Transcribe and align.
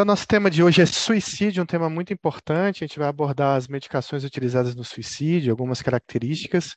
Então, 0.00 0.06
nosso 0.06 0.26
tema 0.26 0.50
de 0.50 0.62
hoje 0.62 0.80
é 0.80 0.86
suicídio, 0.86 1.62
um 1.62 1.66
tema 1.66 1.90
muito 1.90 2.10
importante. 2.10 2.82
A 2.82 2.86
gente 2.86 2.98
vai 2.98 3.06
abordar 3.06 3.58
as 3.58 3.68
medicações 3.68 4.24
utilizadas 4.24 4.74
no 4.74 4.82
suicídio, 4.82 5.52
algumas 5.52 5.82
características, 5.82 6.74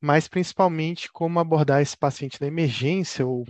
mas 0.00 0.28
principalmente 0.28 1.10
como 1.10 1.40
abordar 1.40 1.82
esse 1.82 1.98
paciente 1.98 2.40
na 2.40 2.46
emergência, 2.46 3.26
ou 3.26 3.44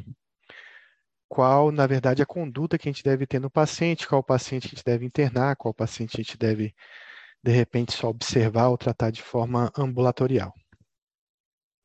qual, 1.29 1.71
na 1.71 1.87
verdade, 1.87 2.23
a 2.23 2.27
conduta 2.27 2.79
que 2.79 2.89
a 2.89 2.91
gente 2.91 3.05
deve 3.05 3.27
ter 3.27 3.39
no 3.39 3.51
paciente, 3.51 4.09
qual 4.09 4.23
paciente 4.23 4.69
a 4.69 4.71
gente 4.71 4.83
deve 4.83 5.05
internar, 5.05 5.57
qual 5.57 5.75
paciente 5.75 6.19
a 6.19 6.23
gente 6.23 6.39
deve, 6.39 6.75
de 7.45 7.53
repente, 7.53 7.93
só 7.93 8.09
observar 8.09 8.69
ou 8.69 8.79
tratar 8.79 9.11
de 9.11 9.21
forma 9.21 9.71
ambulatorial. 9.77 10.55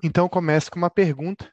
Então, 0.01 0.29
começo 0.29 0.71
com 0.71 0.79
uma 0.79 0.89
pergunta. 0.89 1.51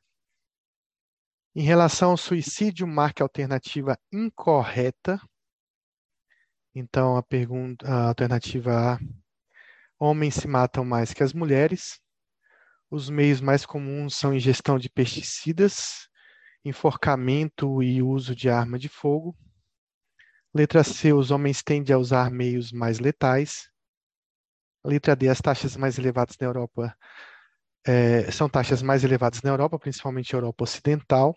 Em 1.52 1.62
relação 1.62 2.12
ao 2.12 2.16
suicídio, 2.16 2.86
marque 2.86 3.22
a 3.22 3.24
alternativa 3.24 3.98
incorreta 4.12 5.20
então, 6.74 7.16
a 7.16 7.22
pergunta, 7.22 7.86
a 7.86 8.08
alternativa 8.08 8.94
A: 8.94 8.98
homens 9.98 10.34
se 10.34 10.48
matam 10.48 10.84
mais 10.84 11.12
que 11.14 11.22
as 11.22 11.32
mulheres. 11.32 12.00
Os 12.90 13.08
meios 13.08 13.40
mais 13.40 13.64
comuns 13.64 14.16
são 14.16 14.34
ingestão 14.34 14.78
de 14.78 14.88
pesticidas, 14.88 16.08
enforcamento 16.64 17.82
e 17.82 18.02
uso 18.02 18.34
de 18.34 18.48
arma 18.48 18.78
de 18.78 18.88
fogo. 18.88 19.36
Letra 20.52 20.82
C: 20.84 21.12
os 21.12 21.30
homens 21.30 21.62
tendem 21.62 21.94
a 21.94 21.98
usar 21.98 22.30
meios 22.30 22.72
mais 22.72 22.98
letais. 22.98 23.70
Letra 24.84 25.14
D: 25.14 25.28
as 25.28 25.40
taxas 25.40 25.76
mais 25.76 25.98
elevadas 25.98 26.36
na 26.40 26.46
Europa 26.46 26.96
é, 27.86 28.30
são 28.30 28.48
taxas 28.48 28.82
mais 28.82 29.04
elevadas 29.04 29.42
na 29.42 29.50
Europa, 29.50 29.78
principalmente 29.78 30.32
Europa 30.32 30.64
Ocidental. 30.64 31.36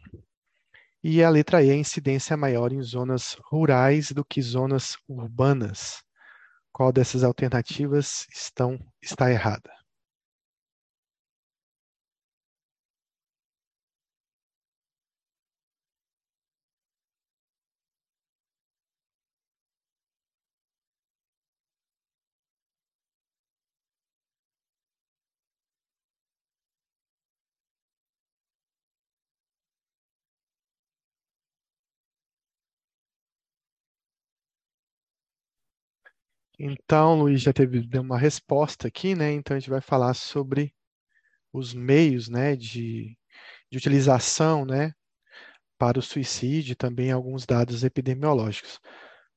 E 1.10 1.24
a 1.24 1.30
letra 1.30 1.64
E, 1.64 1.72
a 1.72 1.74
incidência 1.74 2.34
é 2.34 2.36
maior 2.36 2.74
em 2.74 2.82
zonas 2.82 3.38
rurais 3.46 4.12
do 4.12 4.26
que 4.26 4.42
zonas 4.42 4.98
urbanas. 5.08 6.04
Qual 6.70 6.92
dessas 6.92 7.24
alternativas 7.24 8.28
estão, 8.30 8.78
está 9.02 9.32
errada? 9.32 9.72
Então, 36.60 37.20
Luiz 37.20 37.42
já 37.42 37.54
teve 37.54 37.88
uma 38.00 38.18
resposta 38.18 38.88
aqui, 38.88 39.16
né? 39.16 39.32
Então 39.34 39.56
a 39.56 39.60
gente 39.60 39.70
vai 39.70 39.82
falar 39.82 40.14
sobre 40.14 40.74
os 41.54 41.74
meios, 41.74 42.30
né, 42.30 42.56
de, 42.56 43.18
de 43.72 43.78
utilização, 43.78 44.66
né, 44.66 44.94
para 45.78 46.00
o 46.00 46.02
suicídio, 46.02 46.76
também 46.76 47.12
alguns 47.12 47.46
dados 47.46 47.84
epidemiológicos. 47.84 48.80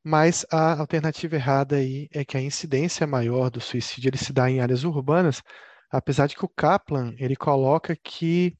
Mas 0.05 0.47
a 0.51 0.79
alternativa 0.81 1.37
errada 1.37 1.77
aí 1.77 2.09
é 2.13 2.25
que 2.25 2.37
a 2.37 2.43
incidência 2.43 3.07
maior 3.07 3.51
do 3.51 3.61
suicídio 3.61 4.09
ele 4.11 4.19
se 4.19 4.33
dá 4.33 4.51
em 4.51 4.61
áreas 4.61 4.85
urbanas, 4.85 5.43
apesar 5.91 6.27
de 6.27 6.37
que 6.37 6.45
o 6.45 6.49
Kaplan 6.49 7.15
ele 7.19 7.37
coloca 7.37 7.97
que 7.97 8.57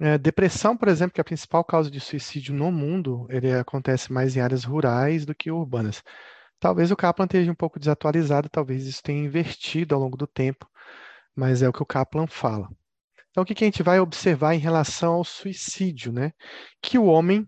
é, 0.00 0.18
depressão, 0.18 0.76
por 0.76 0.88
exemplo, 0.88 1.14
que 1.14 1.20
é 1.20 1.22
a 1.22 1.24
principal 1.24 1.64
causa 1.64 1.90
de 1.90 2.00
suicídio 2.00 2.54
no 2.54 2.70
mundo, 2.72 3.26
ele 3.30 3.52
acontece 3.52 4.12
mais 4.12 4.36
em 4.36 4.40
áreas 4.40 4.64
rurais 4.64 5.24
do 5.24 5.34
que 5.34 5.50
urbanas. 5.50 6.02
Talvez 6.58 6.90
o 6.90 6.96
Kaplan 6.96 7.26
esteja 7.26 7.52
um 7.52 7.54
pouco 7.54 7.78
desatualizado, 7.78 8.48
talvez 8.48 8.86
isso 8.86 9.02
tenha 9.02 9.24
invertido 9.24 9.94
ao 9.94 10.00
longo 10.00 10.16
do 10.16 10.26
tempo, 10.26 10.68
mas 11.34 11.62
é 11.62 11.68
o 11.68 11.72
que 11.72 11.82
o 11.82 11.86
Kaplan 11.86 12.26
fala. 12.26 12.68
Então, 13.30 13.42
o 13.42 13.46
que 13.46 13.62
a 13.62 13.66
gente 13.66 13.82
vai 13.82 14.00
observar 14.00 14.54
em 14.54 14.58
relação 14.58 15.14
ao 15.14 15.24
suicídio, 15.24 16.10
né? 16.10 16.32
Que 16.80 16.96
o 16.96 17.04
homem, 17.04 17.46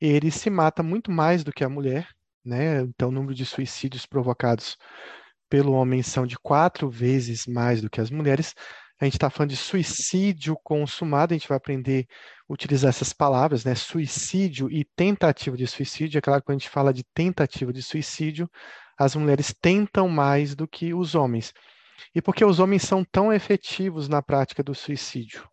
ele 0.00 0.30
se 0.30 0.50
mata 0.50 0.82
muito 0.82 1.10
mais 1.10 1.44
do 1.44 1.52
que 1.52 1.62
a 1.62 1.68
mulher, 1.68 2.08
né? 2.44 2.80
Então, 2.80 3.08
o 3.08 3.12
número 3.12 3.32
de 3.32 3.46
suicídios 3.46 4.04
provocados 4.04 4.76
pelo 5.48 5.72
homem 5.72 6.02
são 6.02 6.26
de 6.26 6.36
quatro 6.36 6.90
vezes 6.90 7.46
mais 7.46 7.80
do 7.80 7.88
que 7.88 8.00
as 8.00 8.10
mulheres. 8.10 8.54
A 9.00 9.04
gente 9.04 9.14
está 9.14 9.30
falando 9.30 9.50
de 9.50 9.56
suicídio 9.56 10.56
consumado, 10.64 11.32
a 11.32 11.38
gente 11.38 11.48
vai 11.48 11.56
aprender 11.56 12.08
utilizar 12.48 12.88
essas 12.88 13.12
palavras, 13.12 13.64
né? 13.64 13.74
Suicídio 13.74 14.70
e 14.70 14.84
tentativa 14.96 15.56
de 15.56 15.66
suicídio. 15.66 16.18
É 16.18 16.20
claro 16.20 16.40
que 16.40 16.46
quando 16.46 16.56
a 16.56 16.58
gente 16.60 16.70
fala 16.70 16.92
de 16.92 17.04
tentativa 17.14 17.72
de 17.72 17.82
suicídio, 17.82 18.50
as 18.98 19.14
mulheres 19.14 19.54
tentam 19.60 20.08
mais 20.08 20.54
do 20.54 20.66
que 20.66 20.94
os 20.94 21.14
homens. 21.14 21.52
E 22.14 22.22
por 22.22 22.34
que 22.34 22.44
os 22.44 22.58
homens 22.58 22.82
são 22.82 23.04
tão 23.04 23.32
efetivos 23.32 24.08
na 24.08 24.22
prática 24.22 24.62
do 24.62 24.74
suicídio? 24.74 25.48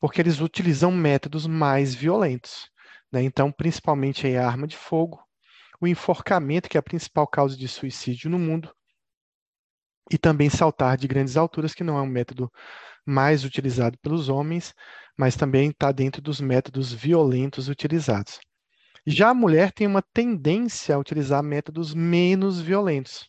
Porque 0.00 0.20
eles 0.20 0.40
utilizam 0.40 0.92
métodos 0.92 1.46
mais 1.46 1.94
violentos. 1.94 2.68
Né? 3.10 3.22
Então, 3.22 3.50
principalmente 3.50 4.26
a 4.36 4.46
arma 4.46 4.66
de 4.66 4.76
fogo, 4.76 5.20
o 5.80 5.86
enforcamento, 5.86 6.68
que 6.68 6.76
é 6.76 6.80
a 6.80 6.82
principal 6.82 7.26
causa 7.26 7.56
de 7.56 7.66
suicídio 7.66 8.30
no 8.30 8.38
mundo, 8.38 8.72
e 10.10 10.18
também 10.18 10.48
saltar 10.48 10.96
de 10.96 11.06
grandes 11.08 11.36
alturas, 11.36 11.74
que 11.74 11.84
não 11.84 11.98
é 11.98 12.02
um 12.02 12.06
método 12.06 12.50
mais 13.04 13.44
utilizado 13.44 13.98
pelos 13.98 14.28
homens, 14.28 14.74
mas 15.16 15.36
também 15.36 15.70
está 15.70 15.90
dentro 15.92 16.22
dos 16.22 16.40
métodos 16.40 16.92
violentos 16.92 17.68
utilizados. 17.68 18.38
Já 19.06 19.30
a 19.30 19.34
mulher 19.34 19.72
tem 19.72 19.86
uma 19.86 20.02
tendência 20.02 20.94
a 20.94 20.98
utilizar 20.98 21.42
métodos 21.42 21.94
menos 21.94 22.60
violentos. 22.60 23.28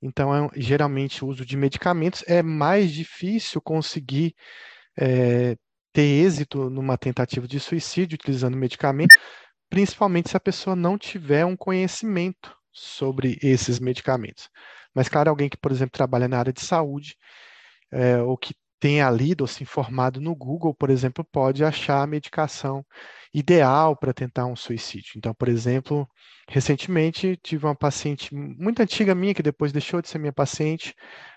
Então, 0.00 0.34
é, 0.34 0.50
geralmente, 0.56 1.24
o 1.24 1.28
uso 1.28 1.44
de 1.44 1.56
medicamentos 1.56 2.24
é 2.26 2.42
mais 2.42 2.92
difícil 2.92 3.60
conseguir 3.60 4.34
é, 4.98 5.56
ter 5.92 6.02
êxito 6.02 6.70
numa 6.70 6.96
tentativa 6.96 7.46
de 7.46 7.58
suicídio 7.60 8.16
utilizando 8.16 8.56
medicamento, 8.56 9.16
principalmente 9.68 10.30
se 10.30 10.36
a 10.36 10.40
pessoa 10.40 10.76
não 10.76 10.98
tiver 10.98 11.44
um 11.44 11.56
conhecimento 11.56 12.56
sobre 12.72 13.38
esses 13.42 13.78
medicamentos. 13.78 14.48
Mas, 14.96 15.10
claro, 15.10 15.28
alguém 15.30 15.50
que, 15.50 15.58
por 15.58 15.70
exemplo, 15.70 15.92
trabalha 15.92 16.26
na 16.28 16.38
área 16.38 16.54
de 16.54 16.62
saúde, 16.62 17.16
é, 17.92 18.18
ou 18.22 18.36
que 18.38 18.54
tenha 18.80 19.10
lido 19.10 19.42
ou 19.42 19.46
se 19.46 19.62
informado 19.62 20.20
no 20.20 20.34
Google, 20.34 20.74
por 20.74 20.90
exemplo, 20.90 21.24
pode 21.24 21.64
achar 21.64 22.02
a 22.02 22.06
medicação 22.06 22.84
ideal 23.32 23.96
para 23.96 24.14
tentar 24.14 24.46
um 24.46 24.56
suicídio. 24.56 25.12
Então, 25.16 25.34
por 25.34 25.48
exemplo, 25.48 26.08
recentemente 26.48 27.36
tive 27.42 27.66
uma 27.66 27.74
paciente 27.74 28.34
muito 28.34 28.80
antiga 28.80 29.14
minha 29.14 29.34
que 29.34 29.42
depois 29.42 29.72
deixou 29.72 30.00
de 30.00 30.08
ser 30.08 30.18
minha 30.18 30.32
paciente, 30.32 30.94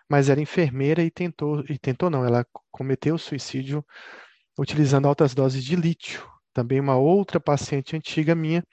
mas 0.09 0.29
era 0.29 0.41
enfermeira 0.41 1.03
e 1.03 1.11
tentou 1.11 1.63
e 1.69 1.77
tentou 1.77 2.09
não, 2.09 2.25
ela 2.25 2.45
cometeu 2.71 3.17
suicídio 3.17 3.85
utilizando 4.57 5.07
altas 5.07 5.33
doses 5.33 5.63
de 5.63 5.75
lítio. 5.75 6.25
Também 6.53 6.79
uma 6.79 6.97
outra 6.97 7.39
paciente 7.39 7.95
antiga 7.95 8.35
minha 8.35 8.63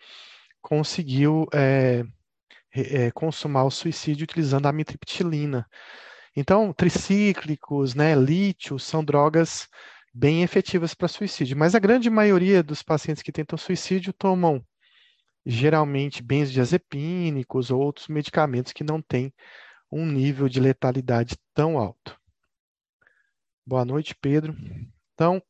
conseguiu 0.62 1.46
é, 1.54 2.04
é, 2.80 3.10
consumar 3.10 3.64
o 3.64 3.70
suicídio 3.70 4.24
utilizando 4.24 4.66
a 4.66 4.70
amitriptilina. 4.70 5.66
Então, 6.36 6.72
tricíclicos, 6.72 7.94
né, 7.94 8.14
lítio, 8.14 8.78
são 8.78 9.04
drogas 9.04 9.68
bem 10.12 10.42
efetivas 10.42 10.94
para 10.94 11.08
suicídio, 11.08 11.56
mas 11.56 11.74
a 11.74 11.78
grande 11.78 12.08
maioria 12.10 12.62
dos 12.62 12.82
pacientes 12.82 13.22
que 13.22 13.32
tentam 13.32 13.58
suicídio 13.58 14.12
tomam 14.12 14.64
geralmente 15.44 16.22
benzodiazepínicos 16.22 17.70
ou 17.70 17.80
outros 17.80 18.08
medicamentos 18.08 18.72
que 18.72 18.82
não 18.82 19.00
têm 19.00 19.32
um 19.90 20.04
nível 20.04 20.48
de 20.48 20.58
letalidade 20.58 21.36
tão 21.54 21.78
alto. 21.78 22.18
Boa 23.64 23.84
noite, 23.84 24.14
Pedro. 24.14 24.56
Então, 25.14 25.42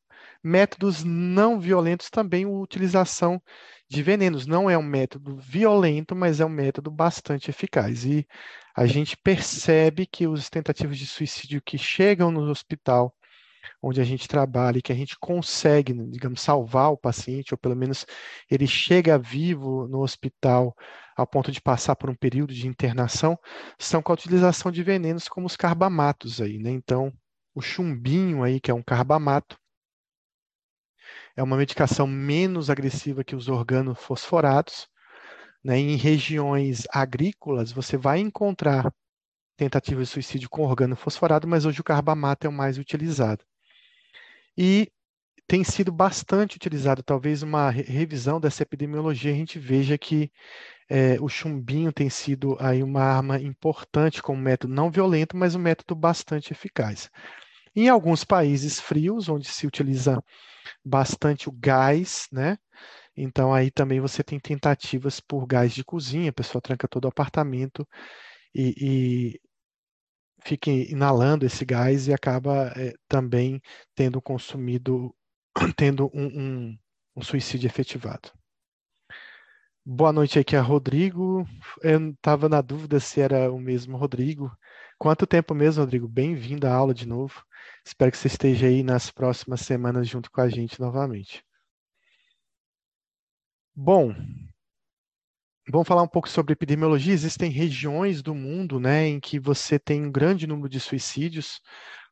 métodos 0.43 1.03
não 1.03 1.59
violentos 1.59 2.11
também, 2.11 2.45
a 2.45 2.49
utilização 2.49 3.43
de 3.89 4.03
venenos. 4.03 4.47
Não 4.47 4.69
é 4.69 4.77
um 4.77 4.83
método 4.83 5.37
violento, 5.37 6.15
mas 6.15 6.41
é 6.41 6.45
um 6.45 6.51
método 6.51 6.91
bastante 6.91 7.51
eficaz. 7.51 8.05
E 8.05 8.27
a 8.77 8.87
gente 8.87 9.17
percebe 9.17 10.07
que 10.07 10.27
os 10.27 10.51
tentativas 10.51 10.99
de 10.99 11.07
suicídio 11.07 11.63
que 11.63 11.79
chegam 11.79 12.31
no 12.31 12.43
hospital, 12.51 13.15
onde 13.83 14.01
a 14.01 14.05
gente 14.05 14.29
trabalha 14.29 14.79
e 14.79 14.83
que 14.83 14.93
a 14.93 14.97
gente 14.97 15.17
consegue, 15.19 15.93
digamos, 16.11 16.41
salvar 16.41 16.93
o 16.93 16.97
paciente, 16.97 17.55
ou 17.55 17.59
pelo 17.59 17.77
menos 17.77 18.07
ele 18.51 18.67
chega 18.67 19.19
vivo 19.19 19.89
no 19.89 20.03
hospital 20.03 20.75
ao 21.17 21.27
ponto 21.27 21.51
de 21.51 21.61
passar 21.61 21.97
por 21.97 22.11
um 22.11 22.15
período 22.15 22.53
de 22.53 22.69
internação, 22.69 23.39
são 23.79 24.03
com 24.03 24.13
a 24.13 24.15
utilização 24.15 24.71
de 24.71 24.83
venenos 24.83 25.29
como 25.29 25.47
os 25.47 25.57
carbamatos 25.57 26.41
aí, 26.41 26.59
né? 26.59 26.71
Então, 26.71 27.13
o 27.55 27.63
chumbinho 27.63 28.43
aí, 28.43 28.61
que 28.61 28.71
é 28.71 28.75
um 28.75 28.83
carbamato, 28.83 29.57
é 31.37 31.43
uma 31.43 31.57
medicação 31.57 32.07
menos 32.07 32.71
agressiva 32.71 33.23
que 33.23 33.37
os 33.37 33.49
organofosforados. 33.49 34.89
Né? 35.63 35.79
Em 35.79 35.97
regiões 35.97 36.85
agrícolas, 36.91 37.71
você 37.71 37.97
vai 37.97 38.21
encontrar 38.21 38.93
tentativas 39.57 40.09
de 40.09 40.15
suicídio 40.15 40.49
com 40.49 40.63
organofosforado, 40.63 41.47
mas 41.47 41.65
hoje 41.65 41.81
o 41.81 41.85
carbamato 41.85 42.47
é 42.47 42.51
o 42.51 42.53
mais 42.53 42.79
utilizado. 42.79 43.45
E 44.57 44.91
tem 45.47 45.63
sido 45.63 45.93
bastante 45.93 46.57
utilizado. 46.57 47.03
Talvez 47.03 47.43
uma 47.43 47.71
revisão 47.71 48.41
dessa 48.41 48.63
epidemiologia 48.63 49.33
a 49.33 49.35
gente 49.35 49.59
veja 49.59 49.97
que 49.97 50.31
é, 50.89 51.19
o 51.21 51.29
chumbinho 51.29 51.93
tem 51.93 52.09
sido 52.09 52.57
aí 52.61 52.83
uma 52.83 53.03
arma 53.03 53.39
importante 53.41 54.23
como 54.23 54.41
método 54.41 54.73
não 54.73 54.91
violento, 54.91 55.37
mas 55.37 55.55
um 55.55 55.59
método 55.59 55.95
bastante 55.95 56.53
eficaz. 56.53 57.11
Em 57.77 57.91
alguns 57.91 58.25
países 58.25 58.81
frios, 58.81 59.29
onde 59.29 59.47
se 59.49 59.67
utiliza 59.67 60.25
bastante 60.85 61.49
o 61.49 61.53
gás, 61.53 62.27
né? 62.33 62.59
Então 63.17 63.53
aí 63.53 63.71
também 63.71 64.01
você 64.01 64.25
tem 64.25 64.41
tentativas 64.41 65.21
por 65.21 65.47
gás 65.47 65.75
de 65.75 65.85
cozinha, 65.85 66.31
a 66.31 66.33
pessoa 66.33 66.63
tranca 66.63 66.89
todo 66.89 67.05
o 67.05 67.09
apartamento 67.09 67.87
e, 68.55 68.75
e 69.37 69.41
fica 70.43 70.71
inalando 70.71 71.45
esse 71.45 71.65
gás 71.65 72.09
e 72.09 72.15
acaba 72.15 72.73
é, 72.77 72.95
também 73.09 73.61
tendo 73.95 74.23
consumido, 74.23 75.15
tendo 75.77 76.11
um, 76.15 76.27
um, 76.27 76.79
um 77.17 77.23
suicídio 77.23 77.67
efetivado. 77.67 78.31
Boa 79.85 80.13
noite 80.13 80.39
aqui 80.39 80.57
a 80.57 80.63
Rodrigo. 80.63 81.47
Eu 81.83 82.11
estava 82.11 82.49
na 82.49 82.61
dúvida 82.61 82.99
se 83.01 83.21
era 83.21 83.53
o 83.53 83.61
mesmo 83.61 83.97
Rodrigo. 83.97 84.51
Quanto 84.99 85.27
tempo 85.27 85.55
mesmo, 85.55 85.83
Rodrigo? 85.83 86.09
Bem-vindo 86.09 86.67
à 86.67 86.75
aula 86.75 86.93
de 86.93 87.07
novo. 87.07 87.46
Espero 87.85 88.11
que 88.11 88.19
você 88.19 88.29
esteja 88.29 88.67
aí 88.67 88.83
nas 88.83 89.11
próximas 89.11 89.61
semanas 89.61 90.09
junto 90.09 90.31
com 90.31 90.41
a 90.41 90.49
gente 90.49 90.81
novamente. 90.81 91.45
Bom, 93.75 94.15
vamos 95.69 95.87
falar 95.87 96.03
um 96.03 96.09
pouco 96.09 96.29
sobre 96.29 96.53
epidemiologia. 96.53 97.13
Existem 97.13 97.51
regiões 97.51 98.23
do 98.23 98.35
mundo, 98.35 98.81
né, 98.81 99.07
em 99.07 99.21
que 99.21 99.39
você 99.39 99.79
tem 99.79 100.05
um 100.05 100.11
grande 100.11 100.47
número 100.47 100.69
de 100.69 100.81
suicídios. 100.81 101.61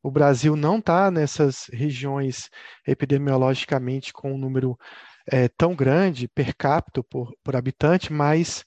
O 0.02 0.10
Brasil 0.10 0.54
não 0.54 0.78
está 0.78 1.10
nessas 1.10 1.66
regiões 1.72 2.50
epidemiologicamente 2.86 4.12
com 4.12 4.34
um 4.34 4.38
número 4.38 4.78
é, 5.26 5.48
tão 5.48 5.74
grande 5.74 6.28
per 6.28 6.54
capita 6.54 7.02
por, 7.02 7.34
por 7.42 7.56
habitante, 7.56 8.12
mas 8.12 8.64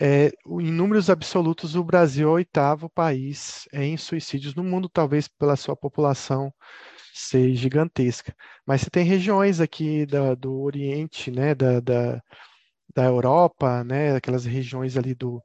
é, 0.00 0.32
em 0.46 0.72
números 0.72 1.08
absolutos, 1.10 1.74
o 1.76 1.84
Brasil 1.84 2.28
é 2.28 2.30
o 2.30 2.34
oitavo 2.34 2.90
país 2.90 3.68
em 3.72 3.96
suicídios 3.96 4.54
no 4.54 4.64
mundo, 4.64 4.88
talvez 4.88 5.28
pela 5.28 5.56
sua 5.56 5.76
população 5.76 6.52
ser 7.12 7.54
gigantesca. 7.54 8.34
Mas 8.66 8.82
você 8.82 8.90
tem 8.90 9.04
regiões 9.04 9.60
aqui 9.60 10.06
da, 10.06 10.34
do 10.34 10.60
Oriente, 10.62 11.30
né, 11.30 11.54
da, 11.54 11.80
da, 11.80 12.22
da 12.94 13.04
Europa, 13.04 13.84
né, 13.84 14.16
aquelas 14.16 14.44
regiões 14.44 14.96
ali 14.96 15.14
do, 15.14 15.42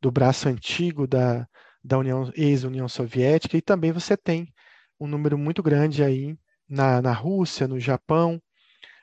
do 0.00 0.10
braço 0.10 0.48
antigo 0.48 1.06
da, 1.06 1.46
da 1.84 1.98
União, 1.98 2.30
ex-União 2.34 2.88
Soviética, 2.88 3.56
e 3.56 3.62
também 3.62 3.92
você 3.92 4.16
tem 4.16 4.52
um 5.00 5.06
número 5.06 5.38
muito 5.38 5.62
grande 5.62 6.02
aí 6.04 6.36
na, 6.68 7.02
na 7.02 7.12
Rússia, 7.12 7.68
no 7.68 7.80
Japão, 7.80 8.40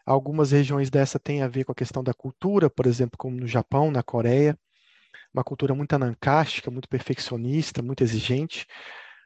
Algumas 0.05 0.51
regiões 0.51 0.89
dessa 0.89 1.19
têm 1.19 1.41
a 1.41 1.49
ver 1.49 1.65
com 1.65 1.73
a 1.73 1.75
questão 1.75 2.01
da 2.01 2.13
cultura, 2.13 2.69
por 2.69 2.85
exemplo, 2.87 3.17
como 3.17 3.35
no 3.35 3.45
Japão, 3.45 3.91
na 3.91 4.01
Coreia, 4.01 4.57
uma 5.37 5.43
cultura 5.43 5.75
muito 5.75 5.93
anancástica, 5.93 6.71
muito 6.71 6.89
perfeccionista, 6.89 7.81
muito 7.81 8.03
exigente, 8.03 8.65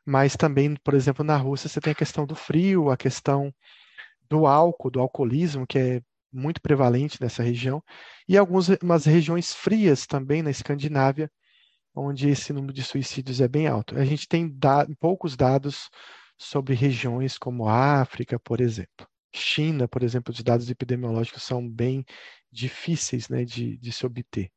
mas 0.06 0.36
também, 0.36 0.76
por 0.84 0.94
exemplo, 0.94 1.24
na 1.24 1.38
Rússia 1.38 1.70
você 1.70 1.80
tem 1.82 1.92
a 1.92 1.96
questão 1.96 2.26
do 2.26 2.36
frio, 2.36 2.92
a 2.92 2.98
questão 2.98 3.54
do 4.30 4.46
álcool, 4.48 4.92
do 4.92 5.00
alcoolismo, 5.00 5.68
que 5.68 5.80
é 5.80 6.02
muito 6.32 6.62
prevalente 6.62 7.22
nessa 7.22 7.44
região, 7.44 7.84
e 8.28 8.38
algumas 8.38 9.06
regiões 9.06 9.54
frias 9.54 10.06
também 10.08 10.42
na 10.42 10.50
Escandinávia, 10.52 11.30
onde 11.96 12.30
esse 12.30 12.54
número 12.54 12.74
de 12.74 12.84
suicídios 12.84 13.42
é 13.42 13.48
bem 13.48 13.68
alto. 13.68 13.98
A 13.98 14.06
gente 14.06 14.28
tem 14.28 14.50
da 14.50 14.88
poucos 15.00 15.36
dados 15.36 15.90
sobre 16.38 16.74
regiões 16.74 17.38
como 17.38 17.68
a 17.68 18.02
África, 18.02 18.40
por 18.40 18.62
exemplo. 18.62 19.08
China, 19.34 19.88
por 19.88 20.04
exemplo, 20.04 20.34
os 20.34 20.44
dados 20.44 20.70
epidemiológicos 20.70 21.44
são 21.44 21.68
bem 21.68 22.06
difíceis 22.52 23.30
né, 23.30 23.46
de, 23.46 23.78
de 23.78 23.92
se 23.92 24.06
obter. 24.06 24.52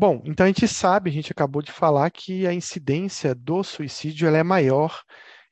Bom, 0.00 0.22
então 0.24 0.44
a 0.44 0.46
gente 0.46 0.68
sabe, 0.68 1.10
a 1.10 1.12
gente 1.12 1.32
acabou 1.32 1.60
de 1.60 1.72
falar 1.72 2.08
que 2.12 2.46
a 2.46 2.54
incidência 2.54 3.34
do 3.34 3.64
suicídio 3.64 4.28
é 4.28 4.44
maior 4.44 5.02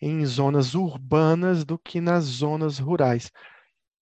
em 0.01 0.25
zonas 0.25 0.77
urbanas 0.77 1.65
do 1.65 1.77
que 1.77 2.01
nas 2.01 2.23
zonas 2.23 2.79
rurais, 2.79 3.33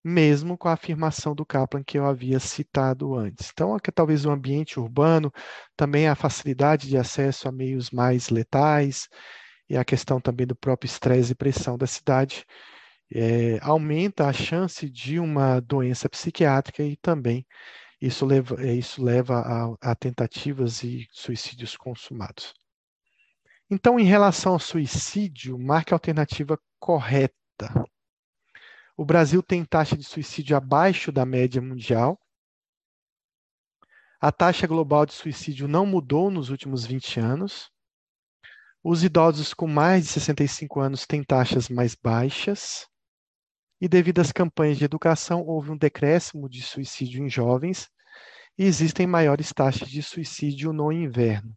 mesmo 0.05 0.59
com 0.59 0.69
a 0.69 0.75
afirmação 0.75 1.35
do 1.35 1.47
Kaplan 1.47 1.83
que 1.83 1.99
eu 1.99 2.05
havia 2.05 2.39
citado 2.39 3.15
antes. 3.15 3.51
Então, 3.55 3.75
aqui, 3.75 3.91
talvez 3.91 4.27
o 4.27 4.31
ambiente 4.31 4.79
urbano, 4.79 5.33
também 5.75 6.09
a 6.09 6.15
facilidade 6.15 6.89
de 6.89 6.99
acesso 6.99 7.49
a 7.49 7.53
meios 7.53 7.91
mais 7.91 8.29
letais, 8.29 9.09
e 9.67 9.79
a 9.79 9.85
questão 9.85 10.21
também 10.21 10.47
do 10.47 10.55
próprio 10.55 10.87
estresse 10.89 11.33
e 11.33 11.35
pressão 11.35 11.79
da 11.79 11.87
cidade, 11.87 12.45
é, 13.15 13.59
aumenta 13.63 14.27
a 14.29 14.33
chance 14.35 14.91
de 14.91 15.19
uma 15.19 15.61
doença 15.61 16.07
psiquiátrica 16.07 16.83
e 16.83 16.97
também 16.97 17.47
isso 18.07 18.27
leva, 18.27 18.63
é, 18.63 18.75
isso 18.75 19.03
leva 19.03 19.41
a, 19.41 19.93
a 19.93 19.95
tentativas 19.95 20.83
e 20.83 21.09
suicídios 21.11 21.77
consumados. 21.77 22.53
Então, 23.71 23.99
em 23.99 24.05
relação 24.05 24.53
ao 24.53 24.59
suicídio, 24.59 25.59
marque 25.59 25.95
a 25.95 25.97
alternativa 25.97 26.59
correta. 26.79 27.35
O 28.97 29.05
Brasil 29.05 29.43
tem 29.43 29.65
taxa 29.65 29.97
de 29.97 30.05
suicídio 30.05 30.57
abaixo 30.57 31.11
da 31.11 31.25
média 31.25 31.63
mundial. 31.63 32.21
A 34.21 34.31
taxa 34.31 34.67
global 34.67 35.07
de 35.07 35.15
suicídio 35.15 35.67
não 35.67 35.87
mudou 35.87 36.31
nos 36.31 36.51
últimos 36.51 36.85
20 36.85 37.21
anos. 37.21 37.71
Os 38.83 39.03
idosos 39.03 39.55
com 39.55 39.67
mais 39.67 40.05
de 40.05 40.11
65 40.11 40.79
anos 40.79 41.07
têm 41.07 41.25
taxas 41.25 41.71
mais 41.71 41.95
baixas 41.95 42.87
e 43.81 43.89
devido 43.89 44.21
às 44.21 44.33
campanhas 44.33 44.79
de 44.79 44.85
educação, 44.85 45.43
houve 45.43 45.71
um 45.71 45.77
decréscimo 45.77 46.49
de 46.49 46.63
suicídio 46.63 47.25
em 47.25 47.29
jovens 47.29 47.91
existem 48.63 49.07
maiores 49.07 49.53
taxas 49.53 49.89
de 49.89 50.03
suicídio 50.03 50.73
no 50.73 50.93
inverno. 50.93 51.57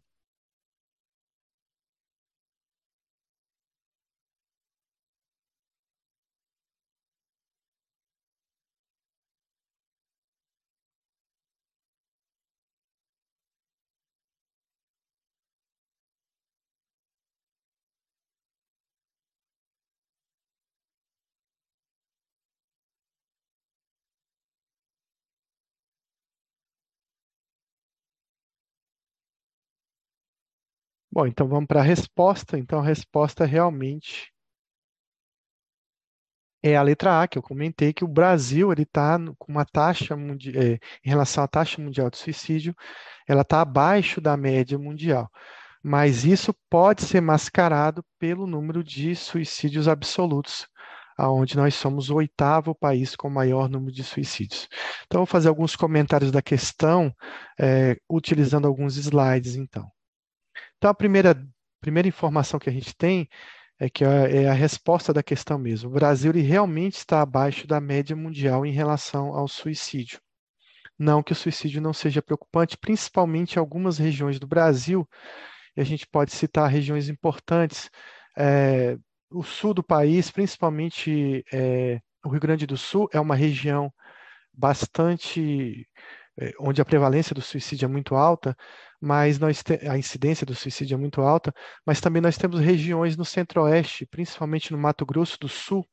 Bom, 31.18 31.26
então 31.26 31.48
vamos 31.48 31.66
para 31.66 31.80
a 31.80 31.82
resposta. 31.82 32.56
Então, 32.56 32.78
a 32.78 32.84
resposta 32.84 33.44
realmente 33.44 34.32
é 36.62 36.76
a 36.76 36.82
letra 36.82 37.22
A, 37.22 37.26
que 37.26 37.36
eu 37.36 37.42
comentei, 37.42 37.92
que 37.92 38.04
o 38.04 38.08
Brasil 38.08 38.70
ele 38.70 38.82
está 38.82 39.18
com 39.36 39.50
uma 39.50 39.64
taxa 39.64 40.14
é, 40.14 40.78
em 41.04 41.08
relação 41.10 41.42
à 41.42 41.48
taxa 41.48 41.82
mundial 41.82 42.08
de 42.08 42.18
suicídio, 42.18 42.72
ela 43.26 43.42
está 43.42 43.60
abaixo 43.62 44.20
da 44.20 44.36
média 44.36 44.78
mundial. 44.78 45.28
Mas 45.82 46.24
isso 46.24 46.54
pode 46.70 47.02
ser 47.02 47.20
mascarado 47.20 48.04
pelo 48.16 48.46
número 48.46 48.84
de 48.84 49.16
suicídios 49.16 49.88
absolutos, 49.88 50.68
aonde 51.16 51.56
nós 51.56 51.74
somos 51.74 52.10
o 52.10 52.14
oitavo 52.14 52.76
país 52.76 53.16
com 53.16 53.28
maior 53.28 53.68
número 53.68 53.92
de 53.92 54.04
suicídios. 54.04 54.68
Então, 55.06 55.18
vou 55.18 55.26
fazer 55.26 55.48
alguns 55.48 55.74
comentários 55.74 56.30
da 56.30 56.40
questão, 56.40 57.12
é, 57.58 57.96
utilizando 58.08 58.68
alguns 58.68 58.96
slides, 58.96 59.56
então. 59.56 59.90
Então, 60.78 60.90
a 60.90 60.94
primeira, 60.94 61.36
primeira 61.80 62.08
informação 62.08 62.58
que 62.58 62.70
a 62.70 62.72
gente 62.72 62.94
tem 62.96 63.28
é 63.78 63.88
que 63.88 64.04
é, 64.04 64.48
a 64.48 64.52
resposta 64.52 65.12
da 65.12 65.22
questão 65.22 65.58
mesmo. 65.58 65.90
O 65.90 65.92
Brasil 65.92 66.32
realmente 66.32 66.96
está 66.96 67.20
abaixo 67.20 67.66
da 67.66 67.80
média 67.80 68.16
mundial 68.16 68.64
em 68.64 68.72
relação 68.72 69.34
ao 69.34 69.46
suicídio. 69.46 70.20
Não 70.98 71.22
que 71.22 71.32
o 71.32 71.36
suicídio 71.36 71.80
não 71.80 71.92
seja 71.92 72.22
preocupante, 72.22 72.76
principalmente 72.76 73.54
em 73.54 73.58
algumas 73.60 73.98
regiões 73.98 74.38
do 74.40 74.48
Brasil, 74.48 75.08
e 75.76 75.80
a 75.80 75.84
gente 75.84 76.06
pode 76.06 76.32
citar 76.32 76.68
regiões 76.68 77.08
importantes. 77.08 77.88
É, 78.36 78.96
o 79.30 79.42
sul 79.44 79.74
do 79.74 79.82
país, 79.82 80.30
principalmente 80.30 81.44
é, 81.52 82.00
o 82.24 82.30
Rio 82.30 82.40
Grande 82.40 82.66
do 82.66 82.76
Sul, 82.76 83.08
é 83.12 83.20
uma 83.20 83.36
região 83.36 83.92
bastante 84.52 85.86
é, 86.38 86.52
onde 86.60 86.80
a 86.80 86.84
prevalência 86.84 87.34
do 87.34 87.42
suicídio 87.42 87.86
é 87.86 87.88
muito 87.88 88.14
alta, 88.16 88.56
mas 89.00 89.38
nós 89.38 89.62
te, 89.62 89.74
a 89.88 89.96
incidência 89.98 90.46
do 90.46 90.54
suicídio 90.54 90.94
é 90.94 90.98
muito 90.98 91.20
alta, 91.20 91.52
mas 91.86 92.00
também 92.00 92.22
nós 92.22 92.36
temos 92.36 92.60
regiões 92.60 93.16
no 93.16 93.24
centro-oeste, 93.24 94.06
principalmente 94.06 94.72
no 94.72 94.78
Mato 94.78 95.06
Grosso 95.06 95.38
do 95.40 95.48
Sul, 95.48 95.86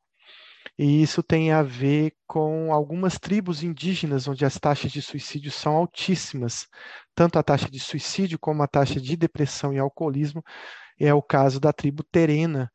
e 0.78 1.02
isso 1.02 1.22
tem 1.22 1.52
a 1.52 1.62
ver 1.62 2.12
com 2.26 2.72
algumas 2.72 3.18
tribos 3.18 3.62
indígenas 3.62 4.28
onde 4.28 4.44
as 4.44 4.58
taxas 4.58 4.92
de 4.92 5.00
suicídio 5.00 5.50
são 5.50 5.74
altíssimas, 5.76 6.66
tanto 7.14 7.38
a 7.38 7.42
taxa 7.42 7.70
de 7.70 7.80
suicídio 7.80 8.38
como 8.38 8.62
a 8.62 8.66
taxa 8.68 9.00
de 9.00 9.16
depressão 9.16 9.72
e 9.72 9.78
alcoolismo. 9.78 10.42
É 10.98 11.12
o 11.14 11.22
caso 11.22 11.60
da 11.60 11.72
tribo 11.72 12.02
Terena, 12.02 12.70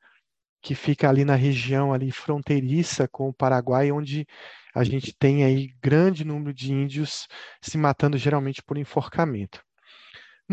que 0.62 0.76
fica 0.76 1.10
ali 1.10 1.26
na 1.26 1.36
região 1.36 1.94
ali 1.94 2.12
fronteiriça 2.12 3.08
com 3.08 3.30
o 3.30 3.34
Paraguai, 3.34 3.92
onde 3.92 4.28
a 4.74 4.84
gente 4.84 5.14
tem 5.14 5.44
aí 5.44 5.74
grande 5.82 6.24
número 6.24 6.54
de 6.54 6.72
índios 6.72 7.28
se 7.62 7.78
matando 7.78 8.18
geralmente 8.18 8.64
por 8.64 8.78
enforcamento. 8.78 9.64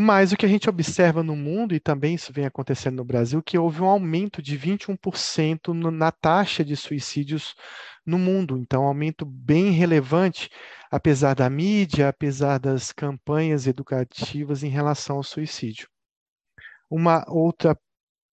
Mas 0.00 0.30
o 0.30 0.36
que 0.36 0.46
a 0.46 0.48
gente 0.48 0.70
observa 0.70 1.24
no 1.24 1.34
mundo, 1.34 1.74
e 1.74 1.80
também 1.80 2.14
isso 2.14 2.32
vem 2.32 2.46
acontecendo 2.46 2.98
no 2.98 3.04
Brasil, 3.04 3.42
que 3.42 3.58
houve 3.58 3.82
um 3.82 3.86
aumento 3.86 4.40
de 4.40 4.56
21% 4.56 5.72
na 5.90 6.12
taxa 6.12 6.64
de 6.64 6.76
suicídios 6.76 7.56
no 8.06 8.16
mundo. 8.16 8.56
Então, 8.56 8.84
um 8.84 8.86
aumento 8.86 9.24
bem 9.26 9.72
relevante, 9.72 10.50
apesar 10.88 11.34
da 11.34 11.50
mídia, 11.50 12.10
apesar 12.10 12.58
das 12.58 12.92
campanhas 12.92 13.66
educativas 13.66 14.62
em 14.62 14.68
relação 14.68 15.16
ao 15.16 15.24
suicídio. 15.24 15.88
Uma 16.88 17.24
outra 17.28 17.76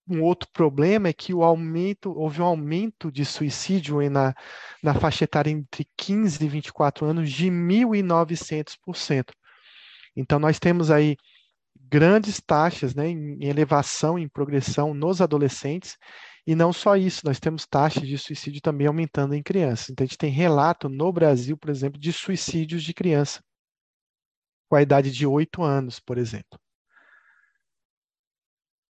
um 0.07 0.21
outro 0.21 0.47
problema 0.53 1.07
é 1.07 1.13
que 1.13 1.33
o 1.33 1.43
aumento, 1.43 2.11
houve 2.15 2.43
um 2.43 2.45
aumento 2.45 3.11
de 3.11 3.25
suicídio 3.25 4.07
na, 4.07 4.35
na 4.83 4.93
faixa 4.93 5.23
etária 5.23 5.49
entre 5.49 5.87
15 5.97 6.45
e 6.45 6.47
24 6.47 7.07
anos 7.07 7.31
de 7.31 7.47
1.900%. 7.49 9.31
Então, 10.15 10.37
nós 10.37 10.59
temos 10.59 10.91
aí 10.91 11.17
grandes 11.89 12.41
taxas 12.41 12.93
né, 12.95 13.07
em 13.07 13.45
elevação, 13.45 14.17
em 14.17 14.27
progressão 14.27 14.93
nos 14.93 15.21
adolescentes, 15.21 15.97
e 16.47 16.53
não 16.53 16.71
só 16.71 16.95
isso, 16.95 17.25
nós 17.25 17.39
temos 17.39 17.65
taxas 17.65 18.07
de 18.07 18.17
suicídio 18.17 18.61
também 18.61 18.85
aumentando 18.85 19.33
em 19.33 19.41
crianças. 19.41 19.89
Então, 19.89 20.03
a 20.03 20.07
gente 20.07 20.17
tem 20.17 20.31
relato 20.31 20.87
no 20.87 21.11
Brasil, 21.11 21.57
por 21.57 21.71
exemplo, 21.71 21.99
de 21.99 22.13
suicídios 22.13 22.83
de 22.83 22.93
criança 22.93 23.43
com 24.69 24.75
a 24.75 24.81
idade 24.81 25.11
de 25.11 25.25
8 25.25 25.63
anos, 25.63 25.99
por 25.99 26.17
exemplo. 26.17 26.59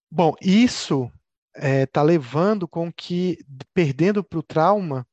Bom, 0.09 0.33
isso 0.41 1.11
está 1.55 1.67
é, 1.67 1.85
tá 1.85 2.01
levando 2.01 2.67
com 2.67 2.91
que, 2.91 3.37
perdendo 3.73 4.23
para 4.23 4.39
o 4.39 4.43
trauma, 4.43 5.05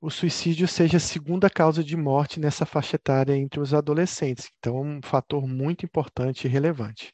o 0.00 0.10
suicídio 0.10 0.68
seja 0.68 0.98
a 0.98 1.00
segunda 1.00 1.50
causa 1.50 1.82
de 1.82 1.96
morte 1.96 2.38
nessa 2.38 2.64
faixa 2.64 2.94
etária 2.94 3.36
entre 3.36 3.58
os 3.58 3.74
adolescentes. 3.74 4.48
Então, 4.58 4.76
é 4.76 4.80
um 4.80 5.00
fator 5.02 5.46
muito 5.48 5.84
importante 5.84 6.46
e 6.46 6.50
relevante. 6.50 7.12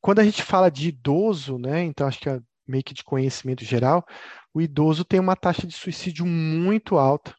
Quando 0.00 0.20
a 0.20 0.24
gente 0.24 0.42
fala 0.42 0.70
de 0.70 0.88
idoso, 0.88 1.58
né, 1.58 1.82
então 1.84 2.06
acho 2.06 2.20
que 2.20 2.28
é 2.28 2.40
meio 2.66 2.84
que 2.84 2.94
de 2.94 3.04
conhecimento 3.04 3.64
geral, 3.64 4.04
o 4.54 4.60
idoso 4.60 5.04
tem 5.04 5.20
uma 5.20 5.36
taxa 5.36 5.66
de 5.66 5.74
suicídio 5.74 6.24
muito 6.24 6.96
alta. 6.98 7.34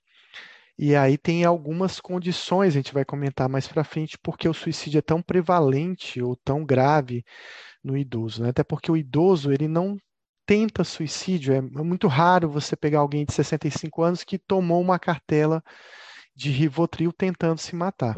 E 0.78 0.96
aí 0.96 1.18
tem 1.18 1.46
algumas 1.46 2.00
condições, 2.00 2.70
a 2.70 2.80
gente 2.80 2.94
vai 2.94 3.06
comentar 3.06 3.48
mais 3.48 3.68
para 3.68 3.84
frente, 3.84 4.18
porque 4.18 4.48
o 4.50 4.54
suicídio 4.54 5.00
é 5.00 5.02
tão 5.02 5.22
prevalente 5.22 6.22
ou 6.22 6.36
tão 6.36 6.66
grave 6.66 7.24
no 7.84 7.98
idoso, 7.98 8.44
né? 8.44 8.50
Até 8.50 8.64
porque 8.64 8.92
o 8.92 8.98
idoso, 8.98 9.52
ele 9.52 9.68
não 9.68 9.98
tenta 10.46 10.84
suicídio, 10.84 11.54
é, 11.54 11.58
é 11.58 11.62
muito 11.62 12.08
raro 12.08 12.50
você 12.50 12.76
pegar 12.76 13.00
alguém 13.00 13.26
de 13.26 13.34
65 13.34 14.02
anos 14.02 14.24
que 14.24 14.40
tomou 14.40 14.82
uma 14.82 15.00
cartela 15.00 15.64
de 16.42 16.50
Rivotril 16.50 17.14
tentando 17.14 17.60
se 17.60 17.76
matar. 17.76 18.16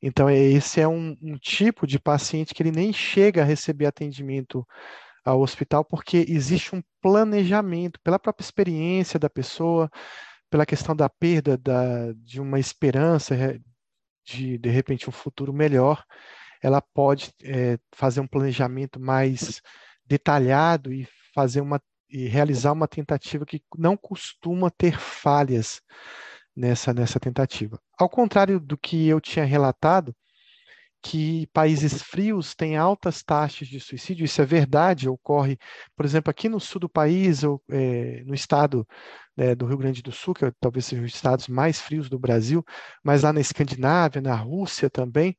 Então, 0.00 0.30
esse 0.30 0.80
é 0.80 0.88
um, 0.88 1.16
um 1.20 1.36
tipo 1.36 1.86
de 1.86 1.98
paciente 1.98 2.54
que 2.54 2.62
ele 2.62 2.72
nem 2.72 2.92
chega 2.92 3.42
a 3.42 3.44
receber 3.44 3.86
atendimento 3.86 4.66
ao 5.24 5.40
hospital 5.40 5.84
porque 5.84 6.24
existe 6.28 6.74
um 6.74 6.82
planejamento 7.02 8.00
pela 8.00 8.18
própria 8.18 8.42
experiência 8.42 9.18
da 9.20 9.28
pessoa, 9.28 9.90
pela 10.48 10.64
questão 10.64 10.96
da 10.96 11.10
perda 11.10 11.58
da, 11.58 12.12
de 12.14 12.40
uma 12.40 12.58
esperança 12.58 13.36
de 14.24 14.58
de 14.58 14.68
repente 14.70 15.08
um 15.08 15.12
futuro 15.12 15.52
melhor, 15.52 16.02
ela 16.62 16.80
pode 16.80 17.32
é, 17.42 17.78
fazer 17.92 18.20
um 18.20 18.26
planejamento 18.26 18.98
mais 18.98 19.60
detalhado 20.06 20.92
e 20.92 21.06
fazer 21.34 21.60
uma 21.60 21.80
e 22.10 22.26
realizar 22.26 22.72
uma 22.72 22.88
tentativa 22.88 23.44
que 23.44 23.62
não 23.76 23.94
costuma 23.94 24.70
ter 24.70 24.98
falhas 24.98 25.82
nessa, 26.58 26.92
nessa 26.92 27.20
tentativa. 27.20 27.80
Ao 27.96 28.08
contrário 28.08 28.58
do 28.58 28.76
que 28.76 29.06
eu 29.06 29.20
tinha 29.20 29.44
relatado, 29.44 30.14
que 31.00 31.46
países 31.52 32.02
frios 32.02 32.56
têm 32.56 32.76
altas 32.76 33.22
taxas 33.22 33.68
de 33.68 33.78
suicídio, 33.78 34.24
isso 34.24 34.42
é 34.42 34.44
verdade, 34.44 35.08
ocorre, 35.08 35.56
por 35.96 36.04
exemplo, 36.04 36.28
aqui 36.28 36.48
no 36.48 36.58
sul 36.58 36.80
do 36.80 36.88
país, 36.88 37.44
ou, 37.44 37.62
é, 37.70 38.24
no 38.26 38.34
estado 38.34 38.84
é, 39.36 39.54
do 39.54 39.64
Rio 39.66 39.78
Grande 39.78 40.02
do 40.02 40.10
Sul, 40.10 40.34
que 40.34 40.44
é, 40.44 40.52
talvez 40.58 40.86
sejam 40.86 41.04
os 41.04 41.14
estados 41.14 41.46
mais 41.46 41.80
frios 41.80 42.08
do 42.10 42.18
Brasil, 42.18 42.64
mas 43.04 43.22
lá 43.22 43.32
na 43.32 43.40
Escandinávia, 43.40 44.20
na 44.20 44.34
Rússia 44.34 44.90
também, 44.90 45.38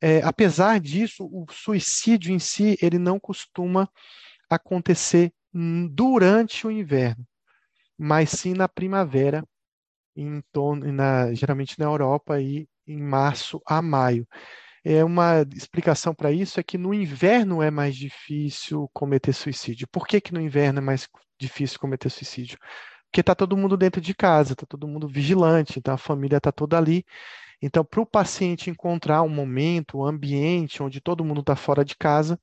é, 0.00 0.22
apesar 0.22 0.78
disso, 0.78 1.24
o 1.24 1.44
suicídio 1.50 2.32
em 2.32 2.38
si, 2.38 2.78
ele 2.80 2.98
não 2.98 3.18
costuma 3.18 3.88
acontecer 4.48 5.32
durante 5.90 6.66
o 6.66 6.70
inverno, 6.70 7.26
mas 7.98 8.30
sim 8.30 8.54
na 8.54 8.68
primavera 8.68 9.44
em 10.16 10.42
torno, 10.52 10.90
na, 10.92 11.32
geralmente 11.34 11.78
na 11.78 11.86
Europa, 11.86 12.40
e 12.40 12.68
em 12.86 13.02
março 13.02 13.60
a 13.66 13.80
maio. 13.82 14.26
É 14.84 15.02
uma 15.04 15.42
explicação 15.54 16.14
para 16.14 16.30
isso 16.30 16.60
é 16.60 16.62
que 16.62 16.76
no 16.76 16.92
inverno 16.92 17.62
é 17.62 17.70
mais 17.70 17.96
difícil 17.96 18.88
cometer 18.92 19.32
suicídio. 19.32 19.88
Por 19.88 20.06
que, 20.06 20.20
que 20.20 20.34
no 20.34 20.40
inverno 20.40 20.78
é 20.80 20.82
mais 20.82 21.08
difícil 21.38 21.80
cometer 21.80 22.10
suicídio? 22.10 22.58
Porque 23.06 23.20
está 23.20 23.34
todo 23.34 23.56
mundo 23.56 23.76
dentro 23.76 24.00
de 24.00 24.14
casa, 24.14 24.52
está 24.52 24.66
todo 24.66 24.88
mundo 24.88 25.08
vigilante, 25.08 25.78
então 25.78 25.94
a 25.94 25.98
família 25.98 26.36
está 26.36 26.52
toda 26.52 26.76
ali. 26.76 27.04
Então, 27.62 27.84
para 27.84 28.00
o 28.00 28.06
paciente 28.06 28.68
encontrar 28.68 29.22
um 29.22 29.28
momento, 29.28 29.98
um 29.98 30.04
ambiente 30.04 30.82
onde 30.82 31.00
todo 31.00 31.24
mundo 31.24 31.40
está 31.40 31.56
fora 31.56 31.84
de 31.84 31.96
casa, 31.96 32.38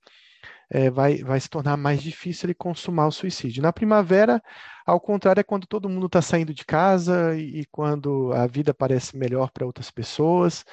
é, 0.69 0.89
vai, 0.89 1.17
vai 1.17 1.39
se 1.39 1.49
tornar 1.49 1.77
mais 1.77 2.01
difícil 2.01 2.47
ele 2.47 2.55
consumar 2.55 3.07
o 3.07 3.11
suicídio. 3.11 3.61
Na 3.61 3.73
primavera, 3.73 4.41
ao 4.85 4.99
contrário, 4.99 5.39
é 5.41 5.43
quando 5.43 5.67
todo 5.67 5.89
mundo 5.89 6.07
está 6.07 6.21
saindo 6.21 6.53
de 6.53 6.65
casa 6.65 7.35
e, 7.35 7.61
e 7.61 7.65
quando 7.67 8.31
a 8.33 8.47
vida 8.47 8.73
parece 8.73 9.17
melhor 9.17 9.51
para 9.51 9.65
outras 9.65 9.91
pessoas 9.91 10.65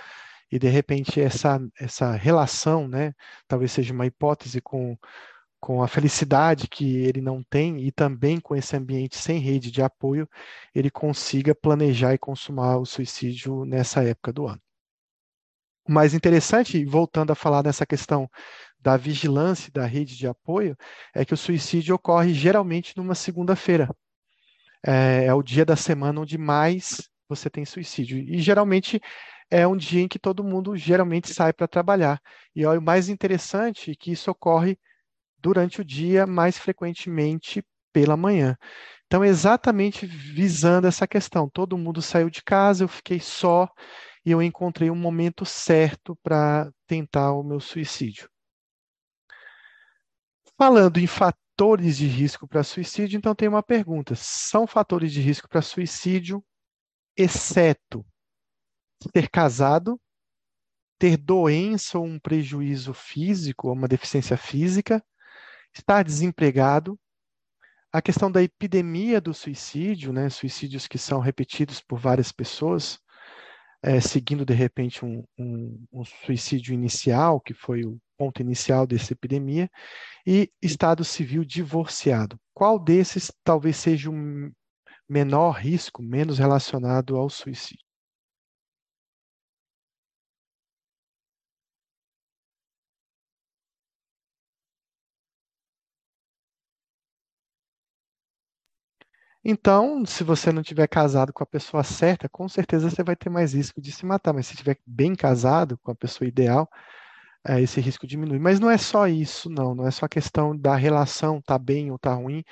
e 0.50 0.58
de 0.58 0.68
repente 0.68 1.20
essa, 1.20 1.60
essa 1.78 2.12
relação, 2.12 2.88
né, 2.88 3.14
talvez 3.46 3.72
seja 3.72 3.92
uma 3.92 4.06
hipótese 4.06 4.60
com, 4.60 4.96
com 5.60 5.82
a 5.82 5.88
felicidade 5.88 6.68
que 6.68 6.98
ele 6.98 7.20
não 7.20 7.42
tem 7.42 7.80
e 7.80 7.92
também 7.92 8.40
com 8.40 8.56
esse 8.56 8.76
ambiente 8.76 9.16
sem 9.16 9.38
rede 9.38 9.70
de 9.70 9.82
apoio, 9.82 10.28
ele 10.74 10.90
consiga 10.90 11.54
planejar 11.54 12.14
e 12.14 12.18
consumar 12.18 12.78
o 12.78 12.86
suicídio 12.86 13.64
nessa 13.64 14.02
época 14.02 14.32
do 14.32 14.46
ano. 14.46 14.60
O 15.86 15.92
mais 15.92 16.12
interessante, 16.12 16.84
voltando 16.84 17.30
a 17.32 17.34
falar 17.34 17.62
nessa 17.64 17.86
questão 17.86 18.28
da 18.80 18.96
vigilância 18.96 19.70
da 19.72 19.84
rede 19.84 20.16
de 20.16 20.26
apoio 20.26 20.76
é 21.14 21.24
que 21.24 21.34
o 21.34 21.36
suicídio 21.36 21.94
ocorre 21.94 22.32
geralmente 22.32 22.96
numa 22.96 23.14
segunda-feira. 23.14 23.88
É, 24.86 25.26
é, 25.26 25.34
o 25.34 25.42
dia 25.42 25.64
da 25.64 25.76
semana 25.76 26.20
onde 26.20 26.38
mais 26.38 27.08
você 27.28 27.50
tem 27.50 27.64
suicídio. 27.64 28.18
E 28.18 28.40
geralmente 28.40 29.00
é 29.50 29.66
um 29.66 29.76
dia 29.76 30.02
em 30.02 30.08
que 30.08 30.18
todo 30.18 30.44
mundo 30.44 30.76
geralmente 30.76 31.32
sai 31.34 31.52
para 31.52 31.66
trabalhar. 31.66 32.20
E 32.54 32.64
ó, 32.64 32.76
o 32.76 32.82
mais 32.82 33.08
interessante 33.08 33.90
é 33.90 33.94
que 33.94 34.12
isso 34.12 34.30
ocorre 34.30 34.78
durante 35.38 35.80
o 35.80 35.84
dia, 35.84 36.26
mais 36.26 36.58
frequentemente 36.58 37.64
pela 37.92 38.16
manhã. 38.16 38.56
Então, 39.06 39.24
exatamente 39.24 40.06
visando 40.06 40.86
essa 40.86 41.06
questão. 41.06 41.48
Todo 41.48 41.78
mundo 41.78 42.02
saiu 42.02 42.28
de 42.28 42.42
casa, 42.42 42.84
eu 42.84 42.88
fiquei 42.88 43.20
só 43.20 43.68
e 44.24 44.30
eu 44.30 44.42
encontrei 44.42 44.90
um 44.90 44.96
momento 44.96 45.44
certo 45.44 46.16
para 46.22 46.70
tentar 46.86 47.32
o 47.32 47.42
meu 47.42 47.60
suicídio. 47.60 48.28
Falando 50.58 50.98
em 50.98 51.06
fatores 51.06 51.96
de 51.96 52.08
risco 52.08 52.48
para 52.48 52.64
suicídio, 52.64 53.16
então 53.16 53.32
tem 53.32 53.48
uma 53.48 53.62
pergunta: 53.62 54.16
são 54.16 54.66
fatores 54.66 55.12
de 55.12 55.20
risco 55.20 55.48
para 55.48 55.62
suicídio, 55.62 56.44
exceto 57.16 58.04
ser 59.14 59.30
casado, 59.30 60.00
ter 60.98 61.16
doença 61.16 61.96
ou 61.96 62.04
um 62.04 62.18
prejuízo 62.18 62.92
físico, 62.92 63.68
ou 63.68 63.74
uma 63.74 63.86
deficiência 63.86 64.36
física, 64.36 65.00
estar 65.72 66.02
desempregado, 66.02 66.98
a 67.92 68.02
questão 68.02 68.28
da 68.30 68.42
epidemia 68.42 69.20
do 69.20 69.32
suicídio, 69.32 70.12
né, 70.12 70.28
suicídios 70.28 70.88
que 70.88 70.98
são 70.98 71.20
repetidos 71.20 71.80
por 71.80 72.00
várias 72.00 72.32
pessoas, 72.32 72.98
é, 73.82 74.00
seguindo 74.00 74.44
de 74.44 74.54
repente 74.54 75.04
um, 75.04 75.24
um, 75.38 75.84
um 75.92 76.04
suicídio 76.04 76.74
inicial, 76.74 77.40
que 77.40 77.54
foi 77.54 77.84
o 77.84 77.98
ponto 78.16 78.42
inicial 78.42 78.86
dessa 78.86 79.12
epidemia, 79.12 79.70
e 80.26 80.50
estado 80.60 81.04
civil 81.04 81.44
divorciado. 81.44 82.38
Qual 82.52 82.78
desses 82.78 83.32
talvez 83.44 83.76
seja 83.76 84.10
um 84.10 84.50
menor 85.08 85.52
risco, 85.52 86.02
menos 86.02 86.38
relacionado 86.38 87.16
ao 87.16 87.30
suicídio? 87.30 87.87
Então, 99.50 100.04
se 100.04 100.22
você 100.22 100.52
não 100.52 100.62
tiver 100.62 100.86
casado 100.86 101.32
com 101.32 101.42
a 101.42 101.46
pessoa 101.46 101.82
certa, 101.82 102.28
com 102.28 102.46
certeza 102.50 102.90
você 102.90 103.02
vai 103.02 103.16
ter 103.16 103.30
mais 103.30 103.54
risco 103.54 103.80
de 103.80 103.90
se 103.90 104.04
matar. 104.04 104.34
Mas 104.34 104.46
se 104.46 104.52
estiver 104.52 104.76
bem 104.86 105.14
casado 105.14 105.78
com 105.78 105.90
a 105.90 105.94
pessoa 105.94 106.28
ideal, 106.28 106.68
é, 107.46 107.58
esse 107.62 107.80
risco 107.80 108.06
diminui. 108.06 108.38
Mas 108.38 108.60
não 108.60 108.70
é 108.70 108.76
só 108.76 109.08
isso, 109.08 109.48
não. 109.48 109.74
Não 109.74 109.86
é 109.86 109.90
só 109.90 110.04
a 110.04 110.08
questão 110.08 110.54
da 110.54 110.76
relação 110.76 111.40
tá 111.40 111.58
bem 111.58 111.90
ou 111.90 111.98
tá 111.98 112.12
ruim, 112.12 112.44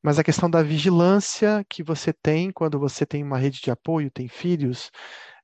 mas 0.00 0.20
a 0.20 0.24
questão 0.24 0.48
da 0.48 0.62
vigilância 0.62 1.66
que 1.68 1.82
você 1.82 2.12
tem 2.12 2.52
quando 2.52 2.78
você 2.78 3.04
tem 3.04 3.24
uma 3.24 3.38
rede 3.38 3.60
de 3.60 3.72
apoio, 3.72 4.08
tem 4.08 4.28
filhos, 4.28 4.92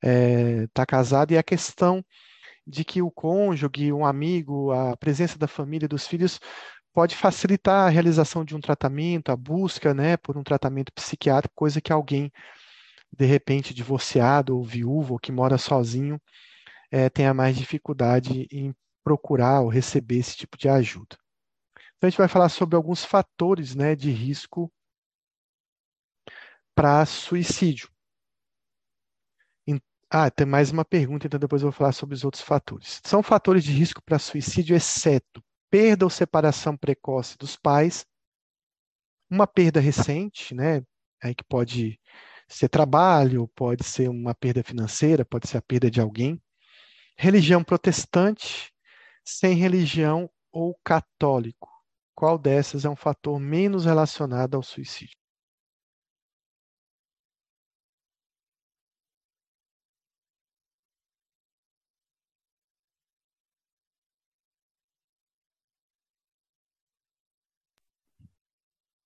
está 0.02 0.82
é, 0.82 0.86
casado, 0.86 1.32
e 1.32 1.38
a 1.38 1.42
questão 1.42 2.04
de 2.66 2.84
que 2.84 3.02
o 3.02 3.10
cônjuge, 3.10 3.92
um 3.92 4.06
amigo, 4.06 4.70
a 4.72 4.96
presença 4.96 5.38
da 5.38 5.48
família, 5.48 5.88
dos 5.88 6.06
filhos, 6.06 6.38
pode 6.92 7.16
facilitar 7.16 7.86
a 7.86 7.88
realização 7.88 8.44
de 8.44 8.54
um 8.54 8.60
tratamento, 8.60 9.30
a 9.30 9.36
busca 9.36 9.94
né, 9.94 10.16
por 10.16 10.36
um 10.36 10.42
tratamento 10.42 10.92
psiquiátrico, 10.92 11.54
coisa 11.54 11.80
que 11.80 11.92
alguém, 11.92 12.30
de 13.16 13.24
repente, 13.26 13.74
divorciado 13.74 14.56
ou 14.56 14.64
viúvo, 14.64 15.14
ou 15.14 15.18
que 15.18 15.32
mora 15.32 15.58
sozinho, 15.58 16.20
é, 16.90 17.08
tenha 17.08 17.32
mais 17.32 17.56
dificuldade 17.56 18.46
em 18.50 18.74
procurar 19.02 19.60
ou 19.60 19.68
receber 19.68 20.18
esse 20.18 20.36
tipo 20.36 20.56
de 20.58 20.68
ajuda. 20.68 21.16
Então, 21.96 22.08
a 22.08 22.10
gente 22.10 22.18
vai 22.18 22.28
falar 22.28 22.48
sobre 22.48 22.76
alguns 22.76 23.04
fatores 23.04 23.74
né, 23.74 23.96
de 23.96 24.10
risco 24.10 24.70
para 26.74 27.04
suicídio. 27.06 27.88
Ah, 30.14 30.30
tem 30.30 30.46
mais 30.46 30.70
uma 30.70 30.84
pergunta, 30.84 31.26
então 31.26 31.40
depois 31.40 31.62
eu 31.62 31.70
vou 31.70 31.72
falar 31.72 31.92
sobre 31.92 32.14
os 32.14 32.22
outros 32.22 32.42
fatores. 32.42 33.00
São 33.02 33.22
fatores 33.22 33.64
de 33.64 33.72
risco 33.72 34.02
para 34.02 34.18
suicídio, 34.18 34.76
exceto 34.76 35.42
perda 35.72 36.04
ou 36.04 36.10
separação 36.10 36.76
precoce 36.76 37.38
dos 37.38 37.56
pais, 37.56 38.04
uma 39.30 39.46
perda 39.46 39.80
recente, 39.80 40.54
né, 40.54 40.84
aí 41.22 41.34
que 41.34 41.42
pode 41.42 41.98
ser 42.46 42.68
trabalho, 42.68 43.48
pode 43.56 43.82
ser 43.82 44.10
uma 44.10 44.34
perda 44.34 44.62
financeira, 44.62 45.24
pode 45.24 45.48
ser 45.48 45.56
a 45.56 45.62
perda 45.62 45.90
de 45.90 45.98
alguém, 45.98 46.38
religião 47.16 47.64
protestante, 47.64 48.70
sem 49.24 49.54
religião 49.54 50.28
ou 50.52 50.78
católico. 50.84 51.70
Qual 52.14 52.36
dessas 52.36 52.84
é 52.84 52.90
um 52.90 52.96
fator 52.96 53.40
menos 53.40 53.86
relacionado 53.86 54.54
ao 54.56 54.62
suicídio? 54.62 55.21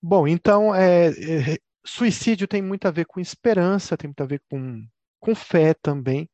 Bom, 0.08 0.28
então, 0.28 0.72
é, 0.72 1.08
é, 1.08 1.58
suicídio 1.84 2.46
tem 2.46 2.62
muito 2.62 2.86
a 2.86 2.92
ver 2.92 3.06
com 3.06 3.18
esperança, 3.18 3.96
tem 3.96 4.06
muito 4.06 4.22
a 4.22 4.26
ver 4.26 4.40
com, 4.48 4.86
com 5.18 5.34
fé 5.34 5.74
também, 5.74 6.30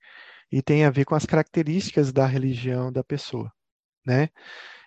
e 0.52 0.62
tem 0.62 0.84
a 0.84 0.90
ver 0.90 1.06
com 1.06 1.14
as 1.14 1.26
características 1.26 2.12
da 2.12 2.26
religião 2.26 2.92
da 2.92 3.04
pessoa, 3.04 3.52
né? 4.06 4.30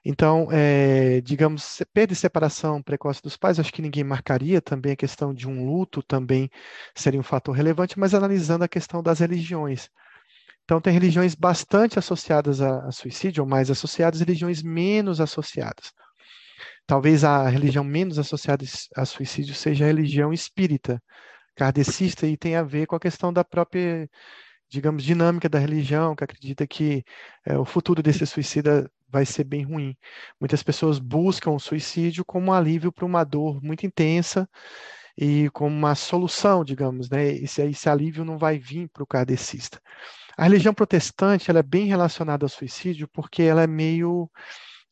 Então, 0.06 0.50
é, 0.52 1.22
digamos, 1.22 1.84
perda 1.94 2.14
e 2.14 2.16
separação 2.16 2.84
precoce 2.84 3.22
dos 3.24 3.38
pais, 3.38 3.60
acho 3.60 3.74
que 3.74 3.82
ninguém 3.82 4.04
marcaria 4.04 4.62
também 4.62 4.94
a 4.94 4.98
questão 4.98 5.34
de 5.34 5.48
um 5.50 5.66
luto 5.66 6.04
também 6.04 6.50
seria 6.96 7.20
um 7.20 7.24
fator 7.24 7.56
relevante, 7.56 8.00
mas 8.00 8.14
analisando 8.14 8.66
a 8.66 8.70
questão 8.70 9.04
das 9.04 9.20
religiões. 9.20 9.90
Então, 10.66 10.82
tem 10.82 10.94
religiões 10.94 11.36
bastante 11.36 12.00
associadas 12.00 12.62
a, 12.62 12.88
a 12.88 12.92
suicídio, 12.92 13.44
ou 13.44 13.50
mais 13.50 13.72
associadas, 13.72 14.20
religiões 14.22 14.64
menos 14.64 15.22
associadas. 15.22 15.94
Talvez 16.86 17.24
a 17.24 17.48
religião 17.50 17.84
menos 17.84 18.20
associada 18.20 18.66
a 18.96 19.06
suicídio 19.06 19.56
seja 19.56 19.86
a 19.86 19.88
religião 19.88 20.34
espírita, 20.34 21.02
kardecista, 21.56 22.28
e 22.28 22.38
tem 22.38 22.56
a 22.56 22.64
ver 22.64 22.86
com 22.88 22.96
a 22.96 23.00
questão 23.00 23.32
da 23.34 23.44
própria, 23.44 24.10
digamos, 24.70 25.04
dinâmica 25.04 25.50
da 25.50 25.60
religião, 25.60 26.16
que 26.16 26.24
acredita 26.24 26.68
que 26.68 27.04
é, 27.46 27.58
o 27.58 27.66
futuro 27.66 28.04
desse 28.04 28.26
suicida 28.26 28.90
vai 29.10 29.26
ser 29.26 29.44
bem 29.46 29.64
ruim. 29.64 29.96
Muitas 30.40 30.62
pessoas 30.64 31.00
buscam 31.00 31.52
o 31.52 31.60
suicídio 31.60 32.26
como 32.26 32.48
um 32.48 32.54
alívio 32.54 32.92
para 32.92 33.06
uma 33.06 33.24
dor 33.24 33.62
muito 33.64 33.86
intensa 33.86 34.48
e 35.18 35.50
como 35.52 35.76
uma 35.76 35.96
solução, 35.96 36.64
digamos, 36.64 37.10
né? 37.10 37.28
Esse, 37.28 37.62
esse 37.64 37.90
alívio 37.90 38.26
não 38.26 38.38
vai 38.38 38.60
vir 38.60 38.90
para 38.90 39.04
o 39.04 39.08
kardecista. 39.08 39.82
A 40.38 40.44
religião 40.44 40.74
protestante 40.74 41.50
ela 41.50 41.60
é 41.60 41.64
bem 41.64 41.88
relacionada 41.88 42.46
ao 42.46 42.50
suicídio 42.50 43.08
porque 43.08 43.44
ela 43.44 43.64
é 43.64 43.68
meio 43.68 44.30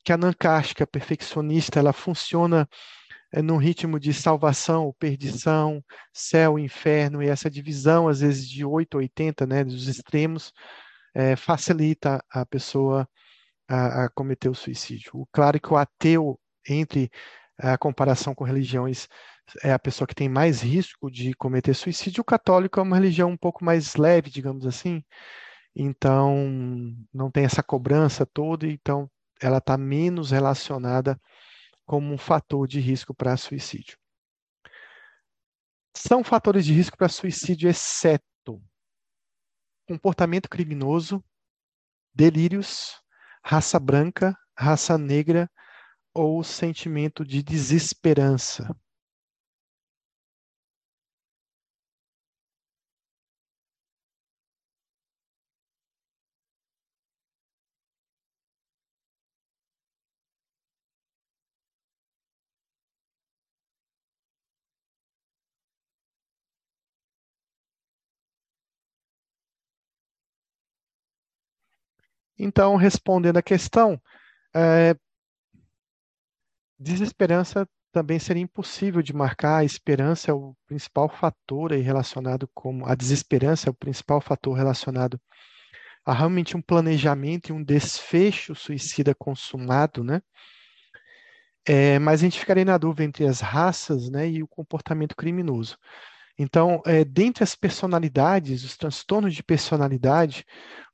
que 0.04 0.12
a 0.14 0.18
nancástica 0.18 0.86
perfeccionista 0.86 1.80
ela 1.80 1.94
funciona 1.94 2.68
é, 3.32 3.42
num 3.42 3.58
ritmo 3.58 4.00
de 4.00 4.14
salvação 4.14 4.94
perdição, 5.00 5.84
céu, 6.14 6.60
inferno, 6.60 7.24
e 7.24 7.28
essa 7.30 7.50
divisão, 7.50 8.08
às 8.08 8.22
vezes, 8.22 8.48
de 8.48 8.66
8 8.66 8.98
a 8.98 9.00
80, 9.00 9.48
né, 9.48 9.64
dos 9.64 9.88
extremos, 9.88 10.54
é, 11.16 11.36
facilita 11.36 12.24
a 12.30 12.46
pessoa 12.46 13.08
a, 13.68 14.06
a, 14.06 14.10
cometer 14.10 14.50
o 14.50 14.56
suicídio. 14.56 15.28
Claro 15.32 15.60
que 15.60 15.74
o 15.74 15.78
ateu, 15.78 16.40
entre 16.68 17.10
a 17.58 17.78
comparação 17.78 18.36
com 18.36 18.44
religiões, 18.44 19.08
é 19.64 19.74
a 19.74 19.80
pessoa 19.80 20.08
que 20.08 20.16
tem 20.16 20.30
mais 20.30 20.62
risco 20.62 21.12
de 21.12 21.34
cometer 21.34 21.74
suicídio. 21.74 22.22
O 22.22 22.26
católico 22.26 22.80
é 22.80 22.84
uma 22.84 22.98
religião 22.98 23.30
um 23.30 23.38
pouco 23.38 23.64
mais 23.64 23.96
leve, 23.96 24.30
digamos 24.30 24.66
assim, 24.66 25.04
então 25.76 26.36
não 27.14 27.32
tem 27.32 27.46
essa 27.46 27.64
cobrança 27.64 28.26
toda, 28.26 28.68
então 28.68 29.10
ela 29.46 29.58
está 29.58 29.78
menos 29.78 30.32
relacionada 30.32 31.20
como 31.86 32.14
um 32.14 32.18
fator 32.18 32.68
de 32.68 32.80
risco 32.80 33.14
para 33.14 33.36
suicídio. 33.38 33.98
São 35.96 36.24
fatores 36.24 36.66
de 36.66 36.74
risco 36.74 36.98
para 36.98 37.10
suicídio, 37.10 37.70
exceto 37.70 38.24
comportamento 39.86 40.50
criminoso, 40.50 41.24
delírios, 42.14 43.02
raça 43.44 43.80
branca, 43.80 44.38
raça 44.58 44.98
negra 44.98 45.50
ou 46.14 46.44
sentimento 46.44 47.26
de 47.26 47.44
desesperança. 47.44 48.76
Então, 72.38 72.76
respondendo 72.76 73.38
a 73.38 73.42
questão, 73.42 74.02
é, 74.56 74.96
desesperança 76.80 77.68
também 77.92 78.18
seria 78.20 78.42
impossível 78.42 79.02
de 79.02 79.14
marcar. 79.14 79.58
A 79.60 79.64
esperança 79.64 80.32
é 80.32 80.34
o 80.34 80.56
principal 80.66 81.08
fator 81.08 81.72
aí 81.74 81.82
relacionado 81.82 82.50
como 82.54 82.86
a 82.88 82.96
desesperança 82.96 83.70
é 83.70 83.72
o 83.72 83.76
principal 83.76 84.20
fator 84.20 84.58
relacionado 84.58 85.20
a 86.06 86.14
realmente 86.14 86.58
um 86.58 86.62
planejamento 86.62 87.50
e 87.50 87.54
um 87.54 87.64
desfecho 87.64 88.54
suicida 88.56 89.16
consumado, 89.16 90.04
né? 90.04 90.22
É, 91.66 91.98
mas 91.98 92.20
a 92.20 92.24
gente 92.26 92.40
ficaria 92.40 92.66
na 92.66 92.78
dúvida 92.78 93.06
entre 93.06 93.26
as 93.26 93.40
raças, 93.40 94.10
né, 94.10 94.28
e 94.30 94.44
o 94.44 94.48
comportamento 94.48 95.16
criminoso. 95.16 95.78
Então, 96.38 96.82
é, 96.86 97.06
dentre 97.06 97.44
as 97.44 97.56
personalidades, 97.56 98.64
os 98.64 98.76
transtornos 98.76 99.36
de 99.36 99.44
personalidade, 99.44 100.46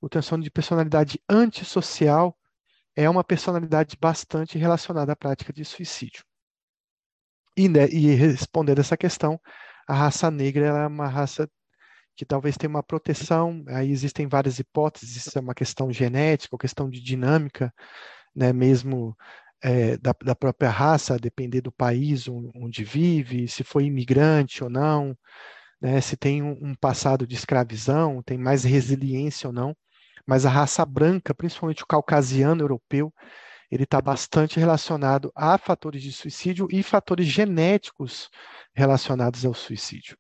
o 0.02 0.10
transtorno 0.10 0.44
de 0.44 0.52
personalidade 0.52 1.20
antissocial 1.30 2.38
é 2.96 3.10
uma 3.10 3.24
personalidade 3.24 3.98
bastante 4.00 4.58
relacionada 4.58 5.14
à 5.14 5.16
prática 5.16 5.54
de 5.54 5.64
suicídio. 5.64 6.24
E, 7.56 7.70
né, 7.70 7.88
e 7.90 8.14
respondendo 8.16 8.80
essa 8.80 8.98
questão, 8.98 9.40
a 9.88 9.94
raça 9.94 10.30
negra 10.30 10.66
é 10.68 10.88
uma 10.88 11.08
raça 11.08 11.50
que 12.16 12.26
talvez 12.26 12.58
tenha 12.58 12.70
uma 12.70 12.84
proteção, 12.84 13.64
aí 13.68 13.92
existem 13.92 14.28
várias 14.28 14.60
hipóteses, 14.60 15.24
se 15.24 15.38
é 15.38 15.42
uma 15.42 15.56
questão 15.56 15.92
genética 15.92 16.54
ou 16.54 16.60
questão 16.60 16.90
de 16.90 17.02
dinâmica, 17.02 17.74
né, 18.36 18.52
mesmo 18.52 19.16
é, 19.62 19.98
da, 19.98 20.14
da, 20.24 20.36
própria 20.36 20.70
raça, 20.70 21.16
a 21.16 21.18
depender 21.18 21.62
do 21.62 21.72
país 21.72 22.28
onde 22.28 22.84
vive, 22.84 23.48
se 23.48 23.64
foi 23.64 23.86
imigrante 23.86 24.64
ou 24.64 24.70
não, 24.70 25.18
né, 25.82 26.00
se 26.02 26.16
tem 26.18 26.42
um, 26.42 26.58
um, 26.62 26.76
passado 26.76 27.28
de 27.28 27.36
escravidão, 27.36 28.22
tem 28.24 28.38
mais 28.38 28.64
resiliência 28.64 29.48
ou 29.48 29.54
não. 29.54 29.76
Mas 30.26 30.46
a 30.46 30.50
raça 30.50 30.86
branca, 30.86 31.34
principalmente 31.34 31.84
o 31.84 31.88
caucasiano 31.88 32.62
europeu, 32.62 33.14
ele 33.72 33.84
está 33.84 34.02
bastante 34.02 34.60
relacionado 34.60 35.32
a 35.36 35.58
fatores 35.58 36.02
de 36.02 36.12
suicídio 36.12 36.68
e 36.72 36.82
fatores 36.84 37.28
genéticos 37.28 38.30
relacionados 38.74 39.46
ao 39.46 39.54
suicídio. 39.54 40.18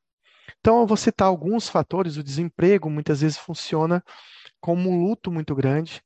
Então, 0.60 0.82
eu 0.82 0.88
vou 0.88 0.98
citar 0.98 1.28
alguns 1.28 1.70
fatores. 1.70 2.18
O 2.18 2.24
desemprego 2.24 2.90
muitas 2.90 3.22
vezes 3.22 3.38
funciona 3.38 4.04
como 4.60 4.90
um 4.90 5.04
luto 5.04 5.32
muito 5.32 5.56
grande 5.56 6.02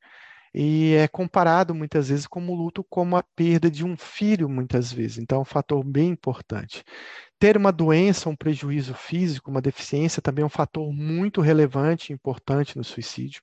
e 0.54 0.94
é 0.94 1.08
comparado 1.08 1.74
muitas 1.74 2.10
vezes 2.10 2.28
como 2.28 2.54
luto 2.54 2.84
como 2.84 3.16
a 3.16 3.24
perda 3.24 3.72
de 3.72 3.84
um 3.84 3.98
filho, 3.98 4.48
muitas 4.48 4.92
vezes. 4.92 5.18
Então, 5.18 5.40
é 5.40 5.42
um 5.42 5.46
fator 5.46 5.84
bem 5.84 6.10
importante. 6.10 6.84
Ter 7.40 7.58
uma 7.58 7.72
doença, 7.72 8.30
um 8.30 8.36
prejuízo 8.36 8.94
físico, 8.94 9.50
uma 9.50 9.62
deficiência 9.62 10.22
também 10.22 10.44
é 10.44 10.46
um 10.46 10.50
fator 10.50 10.94
muito 10.94 11.42
relevante 11.42 12.12
e 12.12 12.14
importante 12.14 12.78
no 12.78 12.84
suicídio. 12.84 13.42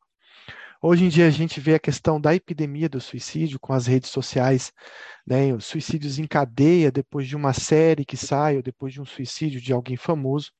Hoje 0.83 1.05
em 1.05 1.09
dia 1.09 1.27
a 1.27 1.31
gente 1.31 1.61
vê 1.61 1.75
a 1.75 1.79
questão 1.79 2.19
da 2.19 2.35
epidemia 2.35 2.89
do 2.89 3.01
suicídio 3.01 3.61
com 3.61 3.75
as 3.75 3.87
redes 3.87 4.09
sociais, 4.09 4.73
né, 5.27 5.53
os 5.53 5.67
suicídios 5.67 6.19
em 6.19 6.27
cadeia 6.27 6.91
depois 6.91 7.29
de 7.29 7.37
uma 7.37 7.53
série 7.53 8.03
que 8.03 8.17
sai 8.17 8.57
ou 8.57 8.63
depois 8.63 8.95
de 8.95 9.01
um 9.01 9.05
suicídio 9.05 9.61
de 9.61 9.75
alguém 9.75 9.99
famoso. 9.99 10.51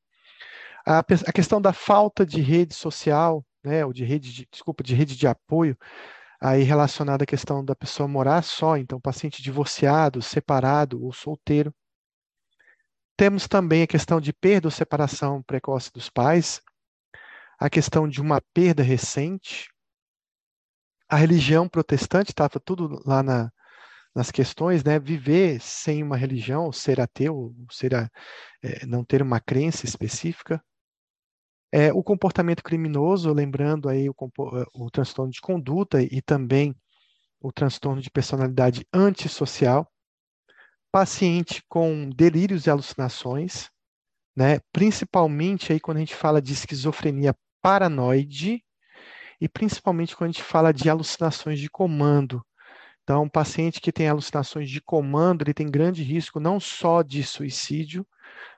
A, 0.87 0.99
a 0.99 1.33
questão 1.33 1.59
da 1.61 1.73
falta 1.73 2.27
de 2.27 2.43
rede 2.43 2.75
social, 2.75 3.43
né, 3.65 3.85
ou 3.87 3.95
de 3.95 4.05
rede, 4.05 4.31
de, 4.31 4.49
desculpa, 4.51 4.83
de 4.85 4.95
rede 4.95 5.17
de 5.17 5.27
apoio, 5.27 5.75
aí 6.41 6.63
relacionada 6.63 7.25
à 7.25 7.27
questão 7.27 7.65
da 7.65 7.77
pessoa 7.77 8.09
morar 8.09 8.43
só, 8.43 8.77
então 8.77 9.01
paciente 9.01 9.43
divorciado, 9.43 10.23
separado 10.23 11.05
ou 11.05 11.13
solteiro. 11.13 11.75
Temos 13.17 13.47
também 13.47 13.83
a 13.83 13.87
questão 13.87 14.21
de 14.21 14.33
perda 14.33 14.69
ou 14.69 14.71
separação 14.73 15.43
precoce 15.43 15.93
dos 15.93 16.09
pais, 16.09 16.63
a 17.59 17.69
questão 17.69 18.09
de 18.09 18.21
uma 18.23 18.41
perda 18.55 18.83
recente, 18.83 19.69
a 21.07 21.17
religião 21.17 21.69
protestante, 21.69 22.31
estava 22.31 22.59
tudo 22.59 23.03
lá 23.05 23.23
na, 23.23 23.53
nas 24.15 24.31
questões, 24.31 24.83
né? 24.83 24.99
Viver 24.99 25.61
sem 25.61 26.03
uma 26.03 26.17
religião, 26.17 26.73
ser 26.73 27.01
ateu, 27.01 27.55
ser 27.71 27.95
a, 27.95 28.09
é, 28.63 28.87
não 28.87 29.05
ter 29.05 29.21
uma 29.21 29.41
crença 29.41 29.85
específica. 29.85 30.63
É, 31.73 31.93
o 31.93 32.03
comportamento 32.03 32.63
criminoso, 32.63 33.33
lembrando 33.33 33.89
aí 33.89 34.09
o, 34.09 34.15
o 34.75 34.91
transtorno 34.91 35.31
de 35.31 35.41
conduta 35.41 36.03
e 36.03 36.21
também 36.21 36.75
o 37.41 37.53
transtorno 37.53 38.03
de 38.03 38.11
personalidade 38.11 38.87
antissocial. 38.93 39.91
Paciente 40.93 41.63
com 41.69 42.11
delírios 42.11 42.67
e 42.67 42.71
alucinações, 42.71 43.71
né? 44.37 44.59
principalmente 44.73 45.73
aí 45.73 45.79
quando 45.79 45.99
a 45.99 46.01
gente 46.01 46.15
fala 46.15 46.43
de 46.43 46.53
esquizofrenia 46.53 47.35
paranoide, 47.63 48.65
e 49.41 49.49
principalmente 49.49 50.15
quando 50.15 50.31
a 50.31 50.33
gente 50.33 50.43
fala 50.43 50.73
de 50.73 50.91
alucinações 50.91 51.59
de 51.59 51.71
comando. 51.71 52.45
Então, 53.03 53.23
um 53.23 53.29
paciente 53.29 53.81
que 53.81 53.91
tem 53.91 54.09
alucinações 54.09 54.69
de 54.69 54.81
comando, 54.81 55.43
ele 55.43 55.55
tem 55.55 55.71
grande 55.71 56.03
risco 56.03 56.39
não 56.39 56.61
só 56.61 57.03
de 57.03 57.23
suicídio, 57.23 58.07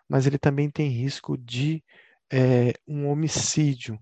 mas 0.08 0.26
ele 0.26 0.38
também 0.38 0.70
tem 0.70 0.88
risco 0.88 1.38
de 1.38 1.82
é, 2.32 2.72
um 2.88 3.08
homicídio. 3.08 3.98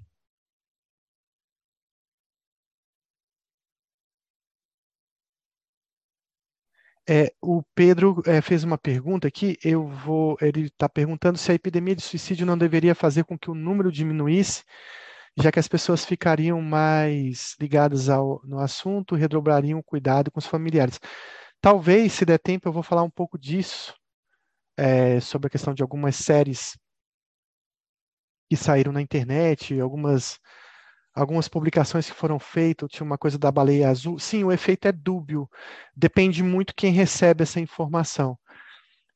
É, 7.08 7.32
o 7.42 7.62
Pedro 7.74 8.22
é, 8.24 8.40
fez 8.40 8.62
uma 8.62 8.78
pergunta 8.78 9.26
aqui. 9.26 9.58
Eu 9.64 9.88
vou. 9.88 10.36
Ele 10.40 10.66
está 10.66 10.88
perguntando 10.88 11.38
se 11.38 11.50
a 11.50 11.54
epidemia 11.54 11.96
de 11.96 12.02
suicídio 12.02 12.46
não 12.46 12.56
deveria 12.56 12.94
fazer 12.94 13.24
com 13.24 13.36
que 13.38 13.50
o 13.50 13.54
número 13.54 13.90
diminuísse, 13.90 14.62
já 15.36 15.50
que 15.52 15.58
as 15.58 15.68
pessoas 15.68 16.04
ficariam 16.04 16.62
mais 16.62 17.56
ligadas 17.60 18.08
ao, 18.08 18.40
no 18.44 18.60
assunto, 18.60 19.16
redobrariam 19.16 19.80
o 19.80 19.82
cuidado 19.84 20.30
com 20.30 20.38
os 20.38 20.46
familiares. 20.46 21.00
Talvez, 21.60 22.12
se 22.12 22.24
der 22.24 22.38
tempo, 22.38 22.68
eu 22.68 22.72
vou 22.72 22.82
falar 22.82 23.02
um 23.02 23.10
pouco 23.10 23.38
disso, 23.38 23.94
é, 24.76 25.20
sobre 25.20 25.48
a 25.48 25.50
questão 25.50 25.74
de 25.74 25.82
algumas 25.82 26.16
séries 26.16 26.78
que 28.50 28.56
saíram 28.56 28.90
na 28.90 29.00
internet, 29.00 29.78
algumas 29.80 30.40
algumas 31.14 31.48
publicações 31.48 32.08
que 32.08 32.16
foram 32.16 32.38
feitas, 32.38 32.88
tinha 32.90 33.04
uma 33.04 33.18
coisa 33.18 33.38
da 33.38 33.50
baleia 33.50 33.88
azul. 33.88 34.18
Sim, 34.18 34.44
o 34.44 34.52
efeito 34.52 34.86
é 34.88 34.92
dúbio. 34.92 35.48
Depende 35.94 36.42
muito 36.42 36.74
quem 36.74 36.92
recebe 36.92 37.42
essa 37.42 37.60
informação. 37.60 38.38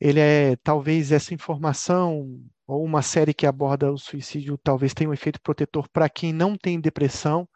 Ele 0.00 0.20
é, 0.20 0.56
talvez 0.56 1.12
essa 1.12 1.34
informação 1.34 2.40
ou 2.66 2.84
uma 2.84 3.02
série 3.02 3.34
que 3.34 3.46
aborda 3.46 3.92
o 3.92 3.98
suicídio 3.98 4.58
talvez 4.58 4.94
tenha 4.94 5.10
um 5.10 5.14
efeito 5.14 5.40
protetor 5.40 5.88
para 5.88 6.08
quem 6.08 6.32
não 6.32 6.56
tem 6.56 6.80
depressão 6.80 7.48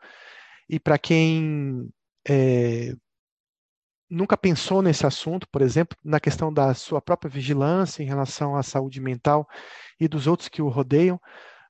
e 0.69 0.79
para 0.79 0.99
quem 0.99 1.88
é, 2.29 2.95
nunca 4.09 4.37
pensou 4.37 4.83
nesse 4.83 5.07
assunto, 5.07 5.49
por 5.51 5.62
exemplo, 5.62 5.97
na 6.05 6.21
questão 6.21 6.53
da 6.53 6.75
sua 6.75 7.01
própria 7.01 7.31
vigilância 7.31 8.03
em 8.03 8.07
relação 8.07 8.57
à 8.57 8.62
saúde 8.62 9.01
mental 9.01 9.47
e 10.01 10.09
dos 10.09 10.27
outros 10.27 10.49
que 10.49 10.62
o 10.62 10.69
rodeiam 10.69 11.21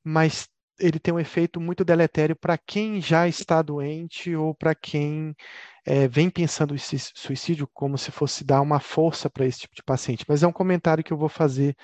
mas 0.05 0.49
ele 0.79 0.99
tem 1.01 1.13
um 1.13 1.19
efeito 1.19 1.61
muito 1.61 1.85
deletério 1.85 2.37
para 2.37 2.57
quem 2.57 3.01
já 3.01 3.27
está 3.27 3.61
doente 3.63 4.35
ou 4.37 4.55
para 4.55 4.75
quem 4.75 5.35
é, 5.85 6.07
vem 6.07 6.31
pensando 6.31 6.75
em 6.75 6.79
suicídio 6.79 7.69
como 7.75 7.99
se 7.99 8.13
fosse 8.13 8.45
dar 8.45 8.61
uma 8.61 8.79
força 8.79 9.29
para 9.29 9.45
esse 9.45 9.61
tipo 9.61 9.75
de 9.75 9.83
paciente. 9.83 10.25
Mas 10.29 10.43
é 10.43 10.47
um 10.47 10.53
comentário 10.53 11.03
que 11.03 11.13
eu 11.13 11.19
vou 11.19 11.29
fazer 11.29 11.75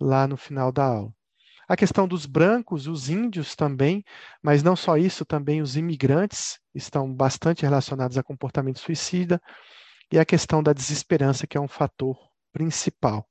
lá 0.00 0.26
no 0.26 0.36
final 0.36 0.72
da 0.72 0.84
aula. 0.84 1.12
A 1.68 1.76
questão 1.76 2.08
dos 2.08 2.26
brancos, 2.26 2.86
os 2.88 3.08
índios 3.08 3.54
também, 3.54 4.04
mas 4.42 4.62
não 4.62 4.74
só 4.74 4.96
isso, 4.96 5.24
também 5.24 5.62
os 5.62 5.76
imigrantes 5.76 6.58
estão 6.74 7.12
bastante 7.14 7.62
relacionados 7.62 8.18
a 8.18 8.22
comportamento 8.22 8.80
suicida, 8.80 9.40
e 10.12 10.18
a 10.18 10.26
questão 10.26 10.62
da 10.62 10.74
desesperança, 10.74 11.46
que 11.46 11.56
é 11.56 11.60
um 11.60 11.66
fator 11.66 12.18
principal. 12.52 13.26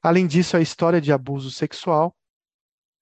Além 0.00 0.26
disso, 0.26 0.56
a 0.56 0.60
história 0.60 1.00
de 1.00 1.12
abuso 1.12 1.50
sexual, 1.50 2.14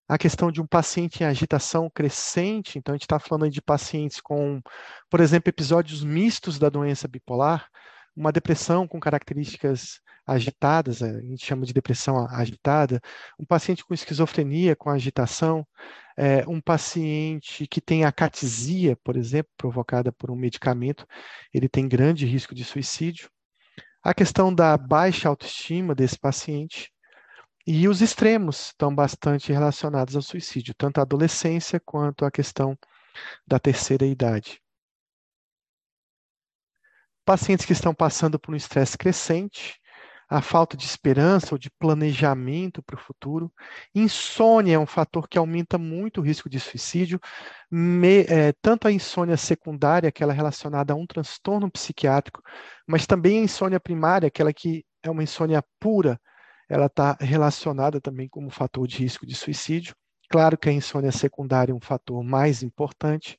a 0.09 0.19
questão 0.19 0.51
de 0.53 0.61
um 0.61 0.67
paciente 0.67 1.23
em 1.23 1.27
agitação 1.27 1.91
crescente, 1.91 2.79
então 2.79 2.93
a 2.93 2.97
gente 2.97 3.05
está 3.05 3.19
falando 3.19 3.51
de 3.51 3.63
pacientes 3.63 4.21
com, 4.21 4.61
por 5.11 5.21
exemplo, 5.21 5.49
episódios 5.49 6.05
mistos 6.05 6.59
da 6.59 6.69
doença 6.69 7.09
bipolar, 7.09 7.69
uma 8.15 8.31
depressão 8.31 8.87
com 8.87 9.01
características 9.01 10.01
agitadas, 10.27 11.03
a 11.03 11.21
gente 11.21 11.45
chama 11.45 11.67
de 11.67 11.73
depressão 11.73 12.27
agitada, 12.31 13.01
um 13.39 13.45
paciente 13.45 13.85
com 13.85 13.93
esquizofrenia, 13.93 14.77
com 14.77 14.91
agitação, 14.91 15.67
é, 16.17 16.47
um 16.49 16.61
paciente 16.61 17.67
que 17.67 17.81
tem 17.81 18.05
acatisia, 18.05 18.97
por 19.03 19.17
exemplo, 19.17 19.51
provocada 19.57 20.13
por 20.13 20.31
um 20.31 20.37
medicamento, 20.37 21.07
ele 21.53 21.69
tem 21.69 21.89
grande 21.89 22.25
risco 22.25 22.55
de 22.55 22.65
suicídio. 22.65 23.29
A 24.03 24.15
questão 24.15 24.55
da 24.55 24.77
baixa 24.77 25.29
autoestima 25.29 25.95
desse 25.95 26.19
paciente, 26.19 26.94
e 27.67 27.89
os 27.89 28.03
extremos 28.03 28.67
estão 28.67 28.95
bastante 28.95 29.53
relacionados 29.53 30.17
ao 30.17 30.23
suicídio, 30.23 30.75
tanto 30.77 30.99
a 30.99 31.03
adolescência 31.03 31.81
quanto 31.81 32.25
a 32.25 32.31
questão 32.31 32.77
da 33.47 33.59
terceira 33.59 34.05
idade. 34.05 34.61
Pacientes 37.25 37.65
que 37.65 37.73
estão 37.73 37.95
passando 37.95 38.39
por 38.39 38.53
um 38.53 38.57
estresse 38.57 38.99
crescente, 38.99 39.81
a 40.29 40.41
falta 40.41 40.77
de 40.77 40.85
esperança 40.85 41.55
ou 41.55 41.59
de 41.59 41.71
planejamento 41.71 42.83
para 42.83 42.97
o 42.97 42.99
futuro. 43.01 43.53
Insônia 43.95 44.75
é 44.75 44.79
um 44.79 44.87
fator 44.87 45.29
que 45.29 45.39
aumenta 45.39 45.79
muito 45.79 46.21
o 46.21 46.25
risco 46.25 46.49
de 46.49 46.59
suicídio, 46.59 47.21
me, 47.71 48.23
é, 48.23 48.53
tanto 48.61 48.89
a 48.89 48.93
insônia 48.93 49.37
secundária, 49.37 50.09
aquela 50.09 50.33
relacionada 50.33 50.93
a 50.93 50.97
um 50.97 51.07
transtorno 51.07 51.71
psiquiátrico, 51.71 52.43
mas 52.87 53.07
também 53.07 53.41
a 53.41 53.45
insônia 53.45 53.81
primária, 53.81 54.27
aquela 54.27 54.53
que 54.53 54.85
é 55.03 55.11
uma 55.11 55.23
insônia 55.23 55.63
pura, 55.79 56.21
ela 56.75 56.87
está 56.87 57.17
relacionada 57.21 58.01
também 58.01 58.29
como 58.29 58.51
fator 58.51 58.89
de 58.89 58.99
risco 58.99 59.25
de 59.25 59.37
suicídio. 59.37 59.95
Claro 60.29 60.59
que 60.59 60.69
a 60.69 60.73
insônia 60.73 61.13
secundária 61.13 61.71
é 61.71 61.75
um 61.75 61.81
fator 61.81 62.21
mais 62.25 62.65
importante. 62.65 63.39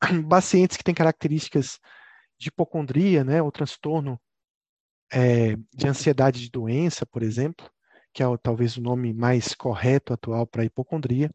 Pacientes 0.28 0.76
que 0.76 0.82
têm 0.82 0.92
características 0.92 1.78
de 2.36 2.48
hipocondria, 2.48 3.22
né, 3.22 3.40
ou 3.40 3.52
transtorno 3.52 4.20
é, 5.12 5.54
de 5.72 5.86
ansiedade 5.86 6.40
de 6.40 6.50
doença, 6.50 7.06
por 7.06 7.22
exemplo, 7.22 7.70
que 8.12 8.20
é 8.20 8.26
talvez 8.42 8.76
o 8.76 8.82
nome 8.82 9.14
mais 9.14 9.54
correto 9.54 10.12
atual 10.12 10.44
para 10.44 10.64
hipocondria. 10.64 11.30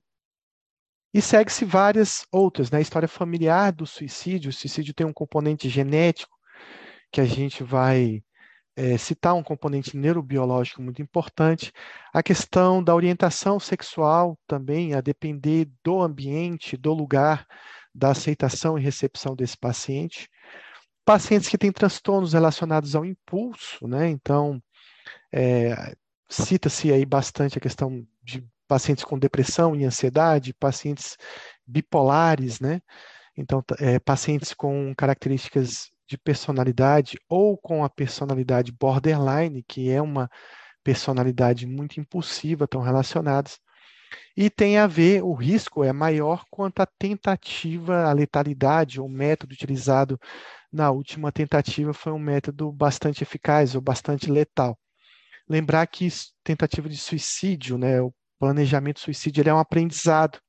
E 1.13 1.21
segue-se 1.21 1.63
várias 1.63 2.25
outras, 2.29 2.69
né? 2.69 2.79
A 2.79 2.81
história 2.81 3.07
familiar 3.07 3.71
do 3.71 3.85
suicídio. 3.85 4.49
O 4.49 4.53
suicídio 4.53 4.93
tem 4.93 5.07
um 5.07 5.13
componente 5.13 5.69
genético 5.69 6.37
que 7.09 7.21
a 7.21 7.25
gente 7.25 7.63
vai 7.63 8.21
é, 8.75 8.97
citar 8.97 9.33
um 9.33 9.43
componente 9.43 9.97
neurobiológico 9.97 10.81
muito 10.81 11.01
importante, 11.01 11.71
a 12.13 12.23
questão 12.23 12.83
da 12.83 12.95
orientação 12.95 13.59
sexual 13.59 14.37
também, 14.47 14.93
a 14.93 15.01
depender 15.01 15.69
do 15.83 16.01
ambiente, 16.01 16.77
do 16.77 16.93
lugar, 16.93 17.45
da 17.93 18.11
aceitação 18.11 18.77
e 18.77 18.81
recepção 18.81 19.35
desse 19.35 19.57
paciente. 19.57 20.29
Pacientes 21.03 21.49
que 21.49 21.57
têm 21.57 21.71
transtornos 21.71 22.33
relacionados 22.33 22.95
ao 22.95 23.03
impulso, 23.03 23.87
né? 23.87 24.09
Então, 24.09 24.61
é, 25.33 25.95
cita-se 26.29 26.93
aí 26.93 27.05
bastante 27.05 27.57
a 27.57 27.61
questão 27.61 28.05
de 28.23 28.45
pacientes 28.67 29.03
com 29.03 29.19
depressão 29.19 29.75
e 29.75 29.83
ansiedade, 29.83 30.53
pacientes 30.53 31.17
bipolares, 31.67 32.59
né? 32.59 32.81
Então, 33.35 33.63
é, 33.79 33.99
pacientes 33.99 34.53
com 34.53 34.93
características 34.95 35.91
de 36.11 36.17
personalidade 36.17 37.17
ou 37.29 37.57
com 37.57 37.85
a 37.85 37.89
personalidade 37.89 38.71
borderline, 38.71 39.63
que 39.63 39.89
é 39.89 40.01
uma 40.01 40.29
personalidade 40.83 41.65
muito 41.65 41.99
impulsiva, 42.01 42.65
estão 42.65 42.81
relacionadas. 42.81 43.57
E 44.35 44.49
tem 44.49 44.77
a 44.77 44.87
ver, 44.87 45.23
o 45.23 45.33
risco 45.33 45.85
é 45.85 45.93
maior 45.93 46.43
quanto 46.51 46.81
à 46.81 46.85
tentativa, 46.85 48.03
a 48.03 48.11
letalidade, 48.11 48.99
o 48.99 49.07
método 49.07 49.53
utilizado 49.53 50.19
na 50.71 50.91
última 50.91 51.31
tentativa 51.31 51.93
foi 51.93 52.11
um 52.11 52.19
método 52.19 52.71
bastante 52.73 53.23
eficaz 53.23 53.73
ou 53.73 53.81
bastante 53.81 54.29
letal. 54.29 54.77
Lembrar 55.47 55.87
que 55.87 56.09
tentativa 56.43 56.89
de 56.89 56.97
suicídio, 56.97 57.77
né, 57.77 58.01
o 58.01 58.13
planejamento 58.37 58.99
suicídio, 58.99 59.47
é 59.47 59.53
um 59.53 59.59
aprendizado. 59.59 60.39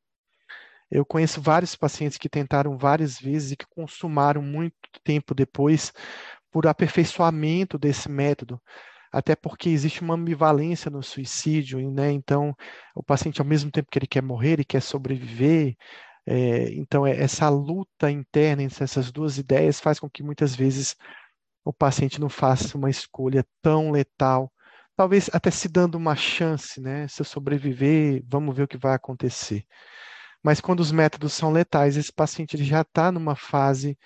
Eu 0.93 1.07
conheço 1.07 1.41
vários 1.41 1.75
pacientes 1.75 2.19
que 2.19 2.29
tentaram 2.29 2.77
várias 2.77 3.19
vezes 3.19 3.53
e 3.53 3.57
que 3.57 3.65
consumaram 3.67 4.43
muito 4.43 4.75
tempo 5.03 5.35
depois 5.35 5.91
por 6.51 6.67
aperfeiçoamento 6.67 7.79
desse 7.79 8.11
método, 8.11 8.61
até 9.11 9.35
porque 9.35 9.71
existe 9.71 10.03
uma 10.03 10.15
ambivalência 10.15 10.91
no 10.91 11.03
suicídio, 11.03 11.81
né? 11.91 12.13
Então, 12.13 12.55
o 12.95 13.03
paciente, 13.03 13.41
ao 13.41 13.47
mesmo 13.47 13.71
tempo 13.71 13.89
que 13.91 13.99
ele 13.99 14.07
quer 14.07 14.23
morrer, 14.23 14.53
ele 14.53 14.65
quer 14.65 14.83
sobreviver. 14.83 15.77
É, 16.27 16.71
então, 16.75 17.07
é, 17.07 17.17
essa 17.19 17.49
luta 17.49 18.11
interna 18.11 18.63
entre 18.63 18.85
essas 18.85 19.11
duas 19.11 19.39
ideias 19.39 19.81
faz 19.81 19.99
com 19.99 20.11
que 20.11 20.23
muitas 20.23 20.55
vezes 20.55 20.95
o 21.65 21.73
paciente 21.73 22.21
não 22.21 22.29
faça 22.29 22.77
uma 22.77 22.91
escolha 22.91 23.47
tão 23.63 23.91
letal, 23.91 24.53
talvez 24.97 25.31
até 25.33 25.51
se 25.51 25.69
dando 25.69 25.97
uma 25.97 26.17
chance, 26.17 26.81
né? 26.83 27.09
Se 27.09 27.23
eu 27.23 27.25
sobreviver, 27.27 28.23
vamos 28.29 28.55
ver 28.55 28.65
o 28.65 28.69
que 28.69 28.77
vai 28.79 28.95
acontecer. 28.95 29.65
Mas 30.43 30.61
quando 30.61 30.81
os 30.81 30.91
métodos 30.91 31.33
são 31.33 31.53
letais, 31.53 31.97
esse 31.97 32.13
paciente 32.13 32.57
ele 32.57 32.65
já 32.65 32.81
está 32.81 33.13
numa 33.13 33.37
fase 33.37 33.97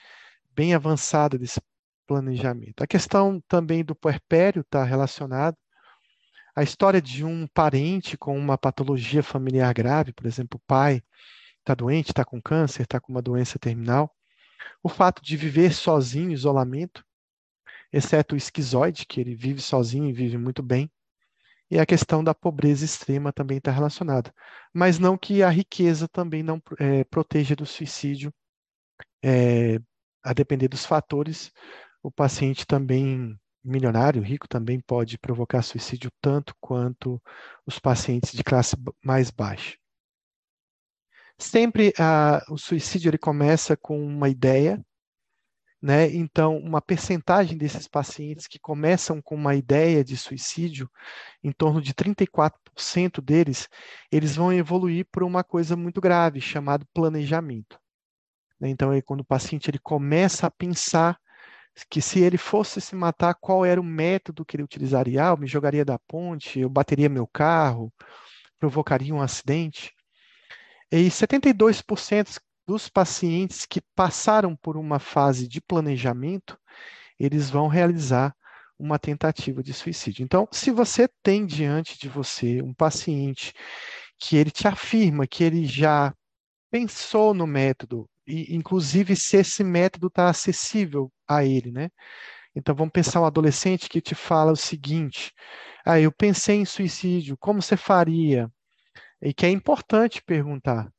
bem 0.55 0.75
avançada 0.75 1.39
desse 1.39 1.61
planejamento. 2.07 2.83
A 2.83 2.87
questão 2.87 3.43
também 3.49 3.85
do 3.85 3.95
puerpério 3.95 4.61
está 4.61 4.85
relacionada. 4.85 5.57
A 6.55 6.63
história 6.63 7.01
de 7.01 7.25
um 7.25 7.47
parente 7.47 8.17
com 8.17 8.37
uma 8.39 8.57
patologia 8.57 9.23
familiar 9.23 9.73
grave, 9.75 10.13
por 10.13 10.27
exemplo, 10.27 10.59
o 10.59 10.67
pai 10.67 11.03
está 11.59 11.75
doente, 11.75 12.11
está 12.11 12.25
com 12.25 12.41
câncer, 12.41 12.83
está 12.83 13.01
com 13.01 13.13
uma 13.13 13.21
doença 13.23 13.59
terminal. 13.59 14.15
O 14.83 14.89
fato 14.89 15.23
de 15.23 15.37
viver 15.37 15.73
sozinho, 15.73 16.31
isolamento, 16.31 17.05
exceto 17.93 18.35
o 18.35 18.39
esquizoide, 18.39 19.07
que 19.07 19.21
ele 19.21 19.35
vive 19.35 19.61
sozinho 19.61 20.09
e 20.09 20.13
vive 20.13 20.39
muito 20.39 20.63
bem. 20.63 20.91
E 21.71 21.79
a 21.79 21.87
questão 21.87 22.23
da 22.23 22.35
pobreza 22.35 22.85
extrema 22.85 23.33
também 23.33 23.59
está 23.59 23.71
relacionada. 23.71 24.33
Mas 24.73 24.99
não 24.99 25.19
que 25.19 25.43
a 25.43 25.51
riqueza 25.51 26.07
também 26.09 26.43
não 26.43 26.63
é, 26.79 27.05
proteja 27.05 27.57
do 27.57 27.67
suicídio, 27.67 28.33
é, 29.23 29.79
a 30.23 30.33
depender 30.33 30.69
dos 30.69 30.85
fatores. 30.87 31.53
O 32.03 32.11
paciente 32.11 32.67
também 32.67 33.37
milionário, 33.65 34.23
rico, 34.23 34.49
também 34.49 34.81
pode 34.81 35.19
provocar 35.19 35.63
suicídio 35.63 36.11
tanto 36.21 36.55
quanto 36.61 37.21
os 37.67 37.79
pacientes 37.79 38.33
de 38.33 38.45
classe 38.45 38.77
mais 39.05 39.31
baixa. 39.31 39.77
Sempre 41.39 41.93
ah, 41.99 42.43
o 42.49 42.57
suicídio 42.57 43.11
ele 43.11 43.19
começa 43.19 43.77
com 43.77 44.01
uma 44.01 44.29
ideia, 44.29 44.83
né? 45.87 46.13
Então, 46.13 46.59
uma 46.59 46.83
percentagem 46.83 47.57
desses 47.57 47.87
pacientes 47.87 48.49
que 48.49 48.59
começam 48.59 49.23
com 49.23 49.37
uma 49.37 49.55
ideia 49.55 50.03
de 50.03 50.17
suicídio, 50.17 50.91
em 51.45 51.53
torno 51.53 51.81
de 51.81 51.95
34% 51.95 53.21
deles, 53.23 53.69
eles 54.11 54.35
vão 54.35 54.53
evoluir 54.53 55.07
para 55.13 55.25
uma 55.25 55.45
coisa 55.45 55.77
muito 55.77 56.01
grave, 56.01 56.41
chamado 56.41 56.85
planejamento. 56.93 57.79
Né? 58.59 58.69
Então, 58.69 58.91
aí, 58.91 59.01
quando 59.01 59.21
o 59.21 59.25
paciente 59.25 59.71
ele 59.71 59.79
começa 59.79 60.49
a 60.49 60.51
pensar 60.51 61.17
que 61.89 62.03
se 62.03 62.19
ele 62.19 62.37
fosse 62.37 62.81
se 62.81 62.97
matar, 62.97 63.35
qual 63.35 63.65
era 63.65 63.81
o 63.81 63.85
método 63.85 64.45
que 64.45 64.57
ele 64.57 64.65
utilizaria? 64.65 65.23
Ah, 65.23 65.29
eu 65.29 65.37
me 65.37 65.47
jogaria 65.47 65.85
da 65.85 66.01
ponte, 66.01 66.59
eu 66.59 66.69
bateria 66.69 67.09
meu 67.09 67.29
carro, 67.29 67.93
provocaria 68.59 69.15
um 69.15 69.23
acidente. 69.23 69.95
E 70.91 71.09
72% 71.11 72.41
dos 72.67 72.89
pacientes 72.89 73.65
que 73.67 73.81
passaram 73.95 74.57
por 74.57 74.77
uma 74.77 74.99
fase 74.99 75.47
de 75.47 75.61
planejamento, 75.61 76.59
eles 77.19 77.49
vão 77.49 77.69
realizar 77.69 78.35
uma 78.79 78.99
tentativa 78.99 79.63
de 79.63 79.73
suicídio. 79.73 80.23
Então, 80.23 80.49
se 80.53 80.71
você 80.71 81.09
tem 81.23 81.47
diante 81.47 81.99
de 81.99 82.09
você 82.09 82.61
um 82.63 82.75
paciente 82.75 83.55
que 84.19 84.37
ele 84.37 84.51
te 84.51 84.67
afirma 84.67 85.27
que 85.27 85.45
ele 85.45 85.65
já 85.65 86.15
pensou 86.71 87.33
no 87.33 87.47
método, 87.47 88.09
e 88.27 88.55
inclusive 88.55 89.15
se 89.17 89.37
esse 89.39 89.63
método 89.63 90.09
está 90.09 90.29
acessível 90.29 91.13
a 91.29 91.45
ele, 91.45 91.71
né? 91.71 91.91
Então 92.55 92.75
vamos 92.75 92.93
pensar 92.93 93.21
um 93.21 93.27
adolescente 93.27 93.89
que 93.89 94.01
te 94.01 94.15
fala 94.15 94.53
o 94.53 94.57
seguinte: 94.57 95.33
ah, 95.85 96.01
eu 96.01 96.11
pensei 96.11 96.57
em 96.57 96.65
suicídio, 96.65 97.37
como 97.39 97.63
você 97.63 97.77
faria? 97.77 98.51
E 99.23 99.33
que 99.35 99.47
é 99.47 99.51
importante 99.51 100.23
perguntar 100.23 100.91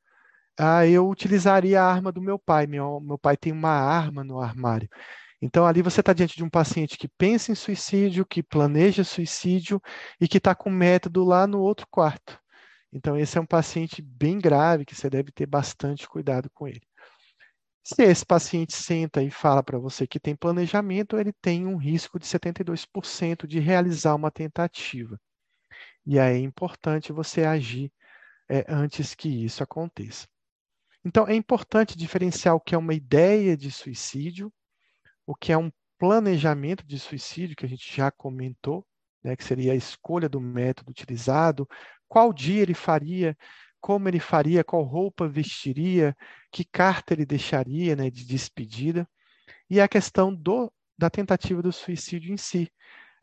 ah, 0.57 0.85
eu 0.87 1.07
utilizaria 1.07 1.81
a 1.81 1.85
arma 1.85 2.11
do 2.11 2.21
meu 2.21 2.39
pai. 2.39 2.67
Meu, 2.67 2.99
meu 2.99 3.17
pai 3.17 3.37
tem 3.37 3.51
uma 3.53 3.69
arma 3.71 4.23
no 4.23 4.39
armário. 4.39 4.89
Então, 5.41 5.65
ali 5.67 5.81
você 5.81 5.99
está 5.99 6.13
diante 6.13 6.35
de 6.35 6.43
um 6.43 6.49
paciente 6.49 6.97
que 6.97 7.07
pensa 7.07 7.51
em 7.51 7.55
suicídio, 7.55 8.25
que 8.25 8.41
planeja 8.41 9.03
suicídio 9.03 9.81
e 10.19 10.27
que 10.27 10.37
está 10.39 10.55
com 10.55 10.69
método 10.69 11.23
lá 11.23 11.45
no 11.45 11.59
outro 11.59 11.87
quarto. 11.91 12.39
Então, 12.91 13.17
esse 13.17 13.37
é 13.37 13.41
um 13.41 13.45
paciente 13.45 14.01
bem 14.01 14.39
grave 14.39 14.85
que 14.85 14.95
você 14.95 15.09
deve 15.09 15.31
ter 15.31 15.45
bastante 15.45 16.07
cuidado 16.07 16.49
com 16.53 16.67
ele. 16.67 16.81
Se 17.83 18.03
esse 18.03 18.25
paciente 18.25 18.73
senta 18.75 19.21
e 19.23 19.29
fala 19.31 19.63
para 19.63 19.77
você 19.77 20.07
que 20.07 20.19
tem 20.19 20.35
planejamento, 20.35 21.17
ele 21.17 21.31
tem 21.41 21.65
um 21.67 21.77
risco 21.77 22.19
de 22.19 22.25
72% 22.25 23.47
de 23.47 23.59
realizar 23.59 24.15
uma 24.15 24.31
tentativa. 24.31 25.19
E 26.05 26.19
aí 26.19 26.37
é 26.37 26.39
importante 26.39 27.13
você 27.13 27.43
agir 27.43 27.91
é, 28.49 28.65
antes 28.67 29.13
que 29.15 29.29
isso 29.45 29.63
aconteça. 29.63 30.27
Então, 31.07 31.25
é 31.25 31.33
importante 31.33 31.97
diferenciar 31.97 32.53
o 32.53 32.59
que 32.59 32.75
é 32.75 32.77
uma 32.77 32.93
ideia 32.93 33.55
de 33.55 33.71
suicídio, 33.71 34.51
o 35.25 35.33
que 35.33 35.53
é 35.53 35.57
um 35.57 35.71
planejamento 35.97 36.85
de 36.85 36.99
suicídio, 36.99 37.55
que 37.55 37.65
a 37.65 37.69
gente 37.69 37.95
já 37.95 38.11
comentou, 38.11 38.85
né, 39.23 39.33
que 39.33 39.43
seria 39.45 39.71
a 39.71 39.75
escolha 39.75 40.27
do 40.27 40.41
método 40.41 40.91
utilizado, 40.91 41.65
qual 42.09 42.33
dia 42.33 42.61
ele 42.61 42.73
faria, 42.73 43.37
como 43.79 44.09
ele 44.09 44.19
faria, 44.19 44.65
qual 44.65 44.83
roupa 44.83 45.29
vestiria, 45.29 46.13
que 46.51 46.65
carta 46.65 47.13
ele 47.13 47.25
deixaria 47.25 47.95
né, 47.95 48.09
de 48.09 48.25
despedida, 48.25 49.07
e 49.69 49.79
a 49.79 49.87
questão 49.87 50.35
do, 50.35 50.69
da 50.97 51.09
tentativa 51.09 51.61
do 51.61 51.71
suicídio 51.71 52.33
em 52.33 52.37
si. 52.37 52.69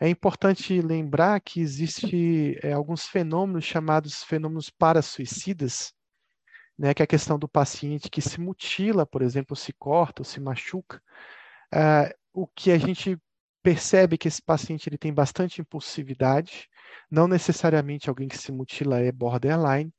É 0.00 0.08
importante 0.08 0.80
lembrar 0.80 1.38
que 1.38 1.60
existem 1.60 2.56
é, 2.62 2.72
alguns 2.72 3.04
fenômenos 3.04 3.66
chamados 3.66 4.24
fenômenos 4.24 4.70
parasuicidas, 4.70 5.92
né, 6.78 6.92
que 6.92 7.02
é 7.02 7.04
a 7.04 7.06
questão 7.06 7.38
do 7.38 7.48
paciente 7.48 8.10
que 8.10 8.20
se 8.20 8.40
mutila, 8.40 9.06
por 9.06 9.22
exemplo, 9.22 9.56
se 9.56 9.72
corta 9.72 10.22
ou 10.22 10.24
se 10.24 10.40
machuca, 10.40 11.00
uh, 11.72 12.12
o 12.32 12.46
que 12.46 12.72
a 12.72 12.78
gente 12.78 13.18
percebe 13.62 14.18
que 14.18 14.28
esse 14.28 14.42
paciente 14.42 14.88
ele 14.88 14.98
tem 14.98 15.12
bastante 15.12 15.60
impulsividade, 15.60 16.68
não 17.10 17.26
necessariamente 17.26 18.08
alguém 18.08 18.28
que 18.28 18.36
se 18.36 18.52
mutila 18.52 19.00
é 19.00 19.10
borderline, 19.10 19.92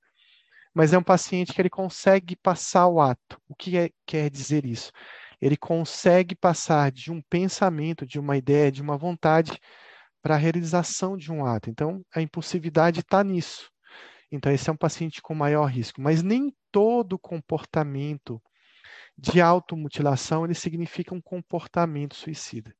mas 0.73 0.93
é 0.93 0.97
um 0.97 1.03
paciente 1.03 1.53
que 1.53 1.61
ele 1.61 1.69
consegue 1.69 2.35
passar 2.35 2.87
o 2.87 2.99
ato. 2.99 3.39
O 3.47 3.55
que 3.55 3.77
é, 3.77 3.89
quer 4.05 4.29
dizer 4.29 4.65
isso? 4.65 4.91
Ele 5.41 5.55
consegue 5.55 6.35
passar 6.35 6.91
de 6.91 7.11
um 7.11 7.21
pensamento, 7.29 8.05
de 8.05 8.19
uma 8.19 8.37
ideia, 8.37 8.71
de 8.71 8.81
uma 8.81 8.97
vontade 8.97 9.57
para 10.21 10.35
a 10.35 10.37
realização 10.37 11.15
de 11.15 11.31
um 11.31 11.45
ato. 11.45 11.69
Então, 11.69 12.03
a 12.13 12.21
impulsividade 12.21 12.99
está 12.99 13.23
nisso. 13.23 13.71
Então, 14.31 14.51
esse 14.51 14.69
é 14.69 14.73
um 14.73 14.77
paciente 14.77 15.21
com 15.21 15.33
maior 15.33 15.65
risco. 15.65 16.01
Mas 16.01 16.21
nem 16.21 16.53
todo 16.75 17.17
comportamento 17.17 18.41
de 19.17 19.39
automutilação 19.39 20.43
ele 20.43 20.53
significa 20.53 21.15
um 21.15 21.21
comportamento 21.21 22.15
suicida. 22.15 22.75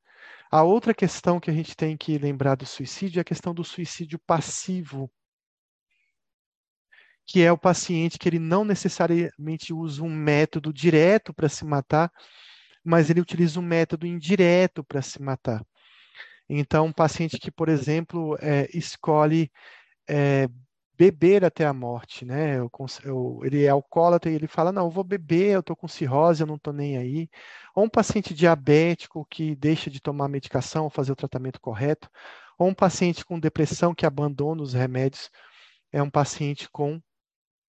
A 0.50 0.62
outra 0.62 0.92
questão 0.92 1.40
que 1.40 1.50
a 1.50 1.54
gente 1.54 1.74
tem 1.74 1.96
que 1.96 2.18
lembrar 2.18 2.56
do 2.56 2.66
suicídio 2.66 3.20
é 3.20 3.22
a 3.22 3.24
questão 3.24 3.54
do 3.54 3.64
suicídio 3.64 4.18
passivo, 4.18 5.10
que 7.24 7.42
é 7.42 7.50
o 7.50 7.56
paciente 7.56 8.18
que 8.18 8.28
ele 8.28 8.38
não 8.38 8.66
necessariamente 8.66 9.72
usa 9.72 10.02
um 10.02 10.14
método 10.14 10.74
direto 10.74 11.32
para 11.32 11.48
se 11.48 11.64
matar, 11.64 12.12
mas 12.84 13.08
ele 13.08 13.22
utiliza 13.22 13.58
um 13.58 13.62
método 13.62 14.06
indireto 14.06 14.84
para 14.84 15.00
se 15.00 15.22
matar. 15.22 15.64
Então, 16.46 16.84
um 16.84 16.92
paciente 16.92 17.38
que, 17.38 17.50
por 17.50 17.70
exemplo, 17.70 18.36
é, 18.42 18.68
escolhe 18.76 19.50
é, 20.06 20.48
beber 20.96 21.44
até 21.44 21.64
a 21.66 21.72
morte, 21.72 22.24
né? 22.24 22.58
Eu, 22.58 22.70
eu, 23.04 23.40
ele 23.44 23.64
é 23.64 23.68
alcoólatra 23.68 24.30
e 24.30 24.34
ele 24.34 24.46
fala, 24.46 24.72
não, 24.72 24.86
eu 24.86 24.90
vou 24.90 25.04
beber, 25.04 25.54
eu 25.54 25.60
estou 25.60 25.76
com 25.76 25.88
cirrose, 25.88 26.42
eu 26.42 26.46
não 26.46 26.56
estou 26.56 26.72
nem 26.72 26.96
aí. 26.96 27.28
Ou 27.74 27.84
um 27.84 27.88
paciente 27.88 28.34
diabético 28.34 29.26
que 29.30 29.54
deixa 29.56 29.90
de 29.90 30.00
tomar 30.00 30.28
medicação, 30.28 30.90
fazer 30.90 31.12
o 31.12 31.16
tratamento 31.16 31.60
correto. 31.60 32.10
Ou 32.58 32.68
um 32.68 32.74
paciente 32.74 33.24
com 33.24 33.38
depressão 33.38 33.94
que 33.94 34.06
abandona 34.06 34.62
os 34.62 34.72
remédios. 34.72 35.30
É 35.92 36.02
um 36.02 36.10
paciente 36.10 36.68
com 36.70 37.00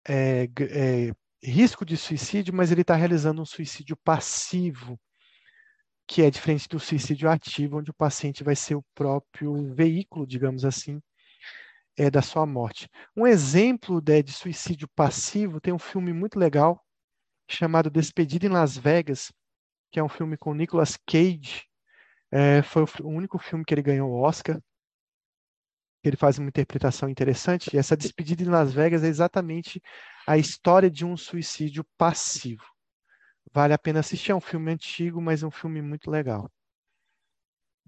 é, 0.07 0.47
é, 0.61 1.13
risco 1.43 1.85
de 1.85 1.97
suicídio, 1.97 2.53
mas 2.53 2.71
ele 2.71 2.81
está 2.81 2.95
realizando 2.95 3.41
um 3.41 3.45
suicídio 3.45 3.97
passivo, 3.97 4.99
que 6.07 6.21
é 6.21 6.31
diferente 6.31 6.67
do 6.67 6.79
suicídio 6.79 7.29
ativo, 7.29 7.77
onde 7.77 7.91
o 7.91 7.93
paciente 7.93 8.43
vai 8.43 8.55
ser 8.55 8.75
o 8.75 8.85
próprio 8.95 9.73
veículo, 9.73 10.25
digamos 10.25 10.65
assim, 10.65 10.99
é, 11.99 12.09
da 12.09 12.21
sua 12.21 12.45
morte. 12.45 12.89
Um 13.15 13.27
exemplo 13.27 13.99
de, 13.99 14.23
de 14.23 14.31
suicídio 14.31 14.87
passivo 14.95 15.59
tem 15.59 15.73
um 15.73 15.79
filme 15.79 16.13
muito 16.13 16.39
legal 16.39 16.81
chamado 17.45 17.89
Despedida 17.89 18.45
em 18.45 18.49
Las 18.49 18.77
Vegas, 18.77 19.33
que 19.91 19.99
é 19.99 20.03
um 20.03 20.07
filme 20.07 20.37
com 20.37 20.53
Nicolas 20.53 20.97
Cage. 21.05 21.65
É, 22.31 22.61
foi 22.61 22.83
o, 22.83 22.87
o 23.03 23.09
único 23.09 23.37
filme 23.37 23.65
que 23.65 23.73
ele 23.73 23.81
ganhou 23.81 24.09
o 24.09 24.21
Oscar. 24.21 24.61
ele 26.01 26.15
faz 26.15 26.39
uma 26.39 26.47
interpretação 26.47 27.09
interessante, 27.09 27.69
e 27.75 27.77
essa 27.77 27.97
despedida 27.97 28.43
em 28.43 28.47
Las 28.47 28.71
Vegas 28.73 29.03
é 29.03 29.07
exatamente 29.07 29.81
a 30.25 30.37
história 30.37 30.89
de 30.89 31.05
um 31.05 31.17
suicídio 31.17 31.85
passivo. 31.97 32.63
Vale 33.51 33.73
a 33.73 33.77
pena 33.77 33.99
assistir, 33.99 34.31
é 34.31 34.35
um 34.35 34.39
filme 34.39 34.71
antigo, 34.71 35.21
mas 35.21 35.43
é 35.43 35.47
um 35.47 35.51
filme 35.51 35.81
muito 35.81 36.09
legal. 36.09 36.49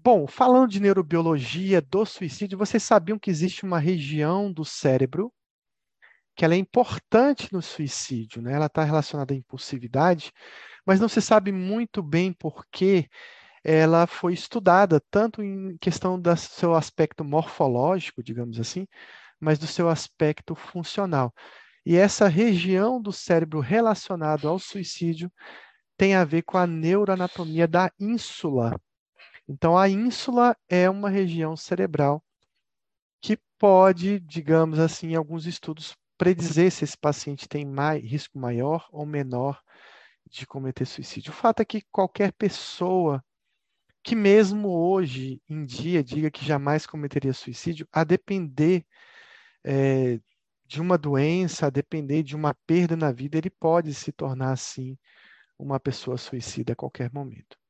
Bom, 0.04 0.26
falando 0.26 0.68
de 0.68 0.80
neurobiologia 0.80 1.80
do 1.80 2.04
suicídio, 2.04 2.58
vocês 2.58 2.82
sabiam 2.82 3.16
que 3.16 3.30
existe 3.30 3.62
uma 3.64 3.78
região 3.78 4.52
do 4.52 4.64
cérebro 4.64 5.32
que 6.34 6.44
ela 6.44 6.54
é 6.54 6.56
importante 6.56 7.52
no 7.52 7.62
suicídio, 7.62 8.42
né? 8.42 8.52
Ela 8.54 8.66
está 8.66 8.82
relacionada 8.82 9.32
à 9.32 9.36
impulsividade, 9.36 10.32
mas 10.84 10.98
não 10.98 11.08
se 11.08 11.22
sabe 11.22 11.52
muito 11.52 12.02
bem 12.02 12.32
por 12.32 12.66
que 12.66 13.08
ela 13.62 14.08
foi 14.08 14.34
estudada 14.34 15.00
tanto 15.08 15.40
em 15.40 15.76
questão 15.78 16.20
do 16.20 16.36
seu 16.36 16.74
aspecto 16.74 17.24
morfológico, 17.24 18.24
digamos 18.24 18.58
assim, 18.58 18.88
mas 19.38 19.56
do 19.56 19.68
seu 19.68 19.88
aspecto 19.88 20.56
funcional. 20.56 21.32
E 21.86 21.96
essa 21.96 22.26
região 22.26 23.00
do 23.00 23.12
cérebro 23.12 23.60
relacionado 23.60 24.48
ao 24.48 24.58
suicídio 24.58 25.30
tem 25.96 26.16
a 26.16 26.24
ver 26.24 26.42
com 26.42 26.58
a 26.58 26.66
neuroanatomia 26.66 27.68
da 27.68 27.88
ínsula. 28.00 28.76
Então, 29.48 29.76
a 29.76 29.88
ínsula 29.88 30.56
é 30.68 30.88
uma 30.88 31.10
região 31.10 31.56
cerebral 31.56 32.22
que 33.20 33.38
pode, 33.58 34.20
digamos 34.20 34.78
assim, 34.78 35.08
em 35.12 35.14
alguns 35.14 35.46
estudos, 35.46 35.96
predizer 36.18 36.70
se 36.70 36.84
esse 36.84 36.96
paciente 36.96 37.48
tem 37.48 37.64
mais, 37.64 38.02
risco 38.02 38.38
maior 38.38 38.88
ou 38.92 39.06
menor 39.06 39.62
de 40.28 40.46
cometer 40.46 40.84
suicídio. 40.86 41.32
O 41.32 41.34
fato 41.34 41.60
é 41.60 41.64
que 41.64 41.82
qualquer 41.90 42.32
pessoa 42.32 43.22
que 44.02 44.16
mesmo 44.16 44.68
hoje 44.68 45.40
em 45.48 45.64
dia 45.64 46.02
diga 46.02 46.30
que 46.30 46.44
jamais 46.44 46.86
cometeria 46.86 47.32
suicídio, 47.32 47.86
a 47.92 48.02
depender 48.04 48.84
é, 49.64 50.20
de 50.66 50.80
uma 50.80 50.98
doença, 50.98 51.66
a 51.66 51.70
depender 51.70 52.22
de 52.22 52.34
uma 52.34 52.54
perda 52.66 52.96
na 52.96 53.12
vida, 53.12 53.38
ele 53.38 53.50
pode 53.50 53.94
se 53.94 54.10
tornar, 54.12 54.52
assim, 54.52 54.98
uma 55.58 55.78
pessoa 55.78 56.16
suicida 56.16 56.72
a 56.72 56.76
qualquer 56.76 57.12
momento. 57.12 57.61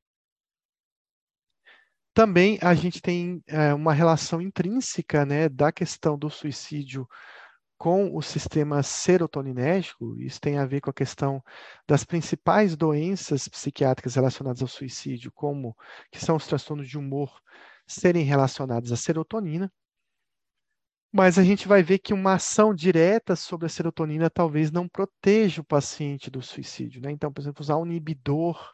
Também 2.13 2.59
a 2.61 2.73
gente 2.75 3.01
tem 3.01 3.43
é, 3.47 3.73
uma 3.73 3.93
relação 3.93 4.39
intrínseca 4.39 5.25
né, 5.25 5.49
da 5.49 5.71
questão 5.71 6.17
do 6.17 6.29
suicídio 6.29 7.07
com 7.77 8.15
o 8.15 8.21
sistema 8.21 8.81
serotoninérgico, 8.81 10.17
isso 10.21 10.39
tem 10.39 10.57
a 10.57 10.65
ver 10.65 10.79
com 10.79 10.89
a 10.89 10.93
questão 10.93 11.43
das 11.85 12.05
principais 12.05 12.77
doenças 12.77 13.47
psiquiátricas 13.49 14.15
relacionadas 14.15 14.61
ao 14.61 14.69
suicídio, 14.69 15.31
como 15.33 15.75
que 16.09 16.17
são 16.17 16.37
os 16.37 16.47
transtornos 16.47 16.87
de 16.87 16.97
humor, 16.97 17.41
serem 17.85 18.23
relacionados 18.23 18.91
à 18.93 18.95
serotonina. 18.95 19.69
Mas 21.11 21.37
a 21.37 21.43
gente 21.43 21.67
vai 21.67 21.83
ver 21.83 21.99
que 21.99 22.13
uma 22.13 22.35
ação 22.35 22.73
direta 22.73 23.35
sobre 23.35 23.65
a 23.65 23.69
serotonina 23.69 24.29
talvez 24.29 24.71
não 24.71 24.87
proteja 24.87 25.61
o 25.61 25.65
paciente 25.65 26.31
do 26.31 26.41
suicídio. 26.41 27.01
Né? 27.01 27.11
Então, 27.11 27.33
por 27.33 27.41
exemplo, 27.41 27.61
usar 27.61 27.77
um 27.77 27.85
inibidor 27.85 28.73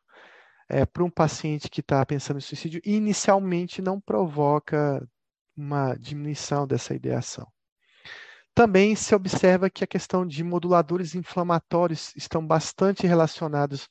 é, 0.70 0.86
para 0.86 1.04
um 1.04 1.10
paciente 1.10 1.70
que 1.70 1.82
está 1.82 2.06
pensando 2.06 2.38
em 2.38 2.42
suicídio, 2.42 2.80
inicialmente 2.86 3.82
não 3.82 4.00
provoca 4.00 5.06
uma 5.58 5.96
diminuição 5.96 6.68
dessa 6.68 6.94
ideação. 6.94 7.48
Também 8.54 8.96
se 8.96 9.16
observa 9.16 9.70
que 9.70 9.84
a 9.84 9.88
questão 9.88 10.26
de 10.26 10.44
moduladores 10.44 11.16
inflamatórios 11.16 12.14
estão 12.16 12.46
bastante 12.46 13.08
relacionados 13.08 13.88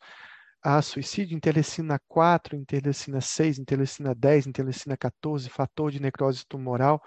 a 0.62 0.80
suicídio, 0.82 1.36
interleucina 1.36 2.00
4, 2.06 2.56
interleucina 2.56 3.20
6, 3.20 3.58
interleucina 3.58 4.14
10, 4.14 4.46
interleucina 4.46 4.96
14, 4.96 5.48
fator 5.48 5.90
de 5.90 6.00
necrose 6.00 6.44
tumoral. 6.46 7.02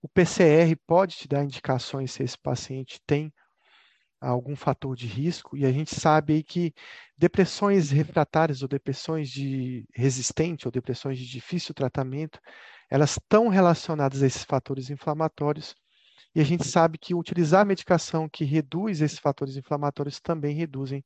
O 0.00 0.08
PCR 0.08 0.74
pode 0.86 1.16
te 1.16 1.28
dar 1.28 1.44
indicações 1.44 2.12
se 2.12 2.22
esse 2.22 2.38
paciente 2.38 3.00
tem 3.06 3.32
algum 4.28 4.56
fator 4.56 4.96
de 4.96 5.06
risco, 5.06 5.56
e 5.56 5.66
a 5.66 5.72
gente 5.72 5.94
sabe 5.94 6.34
aí 6.34 6.42
que 6.42 6.74
depressões 7.16 7.90
refratárias 7.90 8.62
ou 8.62 8.68
depressões 8.68 9.30
de 9.30 9.86
resistente 9.94 10.66
ou 10.66 10.72
depressões 10.72 11.18
de 11.18 11.26
difícil 11.28 11.74
tratamento, 11.74 12.40
elas 12.90 13.12
estão 13.12 13.48
relacionadas 13.48 14.22
a 14.22 14.26
esses 14.26 14.44
fatores 14.44 14.90
inflamatórios 14.90 15.74
e 16.34 16.40
a 16.40 16.44
gente 16.44 16.66
sabe 16.66 16.98
que 16.98 17.14
utilizar 17.14 17.66
medicação 17.66 18.28
que 18.28 18.44
reduz 18.44 19.00
esses 19.02 19.18
fatores 19.18 19.56
inflamatórios 19.56 20.18
também 20.20 20.54
reduzem 20.54 21.04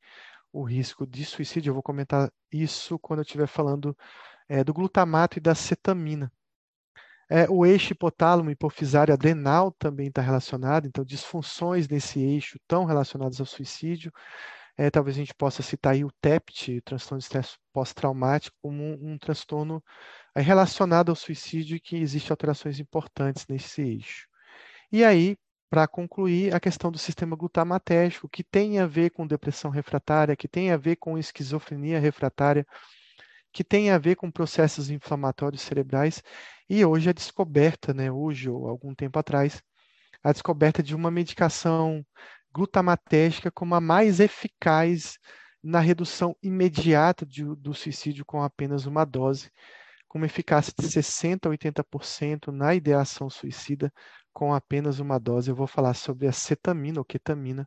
o 0.52 0.62
risco 0.62 1.06
de 1.06 1.24
suicídio. 1.24 1.70
Eu 1.70 1.74
vou 1.74 1.82
comentar 1.82 2.30
isso 2.52 2.98
quando 2.98 3.20
eu 3.20 3.24
estiver 3.24 3.48
falando 3.48 3.96
é, 4.48 4.62
do 4.62 4.72
glutamato 4.72 5.38
e 5.38 5.40
da 5.40 5.54
cetamina. 5.54 6.30
É, 7.28 7.50
o 7.50 7.66
eixo 7.66 7.92
hipotálamo, 7.92 8.50
hipofisário 8.50 9.12
adrenal 9.12 9.72
também 9.72 10.08
está 10.08 10.22
relacionado, 10.22 10.86
então 10.86 11.04
disfunções 11.04 11.88
nesse 11.88 12.20
eixo 12.20 12.56
estão 12.56 12.84
relacionadas 12.84 13.40
ao 13.40 13.46
suicídio. 13.46 14.12
É, 14.78 14.90
talvez 14.90 15.16
a 15.16 15.20
gente 15.20 15.34
possa 15.34 15.62
citar 15.62 15.94
aí 15.94 16.04
o 16.04 16.12
TEPT, 16.20 16.82
transtorno 16.82 17.18
de 17.18 17.24
estresse 17.24 17.56
pós-traumático, 17.72 18.56
como 18.62 18.82
um, 18.82 19.12
um 19.12 19.18
transtorno 19.18 19.82
é, 20.34 20.40
relacionado 20.40 21.08
ao 21.08 21.16
suicídio 21.16 21.76
e 21.76 21.80
que 21.80 21.96
existem 21.96 22.30
alterações 22.30 22.78
importantes 22.78 23.46
nesse 23.48 23.80
eixo. 23.82 24.28
E 24.92 25.02
aí, 25.04 25.36
para 25.68 25.88
concluir, 25.88 26.54
a 26.54 26.60
questão 26.60 26.92
do 26.92 26.98
sistema 26.98 27.34
glutamatérgico, 27.34 28.28
que 28.28 28.44
tem 28.44 28.78
a 28.78 28.86
ver 28.86 29.10
com 29.10 29.26
depressão 29.26 29.70
refratária, 29.70 30.36
que 30.36 30.46
tem 30.46 30.70
a 30.70 30.76
ver 30.76 30.96
com 30.96 31.18
esquizofrenia 31.18 31.98
refratária, 31.98 32.66
que 33.56 33.64
tem 33.64 33.90
a 33.90 33.96
ver 33.96 34.16
com 34.16 34.30
processos 34.30 34.90
inflamatórios 34.90 35.62
cerebrais, 35.62 36.22
e 36.68 36.84
hoje 36.84 37.08
a 37.08 37.12
descoberta, 37.14 37.94
né, 37.94 38.12
hoje 38.12 38.50
ou 38.50 38.68
algum 38.68 38.94
tempo 38.94 39.18
atrás, 39.18 39.62
a 40.22 40.30
descoberta 40.30 40.82
de 40.82 40.94
uma 40.94 41.10
medicação 41.10 42.04
glutamatérgica 42.52 43.50
como 43.50 43.74
a 43.74 43.80
mais 43.80 44.20
eficaz 44.20 45.18
na 45.62 45.80
redução 45.80 46.36
imediata 46.42 47.24
de, 47.24 47.44
do 47.56 47.72
suicídio 47.72 48.26
com 48.26 48.42
apenas 48.42 48.84
uma 48.84 49.06
dose, 49.06 49.50
com 50.06 50.18
uma 50.18 50.26
eficácia 50.26 50.74
de 50.78 50.86
60% 50.86 51.46
a 51.46 51.48
80% 51.48 52.48
na 52.48 52.74
ideação 52.74 53.30
suicida, 53.30 53.90
com 54.34 54.52
apenas 54.52 54.98
uma 54.98 55.18
dose. 55.18 55.50
Eu 55.50 55.56
vou 55.56 55.66
falar 55.66 55.94
sobre 55.94 56.26
a 56.26 56.32
cetamina 56.32 57.00
ou 57.00 57.06
ketamina. 57.06 57.66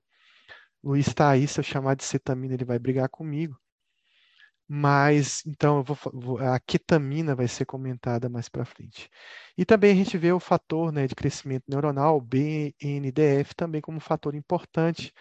Luiz 0.84 1.08
está 1.08 1.32
aí, 1.32 1.48
se 1.48 1.60
eu 1.60 1.64
chamar 1.64 1.96
de 1.96 2.04
cetamina, 2.04 2.54
ele 2.54 2.64
vai 2.64 2.78
brigar 2.78 3.10
comigo. 3.10 3.60
Mas, 4.72 5.44
então, 5.48 5.84
vou, 5.84 6.38
a 6.38 6.60
ketamina 6.60 7.36
vai 7.36 7.48
ser 7.48 7.66
comentada 7.66 8.30
mais 8.30 8.48
para 8.48 8.64
frente. 8.66 9.10
E 9.58 9.66
também 9.66 9.92
a 9.92 9.96
gente 9.96 10.16
vê 10.16 10.32
o 10.32 10.40
fator 10.40 10.92
né, 10.92 11.08
de 11.08 11.16
crescimento 11.16 11.64
neuronal, 11.68 12.22
BNDF, 12.22 13.56
também 13.56 13.82
como 13.82 13.98
um 13.98 14.02
fator 14.02 14.36
importante. 14.36 15.12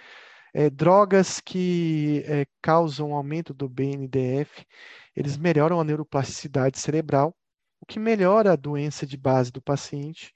É, 0.54 0.68
drogas 0.70 1.40
que 1.40 2.22
é, 2.26 2.46
causam 2.62 3.14
aumento 3.14 3.54
do 3.54 3.68
BNDF, 3.68 4.66
eles 5.16 5.36
melhoram 5.38 5.80
a 5.80 5.84
neuroplasticidade 5.84 6.78
cerebral, 6.78 7.34
o 7.80 7.86
que 7.86 7.98
melhora 7.98 8.52
a 8.52 8.56
doença 8.56 9.06
de 9.06 9.16
base 9.16 9.50
do 9.52 9.62
paciente, 9.62 10.34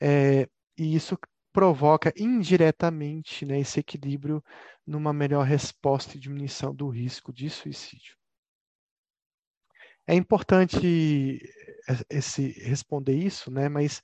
é, 0.00 0.48
e 0.78 0.94
isso 0.94 1.18
provoca 1.52 2.12
indiretamente 2.16 3.46
né, 3.46 3.60
esse 3.60 3.80
equilíbrio 3.80 4.44
numa 4.86 5.12
melhor 5.12 5.46
resposta 5.46 6.16
e 6.16 6.20
diminuição 6.20 6.74
do 6.74 6.88
risco 6.88 7.32
de 7.32 7.48
suicídio. 7.50 8.21
É 10.06 10.14
importante 10.14 11.40
esse, 12.10 12.50
responder 12.62 13.14
isso, 13.14 13.50
né, 13.50 13.68
mas 13.68 14.02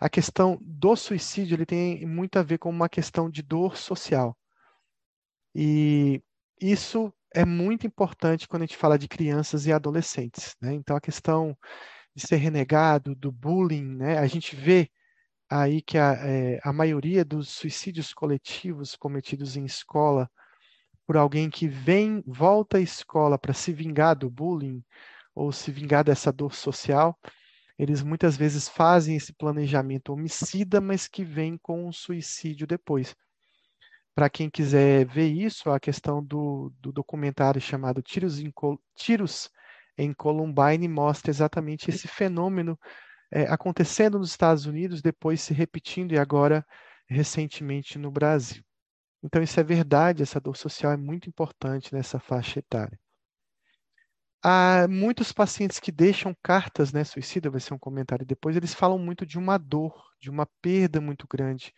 a 0.00 0.08
questão 0.08 0.58
do 0.60 0.94
suicídio 0.94 1.56
ele 1.56 1.66
tem 1.66 2.06
muito 2.06 2.38
a 2.38 2.42
ver 2.42 2.58
com 2.58 2.70
uma 2.70 2.88
questão 2.88 3.28
de 3.30 3.42
dor 3.42 3.76
social. 3.76 4.36
E 5.54 6.22
isso 6.60 7.12
é 7.34 7.44
muito 7.44 7.86
importante 7.86 8.46
quando 8.46 8.62
a 8.62 8.66
gente 8.66 8.76
fala 8.76 8.98
de 8.98 9.08
crianças 9.08 9.66
e 9.66 9.72
adolescentes. 9.72 10.54
Né? 10.60 10.74
Então, 10.74 10.96
a 10.96 11.00
questão 11.00 11.56
de 12.14 12.26
ser 12.26 12.36
renegado, 12.36 13.14
do 13.14 13.32
bullying, 13.32 13.96
né? 13.96 14.18
a 14.18 14.26
gente 14.26 14.54
vê 14.54 14.90
aí 15.50 15.82
que 15.82 15.98
a, 15.98 16.12
é, 16.14 16.60
a 16.62 16.72
maioria 16.72 17.24
dos 17.24 17.48
suicídios 17.48 18.12
coletivos 18.12 18.94
cometidos 18.94 19.56
em 19.56 19.64
escola 19.64 20.30
por 21.06 21.16
alguém 21.16 21.48
que 21.48 21.66
vem, 21.66 22.22
volta 22.26 22.76
à 22.76 22.80
escola 22.80 23.38
para 23.38 23.54
se 23.54 23.72
vingar 23.72 24.14
do 24.14 24.28
bullying 24.28 24.84
ou 25.38 25.52
se 25.52 25.70
vingar 25.70 26.02
dessa 26.02 26.32
dor 26.32 26.52
social, 26.52 27.16
eles 27.78 28.02
muitas 28.02 28.36
vezes 28.36 28.68
fazem 28.68 29.16
esse 29.16 29.32
planejamento 29.32 30.12
homicida, 30.12 30.80
mas 30.80 31.06
que 31.06 31.24
vem 31.24 31.56
com 31.56 31.86
um 31.86 31.92
suicídio 31.92 32.66
depois. 32.66 33.14
Para 34.16 34.28
quem 34.28 34.50
quiser 34.50 35.06
ver 35.06 35.28
isso, 35.28 35.70
a 35.70 35.78
questão 35.78 36.22
do, 36.22 36.72
do 36.80 36.90
documentário 36.90 37.60
chamado 37.60 38.02
Tiros 38.02 38.40
em, 38.40 38.52
Tiros 38.96 39.48
em 39.96 40.12
Columbine 40.12 40.88
mostra 40.88 41.30
exatamente 41.30 41.88
esse 41.88 42.08
fenômeno 42.08 42.76
é, 43.30 43.42
acontecendo 43.42 44.18
nos 44.18 44.30
Estados 44.30 44.66
Unidos, 44.66 45.00
depois 45.00 45.40
se 45.40 45.54
repetindo 45.54 46.12
e 46.12 46.18
agora 46.18 46.66
recentemente 47.08 47.96
no 47.96 48.10
Brasil. 48.10 48.64
Então, 49.22 49.40
isso 49.40 49.58
é 49.60 49.62
verdade, 49.62 50.22
essa 50.22 50.40
dor 50.40 50.56
social 50.56 50.92
é 50.92 50.96
muito 50.96 51.28
importante 51.28 51.94
nessa 51.94 52.18
faixa 52.18 52.58
etária. 52.58 52.98
Há 54.42 54.86
muitos 54.88 55.32
pacientes 55.32 55.80
que 55.80 55.90
deixam 55.90 56.34
cartas, 56.42 56.92
né, 56.92 57.02
suicida, 57.04 57.50
vai 57.50 57.60
ser 57.60 57.74
um 57.74 57.78
comentário 57.78 58.24
depois, 58.24 58.56
eles 58.56 58.72
falam 58.72 58.98
muito 58.98 59.26
de 59.26 59.36
uma 59.38 59.58
dor, 59.58 59.92
de 60.20 60.30
uma 60.30 60.46
perda 60.62 61.00
muito 61.00 61.26
grande, 61.28 61.72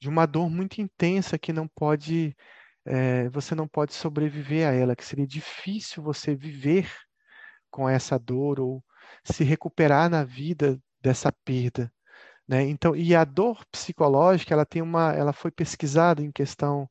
de 0.00 0.08
uma 0.08 0.26
dor 0.26 0.48
muito 0.50 0.80
intensa 0.80 1.38
que 1.38 1.52
não 1.52 1.66
pode, 1.68 2.36
é, 2.86 3.28
você 3.30 3.54
não 3.54 3.68
pode 3.68 3.94
sobreviver 3.94 4.68
a 4.68 4.72
ela, 4.72 4.96
que 4.96 5.04
seria 5.04 5.26
difícil 5.26 6.02
você 6.02 6.34
viver 6.34 6.90
com 7.70 7.88
essa 7.88 8.18
dor 8.18 8.60
ou 8.60 8.84
se 9.24 9.44
recuperar 9.44 10.10
na 10.10 10.24
vida 10.24 10.78
dessa 11.00 11.32
perda, 11.44 11.92
né? 12.48 12.62
Então, 12.64 12.96
e 12.96 13.14
a 13.14 13.24
dor 13.24 13.64
psicológica, 13.72 14.54
ela 14.54 14.66
tem 14.66 14.82
uma, 14.82 15.12
ela 15.14 15.32
foi 15.32 15.50
pesquisada 15.50 16.22
em 16.22 16.32
questão 16.32 16.88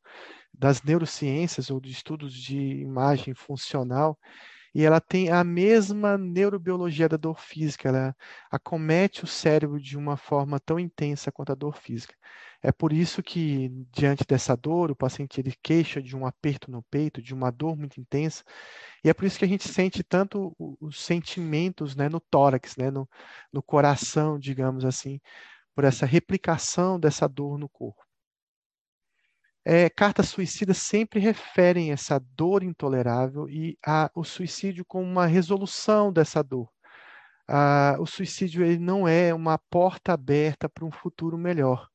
das 0.54 0.82
neurociências 0.84 1.70
ou 1.72 1.80
de 1.80 1.92
estudos 1.92 2.34
de 2.34 2.58
imagem 2.82 3.34
funcional, 3.36 4.18
e 4.74 4.84
ela 4.86 5.02
tem 5.02 5.30
a 5.30 5.44
mesma 5.44 6.18
neurobiologia 6.18 7.10
da 7.10 7.18
dor 7.18 7.40
física, 7.40 7.90
ela 7.90 8.16
acomete 8.52 9.24
o 9.24 9.28
cérebro 9.28 9.80
de 9.80 9.98
uma 9.98 10.18
forma 10.18 10.60
tão 10.60 10.80
intensa 10.80 11.32
quanto 11.32 11.52
a 11.52 11.56
dor 11.56 11.76
física. 11.78 12.16
É 12.62 12.72
por 12.72 12.92
isso 12.92 13.24
que, 13.24 13.70
diante 13.92 14.26
dessa 14.28 14.56
dor, 14.56 14.92
o 14.92 14.96
paciente 14.96 15.40
ele 15.40 15.54
queixa 15.64 16.02
de 16.02 16.16
um 16.16 16.26
aperto 16.26 16.70
no 16.70 16.84
peito, 16.84 17.22
de 17.22 17.34
uma 17.34 17.52
dor 17.52 17.78
muito 17.78 18.00
intensa, 18.00 18.44
e 19.04 19.10
é 19.10 19.14
por 19.14 19.26
isso 19.26 19.40
que 19.40 19.46
a 19.46 19.48
gente 19.48 19.68
sente 19.68 20.04
tanto 20.04 20.56
os 20.80 21.00
sentimentos 21.02 21.96
né, 21.96 22.10
no 22.10 22.20
tórax, 22.20 22.76
né, 22.78 22.92
no, 22.92 23.10
no 23.52 23.64
coração, 23.64 24.38
digamos 24.38 24.84
assim, 24.86 25.20
por 25.76 25.84
essa 25.86 26.06
replicação 26.06 27.00
dessa 27.00 27.28
dor 27.28 27.58
no 27.58 27.70
corpo. 27.70 28.09
É, 29.72 29.88
cartas 29.88 30.30
suicidas 30.30 30.80
sempre 30.80 31.20
referem 31.20 31.92
essa 31.92 32.18
dor 32.18 32.64
intolerável 32.64 33.48
e 33.48 33.78
a, 33.86 34.10
o 34.16 34.24
suicídio 34.24 34.84
como 34.84 35.06
uma 35.06 35.28
resolução 35.28 36.12
dessa 36.12 36.42
dor. 36.42 36.74
Ah, 37.48 37.96
o 38.00 38.06
suicídio 38.08 38.66
ele 38.66 38.80
não 38.80 39.08
é 39.08 39.32
uma 39.32 39.60
porta 39.60 40.12
aberta 40.12 40.68
para 40.68 40.84
um 40.84 40.92
futuro 40.92 41.38
melhor. 41.38 41.88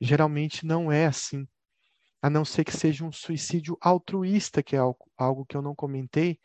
Geralmente 0.00 0.66
não 0.66 0.90
é 0.90 1.06
assim, 1.06 1.46
a 2.20 2.28
não 2.28 2.44
ser 2.44 2.64
que 2.64 2.76
seja 2.76 3.04
um 3.04 3.12
suicídio 3.12 3.78
altruísta, 3.80 4.60
que 4.60 4.74
é 4.74 4.80
algo, 4.80 5.08
algo 5.16 5.46
que 5.46 5.56
eu 5.56 5.62
não 5.62 5.76
comentei, 5.76 6.40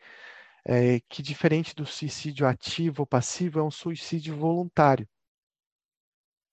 é, 0.64 1.00
que 1.08 1.22
diferente 1.24 1.74
do 1.74 1.84
suicídio 1.84 2.46
ativo 2.46 3.02
ou 3.02 3.06
passivo, 3.06 3.58
é 3.58 3.64
um 3.64 3.70
suicídio 3.70 4.36
voluntário. 4.36 5.08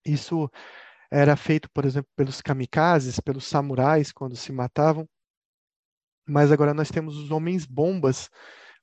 Isso 0.03 0.49
era 1.11 1.35
feito, 1.35 1.69
por 1.71 1.85
exemplo, 1.85 2.09
pelos 2.15 2.41
kamikazes, 2.41 3.19
pelos 3.19 3.45
samurais, 3.45 4.11
quando 4.11 4.35
se 4.35 4.51
matavam. 4.51 5.07
Mas 6.27 6.51
agora 6.51 6.73
nós 6.73 6.89
temos 6.89 7.17
os 7.17 7.31
homens-bombas, 7.31 8.29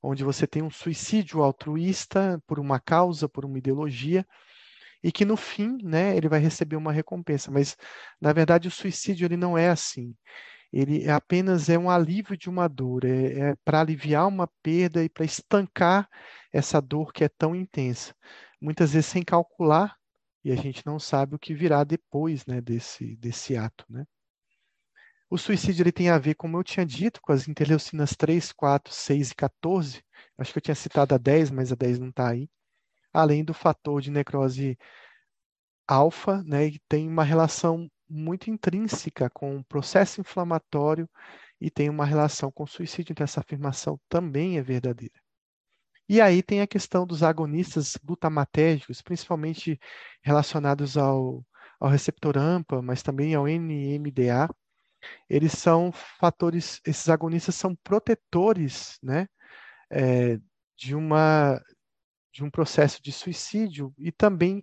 onde 0.02 0.24
você 0.24 0.46
tem 0.46 0.62
um 0.62 0.70
suicídio 0.70 1.42
altruísta 1.42 2.42
por 2.46 2.58
uma 2.58 2.80
causa, 2.80 3.28
por 3.28 3.44
uma 3.44 3.58
ideologia, 3.58 4.26
e 5.02 5.12
que 5.12 5.24
no 5.24 5.36
fim, 5.36 5.78
né, 5.82 6.16
ele 6.16 6.28
vai 6.28 6.40
receber 6.40 6.76
uma 6.76 6.92
recompensa. 6.92 7.50
Mas 7.50 7.76
na 8.20 8.32
verdade 8.32 8.66
o 8.68 8.70
suicídio 8.70 9.26
ele 9.26 9.36
não 9.36 9.56
é 9.56 9.68
assim. 9.68 10.14
Ele 10.72 11.04
é 11.04 11.12
apenas 11.12 11.68
é 11.68 11.78
um 11.78 11.88
alívio 11.88 12.36
de 12.36 12.50
uma 12.50 12.68
dor, 12.68 13.04
é, 13.04 13.50
é 13.50 13.56
para 13.64 13.80
aliviar 13.80 14.26
uma 14.26 14.48
perda 14.62 15.02
e 15.04 15.08
para 15.08 15.24
estancar 15.24 16.08
essa 16.52 16.80
dor 16.80 17.12
que 17.12 17.24
é 17.24 17.28
tão 17.28 17.54
intensa. 17.54 18.14
Muitas 18.60 18.92
vezes 18.92 19.06
sem 19.06 19.22
calcular 19.22 19.96
e 20.46 20.52
a 20.52 20.56
gente 20.56 20.84
não 20.86 20.98
sabe 20.98 21.34
o 21.34 21.38
que 21.38 21.54
virá 21.54 21.84
depois, 21.84 22.46
né, 22.46 22.60
desse 22.60 23.16
desse 23.16 23.56
ato, 23.56 23.84
né? 23.88 24.06
O 25.28 25.36
suicídio 25.36 25.82
ele 25.82 25.92
tem 25.92 26.08
a 26.08 26.18
ver, 26.18 26.34
como 26.36 26.56
eu 26.56 26.64
tinha 26.64 26.86
dito, 26.86 27.20
com 27.20 27.32
as 27.32 27.48
interleucinas 27.48 28.14
3, 28.16 28.52
4, 28.52 28.92
6 28.94 29.32
e 29.32 29.34
14. 29.34 30.04
Acho 30.38 30.52
que 30.52 30.58
eu 30.58 30.62
tinha 30.62 30.74
citado 30.74 31.14
a 31.14 31.18
10, 31.18 31.50
mas 31.50 31.72
a 31.72 31.74
10 31.74 31.98
não 31.98 32.10
está 32.10 32.30
aí 32.30 32.48
além 33.16 33.42
do 33.42 33.54
fator 33.54 34.00
de 34.02 34.10
necrose 34.10 34.78
alfa, 35.88 36.42
né, 36.44 36.66
e 36.66 36.78
tem 36.88 37.08
uma 37.08 37.24
relação 37.24 37.90
muito 38.08 38.50
intrínseca 38.50 39.30
com 39.30 39.56
o 39.56 39.64
processo 39.64 40.20
inflamatório 40.20 41.08
e 41.60 41.70
tem 41.70 41.88
uma 41.88 42.04
relação 42.04 42.52
com 42.52 42.64
o 42.64 42.66
suicídio, 42.66 43.12
então 43.12 43.24
essa 43.24 43.40
afirmação 43.40 43.98
também 44.08 44.58
é 44.58 44.62
verdadeira. 44.62 45.25
E 46.08 46.20
aí 46.20 46.42
tem 46.42 46.60
a 46.60 46.66
questão 46.66 47.06
dos 47.06 47.22
agonistas 47.22 47.96
glutamatérgicos, 48.02 49.02
principalmente 49.02 49.78
relacionados 50.22 50.96
ao, 50.96 51.44
ao 51.80 51.88
receptor 51.88 52.38
AMPA, 52.38 52.80
mas 52.80 53.02
também 53.02 53.34
ao 53.34 53.46
NMDA. 53.46 54.48
Eles 55.28 55.52
são 55.52 55.92
fatores, 55.92 56.80
esses 56.86 57.08
agonistas 57.08 57.54
são 57.54 57.74
protetores, 57.76 58.98
né, 59.02 59.28
é, 59.90 60.38
de 60.76 60.94
uma 60.94 61.60
de 62.32 62.44
um 62.44 62.50
processo 62.50 63.02
de 63.02 63.10
suicídio 63.12 63.94
e 63.98 64.12
também 64.12 64.62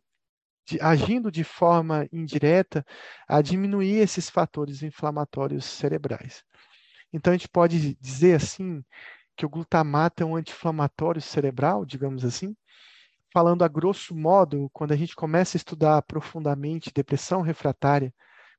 de, 0.68 0.80
agindo 0.80 1.32
de 1.32 1.44
forma 1.44 2.08
indireta 2.12 2.86
a 3.28 3.42
diminuir 3.42 3.98
esses 3.98 4.30
fatores 4.30 4.84
inflamatórios 4.84 5.66
cerebrais. 5.66 6.44
Então 7.12 7.34
a 7.34 7.38
gente 7.38 7.50
pode 7.50 7.96
dizer 7.96 8.36
assim 8.36 8.84
que 9.36 9.46
o 9.46 9.50
glutamato 9.50 10.24
é 10.24 10.26
um 10.26 10.36
anti-inflamatório 10.36 11.22
cerebral, 11.22 11.86
digamos 11.86 12.24
assim. 12.26 12.56
Falando 13.34 13.64
a 13.64 13.68
grosso 13.68 14.16
modo, 14.16 14.70
quando 14.72 14.92
a 14.92 14.96
gente 14.96 15.16
começa 15.16 15.58
a 15.58 15.60
estudar 15.60 16.02
profundamente 16.04 16.92
depressão 16.94 17.42
refratária, 17.42 18.14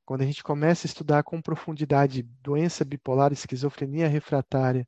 quando 0.05 0.21
a 0.21 0.25
gente 0.25 0.43
começa 0.43 0.85
a 0.85 0.89
estudar 0.89 1.23
com 1.23 1.41
profundidade 1.41 2.23
doença 2.41 2.85
bipolar, 2.85 3.31
esquizofrenia 3.31 4.07
refratária, 4.07 4.87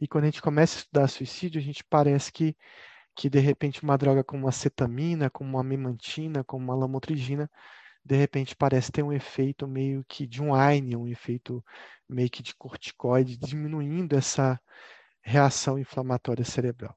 e 0.00 0.06
quando 0.06 0.24
a 0.24 0.26
gente 0.28 0.42
começa 0.42 0.76
a 0.76 0.80
estudar 0.80 1.08
suicídio, 1.08 1.60
a 1.60 1.64
gente 1.64 1.82
parece 1.84 2.32
que 2.32 2.56
que 3.18 3.28
de 3.28 3.40
repente 3.40 3.82
uma 3.82 3.98
droga 3.98 4.22
como 4.22 4.46
a 4.46 4.52
cetamina, 4.52 5.28
como 5.28 5.50
uma 5.50 5.64
memantina, 5.64 6.44
como 6.44 6.62
uma 6.62 6.76
lamotrigina, 6.76 7.50
de 8.04 8.16
repente 8.16 8.54
parece 8.54 8.92
ter 8.92 9.02
um 9.02 9.12
efeito 9.12 9.66
meio 9.66 10.04
que 10.08 10.24
de 10.24 10.40
um 10.40 10.54
AINE, 10.54 10.94
um 10.94 11.08
efeito 11.08 11.64
meio 12.08 12.30
que 12.30 12.44
de 12.44 12.54
corticoide, 12.54 13.36
diminuindo 13.36 14.16
essa 14.16 14.60
reação 15.28 15.78
inflamatória 15.78 16.44
cerebral. 16.44 16.96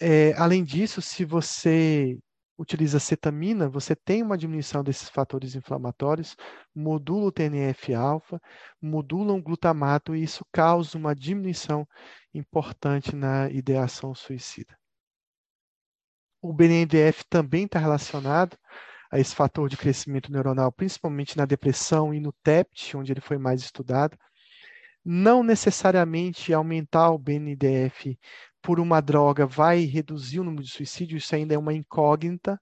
É, 0.00 0.32
além 0.34 0.62
disso, 0.62 1.02
se 1.02 1.24
você 1.24 2.16
utiliza 2.56 2.98
cetamina, 2.98 3.68
você 3.68 3.94
tem 3.94 4.22
uma 4.22 4.38
diminuição 4.38 4.82
desses 4.82 5.08
fatores 5.08 5.54
inflamatórios, 5.54 6.36
modula 6.74 7.26
o 7.26 7.32
TNF-alfa, 7.32 8.40
modula 8.80 9.32
o 9.32 9.42
glutamato 9.42 10.14
e 10.14 10.22
isso 10.22 10.44
causa 10.52 10.98
uma 10.98 11.14
diminuição 11.14 11.86
importante 12.34 13.14
na 13.14 13.48
ideação 13.50 14.14
suicida. 14.14 14.76
O 16.40 16.52
BNDF 16.52 17.24
também 17.28 17.64
está 17.64 17.78
relacionado 17.78 18.56
a 19.10 19.18
esse 19.18 19.34
fator 19.34 19.68
de 19.68 19.76
crescimento 19.76 20.30
neuronal, 20.30 20.70
principalmente 20.70 21.36
na 21.36 21.44
depressão 21.44 22.12
e 22.12 22.20
no 22.20 22.32
TEPT, 22.44 22.96
onde 22.96 23.12
ele 23.12 23.20
foi 23.20 23.38
mais 23.38 23.60
estudado. 23.60 24.16
Não 25.10 25.42
necessariamente 25.42 26.52
aumentar 26.52 27.08
o 27.12 27.18
BNDF 27.18 28.20
por 28.60 28.78
uma 28.78 29.00
droga 29.00 29.46
vai 29.46 29.84
reduzir 29.84 30.38
o 30.38 30.44
número 30.44 30.62
de 30.62 30.70
suicídio, 30.70 31.16
isso 31.16 31.34
ainda 31.34 31.54
é 31.54 31.58
uma 31.58 31.72
incógnita 31.72 32.60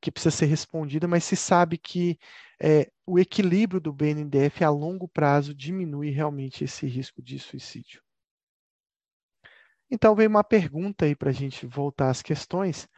que 0.00 0.10
precisa 0.10 0.34
ser 0.34 0.46
respondida, 0.46 1.06
mas 1.06 1.24
se 1.24 1.36
sabe 1.36 1.76
que 1.76 2.18
é, 2.58 2.90
o 3.04 3.18
equilíbrio 3.18 3.82
do 3.82 3.92
BNDF 3.92 4.64
a 4.64 4.70
longo 4.70 5.06
prazo 5.06 5.54
diminui 5.54 6.08
realmente 6.08 6.64
esse 6.64 6.86
risco 6.86 7.20
de 7.20 7.38
suicídio. 7.38 8.02
Então, 9.90 10.14
vem 10.14 10.26
uma 10.26 10.42
pergunta 10.42 11.04
aí 11.04 11.14
para 11.14 11.28
a 11.28 11.34
gente 11.34 11.66
voltar 11.66 12.08
às 12.08 12.22
questões. 12.22 12.88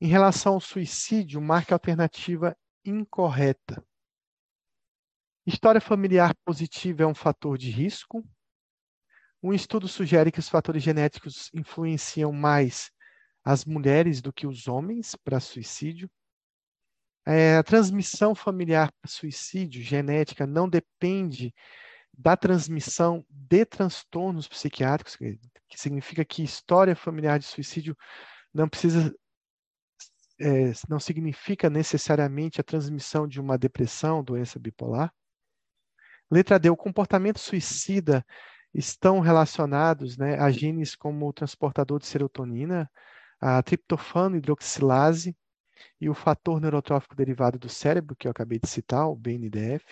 Em 0.00 0.06
relação 0.06 0.54
ao 0.54 0.60
suicídio, 0.62 1.42
marque 1.42 1.74
a 1.74 1.76
alternativa 1.76 2.56
incorreta. 2.86 3.84
História 5.46 5.80
familiar 5.80 6.34
positiva 6.44 7.02
é 7.02 7.06
um 7.06 7.14
fator 7.14 7.58
de 7.58 7.70
risco. 7.70 8.24
Um 9.42 9.52
estudo 9.52 9.86
sugere 9.86 10.32
que 10.32 10.38
os 10.38 10.48
fatores 10.48 10.82
genéticos 10.82 11.50
influenciam 11.52 12.32
mais 12.32 12.90
as 13.44 13.66
mulheres 13.66 14.22
do 14.22 14.32
que 14.32 14.46
os 14.46 14.66
homens 14.66 15.14
para 15.22 15.38
suicídio. 15.40 16.10
É, 17.26 17.56
a 17.56 17.62
transmissão 17.62 18.34
familiar 18.34 18.90
para 18.92 19.10
suicídio 19.10 19.82
genética 19.82 20.46
não 20.46 20.66
depende 20.66 21.54
da 22.16 22.36
transmissão 22.36 23.24
de 23.28 23.66
transtornos 23.66 24.48
psiquiátricos, 24.48 25.16
que 25.16 25.38
significa 25.78 26.24
que 26.24 26.42
história 26.42 26.96
familiar 26.96 27.38
de 27.38 27.44
suicídio 27.44 27.94
não 28.52 28.68
precisa 28.68 29.14
é, 30.40 30.72
não 30.88 30.98
significa 30.98 31.68
necessariamente 31.70 32.60
a 32.60 32.64
transmissão 32.64 33.26
de 33.28 33.40
uma 33.40 33.58
depressão, 33.58 34.22
doença 34.22 34.58
bipolar. 34.58 35.12
Letra 36.34 36.58
D, 36.58 36.68
o 36.68 36.76
comportamento 36.76 37.38
suicida 37.38 38.26
estão 38.74 39.20
relacionados 39.20 40.16
né, 40.18 40.34
a 40.34 40.50
genes 40.50 40.96
como 40.96 41.28
o 41.28 41.32
transportador 41.32 42.00
de 42.00 42.06
serotonina, 42.08 42.90
a 43.40 43.62
triptofano 43.62 44.36
hidroxilase 44.36 45.36
e 46.00 46.08
o 46.10 46.14
fator 46.14 46.60
neurotrófico 46.60 47.14
derivado 47.14 47.56
do 47.56 47.68
cérebro, 47.68 48.16
que 48.16 48.26
eu 48.26 48.32
acabei 48.32 48.58
de 48.58 48.68
citar, 48.68 49.08
o 49.08 49.14
BNDF. 49.14 49.84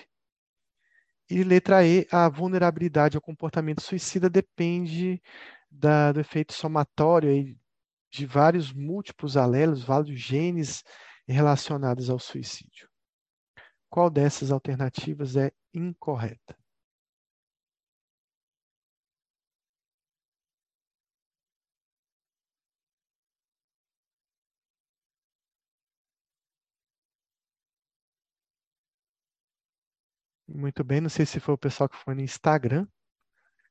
E 1.31 1.45
letra 1.45 1.87
E, 1.87 2.09
a 2.11 2.29
vulnerabilidade 2.29 3.17
ao 3.17 3.23
comportamento 3.23 3.81
suicida 3.81 4.29
depende 4.29 5.23
da, 5.71 6.11
do 6.11 6.19
efeito 6.19 6.55
somatório 6.55 7.57
de 8.11 8.27
vários 8.27 8.73
múltiplos 8.73 9.37
alelos, 9.37 9.85
vários 9.85 10.19
genes 10.19 10.83
relacionados 11.25 12.11
ao 12.11 12.19
suicídio. 12.19 12.92
Qual 13.93 14.09
dessas 14.09 14.51
alternativas 14.51 15.37
é 15.37 15.53
incorreta? 15.75 16.57
Muito 30.49 30.83
bem, 30.83 31.01
não 31.03 31.11
sei 31.11 31.27
se 31.27 31.39
foi 31.39 31.53
o 31.53 31.59
pessoal 31.59 31.87
que 31.87 31.97
foi 31.99 32.15
no 32.15 32.23
Instagram, 32.23 32.87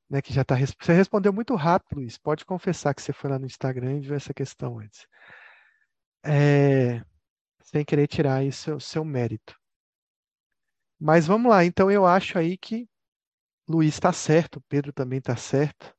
né, 0.10 0.22
que 0.22 0.34
já 0.34 0.44
está. 0.44 0.56
Você 0.58 0.94
respondeu 0.94 1.34
muito 1.34 1.56
rápido, 1.56 2.00
Luiz. 2.00 2.18
Pode 2.18 2.46
confessar 2.46 2.94
que 2.96 3.02
você 3.02 3.14
foi 3.14 3.30
lá 3.30 3.40
no 3.40 3.46
Instagram 3.48 3.98
e 3.98 4.02
viu 4.02 4.16
essa 4.16 4.34
questão 4.34 4.80
antes. 4.80 5.08
É, 6.24 7.04
sem 7.64 7.86
querer 7.86 8.08
tirar 8.08 8.44
isso 8.44 8.76
o 8.76 8.82
seu 8.82 9.06
mérito. 9.06 9.61
Mas 11.04 11.26
vamos 11.26 11.50
lá, 11.50 11.66
então 11.66 11.90
eu 11.90 12.06
acho 12.06 12.38
aí 12.38 12.56
que 12.56 12.88
Luiz 13.68 13.96
está 13.96 14.14
certo, 14.14 14.62
Pedro 14.70 14.94
também 14.94 15.18
está 15.18 15.36
certo. 15.36 15.92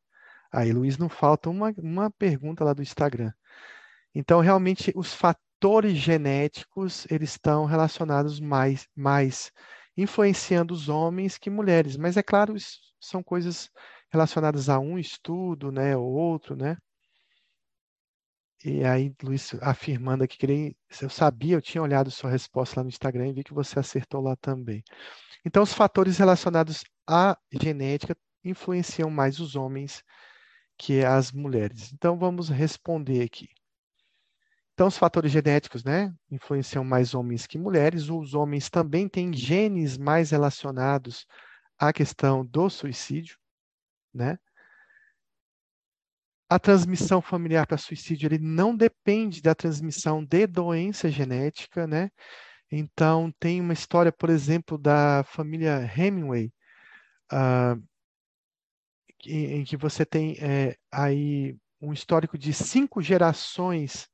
Aí, 0.53 0.73
Luiz, 0.73 0.97
não 0.97 1.09
falta 1.09 1.51
uma, 1.51 1.75
uma 1.79 2.09
pergunta 2.09 2.63
lá 2.63 2.73
do 2.73 2.83
Instagram. 2.83 3.33
Então, 4.15 4.41
realmente, 4.41 4.93
os 4.95 5.13
fatores 5.13 5.95
genéticos, 5.97 7.05
eles 7.11 7.31
estão 7.31 7.65
relacionados 7.65 8.39
mais, 8.39 8.87
mais 8.95 9.51
influenciando 9.97 10.73
os 10.73 10.89
homens 10.89 11.37
que 11.37 11.51
mulheres. 11.51 11.97
Mas, 11.97 12.17
é 12.17 12.23
claro, 12.23 12.55
são 13.01 13.25
coisas 13.25 13.71
relacionadas 14.09 14.69
a 14.69 14.79
um 14.79 14.99
estudo, 15.01 15.73
né, 15.73 15.97
ou 15.97 16.13
outro, 16.13 16.55
né? 16.55 16.77
E 18.65 18.85
aí, 18.85 19.13
Luiz, 19.23 19.55
afirmando 19.61 20.23
aqui 20.23 20.39
que 20.39 20.47
ele, 20.47 20.77
eu 21.01 21.11
sabia, 21.11 21.57
eu 21.57 21.63
tinha 21.63 21.83
olhado 21.83 22.11
sua 22.11 22.31
resposta 22.31 22.79
lá 22.79 22.85
no 22.85 22.91
Instagram 22.91 23.29
e 23.29 23.33
vi 23.33 23.45
que 23.45 23.53
você 23.53 23.79
acertou 23.79 24.21
lá 24.21 24.37
também. 24.37 24.85
Então, 25.45 25.63
os 25.65 25.73
fatores 25.73 26.19
relacionados 26.19 26.85
à 27.07 27.37
genética 27.51 28.17
influenciam 28.45 29.11
mais 29.11 29.41
os 29.41 29.57
homens 29.57 30.05
que 30.79 31.05
as 31.05 31.33
mulheres. 31.33 31.93
Então, 31.93 32.17
vamos 32.17 32.49
responder 32.49 33.23
aqui. 33.23 33.49
Então, 34.75 34.87
os 34.87 34.97
fatores 34.97 35.33
genéticos, 35.33 35.83
né, 35.85 36.15
influenciam 36.31 36.85
mais 36.85 37.15
homens 37.15 37.47
que 37.47 37.59
mulheres. 37.59 38.09
Os 38.09 38.33
homens 38.35 38.71
também 38.71 39.09
têm 39.09 39.33
genes 39.33 39.99
mais 39.99 40.31
relacionados 40.31 41.27
à 41.79 41.93
questão 41.93 42.45
do 42.47 42.71
suicídio, 42.71 43.37
né? 44.15 44.39
A 46.55 46.59
transmissão 46.59 47.23
familiar 47.23 47.67
para 47.67 47.79
suicídio 47.79 48.27
ele 48.27 48.39
não 48.39 48.77
depende 48.77 49.41
da 49.41 49.55
transmissão 49.55 50.25
de 50.25 50.47
doença 50.47 51.11
genética, 51.11 51.87
né? 51.87 52.11
Então, 52.71 53.33
tem 53.39 53.61
uma 53.61 53.73
história, 53.73 54.13
por 54.13 54.31
exemplo, 54.31 54.79
da 54.79 55.23
família 55.25 55.91
Hemingway, 55.97 56.53
uh, 57.33 57.83
em, 59.27 59.61
em, 59.61 59.65
que 59.65 59.77
você 59.77 60.05
tem 60.05 60.37
é, 60.41 60.77
aí 60.91 61.57
um 61.81 61.93
histórico 61.93 62.39
de 62.39 62.53
cinco 62.53 63.03
gerações 63.03 64.09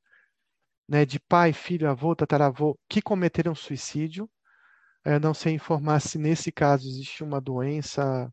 né, 0.87 1.05
de 1.05 1.19
pai, 1.19 1.53
filho, 1.53 1.89
avô, 1.89 2.15
tataravô, 2.15 2.77
que 2.89 3.01
cometeram 3.01 3.55
suicídio. 3.55 4.29
Eu 5.05 5.19
não 5.19 5.33
sei 5.33 5.53
informar 5.53 5.99
se 6.01 6.17
nesse 6.17 6.51
caso 6.51 6.87
existe 6.87 7.23
uma 7.23 7.39
doença 7.39 8.31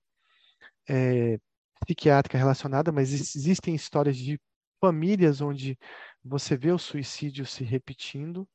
é, 0.88 1.38
psiquiátrica 1.84 2.38
relacionada, 2.38 2.90
mas 2.92 3.12
existem 3.12 3.74
histórias 3.74 4.16
de 4.16 4.40
famílias 4.80 5.40
onde 5.40 5.78
você 6.24 6.56
vê 6.56 6.72
o 6.72 6.78
suicídio 6.78 7.46
se 7.46 7.64
repetindo. 7.64 8.46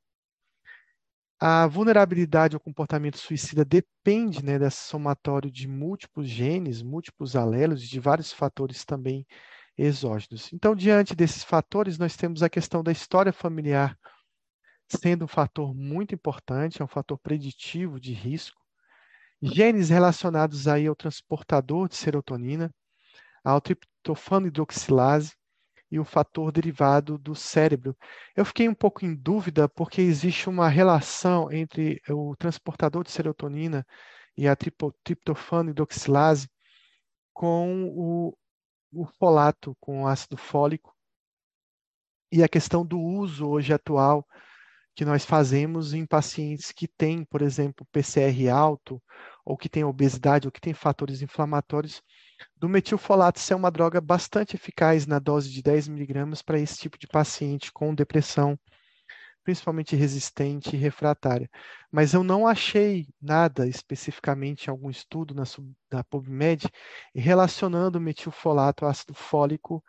A 1.40 1.66
vulnerabilidade 1.66 2.56
ao 2.56 2.60
comportamento 2.60 3.18
suicida 3.18 3.66
depende 3.66 4.46
né, 4.46 4.60
desse 4.60 4.84
somatório 4.84 5.50
de 5.50 5.68
múltiplos 5.68 6.30
genes, 6.30 6.84
múltiplos 6.84 7.36
alelos, 7.36 7.82
de 7.82 8.00
vários 8.00 8.32
fatores 8.32 8.86
também 8.86 9.26
exógenos. 9.76 10.54
Então, 10.54 10.76
diante 10.76 11.16
desses 11.16 11.44
fatores, 11.44 11.98
nós 11.98 12.16
temos 12.16 12.44
a 12.44 12.50
questão 12.50 12.84
da 12.84 12.92
história 12.92 13.34
familiar 13.34 13.98
sendo 14.88 15.26
um 15.26 15.28
fator 15.28 15.74
muito 15.74 16.14
importante, 16.14 16.82
é 16.82 16.86
um 16.86 16.88
fator 16.88 17.18
preditivo 17.18 18.00
de 18.00 18.14
risco. 18.14 18.60
Genes 19.42 19.90
relacionados 19.90 20.68
aí 20.68 20.86
ao 20.86 20.96
transportador 20.96 21.88
de 21.88 21.96
serotonina, 21.96 22.72
ao 23.44 23.62
triptofano 23.62 24.48
hidroxilase 24.48 25.34
e 25.90 26.00
o 26.00 26.06
fator 26.06 26.52
derivado 26.52 27.18
do 27.18 27.36
cérebro. 27.36 27.96
Eu 28.36 28.46
fiquei 28.46 28.70
um 28.70 28.74
pouco 28.74 29.06
em 29.06 29.14
dúvida 29.14 29.68
porque 29.68 30.02
existe 30.02 30.50
uma 30.50 30.70
relação 30.70 31.52
entre 31.52 32.02
o 32.10 32.36
transportador 32.38 33.04
de 33.04 33.12
serotonina 33.12 33.86
e 34.38 34.48
a 34.48 34.56
triptofano 34.56 35.72
hidroxilase 35.72 36.50
com 37.34 37.90
o, 37.90 38.38
o 38.94 39.06
folato, 39.06 39.76
com 39.80 40.04
o 40.04 40.08
ácido 40.08 40.38
fólico, 40.38 40.96
e 42.32 42.42
a 42.42 42.48
questão 42.48 42.86
do 42.86 43.00
uso 43.00 43.48
hoje 43.48 43.74
atual 43.74 44.26
que 44.96 45.04
nós 45.04 45.26
fazemos 45.26 45.94
em 45.94 46.06
pacientes 46.06 46.72
que 46.72 46.88
têm, 46.88 47.26
por 47.26 47.42
exemplo, 47.42 47.86
PCR 47.92 48.50
alto, 48.50 49.02
ou 49.46 49.58
que 49.58 49.70
têm 49.70 49.84
obesidade, 49.84 50.48
ou 50.48 50.52
que 50.52 50.62
têm 50.62 50.74
fatores 50.74 51.22
inflamatórios, 51.22 52.02
do 52.58 52.70
metilfolato 52.70 53.40
ser 53.40 53.56
uma 53.56 53.72
droga 53.72 54.00
bastante 54.00 54.56
eficaz 54.56 55.06
na 55.06 55.20
dose 55.20 55.50
de 55.50 55.62
10 55.62 55.88
miligramas 55.88 56.42
para 56.42 56.60
esse 56.60 56.78
tipo 56.78 56.98
de 56.98 57.08
paciente 57.08 57.72
com 57.72 57.94
depressão, 57.94 58.58
principalmente 59.44 59.96
resistente 59.96 60.76
e 60.76 60.80
refratária. 60.80 61.50
Mas 61.92 62.14
eu 62.14 62.24
não 62.24 62.48
achei 62.48 63.08
nada 63.22 63.68
especificamente 63.68 64.70
algum 64.70 64.90
estudo 64.90 65.34
na, 65.34 65.44
na 65.92 66.04
PubMed 66.04 66.70
relacionando 67.14 67.98
o 67.98 68.02
metilfolato 68.02 68.86
ácido 68.86 69.14
fólico 69.14 69.84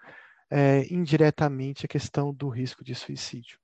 é, 0.51 0.87
indiretamente 0.93 1.87
à 1.87 1.89
questão 1.89 2.33
do 2.33 2.49
risco 2.49 2.85
de 2.85 2.95
suicídio. 2.95 3.62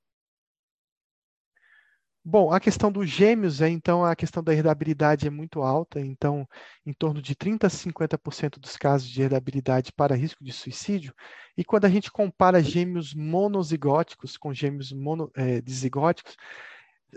Bom, 2.25 2.53
a 2.53 2.61
questão 2.61 2.93
dos 2.93 3.09
gêmeos 3.09 3.61
é 3.63 3.69
então 3.71 4.05
a 4.05 4.15
questão 4.15 4.43
da 4.43 4.53
herdabilidade 4.53 5.27
é 5.27 5.31
muito 5.31 5.63
alta, 5.63 5.99
então 6.01 6.47
em 6.85 6.93
torno 6.93 7.23
de 7.23 7.35
30 7.35 7.67
a 7.67 7.71
50% 7.71 8.59
dos 8.59 8.77
casos 8.77 9.09
de 9.09 9.23
herdabilidade 9.23 9.93
para 9.93 10.15
risco 10.15 10.45
de 10.45 10.53
suicídio. 10.53 11.15
E 11.57 11.65
quando 11.65 11.87
a 11.87 11.89
gente 11.89 12.11
compara 12.11 12.63
gêmeos 12.63 13.15
monozigóticos 13.15 14.37
com 14.37 14.53
gêmeos 14.53 14.93
mono, 14.93 15.31
é, 15.35 15.61
dizigóticos, 15.63 16.37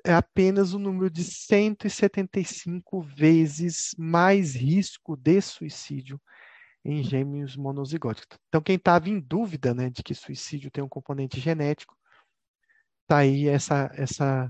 é 0.05 0.13
apenas 0.13 0.73
o 0.73 0.79
número 0.79 1.09
de 1.09 1.23
175 1.23 3.01
vezes 3.01 3.93
mais 3.97 4.55
risco 4.55 5.17
de 5.17 5.41
suicídio 5.41 6.21
em 6.83 7.03
gêmeos 7.03 7.55
monozigóticos. 7.55 8.37
Então, 8.47 8.61
quem 8.61 8.75
estava 8.75 9.09
em 9.09 9.19
dúvida 9.19 9.73
né, 9.73 9.89
de 9.89 10.01
que 10.03 10.15
suicídio 10.15 10.71
tem 10.71 10.83
um 10.83 10.89
componente 10.89 11.39
genético, 11.39 11.95
está 13.03 13.17
aí 13.17 13.47
essa, 13.47 13.91
essa 13.93 14.49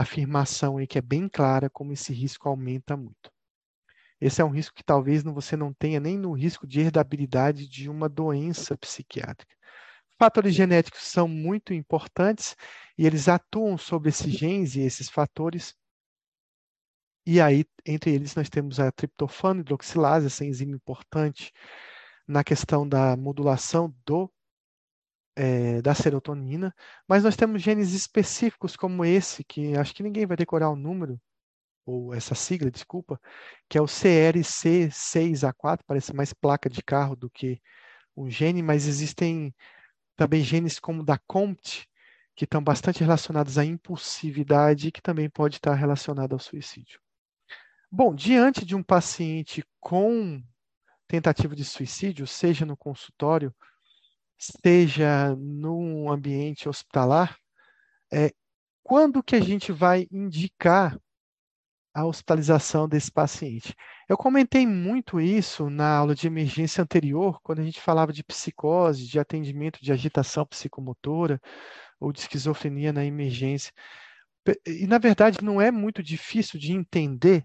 afirmação 0.00 0.78
aí 0.78 0.86
que 0.86 0.98
é 0.98 1.02
bem 1.02 1.28
clara 1.28 1.68
como 1.68 1.92
esse 1.92 2.12
risco 2.12 2.48
aumenta 2.48 2.96
muito. 2.96 3.30
Esse 4.20 4.40
é 4.40 4.44
um 4.44 4.50
risco 4.50 4.74
que 4.74 4.84
talvez 4.84 5.22
você 5.22 5.56
não 5.56 5.72
tenha 5.72 6.00
nem 6.00 6.18
no 6.18 6.32
risco 6.32 6.66
de 6.66 6.80
herdabilidade 6.80 7.68
de 7.68 7.88
uma 7.88 8.08
doença 8.08 8.76
psiquiátrica. 8.76 9.54
Fatores 10.18 10.54
genéticos 10.54 11.02
são 11.02 11.28
muito 11.28 11.72
importantes 11.72 12.56
e 12.96 13.06
eles 13.06 13.28
atuam 13.28 13.78
sobre 13.78 14.08
esses 14.08 14.32
genes 14.32 14.74
e 14.74 14.80
esses 14.80 15.08
fatores. 15.08 15.74
E 17.24 17.40
aí, 17.40 17.64
entre 17.86 18.12
eles, 18.12 18.34
nós 18.34 18.48
temos 18.48 18.80
a 18.80 18.90
triptofano 18.90 19.60
hidroxilase, 19.60 20.26
essa 20.26 20.44
enzima 20.44 20.74
importante 20.74 21.52
na 22.26 22.42
questão 22.42 22.88
da 22.88 23.16
modulação 23.16 23.94
do 24.04 24.30
é, 25.38 25.80
da 25.80 25.94
serotonina, 25.94 26.74
mas 27.06 27.22
nós 27.22 27.36
temos 27.36 27.62
genes 27.62 27.92
específicos 27.92 28.74
como 28.74 29.04
esse, 29.04 29.44
que 29.44 29.76
acho 29.76 29.94
que 29.94 30.02
ninguém 30.02 30.26
vai 30.26 30.36
decorar 30.36 30.68
o 30.68 30.76
número, 30.76 31.20
ou 31.86 32.12
essa 32.12 32.34
sigla, 32.34 32.70
desculpa, 32.72 33.20
que 33.68 33.78
é 33.78 33.80
o 33.80 33.86
CRC6A4, 33.86 35.80
parece 35.86 36.12
mais 36.12 36.32
placa 36.32 36.68
de 36.68 36.82
carro 36.82 37.14
do 37.14 37.30
que 37.30 37.62
um 38.16 38.28
gene, 38.28 38.62
mas 38.62 38.88
existem 38.88 39.54
também 40.16 40.42
genes 40.42 40.80
como 40.80 41.04
da 41.04 41.16
COMT, 41.18 41.88
que 42.34 42.44
estão 42.44 42.62
bastante 42.62 43.00
relacionados 43.00 43.58
à 43.58 43.64
impulsividade, 43.64 44.90
que 44.90 45.00
também 45.00 45.30
pode 45.30 45.56
estar 45.56 45.74
relacionado 45.74 46.32
ao 46.32 46.40
suicídio. 46.40 47.00
Bom, 47.90 48.12
diante 48.12 48.64
de 48.64 48.74
um 48.74 48.82
paciente 48.82 49.64
com 49.78 50.42
tentativa 51.06 51.54
de 51.54 51.64
suicídio, 51.64 52.26
seja 52.26 52.66
no 52.66 52.76
consultório 52.76 53.54
esteja 54.38 55.34
num 55.36 56.10
ambiente 56.10 56.68
hospitalar, 56.68 57.36
é, 58.12 58.32
quando 58.82 59.22
que 59.22 59.36
a 59.36 59.40
gente 59.40 59.72
vai 59.72 60.06
indicar 60.10 60.98
a 61.92 62.06
hospitalização 62.06 62.88
desse 62.88 63.10
paciente? 63.10 63.74
Eu 64.08 64.16
comentei 64.16 64.66
muito 64.66 65.20
isso 65.20 65.68
na 65.68 65.96
aula 65.96 66.14
de 66.14 66.26
emergência 66.26 66.82
anterior, 66.82 67.40
quando 67.42 67.60
a 67.60 67.64
gente 67.64 67.80
falava 67.80 68.12
de 68.12 68.24
psicose, 68.24 69.06
de 69.06 69.18
atendimento 69.18 69.82
de 69.82 69.92
agitação 69.92 70.46
psicomotora 70.46 71.40
ou 72.00 72.12
de 72.12 72.20
esquizofrenia 72.20 72.92
na 72.92 73.04
emergência. 73.04 73.72
E, 74.66 74.86
na 74.86 74.98
verdade, 74.98 75.44
não 75.44 75.60
é 75.60 75.70
muito 75.70 76.02
difícil 76.02 76.58
de 76.58 76.72
entender 76.72 77.44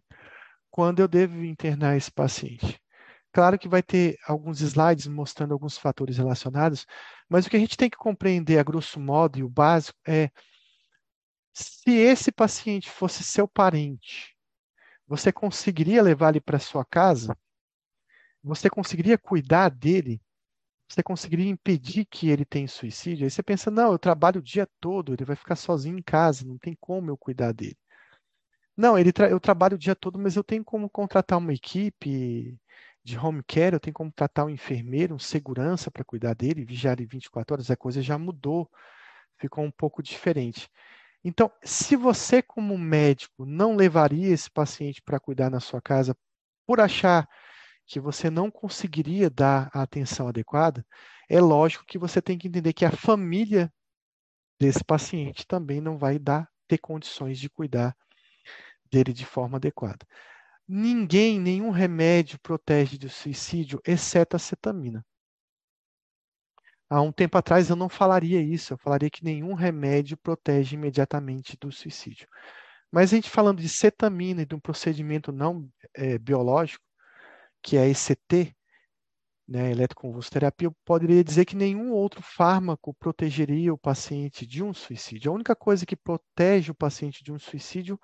quando 0.72 1.00
eu 1.02 1.08
devo 1.08 1.44
internar 1.44 1.98
esse 1.98 2.12
paciente. 2.12 2.83
Claro 3.34 3.58
que 3.58 3.68
vai 3.68 3.82
ter 3.82 4.20
alguns 4.28 4.62
slides 4.62 5.08
mostrando 5.08 5.54
alguns 5.54 5.76
fatores 5.76 6.18
relacionados, 6.18 6.86
mas 7.28 7.46
o 7.46 7.50
que 7.50 7.58
a 7.58 7.60
gente 7.60 7.76
tem 7.76 7.90
que 7.90 7.98
compreender, 7.98 8.60
a 8.60 8.64
grosso 8.64 9.00
modo, 9.00 9.40
e 9.40 9.44
o 9.44 9.50
básico, 9.50 9.98
é 10.08 10.30
se 11.52 11.92
esse 11.92 12.32
paciente 12.32 12.92
fosse 12.92 13.24
seu 13.24 13.48
parente, 13.48 14.36
você 15.08 15.32
conseguiria 15.32 16.04
levar 16.04 16.30
ele 16.30 16.42
para 16.42 16.60
sua 16.60 16.86
casa? 16.86 17.36
Você 18.44 18.70
conseguiria 18.70 19.18
cuidar 19.18 19.70
dele? 19.70 20.22
Você 20.88 21.02
conseguiria 21.02 21.50
impedir 21.50 22.06
que 22.06 22.30
ele 22.30 22.46
tenha 22.46 22.68
suicídio? 22.68 23.26
Aí 23.26 23.32
você 23.32 23.42
pensa, 23.42 23.72
não, 23.72 23.92
eu 23.92 24.00
trabalho 24.00 24.40
o 24.40 24.44
dia 24.44 24.68
todo, 24.80 25.14
ele 25.14 25.26
vai 25.26 25.36
ficar 25.36 25.56
sozinho 25.56 25.98
em 25.98 26.04
casa, 26.04 26.46
não 26.46 26.60
tem 26.60 26.78
como 26.80 27.10
eu 27.10 27.18
cuidar 27.18 27.52
dele. 27.52 27.78
Não, 28.78 28.98
ele 28.98 29.12
tra 29.12 29.30
eu 29.30 29.40
trabalho 29.40 29.76
o 29.76 29.80
dia 29.80 29.96
todo, 29.96 30.20
mas 30.20 30.36
eu 30.36 30.44
tenho 30.44 30.64
como 30.64 30.90
contratar 30.90 31.40
uma 31.40 31.54
equipe 31.54 32.60
de 33.04 33.18
home 33.18 33.44
care, 33.44 33.76
eu 33.76 33.80
tenho 33.80 33.94
como 33.94 34.12
tratar 34.12 34.46
um 34.46 34.50
enfermeiro, 34.50 35.16
um 35.16 35.20
segurança 35.20 35.92
para 35.92 36.04
cuidar 36.06 36.34
dele, 36.34 36.64
vigiar 36.64 36.94
ele 36.94 37.06
24 37.06 37.56
horas, 37.56 37.70
a 37.70 37.76
coisa 37.76 38.02
já 38.02 38.18
mudou, 38.18 38.70
ficou 39.38 39.64
um 39.64 39.72
pouco 39.72 40.02
diferente. 40.02 40.70
Então, 41.24 41.52
se 41.64 41.96
você, 41.96 42.42
como 42.42 42.78
médico, 42.78 43.46
não 43.46 43.76
levaria 43.76 44.30
esse 44.30 44.50
paciente 44.50 45.02
para 45.02 45.20
cuidar 45.20 45.50
na 45.50 45.60
sua 45.60 45.82
casa 45.82 46.16
por 46.66 46.80
achar 46.80 47.28
que 47.86 48.00
você 48.00 48.30
não 48.30 48.50
conseguiria 48.50 49.30
dar 49.30 49.70
a 49.74 49.82
atenção 49.82 50.28
adequada, 50.28 50.86
é 51.30 51.40
lógico 51.42 51.86
que 51.86 51.98
você 51.98 52.22
tem 52.22 52.38
que 52.38 52.48
entender 52.48 52.74
que 52.74 52.86
a 52.86 52.92
família 52.92 53.72
desse 54.60 54.84
paciente 54.84 55.46
também 55.46 55.82
não 55.82 55.98
vai 55.98 56.18
dar 56.18 56.50
ter 56.68 56.78
condições 56.78 57.38
de 57.38 57.50
cuidar 57.50 57.96
dele 58.90 59.12
de 59.12 59.26
forma 59.26 59.58
adequada. 59.58 60.06
Ninguém, 60.68 61.40
nenhum 61.40 61.70
remédio 61.70 62.40
protege 62.40 62.98
do 62.98 63.10
suicídio, 63.10 63.82
exceto 63.86 64.36
a 64.36 64.40
cetamina. 64.40 65.06
Há 66.90 67.02
um 67.02 67.12
tempo 67.12 67.38
atrás 67.38 67.70
eu 67.70 67.76
não 67.76 67.90
falaria 67.90 68.42
isso, 68.42 68.74
eu 68.74 68.78
falaria 68.78 69.10
que 69.10 69.24
nenhum 69.24 69.54
remédio 69.54 70.16
protege 70.18 70.76
imediatamente 70.76 71.58
do 71.60 71.72
suicídio. 71.72 72.28
Mas 72.92 73.12
a 73.12 73.16
gente 73.16 73.30
falando 73.30 73.62
de 73.62 73.68
cetamina 73.68 74.44
e 74.44 74.46
de 74.46 74.54
um 74.54 74.60
procedimento 74.60 75.32
não 75.32 75.68
é, 75.96 76.18
biológico, 76.20 76.84
que 77.64 77.78
é 77.78 77.90
ECT, 77.90 78.56
né, 79.48 79.72
eletroconvulsoterapia, 79.72 80.68
eu 80.68 80.76
poderia 80.86 81.24
dizer 81.24 81.46
que 81.46 81.56
nenhum 81.56 81.92
outro 81.92 82.22
fármaco 82.22 82.94
protegeria 82.94 83.74
o 83.74 83.78
paciente 83.78 84.46
de 84.46 84.64
um 84.64 84.74
suicídio. 84.74 85.32
A 85.32 85.36
única 85.36 85.56
coisa 85.56 85.86
que 85.86 85.96
protege 85.96 86.72
o 86.72 86.76
paciente 86.76 87.24
de 87.24 87.32
um 87.32 87.40
suicídio 87.40 88.00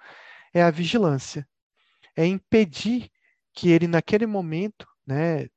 é 0.54 0.62
a 0.62 0.72
vigilância, 0.72 1.48
é 2.16 2.26
impedir 2.26 3.10
que 3.54 3.70
ele, 3.70 3.88
naquele 3.88 4.26
momento, 4.26 4.88
né, 5.06 5.48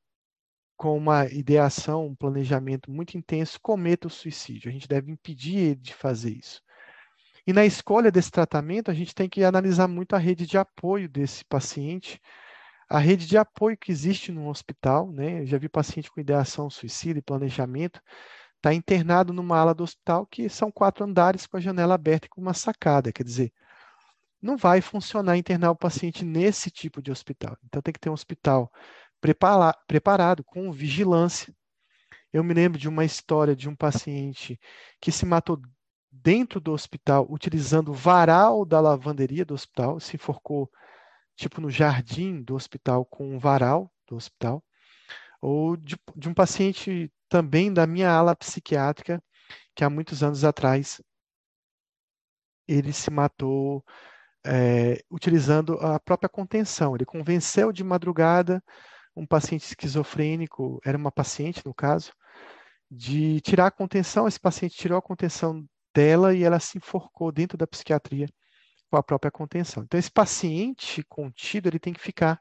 com 0.77 0.97
uma 0.97 1.27
ideação, 1.27 2.07
um 2.07 2.15
planejamento 2.15 2.91
muito 2.91 3.17
intenso, 3.17 3.61
cometa 3.61 4.09
o 4.09 4.11
suicídio. 4.11 4.69
A 4.69 4.73
gente 4.73 4.89
deve 4.89 5.13
impedir 5.13 5.57
ele 5.57 5.77
de 5.77 5.95
fazer 5.95 6.31
isso. 6.31 6.61
E 7.47 7.53
na 7.53 7.65
escolha 7.65 8.11
desse 8.11 8.31
tratamento, 8.31 8.91
a 8.91 8.95
gente 8.95 9.15
tem 9.15 9.29
que 9.29 9.45
analisar 9.45 9.89
muito 9.89 10.15
a 10.15 10.19
rede 10.19 10.47
de 10.47 10.59
apoio 10.59 11.09
desse 11.09 11.45
paciente, 11.45 12.21
a 12.89 12.99
rede 12.99 13.27
de 13.27 13.37
apoio 13.39 13.77
que 13.77 13.91
existe 13.91 14.31
no 14.31 14.49
hospital, 14.49 15.11
né? 15.13 15.41
Eu 15.43 15.47
já 15.47 15.59
vi 15.59 15.69
paciente 15.69 16.11
com 16.11 16.21
ideação 16.21 16.69
suicida 16.69 17.19
e 17.19 17.23
planejamento, 17.23 18.01
está 18.57 18.73
internado 18.73 19.33
numa 19.33 19.59
ala 19.59 19.75
do 19.75 19.83
hospital 19.83 20.27
que 20.27 20.49
são 20.49 20.71
quatro 20.71 21.05
andares 21.05 21.47
com 21.47 21.57
a 21.57 21.61
janela 21.61 21.95
aberta 21.95 22.27
e 22.27 22.29
com 22.29 22.41
uma 22.41 22.55
sacada, 22.55 23.13
quer 23.13 23.25
dizer, 23.25 23.53
não 24.43 24.57
vai 24.57 24.81
funcionar 24.81 25.37
internar 25.37 25.71
o 25.71 25.77
paciente 25.77 26.25
nesse 26.25 26.71
tipo 26.71 27.01
de 27.01 27.13
hospital. 27.13 27.57
Então 27.65 27.81
tem 27.81 27.95
que 27.95 28.01
ter 28.01 28.11
um 28.11 28.15
hospital 28.15 28.71
preparado 29.87 30.43
com 30.45 30.73
vigilância. 30.73 31.55
Eu 32.33 32.43
me 32.43 32.53
lembro 32.53 32.79
de 32.79 32.89
uma 32.89 33.05
história 33.05 33.55
de 33.55 33.69
um 33.69 33.77
paciente 33.77 34.59
que 35.01 35.13
se 35.13 35.25
matou 35.25 35.61
dentro 36.11 36.61
do 36.61 36.73
hospital 36.73 37.27
utilizando 37.31 37.91
o 37.91 37.95
varal 37.95 38.65
da 38.65 38.81
lavanderia 38.81 39.45
do 39.45 39.55
hospital, 39.55 40.01
se 40.01 40.17
enforcou 40.17 40.71
tipo 41.37 41.61
no 41.61 41.71
jardim 41.71 42.43
do 42.43 42.55
hospital 42.55 43.05
com 43.05 43.35
um 43.35 43.39
varal 43.39 43.91
do 44.07 44.17
hospital, 44.17 44.63
ou 45.41 45.77
de, 45.77 45.97
de 46.17 46.29
um 46.29 46.35
paciente 46.35 47.11
também 47.29 47.73
da 47.73 47.87
minha 47.87 48.11
ala 48.11 48.37
psiquiátrica 48.37 49.23
que 49.75 49.85
há 49.85 49.91
muitos 49.91 50.23
anos 50.23 50.45
atrás 50.45 51.01
ele 52.69 52.93
se 52.93 53.11
matou 53.11 53.85
é, 54.45 55.03
utilizando 55.11 55.75
a 55.75 55.99
própria 56.01 56.29
contenção. 56.29 56.95
Ele 56.95 57.05
convenceu 57.05 57.73
de 57.73 57.85
madrugada 57.85 58.63
um 59.15 59.27
paciente 59.27 59.65
esquizofrênico, 59.65 60.81
era 60.85 60.97
uma 60.97 61.13
paciente 61.13 61.63
no 61.65 61.75
caso, 61.75 62.13
de 62.91 63.41
tirar 63.41 63.67
a 63.67 63.71
contenção. 63.71 64.27
Esse 64.27 64.41
paciente 64.41 64.77
tirou 64.77 64.99
a 64.99 65.03
contenção 65.03 65.65
dela 65.95 66.35
e 66.35 66.43
ela 66.43 66.59
se 66.59 66.79
enforcou 66.79 67.31
dentro 67.31 67.57
da 67.59 67.67
psiquiatria 67.67 68.29
com 68.91 68.97
a 68.97 69.03
própria 69.03 69.31
contenção. 69.31 69.83
Então, 69.83 69.99
esse 69.99 70.11
paciente 70.11 71.03
contido, 71.05 71.69
ele 71.69 71.79
tem 71.79 71.93
que 71.93 72.01
ficar 72.01 72.41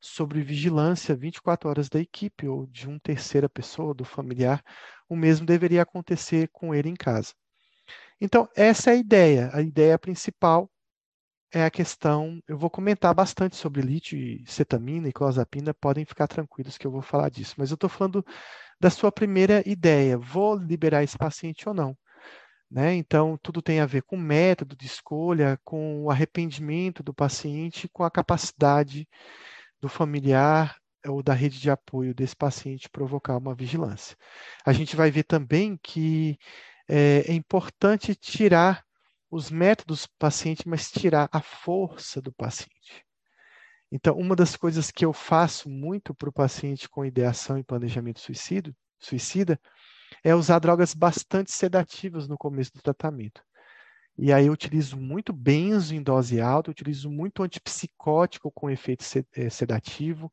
sob 0.00 0.40
vigilância 0.42 1.14
24 1.14 1.68
horas 1.68 1.88
da 1.88 2.00
equipe 2.00 2.48
ou 2.48 2.66
de 2.66 2.88
uma 2.88 2.98
terceira 3.00 3.48
pessoa, 3.48 3.94
do 3.94 4.04
familiar. 4.04 4.62
O 5.08 5.16
mesmo 5.16 5.46
deveria 5.46 5.82
acontecer 5.82 6.48
com 6.52 6.74
ele 6.74 6.88
em 6.88 6.94
casa. 6.94 7.32
Então, 8.20 8.48
essa 8.56 8.90
é 8.90 8.94
a 8.94 8.96
ideia. 8.96 9.50
A 9.52 9.62
ideia 9.62 9.98
principal 9.98 10.70
é 11.52 11.64
a 11.64 11.70
questão. 11.70 12.40
Eu 12.48 12.56
vou 12.58 12.70
comentar 12.70 13.14
bastante 13.14 13.56
sobre 13.56 13.82
lítio 13.82 14.18
cetamina 14.46 15.08
e 15.08 15.12
clozapina, 15.12 15.74
podem 15.74 16.04
ficar 16.04 16.26
tranquilos 16.26 16.78
que 16.78 16.86
eu 16.86 16.90
vou 16.90 17.02
falar 17.02 17.28
disso, 17.28 17.54
mas 17.58 17.70
eu 17.70 17.74
estou 17.74 17.90
falando 17.90 18.24
da 18.80 18.90
sua 18.90 19.12
primeira 19.12 19.62
ideia: 19.68 20.18
vou 20.18 20.56
liberar 20.56 21.02
esse 21.02 21.16
paciente 21.16 21.68
ou 21.68 21.74
não? 21.74 21.96
Né? 22.70 22.94
Então, 22.94 23.38
tudo 23.42 23.60
tem 23.60 23.80
a 23.80 23.86
ver 23.86 24.02
com 24.02 24.16
método 24.16 24.74
de 24.74 24.86
escolha, 24.86 25.58
com 25.62 26.04
o 26.04 26.10
arrependimento 26.10 27.02
do 27.02 27.12
paciente, 27.12 27.88
com 27.92 28.02
a 28.02 28.10
capacidade 28.10 29.06
do 29.80 29.88
familiar 29.90 30.76
ou 31.06 31.22
da 31.22 31.34
rede 31.34 31.60
de 31.60 31.70
apoio 31.70 32.14
desse 32.14 32.34
paciente 32.34 32.88
provocar 32.88 33.36
uma 33.36 33.54
vigilância. 33.54 34.16
A 34.64 34.72
gente 34.72 34.96
vai 34.96 35.10
ver 35.10 35.24
também 35.24 35.78
que 35.82 36.38
é, 36.88 37.24
é 37.28 37.32
importante 37.34 38.14
tirar 38.14 38.82
os 39.32 39.50
métodos 39.50 40.02
do 40.02 40.10
paciente, 40.18 40.68
mas 40.68 40.90
tirar 40.90 41.26
a 41.32 41.40
força 41.40 42.20
do 42.20 42.30
paciente. 42.30 43.02
Então, 43.90 44.14
uma 44.14 44.36
das 44.36 44.56
coisas 44.56 44.90
que 44.90 45.06
eu 45.06 45.12
faço 45.12 45.70
muito 45.70 46.14
para 46.14 46.28
o 46.28 46.32
paciente 46.32 46.86
com 46.86 47.02
ideação 47.02 47.56
e 47.56 47.64
planejamento 47.64 48.20
suicídio, 48.20 48.76
suicida 48.98 49.58
é 50.22 50.34
usar 50.34 50.58
drogas 50.58 50.92
bastante 50.92 51.50
sedativas 51.50 52.28
no 52.28 52.36
começo 52.36 52.74
do 52.74 52.82
tratamento. 52.82 53.42
E 54.18 54.30
aí 54.30 54.46
eu 54.46 54.52
utilizo 54.52 54.98
muito 54.98 55.32
benzo 55.32 55.94
em 55.94 56.02
dose 56.02 56.38
alta, 56.38 56.70
utilizo 56.70 57.10
muito 57.10 57.42
antipsicótico 57.42 58.52
com 58.52 58.70
efeito 58.70 59.02
eh, 59.34 59.48
sedativo, 59.48 60.30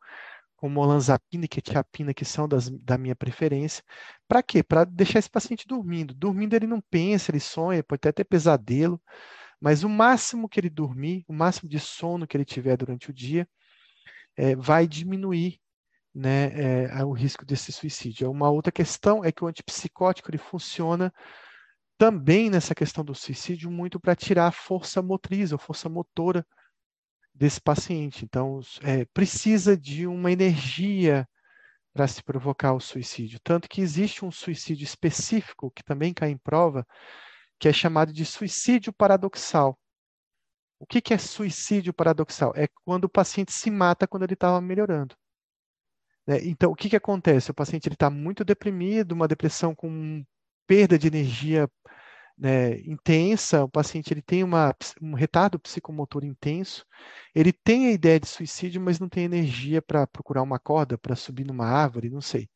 como 0.59 0.81
olanzapina 0.81 1.45
e 1.45 1.47
quetiapina, 1.47 2.13
que 2.13 2.25
são 2.25 2.45
das, 2.45 2.69
da 2.69 2.97
minha 2.97 3.15
preferência. 3.15 3.81
Para 4.27 4.43
quê? 4.43 4.61
Para 4.61 4.83
deixar 4.83 5.19
esse 5.19 5.29
paciente 5.29 5.65
dormindo. 5.65 6.13
Dormindo 6.13 6.53
ele 6.53 6.67
não 6.67 6.81
pensa, 6.81 7.31
ele 7.31 7.39
sonha, 7.39 7.81
pode 7.81 7.99
até 7.99 8.11
ter 8.11 8.25
pesadelo, 8.25 9.01
mas 9.59 9.85
o 9.85 9.89
máximo 9.89 10.49
que 10.49 10.59
ele 10.59 10.69
dormir, 10.69 11.23
o 11.29 11.33
máximo 11.33 11.69
de 11.69 11.79
sono 11.79 12.27
que 12.27 12.35
ele 12.35 12.43
tiver 12.43 12.75
durante 12.75 13.09
o 13.09 13.13
dia, 13.13 13.47
é, 14.35 14.53
vai 14.53 14.85
diminuir 14.85 15.61
né, 16.13 16.87
é, 16.89 17.05
o 17.05 17.13
risco 17.13 17.45
desse 17.45 17.71
suicídio. 17.71 18.29
Uma 18.29 18.49
outra 18.49 18.71
questão 18.71 19.23
é 19.23 19.31
que 19.31 19.45
o 19.45 19.47
antipsicótico 19.47 20.29
ele 20.29 20.37
funciona 20.37 21.13
também 21.97 22.49
nessa 22.49 22.75
questão 22.75 23.03
do 23.03 23.15
suicídio 23.15 23.71
muito 23.71 23.97
para 23.97 24.15
tirar 24.15 24.47
a 24.47 24.51
força 24.51 25.01
motriz 25.01 25.53
ou 25.53 25.57
força 25.57 25.87
motora 25.87 26.45
desse 27.39 27.61
paciente. 27.61 28.25
Então, 28.25 28.59
é, 28.83 29.05
precisa 29.05 29.77
de 29.77 30.05
uma 30.05 30.29
energia 30.29 31.27
para 31.93 32.05
se 32.07 32.21
provocar 32.21 32.73
o 32.73 32.79
suicídio. 32.81 33.39
Tanto 33.41 33.69
que 33.69 33.81
existe 33.81 34.25
um 34.25 34.31
suicídio 34.31 34.83
específico, 34.83 35.71
que 35.71 35.83
também 35.83 36.13
cai 36.13 36.29
em 36.31 36.37
prova, 36.37 36.85
que 37.57 37.69
é 37.69 37.73
chamado 37.73 38.11
de 38.11 38.25
suicídio 38.25 38.91
paradoxal. 38.91 39.79
O 40.77 40.85
que, 40.85 41.01
que 41.01 41.13
é 41.13 41.17
suicídio 41.17 41.93
paradoxal? 41.93 42.53
É 42.55 42.67
quando 42.85 43.05
o 43.05 43.09
paciente 43.09 43.53
se 43.53 43.71
mata 43.71 44.07
quando 44.07 44.23
ele 44.23 44.33
estava 44.33 44.59
melhorando. 44.59 45.15
Né? 46.27 46.39
Então, 46.43 46.71
o 46.71 46.75
que, 46.75 46.89
que 46.89 46.95
acontece? 46.95 47.51
O 47.51 47.53
paciente 47.53 47.89
está 47.89 48.09
muito 48.09 48.43
deprimido, 48.43 49.13
uma 49.13 49.27
depressão 49.27 49.73
com 49.73 50.23
perda 50.67 50.99
de 50.99 51.07
energia 51.07 51.69
né, 52.39 52.79
intensa, 52.81 53.63
o 53.65 53.69
paciente 53.69 54.13
ele 54.13 54.21
tem 54.21 54.43
uma, 54.43 54.73
um 55.01 55.13
retardo 55.13 55.59
psicomotor 55.59 56.23
intenso, 56.23 56.85
ele 57.35 57.51
tem 57.51 57.87
a 57.87 57.91
ideia 57.91 58.19
de 58.19 58.27
suicídio, 58.27 58.81
mas 58.81 58.99
não 58.99 59.09
tem 59.09 59.25
energia 59.25 59.81
para 59.81 60.07
procurar 60.07 60.41
uma 60.41 60.57
corda, 60.57 60.97
para 60.97 61.15
subir 61.15 61.45
numa 61.45 61.65
árvore, 61.65 62.09
não 62.09 62.21
sei. 62.21 62.49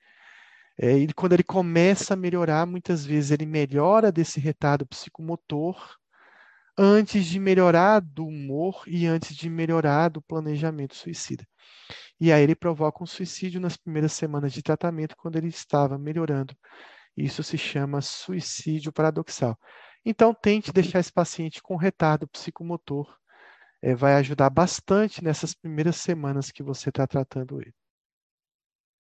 É, 0.77 0.97
ele, 0.97 1.13
quando 1.13 1.33
ele 1.33 1.43
começa 1.43 2.13
a 2.13 2.17
melhorar, 2.17 2.65
muitas 2.65 3.05
vezes 3.05 3.31
ele 3.31 3.45
melhora 3.45 4.11
desse 4.11 4.39
retardo 4.39 4.85
psicomotor 4.87 5.97
antes 6.77 7.25
de 7.25 7.39
melhorar 7.39 7.99
do 7.99 8.25
humor 8.25 8.83
e 8.87 9.05
antes 9.05 9.35
de 9.35 9.49
melhorar 9.49 10.09
do 10.09 10.21
planejamento 10.21 10.95
suicida. 10.95 11.45
E 12.19 12.31
aí 12.31 12.43
ele 12.43 12.55
provoca 12.55 13.03
um 13.03 13.07
suicídio 13.07 13.59
nas 13.61 13.77
primeiras 13.77 14.13
semanas 14.13 14.53
de 14.53 14.63
tratamento, 14.63 15.15
quando 15.17 15.35
ele 15.37 15.49
estava 15.49 15.97
melhorando 15.97 16.55
isso 17.15 17.43
se 17.43 17.57
chama 17.57 18.01
suicídio 18.01 18.91
paradoxal. 18.91 19.57
Então, 20.05 20.33
tente 20.33 20.71
deixar 20.73 20.99
esse 20.99 21.11
paciente 21.11 21.61
com 21.61 21.75
retardo 21.75 22.27
psicomotor. 22.27 23.17
É, 23.81 23.93
vai 23.95 24.15
ajudar 24.15 24.49
bastante 24.49 25.23
nessas 25.23 25.53
primeiras 25.53 25.97
semanas 25.97 26.51
que 26.51 26.63
você 26.63 26.89
está 26.89 27.05
tratando 27.05 27.61
ele. 27.61 27.73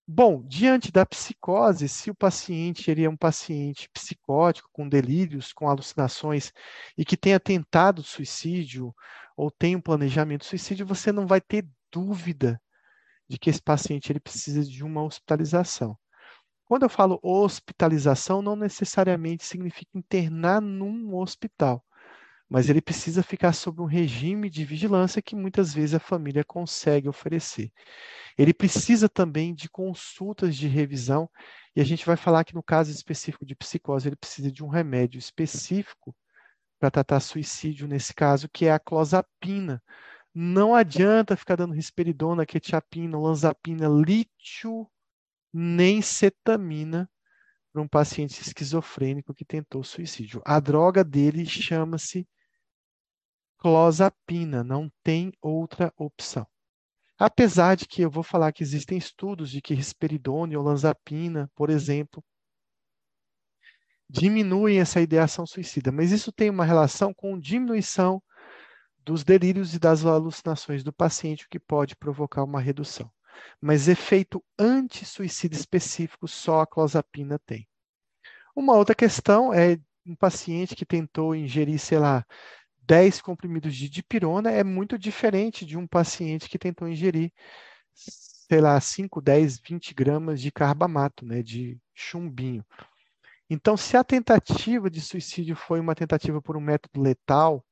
Bom, 0.05 0.43
diante 0.45 0.91
da 0.91 1.05
psicose, 1.05 1.87
se 1.87 2.11
o 2.11 2.15
paciente 2.15 2.91
ele 2.91 3.05
é 3.05 3.09
um 3.09 3.15
paciente 3.15 3.89
psicótico, 3.89 4.69
com 4.73 4.87
delírios, 4.87 5.53
com 5.53 5.69
alucinações 5.69 6.51
e 6.97 7.05
que 7.05 7.15
tenha 7.15 7.39
tentado 7.39 8.03
suicídio 8.03 8.93
ou 9.37 9.49
tem 9.49 9.77
um 9.77 9.81
planejamento 9.81 10.45
suicídio, 10.45 10.85
você 10.85 11.11
não 11.11 11.25
vai 11.25 11.39
ter 11.39 11.65
dúvida 11.89 12.61
de 13.29 13.37
que 13.37 13.49
esse 13.49 13.61
paciente 13.61 14.11
ele 14.11 14.19
precisa 14.19 14.63
de 14.63 14.83
uma 14.83 15.03
hospitalização. 15.03 15.97
Quando 16.73 16.81
eu 16.81 16.89
falo 16.89 17.19
hospitalização, 17.21 18.41
não 18.41 18.55
necessariamente 18.55 19.45
significa 19.45 19.91
internar 19.93 20.59
num 20.59 21.15
hospital, 21.15 21.85
mas 22.49 22.67
ele 22.67 22.81
precisa 22.81 23.21
ficar 23.21 23.53
sob 23.53 23.79
um 23.79 23.85
regime 23.85 24.49
de 24.49 24.65
vigilância 24.65 25.21
que 25.21 25.35
muitas 25.35 25.71
vezes 25.71 25.93
a 25.93 25.99
família 25.99 26.43
consegue 26.43 27.07
oferecer. 27.07 27.71
Ele 28.35 28.55
precisa 28.55 29.07
também 29.07 29.53
de 29.53 29.69
consultas 29.69 30.55
de 30.55 30.67
revisão, 30.67 31.29
e 31.75 31.79
a 31.79 31.83
gente 31.83 32.07
vai 32.07 32.17
falar 32.17 32.43
que 32.43 32.55
no 32.55 32.63
caso 32.63 32.89
específico 32.89 33.45
de 33.45 33.53
psicose, 33.55 34.09
ele 34.09 34.15
precisa 34.15 34.51
de 34.51 34.63
um 34.63 34.67
remédio 34.67 35.19
específico 35.19 36.15
para 36.79 36.89
tratar 36.89 37.19
suicídio 37.19 37.87
nesse 37.87 38.15
caso, 38.15 38.49
que 38.51 38.65
é 38.65 38.71
a 38.71 38.79
clozapina. 38.79 39.79
Não 40.33 40.73
adianta 40.73 41.37
ficar 41.37 41.55
dando 41.55 41.75
risperidona, 41.75 42.47
quetiapina, 42.47 43.15
lanzapina, 43.19 43.87
lítio 43.87 44.89
nem 45.53 46.01
cetamina 46.01 47.07
para 47.71 47.81
um 47.81 47.87
paciente 47.87 48.41
esquizofrênico 48.41 49.33
que 49.33 49.45
tentou 49.45 49.83
suicídio. 49.83 50.41
A 50.45 50.59
droga 50.59 51.03
dele 51.03 51.45
chama-se 51.45 52.27
clozapina, 53.57 54.63
não 54.63 54.91
tem 55.03 55.31
outra 55.41 55.93
opção. 55.95 56.45
Apesar 57.17 57.75
de 57.75 57.87
que 57.87 58.01
eu 58.01 58.09
vou 58.09 58.23
falar 58.23 58.51
que 58.51 58.63
existem 58.63 58.97
estudos 58.97 59.49
de 59.49 59.61
que 59.61 59.73
risperidona 59.73 60.57
ou 60.57 60.63
lanzapina, 60.63 61.49
por 61.55 61.69
exemplo, 61.69 62.23
diminuem 64.09 64.79
essa 64.79 64.99
ideação 64.99 65.45
suicida, 65.45 65.91
mas 65.91 66.11
isso 66.11 66.31
tem 66.31 66.49
uma 66.49 66.65
relação 66.65 67.13
com 67.13 67.39
diminuição 67.39 68.21
dos 68.99 69.23
delírios 69.23 69.73
e 69.73 69.79
das 69.79 70.05
alucinações 70.05 70.83
do 70.83 70.93
paciente, 70.93 71.45
o 71.45 71.49
que 71.49 71.59
pode 71.59 71.95
provocar 71.95 72.43
uma 72.43 72.59
redução 72.59 73.11
mas 73.61 73.87
efeito 73.87 74.43
anti-suicida 74.57 75.55
específico 75.55 76.27
só 76.27 76.61
a 76.61 76.67
clozapina 76.67 77.39
tem. 77.39 77.67
Uma 78.55 78.75
outra 78.75 78.93
questão 78.93 79.53
é 79.53 79.79
um 80.05 80.15
paciente 80.15 80.75
que 80.75 80.85
tentou 80.85 81.35
ingerir, 81.35 81.79
sei 81.79 81.97
lá, 81.97 82.25
10 82.85 83.21
comprimidos 83.21 83.75
de 83.75 83.89
dipirona 83.89 84.51
é 84.51 84.63
muito 84.63 84.97
diferente 84.97 85.65
de 85.65 85.77
um 85.77 85.87
paciente 85.87 86.49
que 86.49 86.59
tentou 86.59 86.87
ingerir, 86.87 87.31
sei 87.93 88.59
lá, 88.61 88.79
5, 88.79 89.21
10, 89.21 89.59
20 89.59 89.93
gramas 89.93 90.41
de 90.41 90.51
carbamato, 90.51 91.25
né, 91.25 91.41
de 91.41 91.77
chumbinho. 91.93 92.65
Então, 93.49 93.77
se 93.77 93.95
a 93.95 94.03
tentativa 94.03 94.89
de 94.89 94.99
suicídio 94.99 95.55
foi 95.55 95.79
uma 95.79 95.95
tentativa 95.95 96.41
por 96.41 96.57
um 96.57 96.61
método 96.61 97.01
letal, 97.01 97.65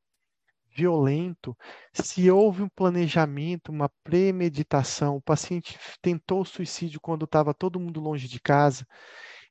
violento, 0.76 1.58
se 1.94 2.30
houve 2.30 2.64
um 2.64 2.70
planejamento, 2.70 3.72
uma 3.72 3.90
premeditação, 4.04 5.18
o 5.18 5.22
paciente 5.22 5.78
tentou 6.02 6.46
suicídio 6.46 7.00
quando 7.00 7.26
estava 7.26 7.54
todo 7.54 7.80
mundo 7.80 8.00
longe 8.00 8.28
de 8.28 8.40
casa, 8.40 8.86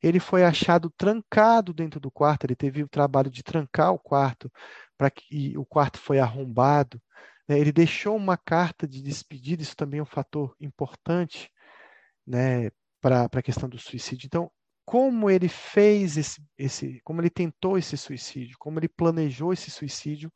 ele 0.03 0.19
foi 0.19 0.45
achado 0.45 0.91
trancado 0.91 1.73
dentro 1.73 2.01
do 2.01 2.11
quarto, 2.11 2.45
ele 2.45 2.57
teve 2.57 2.83
o 2.83 2.89
trabalho 2.89 3.31
de 3.31 3.43
trancar 3.43 3.93
o 3.93 3.99
quarto 3.99 4.51
para 4.97 5.11
que 5.11 5.57
o 5.59 5.65
quarto 5.65 5.99
foi 5.99 6.19
arrombado, 6.19 7.01
né? 7.49 7.59
ele 7.59 7.73
deixou 7.73 8.17
uma 8.17 8.37
carta 8.37 8.87
de 8.89 9.03
despedida, 9.03 9.63
isso 9.63 9.77
também 9.77 10.01
é 10.01 10.03
um 10.03 10.07
fator 10.07 10.55
importante, 10.61 11.51
né, 12.27 12.71
para 13.01 13.29
a 13.33 13.43
questão 13.43 13.69
do 13.69 13.79
suicídio. 13.79 14.27
Então, 14.27 14.51
como 14.85 15.31
ele 15.31 15.49
fez 15.49 16.17
esse, 16.17 16.43
esse, 16.59 17.01
como 17.05 17.21
ele 17.21 17.31
tentou 17.31 17.79
esse 17.79 17.97
suicídio, 17.97 18.57
como 18.59 18.79
ele 18.79 18.89
planejou 18.89 19.53
esse 19.53 19.71
suicídio, 19.71 20.33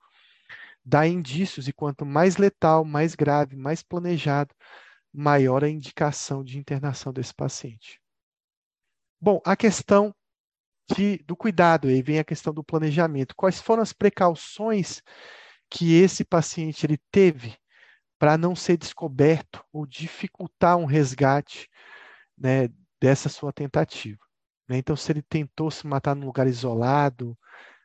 dá 0.85 1.07
indícios, 1.07 1.67
e 1.69 1.73
quanto 1.73 2.05
mais 2.05 2.37
letal, 2.37 2.85
mais 2.85 3.15
grave, 3.15 3.57
mais 3.57 3.83
planejado, 3.83 4.55
maior 5.13 5.65
a 5.65 5.69
indicação 5.69 6.45
de 6.45 6.59
internação 6.59 7.13
desse 7.13 7.33
paciente. 7.33 8.01
Bom, 9.21 9.41
a 9.45 9.57
questão 9.57 10.15
de, 10.95 11.19
do 11.19 11.37
cuidado, 11.37 11.89
aí 11.89 12.03
vem 12.03 12.19
a 12.19 12.25
questão 12.25 12.53
do 12.53 12.65
planejamento. 12.65 13.35
Quais 13.35 13.61
foram 13.61 13.83
as 13.83 13.93
precauções 13.93 15.03
que 15.71 15.95
esse 15.95 16.25
paciente 16.25 16.85
ele 16.85 16.99
teve 17.11 17.57
para 18.19 18.37
não 18.37 18.55
ser 18.55 18.77
descoberto 18.77 19.65
ou 19.73 19.87
dificultar 19.87 20.77
um 20.77 20.85
resgate 20.85 21.69
né, 22.37 22.69
dessa 23.01 23.29
sua 23.29 23.53
tentativa? 23.53 24.21
Né? 24.69 24.79
Então, 24.79 24.97
se 24.97 25.11
ele 25.11 25.23
tentou 25.23 25.71
se 25.71 25.87
matar 25.87 26.15
num 26.15 26.27
lugar 26.27 26.47
isolado, 26.47 27.39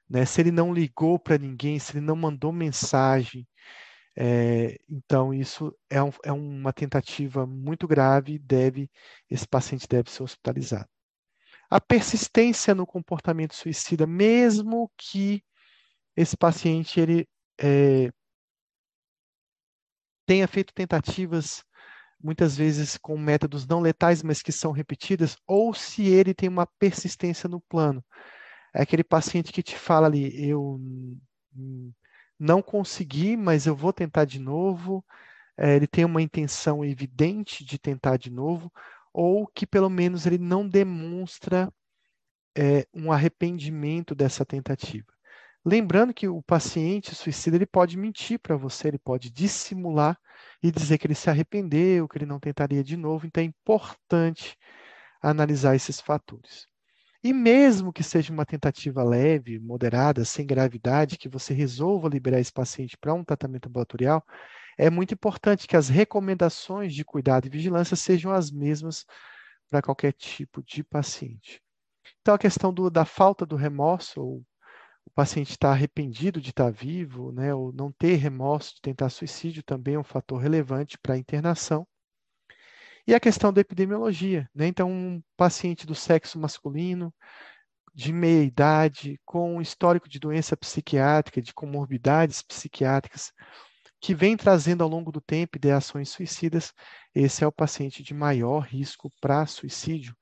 né? 0.10 0.26
Se 0.26 0.41
ele 0.41 0.51
não 0.51 0.74
ligou 0.74 1.20
para 1.20 1.38
ninguém, 1.38 1.80
se 1.80 1.93
ele 1.93 2.05
não 2.05 2.16
mandou 2.16 2.51
mensagem, 2.51 3.47
é, 4.18 4.78
então 4.89 5.34
isso 5.34 5.74
é, 5.89 6.01
um, 6.03 6.12
é, 6.26 6.32
uma 6.32 6.74
tentativa 6.74 7.45
muito 7.45 7.88
grave 7.88 8.38
deve, 8.39 8.89
esse 9.30 9.47
paciente 9.47 9.88
deve 9.88 10.12
ser 10.12 10.24
hospitalizado. 10.24 10.89
A 11.70 11.80
persistência 11.80 12.76
no 12.76 12.86
comportamento 12.86 13.55
suicida, 13.55 14.07
mesmo 14.07 14.91
que 14.97 15.43
esse 16.18 16.36
paciente 16.36 16.99
ele 16.99 17.28
é, 17.62 18.12
tenha 20.26 20.47
feito 20.47 20.74
tentativas 20.74 21.64
muitas 22.22 22.57
vezes 22.57 22.97
com 22.97 23.18
métodos 23.18 23.66
não 23.66 23.80
letais, 23.80 24.22
mas 24.22 24.41
que 24.41 24.51
são 24.51 24.72
repetidas, 24.72 25.38
ou 25.47 25.74
se 25.74 26.07
ele 26.07 26.34
tem 26.34 26.49
uma 26.49 26.68
persistência 26.78 27.47
no 27.47 27.62
plano. 27.62 28.03
É 28.74 28.82
aquele 28.82 29.03
paciente 29.03 29.51
que 29.51 29.63
te 29.63 29.78
fala 29.78 30.07
ali, 30.07 30.47
eu 30.47 30.80
não 32.39 32.61
consegui, 32.61 33.36
mas 33.36 33.65
eu 33.67 33.76
vou 33.76 33.91
tentar 33.91 34.26
de 34.26 34.39
novo. 34.39 35.03
É, 35.57 35.76
ele 35.76 35.88
tem 35.88 36.05
uma 36.05 36.22
intenção 36.22 36.86
evidente 36.86 37.65
de 37.65 37.78
tentar 37.78 38.17
de 38.17 38.30
novo, 38.30 38.72
ou 39.13 39.45
que 39.47 39.67
pelo 39.67 39.89
menos 39.89 40.26
ele 40.26 40.38
não 40.38 40.67
demonstra 40.67 41.72
é, 42.57 42.88
um 42.93 43.11
arrependimento 43.11 44.15
dessa 44.15 44.45
tentativa. 44.45 45.07
Lembrando 45.65 46.13
que 46.13 46.28
o 46.28 46.41
paciente 46.41 47.13
suicida 47.13 47.57
ele 47.57 47.65
pode 47.65 47.97
mentir 47.97 48.39
para 48.39 48.55
você, 48.55 48.88
ele 48.88 48.99
pode 48.99 49.30
dissimular 49.30 50.17
e 50.63 50.72
dizer 50.72 50.97
que 50.97 51.07
ele 51.07 51.15
se 51.15 51.30
arrependeu, 51.30 52.07
que 52.07 52.17
ele 52.17 52.26
não 52.26 52.39
tentaria 52.39 52.84
de 52.84 52.95
novo. 52.95 53.28
Então 53.28 53.43
é 53.43 53.45
importante 53.45 54.57
analisar 55.22 55.76
esses 55.76 55.99
fatores. 55.99 56.68
E 57.22 57.34
mesmo 57.34 57.91
que 57.91 58.01
seja 58.01 58.32
uma 58.32 58.45
tentativa 58.45 59.03
leve, 59.03 59.59
moderada, 59.59 60.24
sem 60.24 60.45
gravidade, 60.45 61.17
que 61.17 61.28
você 61.28 61.53
resolva 61.53 62.07
liberar 62.07 62.39
esse 62.39 62.51
paciente 62.51 62.97
para 62.97 63.13
um 63.13 63.26
tratamento 63.26 63.67
ambulatorial, 63.67 64.24
é 64.78 64.89
muito 64.89 65.13
importante 65.13 65.67
que 65.67 65.76
as 65.76 65.89
recomendações 65.89 66.93
de 66.93 67.03
cuidado 67.03 67.45
e 67.45 67.49
vigilância 67.49 67.97
sejam 67.97 68.32
as 68.32 68.49
mesmas 68.49 69.05
para 69.70 69.82
qualquer 69.82 70.13
tipo 70.13 70.63
de 70.63 70.82
paciente. 70.82 71.61
Então, 72.22 72.34
a 72.34 72.39
questão 72.39 72.74
do, 72.74 72.89
da 72.89 73.03
falta 73.03 73.45
do 73.45 73.57
remorso, 73.57 74.22
ou 74.22 74.45
o 75.05 75.09
paciente 75.13 75.51
estar 75.51 75.72
arrependido 75.72 76.39
de 76.39 76.51
estar 76.51 76.72
vivo, 76.72 77.34
né, 77.34 77.53
ou 77.53 77.74
não 77.74 77.91
ter 77.91 78.15
remorso 78.15 78.76
de 78.76 78.82
tentar 78.82 79.09
suicídio, 79.09 79.61
também 79.63 79.95
é 79.95 79.99
um 79.99 80.03
fator 80.03 80.39
relevante 80.39 80.97
para 80.97 81.15
a 81.15 81.17
internação. 81.17 81.86
E 83.10 83.16
a 83.16 83.20
questão 83.20 83.51
da 83.51 83.60
epidemiologia, 83.60 84.47
né? 84.53 84.68
Então, 84.68 84.88
um 84.91 85.20
paciente 85.36 85.84
do 85.84 85.95
sexo 85.95 86.38
masculino, 86.38 87.12
de 87.91 88.14
meia 88.14 88.43
idade, 88.43 89.20
com 89.26 89.60
histórico 89.60 90.07
de 90.07 90.20
doença 90.20 90.55
psiquiátrica, 90.55 91.41
de 91.41 91.51
comorbidades 91.51 92.43
psiquiátricas, 92.43 93.34
que 93.99 94.14
vem 94.14 94.38
trazendo 94.38 94.84
ao 94.84 94.89
longo 94.91 95.12
do 95.12 95.20
tempo 95.20 95.57
ideações 95.57 96.10
suicidas, 96.10 96.72
esse 97.16 97.43
é 97.43 97.47
o 97.47 97.51
paciente 97.51 98.03
de 98.03 98.14
maior 98.14 98.60
risco 98.60 99.12
para 99.20 99.47
suicídio. 99.47 100.16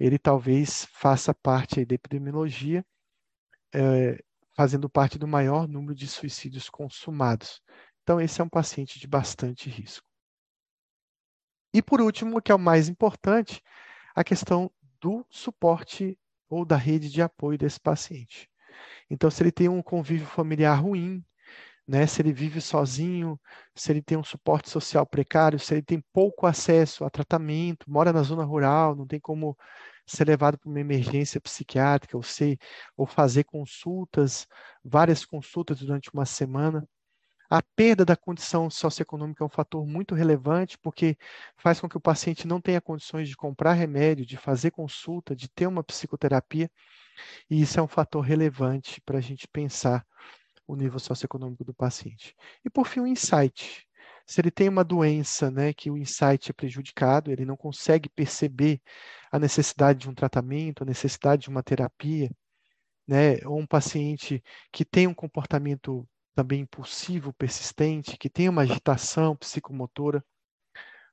Ele 0.00 0.18
talvez 0.18 0.86
faça 0.90 1.34
parte 1.34 1.84
da 1.84 1.94
epidemiologia, 1.94 2.82
é, 3.74 4.18
fazendo 4.56 4.88
parte 4.88 5.18
do 5.18 5.28
maior 5.28 5.68
número 5.68 5.94
de 5.94 6.08
suicídios 6.08 6.70
consumados. 6.70 7.60
Então, 8.02 8.18
esse 8.18 8.40
é 8.40 8.44
um 8.44 8.48
paciente 8.48 8.98
de 8.98 9.06
bastante 9.06 9.68
risco. 9.68 10.11
E 11.72 11.80
por 11.82 12.00
último, 12.00 12.40
que 12.40 12.52
é 12.52 12.54
o 12.54 12.58
mais 12.58 12.88
importante, 12.88 13.62
a 14.14 14.22
questão 14.22 14.70
do 15.00 15.24
suporte 15.30 16.18
ou 16.48 16.64
da 16.64 16.76
rede 16.76 17.10
de 17.10 17.22
apoio 17.22 17.58
desse 17.58 17.80
paciente. 17.80 18.48
Então, 19.10 19.30
se 19.30 19.42
ele 19.42 19.52
tem 19.52 19.68
um 19.68 19.82
convívio 19.82 20.26
familiar 20.26 20.74
ruim, 20.80 21.24
né, 21.86 22.06
se 22.06 22.22
ele 22.22 22.32
vive 22.32 22.60
sozinho, 22.60 23.40
se 23.74 23.92
ele 23.92 24.02
tem 24.02 24.16
um 24.18 24.24
suporte 24.24 24.70
social 24.70 25.06
precário, 25.06 25.58
se 25.58 25.74
ele 25.74 25.82
tem 25.82 26.02
pouco 26.12 26.46
acesso 26.46 27.04
a 27.04 27.10
tratamento, 27.10 27.90
mora 27.90 28.12
na 28.12 28.22
zona 28.22 28.44
rural, 28.44 28.94
não 28.96 29.06
tem 29.06 29.20
como 29.20 29.56
ser 30.06 30.26
levado 30.26 30.58
para 30.58 30.68
uma 30.68 30.80
emergência 30.80 31.40
psiquiátrica 31.40 32.16
ou 32.16 32.22
ser 32.22 32.58
ou 32.96 33.06
fazer 33.06 33.44
consultas, 33.44 34.46
várias 34.84 35.24
consultas 35.24 35.78
durante 35.80 36.10
uma 36.12 36.26
semana. 36.26 36.86
A 37.54 37.60
perda 37.76 38.02
da 38.02 38.16
condição 38.16 38.70
socioeconômica 38.70 39.44
é 39.44 39.46
um 39.46 39.50
fator 39.50 39.86
muito 39.86 40.14
relevante, 40.14 40.78
porque 40.78 41.18
faz 41.58 41.78
com 41.78 41.86
que 41.86 41.98
o 41.98 42.00
paciente 42.00 42.46
não 42.46 42.62
tenha 42.62 42.80
condições 42.80 43.28
de 43.28 43.36
comprar 43.36 43.74
remédio, 43.74 44.24
de 44.24 44.38
fazer 44.38 44.70
consulta, 44.70 45.36
de 45.36 45.50
ter 45.50 45.66
uma 45.66 45.84
psicoterapia, 45.84 46.70
e 47.50 47.60
isso 47.60 47.78
é 47.78 47.82
um 47.82 47.86
fator 47.86 48.22
relevante 48.22 49.02
para 49.02 49.18
a 49.18 49.20
gente 49.20 49.46
pensar 49.46 50.02
o 50.66 50.74
nível 50.74 50.98
socioeconômico 50.98 51.62
do 51.62 51.74
paciente. 51.74 52.34
E 52.64 52.70
por 52.70 52.86
fim, 52.86 53.00
o 53.00 53.06
insight. 53.06 53.86
Se 54.26 54.40
ele 54.40 54.50
tem 54.50 54.70
uma 54.70 54.82
doença, 54.82 55.50
né, 55.50 55.74
que 55.74 55.90
o 55.90 55.98
insight 55.98 56.50
é 56.50 56.54
prejudicado, 56.54 57.30
ele 57.30 57.44
não 57.44 57.58
consegue 57.58 58.08
perceber 58.08 58.80
a 59.30 59.38
necessidade 59.38 59.98
de 59.98 60.08
um 60.08 60.14
tratamento, 60.14 60.84
a 60.84 60.86
necessidade 60.86 61.42
de 61.42 61.50
uma 61.50 61.62
terapia, 61.62 62.30
né, 63.06 63.44
ou 63.44 63.58
um 63.58 63.66
paciente 63.66 64.42
que 64.72 64.86
tem 64.86 65.06
um 65.06 65.12
comportamento 65.12 66.08
também 66.34 66.60
impulsivo, 66.60 67.32
persistente, 67.32 68.16
que 68.16 68.30
tem 68.30 68.48
uma 68.48 68.62
agitação 68.62 69.36
psicomotora, 69.36 70.24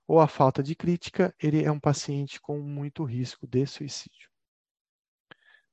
ou 0.07 0.19
a 0.19 0.27
falta 0.27 0.63
de 0.63 0.75
crítica, 0.75 1.35
ele 1.39 1.63
é 1.63 1.71
um 1.71 1.79
paciente 1.79 2.41
com 2.41 2.59
muito 2.59 3.03
risco 3.03 3.45
de 3.45 3.65
suicídio. 3.67 4.29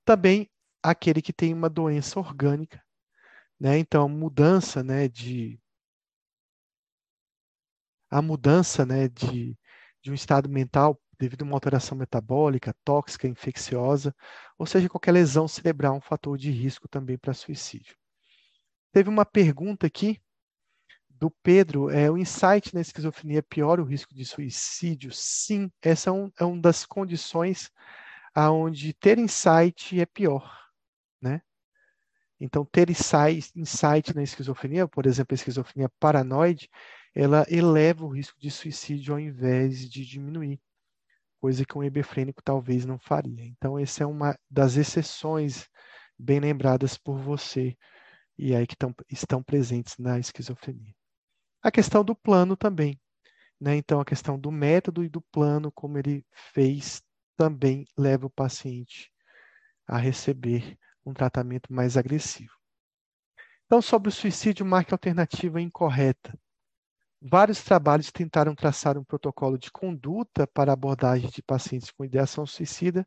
Também 0.05 0.51
aquele 0.83 1.23
que 1.23 1.33
tem 1.33 1.55
uma 1.55 1.71
doença 1.71 2.19
orgânica, 2.21 2.83
né? 3.59 3.79
Então, 3.79 4.09
mudança, 4.09 4.83
né, 4.83 5.09
de 5.09 5.59
a 8.11 8.23
mudança, 8.23 8.85
né, 8.87 9.09
de, 9.09 9.59
de 10.03 10.11
um 10.11 10.15
estado 10.15 10.49
mental 10.49 11.01
devido 11.19 11.43
a 11.43 11.45
uma 11.45 11.55
alteração 11.55 11.97
metabólica, 11.97 12.75
tóxica, 12.85 13.27
infecciosa, 13.27 14.15
ou 14.59 14.67
seja, 14.67 14.89
qualquer 14.89 15.13
lesão 15.13 15.49
cerebral 15.49 15.95
é 15.95 15.99
um 15.99 16.01
fator 16.01 16.37
de 16.37 16.51
risco 16.51 16.89
também 16.89 17.17
para 17.19 17.33
suicídio. 17.33 17.97
Teve 18.97 19.11
uma 19.11 19.27
pergunta 19.27 19.87
aqui 19.87 20.19
do 21.11 21.31
Pedro, 21.31 21.91
é 21.91 22.11
o 22.11 22.17
insight 22.17 22.75
na 22.75 22.81
esquizofrenia 22.81 23.43
piora 23.43 23.83
o 23.83 23.85
risco 23.85 24.15
de 24.15 24.25
suicídio? 24.25 25.13
Sim, 25.13 25.71
essa 25.83 26.09
é, 26.09 26.13
um, 26.15 26.33
é 26.41 26.45
uma 26.47 26.63
das 26.63 26.87
condições 26.87 27.71
aonde 28.35 28.95
ter 28.95 29.19
insight 29.19 30.01
é 30.01 30.07
pior, 30.07 30.51
né? 31.21 31.43
Então, 32.41 32.65
ter 32.65 32.89
insight, 32.89 33.53
insight 33.55 34.15
na 34.15 34.23
esquizofrenia, 34.23 34.89
por 34.89 35.05
exemplo, 35.05 35.35
a 35.35 35.41
esquizofrenia 35.41 35.91
paranoide, 36.01 36.71
ela 37.15 37.45
eleva 37.51 38.03
o 38.03 38.09
risco 38.09 38.41
de 38.41 38.51
suicídio 38.51 39.13
ao 39.13 39.21
invés 39.21 39.91
de 39.91 40.07
diminuir, 40.07 40.59
coisa 41.39 41.67
que 41.67 41.77
um 41.77 41.85
hebefrênico 41.85 42.43
talvez 42.43 42.87
não 42.87 42.99
faria. 42.99 43.45
Então, 43.45 43.79
essa 43.79 44.05
é 44.05 44.07
uma 44.07 44.39
das 44.51 44.79
exceções 44.79 45.69
bem 46.19 46.41
lembradas 46.41 46.97
por 46.97 47.19
você 47.19 47.77
e 48.39 48.55
aí 48.55 48.67
que 48.67 48.77
tão, 48.77 48.95
estão 49.11 49.43
presentes 49.43 49.97
na 49.99 50.19
esquizofrenia. 50.19 50.95
A 51.63 51.71
questão 51.71 52.05
do 52.05 52.15
plano 52.15 52.57
também. 52.57 53.01
Né? 53.61 53.77
Então, 53.77 54.01
a 54.01 54.05
questão 54.05 54.39
do 54.39 54.53
método 54.53 55.03
e 55.03 55.09
do 55.09 55.21
plano, 55.21 55.73
como 55.73 55.99
ele 55.99 56.25
fez, 56.53 57.03
também 57.37 57.87
leva 57.97 58.27
o 58.27 58.31
paciente 58.31 59.11
a 59.87 59.97
receber 59.99 60.77
um 61.05 61.15
tratamento 61.15 61.73
mais 61.73 61.97
agressivo. 61.97 62.53
Então, 63.65 63.83
sobre 63.83 64.09
o 64.09 64.13
suicídio, 64.13 64.65
marque 64.65 64.95
alternativa 64.95 65.61
incorreta. 65.61 66.39
Vários 67.21 67.63
trabalhos 67.63 68.13
tentaram 68.13 68.55
traçar 68.55 68.97
um 68.97 69.05
protocolo 69.05 69.59
de 69.59 69.71
conduta 69.73 70.47
para 70.47 70.73
abordagem 70.73 71.31
de 71.31 71.43
pacientes 71.43 71.91
com 71.91 72.05
ideação 72.05 72.47
suicida, 72.47 73.07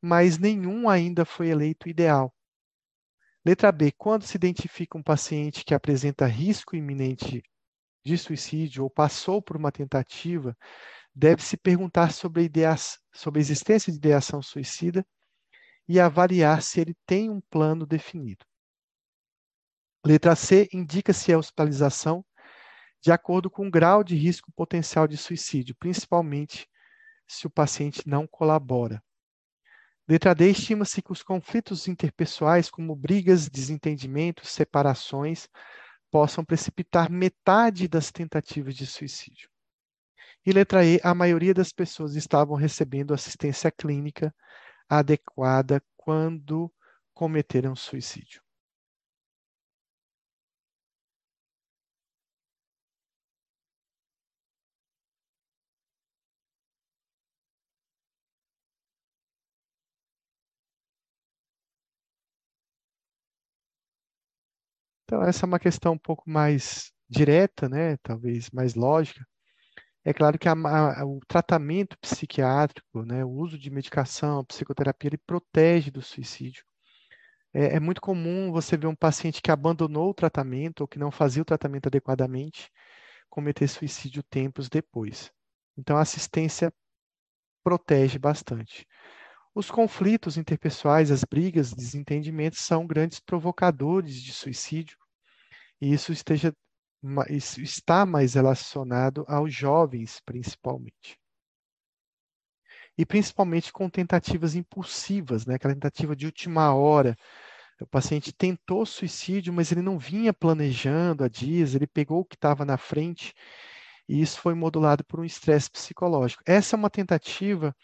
mas 0.00 0.38
nenhum 0.38 0.88
ainda 0.88 1.24
foi 1.24 1.48
eleito 1.48 1.88
ideal. 1.88 2.33
Letra 3.44 3.70
B. 3.70 3.92
Quando 3.92 4.24
se 4.24 4.36
identifica 4.36 4.96
um 4.96 5.02
paciente 5.02 5.64
que 5.64 5.74
apresenta 5.74 6.26
risco 6.26 6.74
iminente 6.74 7.42
de 8.02 8.16
suicídio 8.16 8.84
ou 8.84 8.90
passou 8.90 9.42
por 9.42 9.56
uma 9.56 9.70
tentativa, 9.70 10.56
deve-se 11.14 11.56
perguntar 11.56 12.12
sobre 12.12 12.50
a, 12.64 12.76
sobre 13.12 13.40
a 13.40 13.42
existência 13.42 13.92
de 13.92 13.98
ideação 13.98 14.40
suicida 14.40 15.06
e 15.86 16.00
avaliar 16.00 16.62
se 16.62 16.80
ele 16.80 16.96
tem 17.06 17.28
um 17.28 17.40
plano 17.40 17.86
definido. 17.86 18.46
Letra 20.04 20.34
C. 20.34 20.68
Indica-se 20.72 21.32
a 21.32 21.38
hospitalização 21.38 22.24
de 23.00 23.12
acordo 23.12 23.50
com 23.50 23.66
o 23.66 23.70
grau 23.70 24.02
de 24.02 24.16
risco 24.16 24.50
potencial 24.52 25.06
de 25.06 25.18
suicídio, 25.18 25.74
principalmente 25.78 26.66
se 27.26 27.46
o 27.46 27.50
paciente 27.50 28.08
não 28.08 28.26
colabora. 28.26 29.02
Letra 30.06 30.34
D, 30.34 30.50
estima-se 30.50 31.00
que 31.00 31.12
os 31.12 31.22
conflitos 31.22 31.88
interpessoais, 31.88 32.68
como 32.68 32.94
brigas, 32.94 33.48
desentendimentos, 33.48 34.50
separações, 34.50 35.48
possam 36.10 36.44
precipitar 36.44 37.10
metade 37.10 37.88
das 37.88 38.12
tentativas 38.12 38.76
de 38.76 38.86
suicídio. 38.86 39.48
E 40.44 40.52
letra 40.52 40.84
E, 40.84 41.00
a 41.02 41.14
maioria 41.14 41.54
das 41.54 41.72
pessoas 41.72 42.16
estavam 42.16 42.54
recebendo 42.54 43.14
assistência 43.14 43.70
clínica 43.70 44.34
adequada 44.86 45.82
quando 45.96 46.70
cometeram 47.14 47.74
suicídio. 47.74 48.43
Então, 65.04 65.22
essa 65.22 65.44
é 65.44 65.48
uma 65.48 65.58
questão 65.58 65.92
um 65.92 65.98
pouco 65.98 66.28
mais 66.28 66.92
direta, 67.08 67.68
né? 67.68 67.96
talvez 67.98 68.50
mais 68.50 68.74
lógica. 68.74 69.24
É 70.04 70.12
claro 70.12 70.38
que 70.38 70.48
a, 70.48 70.52
a, 70.52 71.04
o 71.06 71.18
tratamento 71.26 71.98
psiquiátrico, 71.98 73.04
né, 73.04 73.24
o 73.24 73.30
uso 73.30 73.58
de 73.58 73.70
medicação, 73.70 74.44
psicoterapia, 74.44 75.08
ele 75.08 75.18
protege 75.18 75.90
do 75.90 76.02
suicídio. 76.02 76.62
É, 77.54 77.76
é, 77.76 77.80
muito 77.80 78.00
comum 78.02 78.52
você 78.52 78.76
ver 78.76 78.86
um 78.86 78.94
paciente 78.94 79.40
que 79.40 79.50
abandonou 79.50 80.10
o 80.10 80.14
tratamento 80.14 80.82
ou 80.82 80.88
que 80.88 80.98
não 80.98 81.10
fazia 81.10 81.40
o 81.40 81.44
tratamento 81.44 81.86
adequadamente 81.86 82.70
cometer 83.30 83.66
suicídio 83.66 84.22
tempos 84.22 84.68
depois. 84.68 85.32
Então, 85.76 85.96
a 85.96 86.02
assistência 86.02 86.72
protege 87.64 88.18
bastante. 88.18 88.86
Os 89.54 89.70
conflitos 89.70 90.36
interpessoais, 90.36 91.12
as 91.12 91.22
brigas, 91.22 91.72
desentendimentos 91.72 92.58
são 92.58 92.84
grandes 92.84 93.20
provocadores 93.20 94.20
de 94.20 94.32
suicídio, 94.32 94.98
e 95.80 95.92
isso, 95.92 96.12
esteja, 96.12 96.52
isso 97.30 97.60
está 97.60 98.04
mais 98.04 98.34
relacionado 98.34 99.24
aos 99.28 99.54
jovens, 99.54 100.20
principalmente. 100.24 101.16
E 102.98 103.06
principalmente 103.06 103.72
com 103.72 103.88
tentativas 103.88 104.56
impulsivas, 104.56 105.46
né? 105.46 105.54
aquela 105.54 105.74
tentativa 105.74 106.16
de 106.16 106.26
última 106.26 106.74
hora. 106.74 107.16
O 107.80 107.86
paciente 107.86 108.32
tentou 108.32 108.84
suicídio, 108.84 109.52
mas 109.52 109.70
ele 109.70 109.82
não 109.82 109.98
vinha 109.98 110.32
planejando 110.32 111.22
há 111.22 111.28
dias, 111.28 111.74
ele 111.74 111.86
pegou 111.86 112.20
o 112.20 112.24
que 112.24 112.36
estava 112.36 112.64
na 112.64 112.76
frente, 112.76 113.32
e 114.08 114.20
isso 114.20 114.40
foi 114.40 114.54
modulado 114.54 115.04
por 115.04 115.20
um 115.20 115.24
estresse 115.24 115.70
psicológico. 115.70 116.42
Essa 116.44 116.74
é 116.74 116.78
uma 116.78 116.90
tentativa 116.90 117.74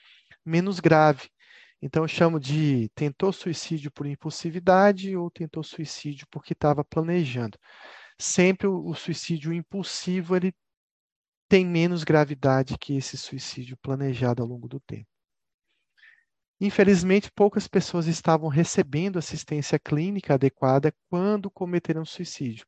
menos 0.45 0.81
grave, 0.81 1.29
então, 1.83 2.05
eu 2.05 2.09
chamo 2.09 2.39
de 2.39 2.91
tentou 2.95 3.33
suicídio 3.33 3.91
por 3.91 4.07
impulsividade 4.07 5.17
ou 5.17 5.31
tentou 5.31 5.63
suicídio 5.63 6.27
porque 6.31 6.53
estava 6.53 6.85
planejando. 6.85 7.59
Sempre 8.19 8.67
o, 8.67 8.87
o, 8.87 8.95
suicídio 8.95 9.53
impulsivo 9.53 10.37
ele 10.37 10.53
tem 11.49 11.67
menos 11.67 12.05
gravidade 12.05 12.77
que 12.79 12.97
esse 12.97 13.17
suicídio 13.17 13.79
planejado 13.79 14.43
ao 14.43 14.49
longo 14.49 14.69
do 14.69 14.79
tempo. 14.81 15.09
Infelizmente, 16.61 17.33
poucas 17.33 17.67
pessoas 17.67 18.07
estavam 18.07 18.49
recebendo 18.49 19.19
assistência 19.19 19.79
clínica 19.79 20.35
adequada 20.35 20.95
quando 21.09 21.51
cometeram 21.51 22.05
suicídio, 22.05 22.67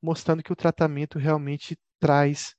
mostrando 0.00 0.42
que 0.42 0.52
o 0.52 0.56
tratamento 0.56 1.18
realmente 1.18 1.76
traz 1.98 2.54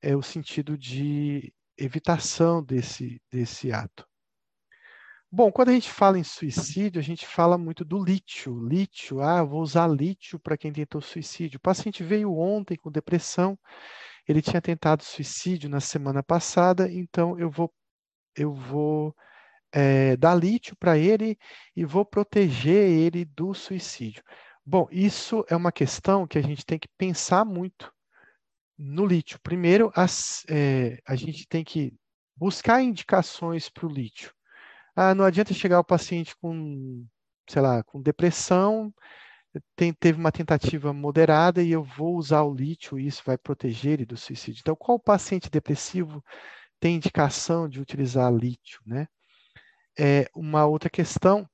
é, 0.00 0.14
o 0.14 0.22
sentido 0.22 0.78
de 0.78 1.52
evitação 1.76 2.62
desse, 2.62 3.20
desse 3.30 3.72
ato. 3.72 4.06
Bom, 5.30 5.52
quando 5.52 5.68
a 5.68 5.72
gente 5.72 5.90
fala 5.92 6.18
em 6.18 6.24
suicídio, 6.24 6.98
a 6.98 7.02
gente 7.02 7.26
fala 7.26 7.58
muito 7.58 7.84
do 7.84 8.02
lítio. 8.02 8.66
Lítio, 8.66 9.20
ah, 9.20 9.42
vou 9.44 9.60
usar 9.60 9.86
lítio 9.86 10.38
para 10.38 10.56
quem 10.56 10.72
tentou 10.72 11.02
suicídio. 11.02 11.58
O 11.58 11.60
paciente 11.60 12.02
veio 12.02 12.32
ontem 12.34 12.76
com 12.76 12.90
depressão, 12.90 13.58
ele 14.26 14.40
tinha 14.40 14.60
tentado 14.62 15.04
suicídio 15.04 15.68
na 15.68 15.80
semana 15.80 16.22
passada, 16.22 16.90
então 16.90 17.38
eu 17.38 17.50
vou, 17.50 17.70
eu 18.34 18.54
vou 18.54 19.14
é, 19.70 20.16
dar 20.16 20.34
lítio 20.34 20.74
para 20.76 20.96
ele 20.96 21.38
e 21.76 21.84
vou 21.84 22.06
proteger 22.06 22.88
ele 22.88 23.26
do 23.26 23.52
suicídio. 23.52 24.22
Bom, 24.64 24.88
isso 24.90 25.44
é 25.50 25.56
uma 25.56 25.72
questão 25.72 26.26
que 26.26 26.38
a 26.38 26.42
gente 26.42 26.64
tem 26.64 26.78
que 26.78 26.88
pensar 26.96 27.44
muito 27.44 27.92
no 28.78 29.04
lítio. 29.04 29.38
Primeiro, 29.42 29.92
as, 29.94 30.42
é, 30.48 30.98
a 31.06 31.14
gente 31.14 31.46
tem 31.46 31.62
que 31.62 31.92
buscar 32.34 32.82
indicações 32.82 33.68
para 33.68 33.86
o 33.86 33.90
lítio. 33.92 34.37
Ah, 35.00 35.14
não 35.14 35.24
adianta 35.24 35.54
chegar 35.54 35.78
o 35.78 35.84
paciente 35.84 36.34
com, 36.38 37.06
sei 37.48 37.62
lá, 37.62 37.84
com 37.84 38.02
depressão, 38.02 38.92
tem, 39.76 39.92
teve 39.92 40.18
uma 40.18 40.32
tentativa 40.32 40.92
moderada 40.92 41.62
e 41.62 41.70
eu 41.70 41.84
vou 41.84 42.16
usar 42.16 42.42
o 42.42 42.52
lítio 42.52 42.98
e 42.98 43.06
isso 43.06 43.22
vai 43.24 43.38
proteger 43.38 43.92
ele 43.92 44.04
do 44.04 44.16
suicídio. 44.16 44.60
Então, 44.60 44.74
qual 44.74 44.98
paciente 44.98 45.48
depressivo 45.48 46.20
tem 46.80 46.96
indicação 46.96 47.68
de 47.68 47.80
utilizar 47.80 48.32
lítio, 48.34 48.80
né? 48.84 49.06
É, 49.96 50.28
uma 50.34 50.66
outra 50.66 50.90
questão 50.90 51.48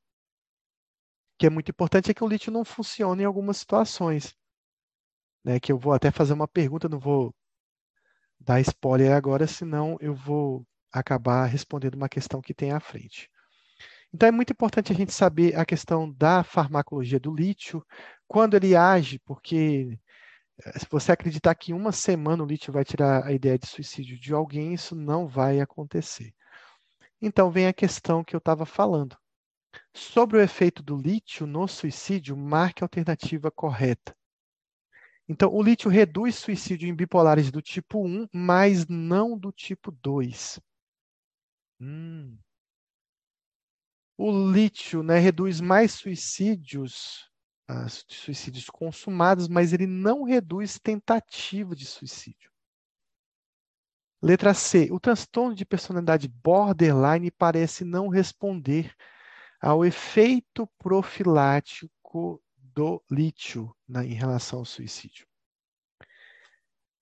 que 1.39 1.47
é 1.47 1.51
muito 1.51 1.71
importante 1.71 2.11
é 2.11 2.15
que 2.15 2.25
o 2.25 2.29
lítio 2.29 2.51
não 2.51 2.65
funciona 2.65 3.21
em 3.21 3.27
algumas 3.27 3.59
situações. 3.59 4.35
Né, 5.45 5.61
que 5.61 5.71
eu 5.71 5.79
vou 5.79 5.93
até 5.93 6.11
fazer 6.11 6.33
uma 6.33 6.49
pergunta, 6.49 6.89
não 6.89 6.99
vou 6.99 7.35
dar 8.41 8.59
spoiler 8.63 9.13
agora, 9.13 9.47
senão 9.47 9.99
eu 10.01 10.15
vou 10.15 10.67
acabar 10.91 11.45
respondendo 11.45 11.95
uma 11.95 12.09
questão 12.09 12.41
que 12.41 12.55
tem 12.55 12.73
à 12.73 12.81
frente. 12.81 13.29
Então 14.15 14.29
é 14.29 14.31
muito 14.31 14.53
importante 14.53 14.93
a 14.93 14.95
gente 14.95 15.13
saber 15.13 15.57
a 15.57 15.65
questão 15.67 16.09
da 16.13 16.45
farmacologia 16.45 17.19
do 17.19 17.35
lítio, 17.35 17.85
quando 18.29 18.55
ele 18.55 18.77
age, 18.77 19.19
porque 19.19 19.99
eh, 20.65 20.79
se 20.79 20.87
você 20.89 21.11
acreditar 21.11 21.53
que 21.57 21.73
em 21.73 21.75
uma 21.75 21.91
semana 21.91 22.45
o 22.45 22.47
lítio 22.47 22.73
vai 22.73 22.85
tirar 22.85 23.27
a 23.27 23.33
ideia 23.33 23.59
de 23.59 23.67
suicídio 23.67 24.17
de 24.21 24.33
alguém, 24.33 24.73
isso 24.73 24.95
não 24.95 25.27
vai 25.27 25.61
acontecer. 25.61 26.33
Então 27.21 27.51
vem 27.51 27.67
a 27.67 27.73
questão 27.73 28.23
que 28.23 28.37
eu 28.37 28.39
estava 28.39 28.65
falando. 28.65 29.17
Sobre 29.93 30.39
o 30.39 30.41
efeito 30.41 30.81
do 30.81 30.97
lítio 30.97 31.45
no 31.45 31.67
suicídio, 31.67 32.37
marque 32.37 32.85
a 32.85 32.87
alternativa 32.87 33.51
correta. 33.51 34.17
Então, 35.29 35.53
o 35.53 35.63
lítio 35.63 35.91
reduz 35.91 36.37
suicídio 36.37 36.89
em 36.89 36.95
bipolares 36.95 37.51
do 37.51 37.63
tipo 37.63 38.07
1, 38.07 38.29
mas 38.33 38.87
não 38.87 39.37
do 39.39 39.51
tipo 39.51 39.91
2. 39.91 40.61
Hum. 41.81 42.39
O 44.17 44.51
lítio 44.53 45.03
né, 45.03 45.19
reduz 45.19 45.61
mais 45.61 45.93
suicídios, 45.93 47.29
ah, 47.69 47.87
suicídios 47.89 48.71
consumados, 48.71 49.49
mas 49.49 49.73
ele 49.73 49.87
não 49.87 50.23
reduz 50.23 50.79
tentativa 50.79 51.75
de 51.75 51.85
suicídio. 51.85 52.51
Letra 54.23 54.55
C. 54.55 54.89
O 54.91 54.99
transtorno 54.99 55.55
de 55.55 55.67
personalidade 55.67 56.29
borderline 56.29 57.31
parece 57.31 57.85
não 57.85 58.09
responder 58.09 58.95
ao 59.61 59.85
efeito 59.85 60.67
profilático 60.79 62.43
do 62.57 63.03
lítio 63.11 63.75
né, 63.89 64.05
em 64.07 64.15
relação 64.15 64.61
ao 64.61 64.65
suicídio. 64.65 65.27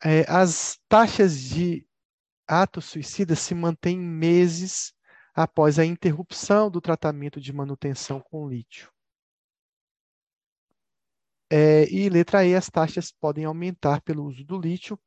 É, 0.03 0.25
as 0.29 0.81
taxas 0.89 1.41
de 1.41 1.87
atos 2.47 2.87
suicidas 2.87 3.39
se 3.39 3.55
mantêm 3.55 3.99
meses 3.99 4.93
após 5.35 5.79
a 5.79 5.85
interrupção 5.85 6.71
do 6.71 6.81
tratamento 6.81 7.41
de 7.41 7.53
manutenção 7.53 8.21
com 8.21 8.49
lítio. 8.49 8.91
É, 11.51 11.85
e 11.93 12.09
letra 12.09 12.47
E, 12.47 12.55
as 12.55 12.71
taxas 12.71 13.13
podem 13.13 13.45
aumentar 13.45 14.01
pelo 14.01 14.25
uso 14.25 14.43
do 14.43 14.59
lítio, 14.59 14.99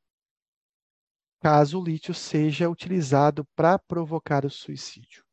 caso 1.41 1.79
o 1.79 1.83
lítio 1.83 2.13
seja 2.13 2.69
utilizado 2.69 3.45
para 3.55 3.79
provocar 3.79 4.45
o 4.45 4.49
suicídio. 4.49 5.24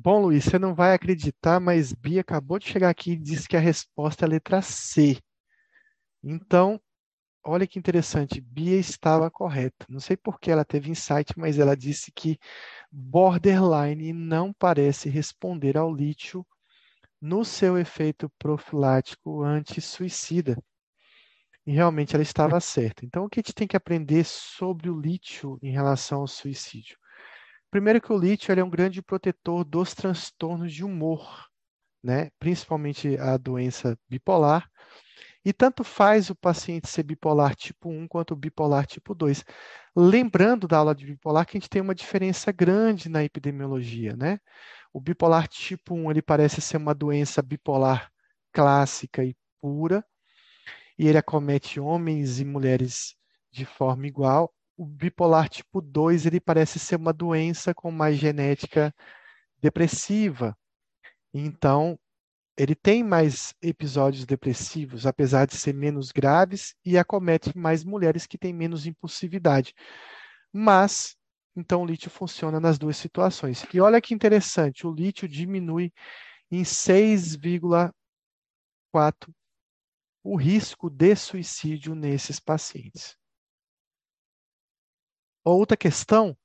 Bom, 0.00 0.20
Luiz, 0.20 0.44
você 0.44 0.60
não 0.60 0.76
vai 0.76 0.94
acreditar, 0.94 1.58
mas 1.58 1.92
Bia 1.92 2.20
acabou 2.20 2.56
de 2.56 2.68
chegar 2.68 2.88
aqui 2.88 3.12
e 3.12 3.16
disse 3.16 3.48
que 3.48 3.56
a 3.56 3.60
resposta 3.60 4.24
é 4.24 4.26
a 4.26 4.30
letra 4.30 4.62
C. 4.62 5.18
Então, 6.22 6.80
olha 7.44 7.66
que 7.66 7.80
interessante, 7.80 8.40
Bia 8.40 8.76
estava 8.78 9.28
correta. 9.28 9.84
Não 9.88 9.98
sei 9.98 10.16
por 10.16 10.38
que 10.38 10.52
ela 10.52 10.64
teve 10.64 10.88
insight, 10.88 11.36
mas 11.36 11.58
ela 11.58 11.76
disse 11.76 12.12
que 12.12 12.38
borderline 12.92 14.12
não 14.12 14.52
parece 14.52 15.08
responder 15.08 15.76
ao 15.76 15.92
lítio 15.92 16.46
no 17.20 17.44
seu 17.44 17.76
efeito 17.76 18.30
profilático 18.38 19.42
anti-suicida. 19.42 20.56
E 21.66 21.72
realmente 21.72 22.14
ela 22.14 22.22
estava 22.22 22.60
certa. 22.60 23.04
Então, 23.04 23.24
o 23.24 23.28
que 23.28 23.40
a 23.40 23.42
gente 23.42 23.52
tem 23.52 23.66
que 23.66 23.76
aprender 23.76 24.24
sobre 24.24 24.88
o 24.88 25.00
lítio 25.00 25.58
em 25.60 25.72
relação 25.72 26.20
ao 26.20 26.28
suicídio? 26.28 26.96
Primeiro 27.70 28.00
que 28.00 28.10
o 28.10 28.18
lítio 28.18 28.58
é 28.58 28.64
um 28.64 28.70
grande 28.70 29.02
protetor 29.02 29.62
dos 29.62 29.94
transtornos 29.94 30.72
de 30.72 30.82
humor, 30.82 31.46
né? 32.02 32.30
principalmente 32.38 33.18
a 33.18 33.36
doença 33.36 33.98
bipolar. 34.08 34.70
E 35.44 35.52
tanto 35.52 35.84
faz 35.84 36.30
o 36.30 36.34
paciente 36.34 36.88
ser 36.88 37.02
bipolar 37.02 37.54
tipo 37.54 37.90
1 37.90 38.08
quanto 38.08 38.34
bipolar 38.34 38.86
tipo 38.86 39.14
2. 39.14 39.44
Lembrando 39.94 40.66
da 40.66 40.78
aula 40.78 40.94
de 40.94 41.06
bipolar 41.06 41.46
que 41.46 41.58
a 41.58 41.60
gente 41.60 41.68
tem 41.70 41.82
uma 41.82 41.94
diferença 41.94 42.50
grande 42.52 43.08
na 43.08 43.22
epidemiologia, 43.22 44.16
né? 44.16 44.38
O 44.92 45.00
bipolar 45.00 45.46
tipo 45.46 45.94
1, 45.94 46.10
ele 46.10 46.22
parece 46.22 46.60
ser 46.62 46.78
uma 46.78 46.94
doença 46.94 47.42
bipolar 47.42 48.10
clássica 48.52 49.24
e 49.24 49.36
pura, 49.60 50.04
e 50.98 51.06
ele 51.08 51.18
acomete 51.18 51.80
homens 51.80 52.40
e 52.40 52.44
mulheres 52.44 53.14
de 53.52 53.64
forma 53.64 54.06
igual 54.06 54.52
o 54.78 54.86
bipolar 54.86 55.48
tipo 55.48 55.80
2 55.80 56.24
ele 56.24 56.40
parece 56.40 56.78
ser 56.78 56.96
uma 56.96 57.12
doença 57.12 57.74
com 57.74 57.90
mais 57.90 58.16
genética 58.16 58.94
depressiva. 59.60 60.56
Então, 61.34 61.98
ele 62.56 62.76
tem 62.76 63.02
mais 63.02 63.54
episódios 63.60 64.24
depressivos, 64.24 65.04
apesar 65.04 65.46
de 65.46 65.56
ser 65.56 65.74
menos 65.74 66.12
graves, 66.12 66.76
e 66.84 66.96
acomete 66.96 67.58
mais 67.58 67.84
mulheres 67.84 68.24
que 68.24 68.38
têm 68.38 68.52
menos 68.52 68.86
impulsividade. 68.86 69.74
Mas, 70.52 71.16
então, 71.56 71.82
o 71.82 71.86
lítio 71.86 72.08
funciona 72.08 72.60
nas 72.60 72.78
duas 72.78 72.96
situações. 72.96 73.66
E 73.74 73.80
olha 73.80 74.00
que 74.00 74.14
interessante, 74.14 74.86
o 74.86 74.94
lítio 74.94 75.28
diminui 75.28 75.92
em 76.50 76.62
6,4 76.62 79.34
o 80.22 80.36
risco 80.36 80.88
de 80.88 81.16
suicídio 81.16 81.96
nesses 81.96 82.38
pacientes. 82.38 83.17
Outra 85.56 85.76
questão 85.76 86.36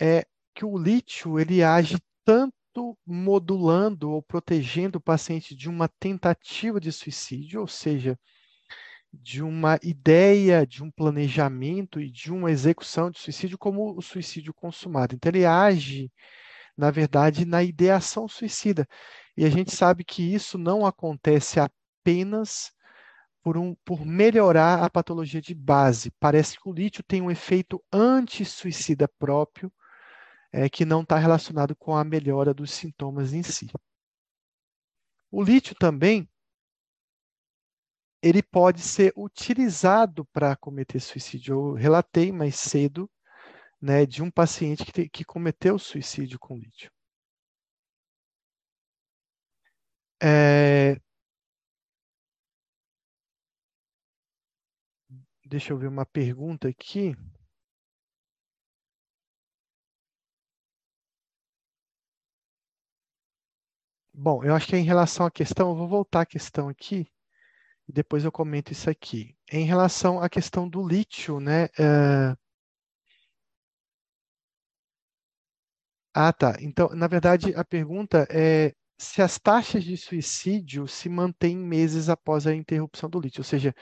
é 0.00 0.24
que 0.54 0.64
o 0.64 0.78
lítio 0.78 1.38
ele 1.38 1.62
age 1.62 1.98
tanto 2.24 2.96
modulando 3.06 4.10
ou 4.10 4.22
protegendo 4.22 4.98
o 4.98 5.00
paciente 5.00 5.56
de 5.56 5.68
uma 5.68 5.88
tentativa 5.88 6.78
de 6.80 6.92
suicídio, 6.92 7.60
ou 7.60 7.66
seja, 7.66 8.18
de 9.12 9.42
uma 9.42 9.78
ideia, 9.82 10.66
de 10.66 10.82
um 10.82 10.90
planejamento 10.90 12.00
e 12.00 12.10
de 12.10 12.32
uma 12.32 12.50
execução 12.50 13.10
de 13.10 13.18
suicídio, 13.18 13.58
como 13.58 13.96
o 13.96 14.02
suicídio 14.02 14.54
consumado. 14.54 15.14
Então, 15.14 15.30
ele 15.30 15.44
age, 15.44 16.12
na 16.76 16.90
verdade, 16.90 17.44
na 17.44 17.62
ideação 17.62 18.28
suicida. 18.28 18.86
E 19.36 19.44
a 19.44 19.50
gente 19.50 19.74
sabe 19.74 20.04
que 20.04 20.22
isso 20.22 20.58
não 20.58 20.86
acontece 20.86 21.58
apenas 21.58 22.72
por, 23.42 23.56
um, 23.56 23.74
por 23.84 24.04
melhorar 24.04 24.82
a 24.82 24.90
patologia 24.90 25.40
de 25.40 25.54
base. 25.54 26.10
Parece 26.18 26.58
que 26.60 26.68
o 26.68 26.72
lítio 26.72 27.02
tem 27.02 27.22
um 27.22 27.30
efeito 27.30 27.82
anti-suicida 27.92 29.08
próprio, 29.18 29.72
é, 30.52 30.68
que 30.68 30.84
não 30.84 31.02
está 31.02 31.18
relacionado 31.18 31.76
com 31.76 31.96
a 31.96 32.04
melhora 32.04 32.54
dos 32.54 32.70
sintomas 32.72 33.32
em 33.32 33.42
si. 33.42 33.68
O 35.30 35.42
lítio 35.42 35.74
também 35.74 36.28
ele 38.22 38.42
pode 38.42 38.80
ser 38.80 39.12
utilizado 39.16 40.24
para 40.26 40.56
cometer 40.56 41.00
suicídio. 41.00 41.54
Eu 41.54 41.72
relatei 41.74 42.32
mais 42.32 42.56
cedo 42.56 43.10
né, 43.80 44.04
de 44.06 44.22
um 44.22 44.30
paciente 44.30 44.84
que, 44.84 44.92
te, 44.92 45.08
que 45.08 45.24
cometeu 45.24 45.78
suicídio 45.78 46.38
com 46.38 46.56
lítio. 46.56 46.90
É, 50.20 51.00
deixa 55.48 55.72
eu 55.72 55.78
ver 55.78 55.88
uma 55.88 56.04
pergunta 56.06 56.68
aqui. 56.68 57.16
Bom, 64.12 64.44
eu 64.44 64.54
acho 64.54 64.66
que 64.66 64.74
é 64.76 64.78
em 64.78 64.84
relação 64.84 65.24
à 65.26 65.30
questão, 65.30 65.70
eu 65.70 65.76
vou 65.76 65.88
voltar 65.88 66.22
à 66.22 66.26
questão 66.26 66.68
aqui 66.68 67.06
e 67.88 67.92
depois 67.92 68.24
eu 68.24 68.32
comento 68.32 68.72
isso 68.72 68.90
aqui. 68.90 69.36
Em 69.50 69.64
relação 69.64 70.20
à 70.22 70.28
questão 70.28 70.68
do 70.68 70.86
lítio, 70.86 71.40
né? 71.40 71.66
Uh... 71.78 72.36
Ah, 76.14 76.32
tá. 76.32 76.56
Então, 76.60 76.88
na 76.90 77.06
verdade, 77.06 77.54
a 77.54 77.64
pergunta 77.64 78.26
é 78.30 78.74
se 78.98 79.22
as 79.22 79.38
taxas 79.38 79.84
de 79.84 79.96
suicídio 79.96 80.88
se 80.88 81.08
mantêm 81.08 81.56
meses 81.56 82.08
após 82.08 82.46
a 82.46 82.54
interrupção 82.54 83.08
do 83.08 83.20
lítio. 83.20 83.40
Ou 83.40 83.44
seja, 83.44 83.74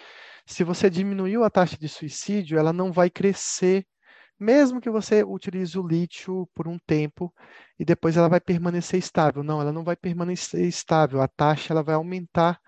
se 0.46 0.62
você 0.62 0.90
diminuiu 0.90 1.42
a 1.42 1.50
taxa 1.50 1.76
de 1.78 1.88
suicídio, 1.88 2.58
ela 2.58 2.72
não 2.72 2.92
vai 2.92 3.08
crescer, 3.10 3.86
mesmo 4.38 4.80
que 4.80 4.90
você 4.90 5.24
utilize 5.24 5.78
o 5.78 5.86
lítio 5.86 6.46
por 6.54 6.68
um 6.68 6.78
tempo 6.86 7.32
e 7.78 7.84
depois 7.84 8.16
ela 8.16 8.28
vai 8.28 8.40
permanecer 8.40 8.98
estável. 8.98 9.42
Não, 9.42 9.60
ela 9.60 9.72
não 9.72 9.84
vai 9.84 9.96
permanecer 9.96 10.66
estável. 10.66 11.22
A 11.22 11.28
taxa 11.28 11.72
ela 11.72 11.82
vai 11.82 11.94
aumentar 11.94 12.60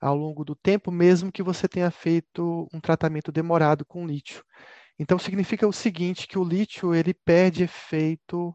ao 0.00 0.16
longo 0.16 0.44
do 0.44 0.54
tempo, 0.54 0.90
mesmo 0.92 1.32
que 1.32 1.42
você 1.42 1.66
tenha 1.66 1.90
feito 1.90 2.68
um 2.72 2.80
tratamento 2.80 3.32
demorado 3.32 3.84
com 3.84 4.06
lítio. 4.06 4.44
Então, 4.98 5.18
significa 5.18 5.66
o 5.66 5.72
seguinte, 5.72 6.26
que 6.26 6.38
o 6.38 6.44
lítio 6.44 6.94
ele 6.94 7.14
perde 7.14 7.62
efeito 7.64 8.54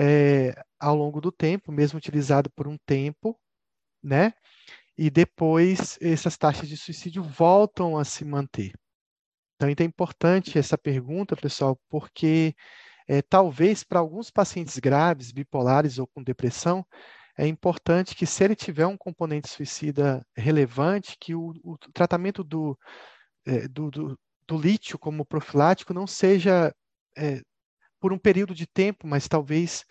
é, 0.00 0.54
ao 0.78 0.96
longo 0.96 1.20
do 1.20 1.30
tempo, 1.30 1.70
mesmo 1.70 1.98
utilizado 1.98 2.50
por 2.50 2.66
um 2.66 2.78
tempo, 2.86 3.38
né? 4.02 4.32
E 4.96 5.10
depois 5.10 5.98
essas 6.00 6.38
taxas 6.38 6.68
de 6.68 6.76
suicídio 6.76 7.22
voltam 7.22 7.98
a 7.98 8.04
se 8.04 8.24
manter. 8.24 8.72
Então, 9.56 9.68
é 9.68 9.84
importante 9.84 10.58
essa 10.58 10.78
pergunta, 10.78 11.36
pessoal, 11.36 11.78
porque 11.90 12.54
é, 13.06 13.20
talvez 13.20 13.84
para 13.84 14.00
alguns 14.00 14.30
pacientes 14.30 14.78
graves, 14.78 15.32
bipolares 15.32 15.98
ou 15.98 16.06
com 16.06 16.22
depressão, 16.22 16.86
é 17.36 17.46
importante 17.46 18.14
que, 18.14 18.26
se 18.26 18.44
ele 18.44 18.56
tiver 18.56 18.86
um 18.86 18.96
componente 18.96 19.48
suicida 19.48 20.24
relevante, 20.36 21.16
que 21.20 21.34
o, 21.34 21.52
o 21.62 21.76
tratamento 21.92 22.42
do, 22.42 22.78
é, 23.46 23.68
do, 23.68 23.90
do, 23.90 24.18
do, 24.46 24.58
lítio 24.58 24.98
como 24.98 25.26
profilático 25.26 25.92
não 25.92 26.06
seja 26.06 26.74
é, 27.16 27.42
por 28.00 28.12
um 28.12 28.18
período 28.18 28.54
de 28.54 28.66
tempo, 28.66 29.06
mas 29.06 29.28
talvez 29.28 29.84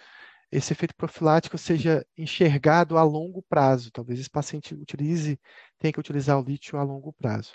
esse 0.52 0.74
efeito 0.74 0.96
profilático 0.96 1.58
seja 1.58 2.06
enxergado 2.18 2.98
a 2.98 3.04
longo 3.04 3.42
prazo. 3.44 3.92
Talvez 3.92 4.20
esse 4.20 4.30
paciente 4.30 4.74
utilize, 4.74 5.40
tenha 5.78 5.94
que 5.94 6.00
utilizar 6.00 6.40
o 6.40 6.44
lítio 6.44 6.78
a 6.78 6.84
longo 6.84 7.14
prazo. 7.14 7.54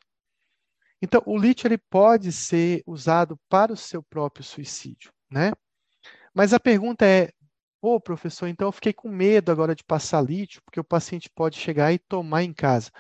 Então, 1.03 1.23
o 1.27 1.37
lítio 1.37 1.67
ele 1.67 1.77
pode 1.77 2.33
ser 2.33 2.83
usado 2.87 3.39
para 3.49 3.73
o 3.73 3.77
seu 3.77 4.03
próprio 4.03 4.45
suicídio, 4.45 5.13
né? 5.31 5.53
Mas 6.33 6.53
a 6.53 6.61
pergunta 6.61 7.05
é, 7.05 7.31
pô, 7.81 8.01
professor, 8.01 8.47
então 8.47 8.69
eu 8.69 8.73
fiquei 8.73 8.93
com 8.93 9.11
medo 9.11 9.53
agora 9.53 9.75
de 9.75 9.85
passar 9.85 10.23
lítio, 10.23 10.63
porque 10.65 10.81
o 10.81 10.85
paciente 10.85 11.29
pode 11.35 11.59
chegar 11.59 11.93
e 11.93 11.99
tomar 11.99 12.43
em 12.43 12.53
casa. 12.53 12.91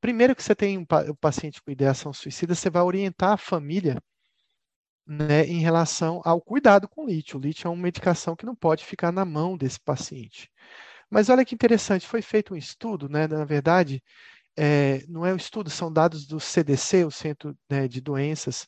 Primeiro 0.00 0.36
que 0.36 0.42
você 0.42 0.54
tem 0.54 0.76
um, 0.76 0.82
um 0.82 1.14
paciente 1.14 1.62
com 1.62 1.70
ideação 1.70 2.12
suicida, 2.12 2.54
você 2.54 2.68
vai 2.68 2.82
orientar 2.82 3.32
a 3.32 3.36
família 3.38 4.02
né, 5.06 5.44
em 5.46 5.60
relação 5.60 6.20
ao 6.24 6.40
cuidado 6.40 6.88
com 6.88 7.06
lítio. 7.06 7.38
O 7.38 7.40
lítio 7.40 7.68
é 7.68 7.70
uma 7.70 7.82
medicação 7.82 8.34
que 8.34 8.46
não 8.46 8.54
pode 8.54 8.84
ficar 8.84 9.12
na 9.12 9.24
mão 9.24 9.56
desse 9.56 9.78
paciente. 9.78 10.50
Mas 11.10 11.28
olha 11.28 11.44
que 11.44 11.54
interessante, 11.54 12.06
foi 12.06 12.20
feito 12.20 12.54
um 12.54 12.56
estudo, 12.56 13.08
né, 13.08 13.28
na 13.28 13.44
verdade, 13.44 14.02
é, 14.56 15.04
não 15.08 15.24
é 15.24 15.32
um 15.32 15.36
estudo, 15.36 15.70
são 15.70 15.92
dados 15.92 16.26
do 16.26 16.40
CDC, 16.40 17.04
o 17.04 17.10
Centro 17.10 17.56
né, 17.70 17.86
de 17.86 18.00
Doenças 18.00 18.66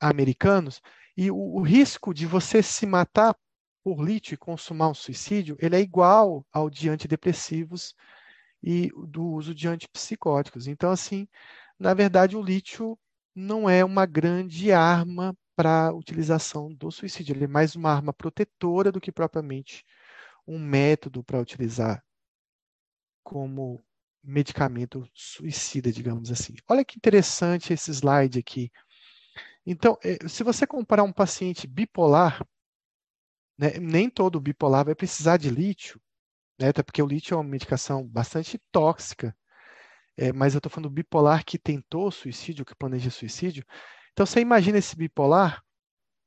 Americanos, 0.00 0.80
e 1.16 1.30
o, 1.30 1.36
o, 1.36 1.60
risco 1.62 2.14
de 2.14 2.26
você 2.26 2.62
se 2.62 2.86
matar 2.86 3.36
por 3.84 4.02
lítio 4.02 4.34
e 4.34 4.38
consumar 4.38 4.88
um 4.88 4.94
suicídio, 4.94 5.56
ele 5.60 5.76
é 5.76 5.80
igual 5.80 6.44
ao 6.52 6.70
de 6.70 6.88
antidepressivos 6.88 7.94
e 8.62 8.90
do 9.08 9.24
uso 9.24 9.54
de 9.54 9.68
antipsicóticos. 9.68 10.66
Então, 10.66 10.90
assim, 10.90 11.28
na 11.78 11.94
verdade, 11.94 12.36
o 12.36 12.42
lítio 12.42 12.98
não 13.34 13.68
é 13.68 13.84
uma 13.84 14.06
grande 14.06 14.72
arma 14.72 15.36
para 15.54 15.88
a 15.88 15.92
utilização 15.92 16.72
do 16.72 16.90
suicídio. 16.90 17.34
Ele 17.34 17.44
é 17.44 17.48
mais 17.48 17.74
uma 17.74 17.90
arma 17.90 18.12
protetora 18.12 18.90
do 18.90 19.00
que 19.00 19.12
propriamente 19.12 19.84
um 20.46 20.58
método 20.58 21.22
para 21.22 21.40
utilizar 21.40 22.02
como 23.22 23.82
medicamento 24.22 25.08
suicida, 25.14 25.92
digamos 25.92 26.30
assim. 26.30 26.54
Olha 26.68 26.84
que 26.84 26.96
interessante 26.96 27.72
esse 27.72 27.90
slide 27.90 28.38
aqui. 28.38 28.70
Então, 29.64 29.98
é, 30.02 30.28
se 30.28 30.42
você 30.42 30.66
comparar 30.66 31.02
um 31.02 31.12
paciente 31.12 31.66
bipolar, 31.66 32.44
né, 33.58 33.78
nem 33.80 34.10
todo 34.10 34.40
bipolar 34.40 34.84
vai 34.84 34.94
precisar 34.94 35.36
de 35.36 35.50
lítio, 35.50 36.00
né, 36.58 36.68
até 36.68 36.82
porque 36.82 37.02
o 37.02 37.06
lítio 37.06 37.34
é 37.34 37.36
uma 37.36 37.44
medicação 37.44 38.06
bastante 38.06 38.58
tóxica, 38.70 39.36
é, 40.16 40.32
mas 40.32 40.54
eu 40.54 40.58
estou 40.58 40.70
falando 40.70 40.88
do 40.88 40.94
bipolar 40.94 41.44
que 41.44 41.58
tentou 41.58 42.10
suicídio, 42.10 42.64
que 42.64 42.74
planeja 42.74 43.10
suicídio, 43.10 43.64
então, 44.12 44.26
você 44.26 44.40
imagina 44.40 44.78
esse 44.78 44.94
bipolar 44.94 45.62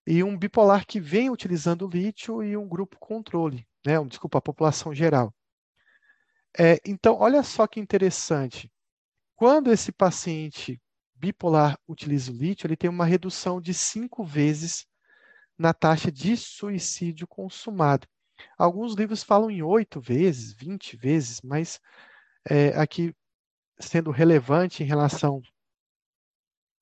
e 0.08 0.24
um 0.24 0.38
bipolar 0.38 0.86
que 0.86 1.00
vem 1.00 1.30
utilizando 1.30 1.88
lítio 1.88 2.44
e 2.44 2.58
um 2.58 2.68
grupo 2.68 2.98
controle, 3.00 3.68
né? 3.86 4.04
Desculpa, 4.06 4.40
a 4.40 4.42
população 4.42 4.94
geral. 4.94 5.34
É, 6.58 6.80
então, 6.86 7.16
olha 7.20 7.44
só 7.44 7.68
que 7.68 7.80
interessante. 7.80 8.72
Quando 9.36 9.72
esse 9.72 9.92
paciente 9.92 10.82
bipolar 11.14 11.78
utiliza 11.88 12.32
o 12.32 12.36
lítio, 12.36 12.68
ele 12.68 12.78
tem 12.78 12.90
uma 12.90 13.06
redução 13.06 13.62
de 13.62 13.74
cinco 13.74 14.24
vezes 14.24 14.86
na 15.58 15.74
taxa 15.74 16.12
de 16.12 16.36
suicídio 16.36 17.28
consumado. 17.28 18.08
Alguns 18.58 18.94
livros 18.96 19.24
falam 19.24 19.50
em 19.50 19.62
oito 19.62 20.00
vezes, 20.02 20.54
vinte 20.54 20.98
vezes, 20.98 21.42
mas 21.42 21.80
é, 22.50 22.70
aqui 22.78 23.14
sendo 23.80 24.12
relevante 24.12 24.84
em 24.84 24.86
relação 24.86 25.42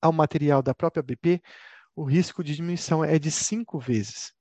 ao 0.04 0.12
material 0.12 0.62
da 0.62 0.74
própria 0.74 1.02
BP, 1.02 1.42
o 1.96 2.04
risco 2.04 2.44
de 2.44 2.54
diminuição 2.54 3.02
é 3.02 3.18
de 3.18 3.30
cinco 3.30 3.78
vezes. 3.78 4.34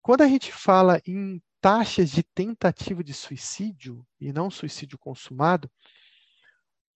Quando 0.00 0.22
a 0.22 0.28
gente 0.28 0.52
fala 0.52 1.00
em 1.04 1.42
taxas 1.60 2.10
de 2.10 2.22
tentativa 2.22 3.02
de 3.02 3.12
suicídio 3.12 4.06
e 4.20 4.32
não 4.32 4.48
suicídio 4.50 4.96
consumado, 4.96 5.68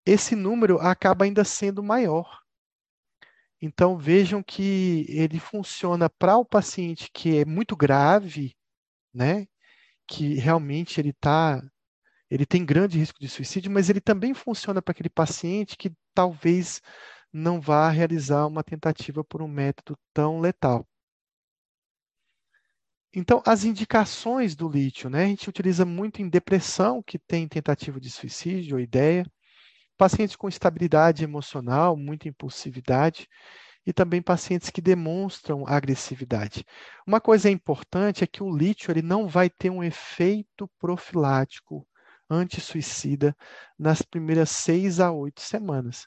esse 0.07 0.37
número 0.37 0.79
acaba 0.79 1.25
ainda 1.25 1.43
sendo 1.43 1.83
maior. 1.83 2.41
Então 3.61 3.99
vejam 3.99 4.43
que 4.43 5.07
ele 5.09 5.41
funciona 5.41 6.09
para 6.09 6.37
o 6.37 6.45
paciente 6.45 7.11
que 7.13 7.39
é 7.39 7.45
muito 7.45 7.75
grave, 7.75 8.55
né? 9.13 9.45
Que 10.07 10.35
realmente 10.35 11.01
ele 11.01 11.13
tá, 11.15 11.61
ele 12.31 12.47
tem 12.47 12.65
grande 12.65 12.99
risco 12.99 13.19
de 13.19 13.29
suicídio, 13.29 13.73
mas 13.73 13.91
ele 13.91 14.01
também 14.01 14.35
funciona 14.35 14.81
para 14.81 14.93
aquele 14.93 15.11
paciente 15.11 15.77
que 15.77 15.93
talvez 16.15 16.81
não 17.35 17.61
vá 17.61 17.91
realizar 17.91 18.47
uma 18.47 18.65
tentativa 18.65 19.25
por 19.25 19.43
um 19.43 19.49
método 19.49 19.99
tão 20.15 20.41
letal. 20.41 20.87
Então, 23.13 23.43
as 23.47 23.65
indicações 23.65 24.57
do 24.57 24.69
lítio, 24.69 25.09
né? 25.11 25.25
A 25.25 25.27
gente 25.27 25.49
utiliza 25.49 25.85
muito 25.85 26.21
em 26.23 26.29
depressão, 26.29 27.03
que 27.03 27.19
tem 27.19 27.47
tentativa 27.49 28.01
de 28.01 28.11
suicídio 28.11 28.77
ou 28.77 28.81
ideia, 28.81 29.25
pacientes 29.97 30.37
com 30.37 30.49
estabilidade 30.49 31.25
emocional, 31.25 31.97
muita 31.97 32.29
impulsividade, 32.29 33.29
e 33.87 33.93
também 33.93 34.23
pacientes 34.23 34.71
que 34.71 34.81
demonstram 34.81 35.65
agressividade. 35.67 36.65
Uma 37.07 37.21
coisa 37.21 37.51
importante 37.51 38.25
é 38.25 38.27
que 38.27 38.43
o 38.43 38.57
lítio 38.57 38.91
ele 38.91 39.03
não 39.03 39.29
vai 39.29 39.51
ter 39.51 39.71
um 39.71 39.85
efeito 39.85 40.69
profilático 40.79 41.87
anti-suicida 42.31 43.37
nas 43.79 44.03
primeiras 44.03 44.51
seis 44.51 45.01
a 45.01 45.13
oito 45.13 45.41
semanas. 45.41 46.07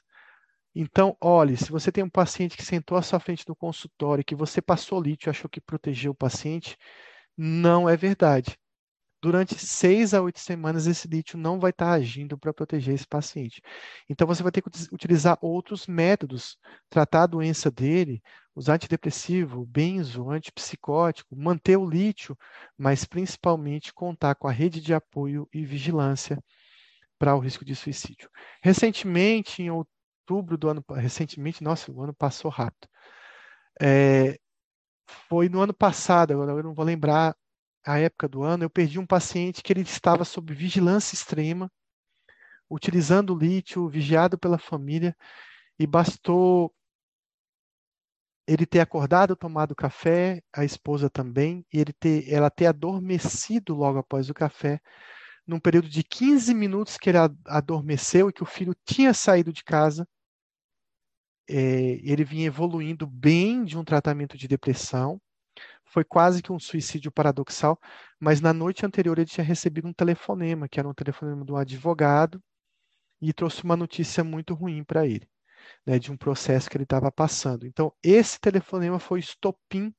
Então, 0.74 1.16
olhe, 1.20 1.56
se 1.56 1.70
você 1.70 1.90
tem 1.90 2.04
um 2.04 2.10
paciente 2.10 2.56
que 2.56 2.64
sentou 2.64 2.96
à 2.96 3.02
sua 3.02 3.18
frente 3.18 3.44
no 3.48 3.56
consultório, 3.56 4.24
que 4.24 4.34
você 4.34 4.62
passou 4.62 5.00
lítio 5.00 5.28
e 5.28 5.30
achou 5.30 5.48
que 5.50 5.60
protegeu 5.60 6.12
o 6.12 6.14
paciente, 6.14 6.76
não 7.36 7.88
é 7.88 7.96
verdade. 7.96 8.56
Durante 9.20 9.58
seis 9.58 10.14
a 10.14 10.22
oito 10.22 10.38
semanas, 10.38 10.86
esse 10.86 11.08
lítio 11.08 11.36
não 11.36 11.58
vai 11.58 11.70
estar 11.70 11.90
agindo 11.90 12.38
para 12.38 12.54
proteger 12.54 12.94
esse 12.94 13.06
paciente. 13.06 13.60
Então, 14.08 14.26
você 14.26 14.44
vai 14.44 14.52
ter 14.52 14.62
que 14.62 14.70
utilizar 14.92 15.36
outros 15.42 15.88
métodos, 15.88 16.56
tratar 16.88 17.24
a 17.24 17.26
doença 17.26 17.68
dele, 17.68 18.22
usar 18.54 18.74
antidepressivo, 18.74 19.66
benzo, 19.66 20.30
antipsicótico, 20.30 21.34
manter 21.36 21.76
o 21.76 21.88
lítio, 21.88 22.38
mas 22.76 23.04
principalmente 23.04 23.92
contar 23.92 24.36
com 24.36 24.46
a 24.46 24.52
rede 24.52 24.80
de 24.80 24.94
apoio 24.94 25.48
e 25.52 25.64
vigilância 25.64 26.38
para 27.18 27.34
o 27.34 27.40
risco 27.40 27.64
de 27.64 27.74
suicídio. 27.74 28.30
Recentemente, 28.62 29.62
em 29.62 29.70
outubro 29.70 29.97
do 30.58 30.68
ano 30.68 30.84
recentemente, 30.94 31.62
nossa, 31.62 31.90
o 31.90 32.02
ano 32.02 32.14
passou 32.14 32.50
rápido. 32.50 32.88
É, 33.80 34.38
foi 35.28 35.48
no 35.48 35.60
ano 35.60 35.74
passado, 35.74 36.32
agora 36.32 36.52
eu 36.52 36.62
não 36.62 36.74
vou 36.74 36.84
lembrar 36.84 37.36
a 37.84 37.98
época 37.98 38.28
do 38.28 38.42
ano, 38.42 38.64
eu 38.64 38.70
perdi 38.70 38.98
um 38.98 39.06
paciente 39.06 39.62
que 39.62 39.72
ele 39.72 39.82
estava 39.82 40.24
sob 40.24 40.52
vigilância 40.54 41.14
extrema, 41.14 41.70
utilizando 42.70 43.34
lítio, 43.34 43.88
vigiado 43.88 44.38
pela 44.38 44.58
família, 44.58 45.16
e 45.78 45.86
bastou 45.86 46.74
ele 48.46 48.66
ter 48.66 48.80
acordado, 48.80 49.36
tomado 49.36 49.74
café, 49.74 50.42
a 50.54 50.64
esposa 50.64 51.08
também, 51.10 51.64
e 51.72 51.78
ele 51.80 51.92
ter, 51.92 52.30
ela 52.32 52.50
ter 52.50 52.66
adormecido 52.66 53.74
logo 53.74 53.98
após 53.98 54.28
o 54.28 54.34
café, 54.34 54.80
num 55.46 55.60
período 55.60 55.88
de 55.88 56.02
15 56.02 56.54
minutos 56.54 56.98
que 56.98 57.10
ele 57.10 57.18
adormeceu 57.46 58.28
e 58.28 58.32
que 58.32 58.42
o 58.42 58.46
filho 58.46 58.74
tinha 58.84 59.14
saído 59.14 59.52
de 59.52 59.64
casa, 59.64 60.06
é, 61.48 62.00
ele 62.02 62.24
vinha 62.24 62.46
evoluindo 62.46 63.06
bem 63.06 63.64
de 63.64 63.78
um 63.78 63.84
tratamento 63.84 64.36
de 64.36 64.48
depressão, 64.48 65.20
foi 65.84 66.04
quase 66.04 66.42
que 66.42 66.52
um 66.52 66.58
suicídio 66.58 67.10
paradoxal, 67.10 67.78
mas 68.20 68.40
na 68.40 68.52
noite 68.52 68.84
anterior 68.84 69.18
ele 69.18 69.26
tinha 69.26 69.44
recebido 69.44 69.88
um 69.88 69.92
telefonema, 69.92 70.68
que 70.68 70.78
era 70.78 70.88
um 70.88 70.94
telefonema 70.94 71.44
um 71.48 71.56
advogado, 71.56 72.42
e 73.20 73.32
trouxe 73.32 73.64
uma 73.64 73.76
notícia 73.76 74.22
muito 74.22 74.54
ruim 74.54 74.84
para 74.84 75.06
ele, 75.06 75.28
né, 75.86 75.98
de 75.98 76.12
um 76.12 76.16
processo 76.16 76.70
que 76.70 76.76
ele 76.76 76.84
estava 76.84 77.10
passando. 77.10 77.66
Então, 77.66 77.92
esse 78.02 78.38
telefonema 78.38 78.98
foi 78.98 79.20
estopim 79.20 79.94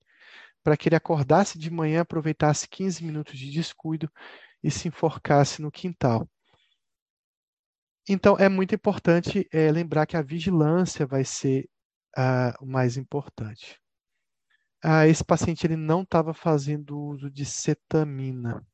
para 0.64 0.78
que 0.78 0.88
ele 0.90 0.96
acordasse 0.96 1.58
de 1.58 1.70
manhã, 1.72 2.02
aproveitasse 2.02 2.68
15 2.70 3.04
minutos 3.04 3.38
de 3.38 3.52
descuido 3.52 4.10
e 4.64 4.70
se 4.70 4.88
enforcasse 4.88 5.62
no 5.62 5.72
quintal. 5.72 6.30
Então, 8.11 8.36
é 8.40 8.49
muito 8.49 8.73
importante 8.73 9.48
é, 9.53 9.72
lembrar 9.72 10.07
que 10.07 10.18
a 10.18 10.22
vigilância 10.23 11.06
vai 11.06 11.23
ser 11.23 11.69
ah, 12.18 12.56
o 12.60 12.65
mais 12.65 12.98
importante. 12.98 13.80
Ah, 14.84 15.06
esse 15.06 15.23
paciente 15.23 15.68
ele 15.68 15.76
não 15.76 16.02
estava 16.02 16.34
fazendo 16.34 16.99
uso 16.99 17.30
de 17.30 17.45
cetamina, 17.45 18.65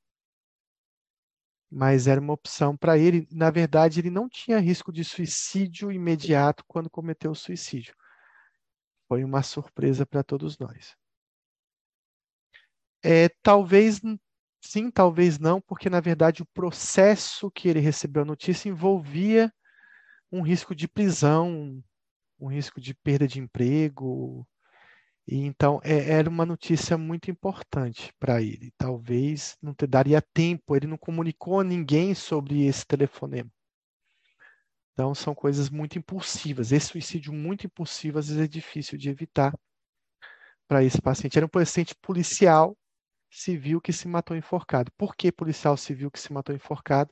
mas 1.70 2.08
era 2.08 2.22
uma 2.22 2.32
opção 2.32 2.78
para 2.78 2.98
ele. 2.98 3.28
Na 3.30 3.52
verdade, 3.52 4.00
ele 4.00 4.10
não 4.10 4.30
tinha 4.30 4.58
risco 4.58 4.90
de 4.90 5.04
suicídio 5.04 5.92
imediato 5.92 6.64
quando 6.66 6.90
cometeu 6.90 7.32
o 7.32 7.36
suicídio. 7.36 7.94
Foi 9.10 9.22
uma 9.22 9.44
surpresa 9.44 10.06
para 10.06 10.24
todos 10.24 10.58
nós. 10.58 10.96
É, 13.04 13.28
talvez 13.44 14.00
sim, 14.68 14.90
talvez 14.92 15.40
não, 15.40 15.62
porque 15.62 15.90
na 15.90 16.00
verdade 16.00 16.42
o 16.42 16.48
processo 16.48 17.52
que 17.52 17.70
ele 17.70 17.80
recebeu 17.80 18.24
a 18.24 18.26
notícia 18.26 18.70
envolvia 18.70 19.52
um 20.32 20.42
risco 20.42 20.76
de 20.76 20.88
prisão, 20.88 21.82
um 22.40 22.48
risco 22.48 22.82
de 22.82 22.94
perda 22.94 23.28
de 23.28 23.40
emprego, 23.40 24.48
e 25.28 25.38
então 25.46 25.80
é, 25.84 26.12
era 26.12 26.30
uma 26.30 26.46
notícia 26.46 26.98
muito 26.98 27.32
importante 27.32 28.14
para 28.20 28.42
ele. 28.42 28.72
Talvez 28.78 29.58
não 29.62 29.74
te 29.74 29.88
daria 29.88 30.22
tempo, 30.22 30.76
ele 30.76 30.88
não 30.88 30.98
comunicou 30.98 31.60
a 31.60 31.64
ninguém 31.64 32.14
sobre 32.14 32.66
esse 32.66 32.86
telefonema. 32.86 33.50
Então 34.94 35.14
são 35.14 35.36
coisas 35.36 35.70
muito 35.70 35.98
impulsivas. 35.98 36.72
Esse 36.72 36.88
suicídio 36.88 37.34
muito 37.34 37.66
impulsivo 37.66 38.20
às 38.20 38.28
vezes 38.28 38.44
é 38.44 38.48
difícil 38.48 38.98
de 38.98 39.10
evitar 39.10 39.54
para 40.68 40.84
esse 40.84 41.02
paciente. 41.02 41.38
Era 41.38 41.46
um 41.46 41.50
paciente 41.50 41.96
policial 42.02 42.78
civil 43.36 43.82
que 43.82 43.94
se 43.94 44.08
matou 44.08 44.36
enforcado. 44.36 44.92
Por 44.98 45.16
que 45.16 45.32
policial 45.32 45.76
civil 45.78 46.10
que 46.10 46.20
se 46.20 46.32
matou 46.32 46.56
enforcado? 46.56 47.12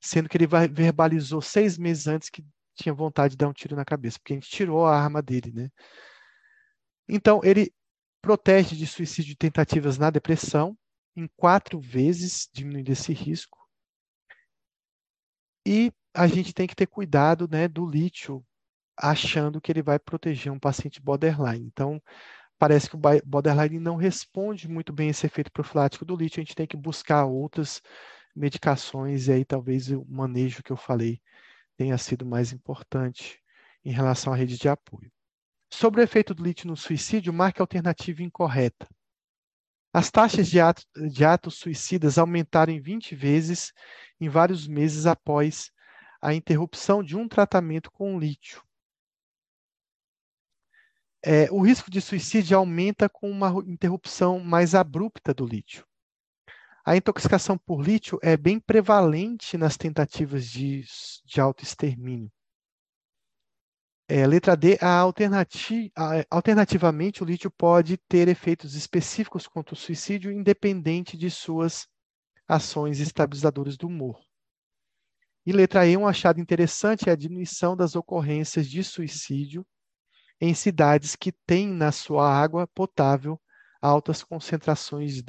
Sendo 0.00 0.28
que 0.28 0.36
ele 0.36 0.46
verbalizou 0.46 1.40
seis 1.40 1.76
meses 1.76 2.06
antes 2.06 2.30
que 2.30 2.44
tinha 2.74 2.94
vontade 2.94 3.32
de 3.32 3.38
dar 3.38 3.48
um 3.48 3.52
tiro 3.52 3.76
na 3.76 3.84
cabeça, 3.84 4.18
porque 4.18 4.32
a 4.32 4.36
gente 4.36 4.48
tirou 4.48 4.86
a 4.86 4.96
arma 4.96 5.20
dele, 5.20 5.52
né? 5.52 5.70
Então, 7.08 7.40
ele 7.42 7.72
protege 8.22 8.76
de 8.76 8.86
suicídio 8.86 9.30
de 9.30 9.36
tentativas 9.36 9.98
na 9.98 10.10
depressão, 10.10 10.76
em 11.16 11.28
quatro 11.36 11.80
vezes 11.80 12.48
diminuindo 12.52 12.90
esse 12.90 13.12
risco. 13.12 13.58
E 15.66 15.92
a 16.14 16.26
gente 16.26 16.52
tem 16.52 16.66
que 16.66 16.74
ter 16.74 16.86
cuidado 16.86 17.48
né, 17.48 17.66
do 17.66 17.88
lítio, 17.88 18.44
achando 18.96 19.60
que 19.60 19.70
ele 19.70 19.82
vai 19.82 19.98
proteger 19.98 20.52
um 20.52 20.58
paciente 20.58 21.00
borderline. 21.00 21.64
Então, 21.66 22.02
parece 22.58 22.90
que 22.90 22.96
o 22.96 23.00
borderline 23.24 23.78
não 23.78 23.96
responde 23.96 24.68
muito 24.68 24.92
bem 24.92 25.10
esse 25.10 25.26
efeito 25.26 25.52
profilático 25.52 26.04
do 26.04 26.16
lítio, 26.16 26.40
a 26.40 26.44
gente 26.44 26.54
tem 26.54 26.66
que 26.66 26.76
buscar 26.76 27.24
outras 27.24 27.80
medicações, 28.34 29.28
e 29.28 29.32
aí 29.32 29.44
talvez 29.44 29.90
o 29.90 30.04
manejo 30.08 30.62
que 30.62 30.72
eu 30.72 30.76
falei 30.76 31.20
tenha 31.76 31.96
sido 31.96 32.26
mais 32.26 32.52
importante 32.52 33.40
em 33.84 33.92
relação 33.92 34.32
à 34.32 34.36
rede 34.36 34.58
de 34.58 34.68
apoio. 34.68 35.10
Sobre 35.70 36.00
o 36.00 36.04
efeito 36.04 36.34
do 36.34 36.42
lítio 36.42 36.66
no 36.66 36.76
suicídio, 36.76 37.32
marque 37.32 37.60
a 37.60 37.62
alternativa 37.62 38.22
incorreta. 38.22 38.88
As 39.92 40.10
taxas 40.10 40.48
de, 40.48 40.60
ato, 40.60 40.82
de 41.10 41.24
atos 41.24 41.56
suicidas 41.56 42.18
aumentaram 42.18 42.72
em 42.72 42.80
20 42.80 43.14
vezes 43.14 43.72
em 44.20 44.28
vários 44.28 44.66
meses 44.66 45.06
após 45.06 45.70
a 46.20 46.34
interrupção 46.34 47.02
de 47.02 47.16
um 47.16 47.28
tratamento 47.28 47.90
com 47.90 48.18
lítio. 48.18 48.62
É, 51.24 51.50
o 51.50 51.60
risco 51.60 51.90
de 51.90 52.00
suicídio 52.00 52.56
aumenta 52.56 53.08
com 53.08 53.28
uma 53.30 53.48
interrupção 53.66 54.38
mais 54.38 54.74
abrupta 54.74 55.34
do 55.34 55.44
lítio. 55.44 55.84
A 56.84 56.96
intoxicação 56.96 57.58
por 57.58 57.82
lítio 57.82 58.18
é 58.22 58.36
bem 58.36 58.58
prevalente 58.58 59.58
nas 59.58 59.76
tentativas 59.76 60.46
de, 60.46 60.84
de 61.24 61.40
autoextermínio. 61.40 62.30
É, 64.10 64.26
letra 64.26 64.56
D, 64.56 64.78
a 64.80 64.98
alternati 65.00 65.92
a, 65.94 66.24
alternativamente, 66.30 67.22
o 67.22 67.26
lítio 67.26 67.50
pode 67.50 67.98
ter 68.08 68.26
efeitos 68.26 68.74
específicos 68.74 69.46
contra 69.46 69.74
o 69.74 69.76
suicídio, 69.76 70.32
independente 70.32 71.14
de 71.14 71.30
suas 71.30 71.86
ações 72.46 73.00
estabilizadoras 73.00 73.76
do 73.76 73.86
humor. 73.86 74.18
E 75.44 75.52
letra 75.52 75.86
E, 75.86 75.94
um 75.94 76.06
achado 76.06 76.40
interessante 76.40 77.10
é 77.10 77.12
a 77.12 77.16
diminuição 77.16 77.76
das 77.76 77.94
ocorrências 77.96 78.66
de 78.66 78.82
suicídio 78.82 79.66
em 80.40 80.54
cidades 80.54 81.16
que 81.16 81.32
têm 81.32 81.68
na 81.68 81.90
sua 81.92 82.28
água 82.30 82.66
potável 82.68 83.40
altas 83.80 84.22
concentrações 84.22 85.14
de 85.14 85.22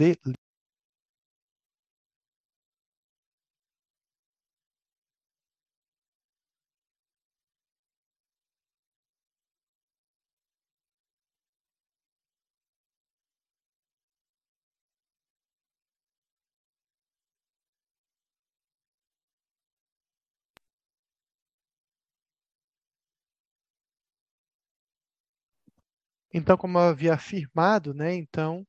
Então, 26.39 26.57
como 26.57 26.77
eu 26.77 26.83
havia 26.83 27.13
afirmado, 27.13 27.93
né, 27.93 28.15
então, 28.15 28.65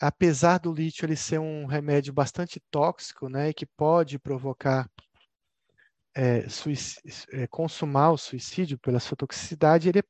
apesar 0.00 0.58
do 0.58 0.72
lítio 0.72 1.06
ele 1.06 1.16
ser 1.16 1.38
um 1.38 1.66
remédio 1.66 2.12
bastante 2.12 2.60
tóxico, 2.70 3.28
né, 3.28 3.52
que 3.52 3.64
pode 3.64 4.18
provocar 4.18 4.90
é, 6.16 6.46
é, 7.32 7.46
consumar 7.46 8.10
o 8.10 8.18
suicídio 8.18 8.78
pela 8.78 8.98
sua 8.98 9.16
toxicidade, 9.16 9.88
ele 9.88 10.00
é, 10.00 10.02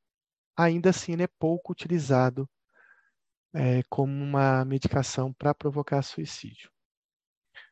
ainda 0.57 0.91
assim 0.91 1.13
ele 1.13 1.25
é 1.25 1.29
pouco 1.39 1.73
utilizado 1.73 2.49
é, 3.55 3.83
como 3.91 4.13
uma 4.13 4.65
medicação 4.65 5.33
para 5.33 5.55
provocar 5.55 6.03
suicídio. 6.03 6.71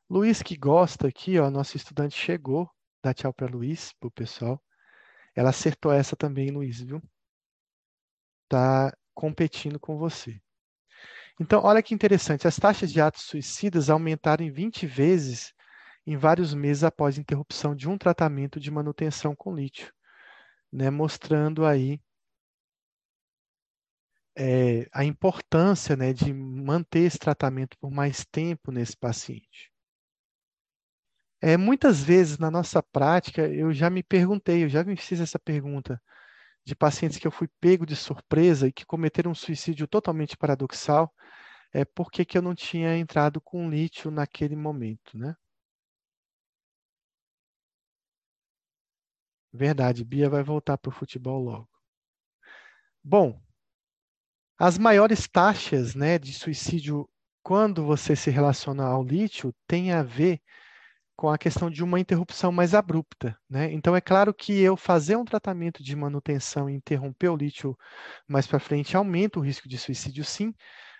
Luiz 0.08 0.42
que 0.42 0.56
gosta 0.56 1.08
aqui, 1.08 1.38
ó, 1.38 1.50
nosso 1.50 1.76
estudante 1.76 2.14
chegou, 2.16 2.70
dá 3.02 3.14
tchau 3.14 3.32
para 3.32 3.46
Luiz, 3.46 3.92
para 3.94 4.08
o 4.08 4.10
pessoal. 4.10 4.62
Ela 5.34 5.50
acertou 5.50 5.92
essa 5.92 6.14
também, 6.14 6.50
Luiz, 6.50 6.80
viu? 6.80 7.02
Tá 8.48 8.92
competindo 9.14 9.78
com 9.78 9.96
você. 9.96 10.40
Então, 11.40 11.62
olha 11.64 11.82
que 11.82 11.94
interessante, 11.94 12.46
as 12.46 12.56
taxas 12.56 12.92
de 12.92 13.00
atos 13.00 13.22
suicidas 13.22 13.90
aumentaram 13.90 14.44
em 14.44 14.50
20 14.50 14.86
vezes 14.86 15.52
em 16.06 16.16
vários 16.16 16.54
meses 16.54 16.84
após 16.84 17.18
interrupção 17.18 17.74
de 17.74 17.88
um 17.88 17.96
tratamento 17.96 18.60
de 18.60 18.70
manutenção 18.70 19.34
com 19.34 19.54
lítio, 19.54 19.92
né, 20.72 20.90
mostrando 20.90 21.64
aí 21.64 22.00
é, 24.36 24.86
a 24.92 25.04
importância 25.04 25.96
né, 25.96 26.12
de 26.12 26.32
manter 26.32 27.00
esse 27.00 27.18
tratamento 27.18 27.76
por 27.78 27.90
mais 27.90 28.24
tempo 28.24 28.70
nesse 28.70 28.96
paciente. 28.96 29.72
É, 31.40 31.56
muitas 31.56 32.02
vezes 32.02 32.38
na 32.38 32.50
nossa 32.50 32.82
prática, 32.82 33.46
eu 33.46 33.72
já 33.72 33.90
me 33.90 34.02
perguntei, 34.02 34.64
eu 34.64 34.68
já 34.68 34.82
me 34.82 34.96
fiz 34.96 35.20
essa 35.20 35.38
pergunta, 35.38 36.00
de 36.64 36.74
pacientes 36.74 37.18
que 37.18 37.26
eu 37.26 37.30
fui 37.30 37.48
pego 37.60 37.86
de 37.86 37.96
surpresa 37.96 38.68
e 38.68 38.72
que 38.72 38.86
cometeram 38.86 39.30
um 39.32 39.34
suicídio 39.34 39.86
totalmente 39.86 40.36
paradoxal, 40.36 41.12
é 41.72 41.84
porque 41.84 42.24
que 42.24 42.38
eu 42.38 42.42
não 42.42 42.54
tinha 42.54 42.96
entrado 42.96 43.40
com 43.40 43.68
lítio 43.70 44.10
naquele 44.10 44.56
momento, 44.56 45.16
né? 45.18 45.34
Verdade, 49.52 50.04
Bia 50.04 50.28
vai 50.28 50.42
voltar 50.42 50.76
para 50.76 50.88
o 50.88 50.92
futebol 50.92 51.42
logo. 51.42 51.68
Bom, 53.02 53.40
as 54.58 54.78
maiores 54.78 55.28
taxas 55.28 55.94
né, 55.94 56.18
de 56.18 56.32
suicídio 56.32 57.08
quando 57.42 57.84
você 57.84 58.16
se 58.16 58.30
relaciona 58.30 58.84
ao 58.84 59.04
lítio 59.04 59.54
tem 59.66 59.92
a 59.92 60.02
ver 60.02 60.40
com 61.16 61.28
a 61.28 61.38
questão 61.38 61.70
de 61.70 61.82
uma 61.82 62.00
interrupção 62.00 62.50
mais 62.50 62.74
abrupta. 62.74 63.38
Né? 63.48 63.72
Então, 63.72 63.94
é 63.94 64.00
claro 64.00 64.34
que 64.34 64.60
eu 64.60 64.76
fazer 64.76 65.16
um 65.16 65.24
tratamento 65.24 65.82
de 65.82 65.94
manutenção 65.94 66.68
e 66.68 66.74
interromper 66.74 67.28
o 67.28 67.36
lítio 67.36 67.76
mais 68.28 68.46
para 68.46 68.58
frente 68.58 68.96
aumenta 68.96 69.38
o 69.38 69.42
risco 69.42 69.68
de 69.68 69.78
suicídio, 69.78 70.24
sim, 70.24 70.52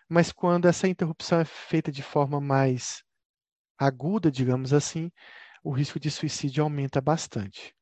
mas 0.09 0.33
quando 0.33 0.67
essa 0.67 0.89
interrupção 0.89 1.41
é 1.41 1.45
feita 1.45 1.91
de 1.91 2.03
forma 2.03 2.41
mais 2.41 3.03
aguda, 3.79 4.31
digamos 4.31 4.73
assim, 4.73 5.11
o 5.63 5.73
risco 5.73 5.99
de 5.99 6.11
suicídio 6.11 6.63
aumenta 6.63 7.01
bastante. 7.01 7.75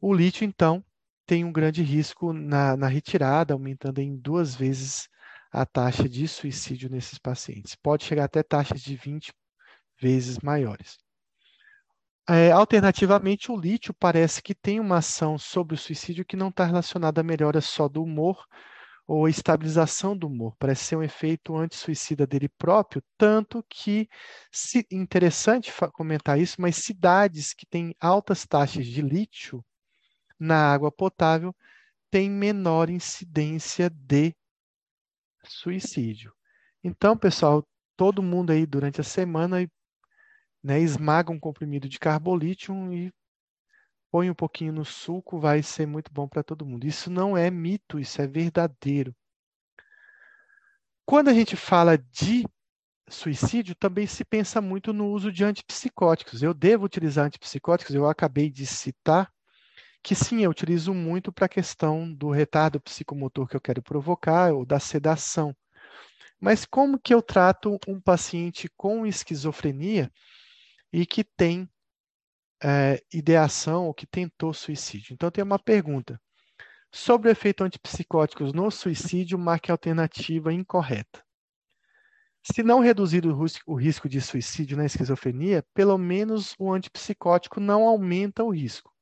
O 0.00 0.12
lítio, 0.12 0.44
então, 0.44 0.84
tem 1.26 1.44
um 1.44 1.52
grande 1.52 1.82
risco 1.82 2.32
na, 2.32 2.76
na 2.76 2.86
retirada, 2.86 3.54
aumentando 3.54 4.00
em 4.00 4.16
duas 4.16 4.54
vezes 4.54 5.08
a 5.50 5.64
taxa 5.64 6.08
de 6.08 6.28
suicídio 6.28 6.90
nesses 6.90 7.18
pacientes. 7.18 7.74
Pode 7.74 8.04
chegar 8.04 8.24
até 8.24 8.42
taxas 8.42 8.80
de 8.82 8.94
20 8.94 9.32
vezes 10.00 10.38
maiores. 10.38 10.98
É, 12.28 12.50
alternativamente, 12.50 13.52
o 13.52 13.56
lítio 13.56 13.94
parece 13.94 14.42
que 14.42 14.52
tem 14.54 14.80
uma 14.80 14.98
ação 14.98 15.38
sobre 15.38 15.74
o 15.76 15.78
suicídio 15.78 16.24
que 16.24 16.36
não 16.36 16.48
está 16.48 16.64
relacionada 16.64 17.20
à 17.20 17.24
melhora 17.24 17.60
só 17.60 17.88
do 17.88 18.02
humor 18.02 18.44
ou 19.06 19.26
a 19.26 19.30
estabilização 19.30 20.16
do 20.16 20.26
humor. 20.26 20.56
Parece 20.58 20.84
ser 20.86 20.96
um 20.96 21.02
efeito 21.04 21.56
anti-suicida 21.56 22.26
dele 22.26 22.48
próprio, 22.48 23.02
tanto 23.16 23.64
que, 23.68 24.08
se, 24.50 24.84
interessante 24.90 25.72
comentar 25.92 26.40
isso, 26.40 26.56
mas 26.60 26.76
cidades 26.76 27.54
que 27.54 27.64
têm 27.64 27.94
altas 28.00 28.44
taxas 28.44 28.86
de 28.86 29.02
lítio 29.02 29.64
na 30.38 30.72
água 30.72 30.90
potável 30.90 31.54
têm 32.10 32.30
menor 32.30 32.90
incidência 32.90 33.88
de 33.90 34.34
suicídio. 35.44 36.32
Então, 36.82 37.16
pessoal, 37.16 37.66
todo 37.96 38.22
mundo 38.22 38.50
aí 38.50 38.66
durante 38.66 39.00
a 39.00 39.04
semana 39.04 39.66
né, 40.66 40.80
esmaga 40.80 41.30
um 41.30 41.38
comprimido 41.38 41.88
de 41.88 41.96
carbolítio 41.96 42.92
e 42.92 43.12
põe 44.10 44.28
um 44.28 44.34
pouquinho 44.34 44.72
no 44.72 44.84
suco, 44.84 45.38
vai 45.38 45.62
ser 45.62 45.86
muito 45.86 46.12
bom 46.12 46.26
para 46.26 46.42
todo 46.42 46.66
mundo. 46.66 46.88
Isso 46.88 47.08
não 47.08 47.36
é 47.36 47.48
mito, 47.52 48.00
isso 48.00 48.20
é 48.20 48.26
verdadeiro. 48.26 49.14
Quando 51.04 51.28
a 51.28 51.32
gente 51.32 51.54
fala 51.54 51.96
de 51.96 52.44
suicídio, 53.08 53.76
também 53.76 54.08
se 54.08 54.24
pensa 54.24 54.60
muito 54.60 54.92
no 54.92 55.08
uso 55.12 55.30
de 55.30 55.44
antipsicóticos. 55.44 56.42
Eu 56.42 56.52
devo 56.52 56.84
utilizar 56.84 57.26
antipsicóticos? 57.26 57.94
Eu 57.94 58.08
acabei 58.08 58.50
de 58.50 58.66
citar 58.66 59.32
que 60.02 60.16
sim, 60.16 60.42
eu 60.42 60.50
utilizo 60.50 60.92
muito 60.92 61.30
para 61.30 61.46
a 61.46 61.48
questão 61.48 62.12
do 62.12 62.28
retardo 62.28 62.80
psicomotor 62.80 63.46
que 63.46 63.54
eu 63.54 63.60
quero 63.60 63.80
provocar 63.80 64.52
ou 64.52 64.66
da 64.66 64.80
sedação. 64.80 65.54
Mas 66.40 66.64
como 66.64 66.98
que 66.98 67.14
eu 67.14 67.22
trato 67.22 67.78
um 67.86 68.00
paciente 68.00 68.68
com 68.76 69.06
esquizofrenia 69.06 70.10
e 70.92 71.04
que 71.06 71.24
tem 71.24 71.68
é, 72.62 73.02
ideação 73.12 73.86
ou 73.86 73.94
que 73.94 74.06
tentou 74.06 74.52
suicídio. 74.54 75.12
Então, 75.12 75.30
tem 75.30 75.44
uma 75.44 75.58
pergunta. 75.58 76.20
Sobre 76.92 77.28
o 77.28 77.32
efeito 77.32 77.62
antipsicóticos 77.62 78.52
no 78.52 78.70
suicídio, 78.70 79.38
marque 79.38 79.70
a 79.70 79.74
alternativa 79.74 80.52
incorreta. 80.52 81.24
Se 82.42 82.62
não 82.62 82.80
reduzir 82.80 83.24
o 83.26 83.74
risco 83.74 84.08
de 84.08 84.20
suicídio 84.20 84.76
na 84.76 84.86
esquizofrenia, 84.86 85.66
pelo 85.74 85.98
menos 85.98 86.54
o 86.58 86.72
antipsicótico 86.72 87.58
não 87.58 87.82
aumenta 87.86 88.44
o 88.44 88.50
risco. 88.50 88.94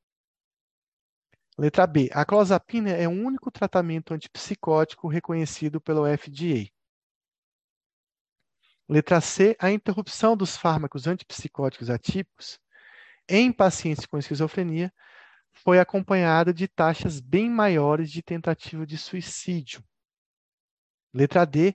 Letra 1.56 1.86
B. 1.86 2.10
A 2.12 2.24
clozapina 2.24 2.90
é 2.90 3.06
o 3.06 3.12
único 3.12 3.50
tratamento 3.50 4.12
antipsicótico 4.12 5.06
reconhecido 5.06 5.80
pelo 5.80 6.04
FDA. 6.06 6.73
Letra 8.88 9.20
C, 9.20 9.56
a 9.58 9.70
interrupção 9.70 10.36
dos 10.36 10.56
fármacos 10.56 11.06
antipsicóticos 11.06 11.88
atípicos 11.88 12.58
em 13.28 13.50
pacientes 13.50 14.04
com 14.04 14.18
esquizofrenia 14.18 14.92
foi 15.52 15.78
acompanhada 15.78 16.52
de 16.52 16.68
taxas 16.68 17.20
bem 17.20 17.48
maiores 17.48 18.10
de 18.10 18.22
tentativa 18.22 18.86
de 18.86 18.98
suicídio. 18.98 19.82
Letra 21.12 21.46
D, 21.46 21.74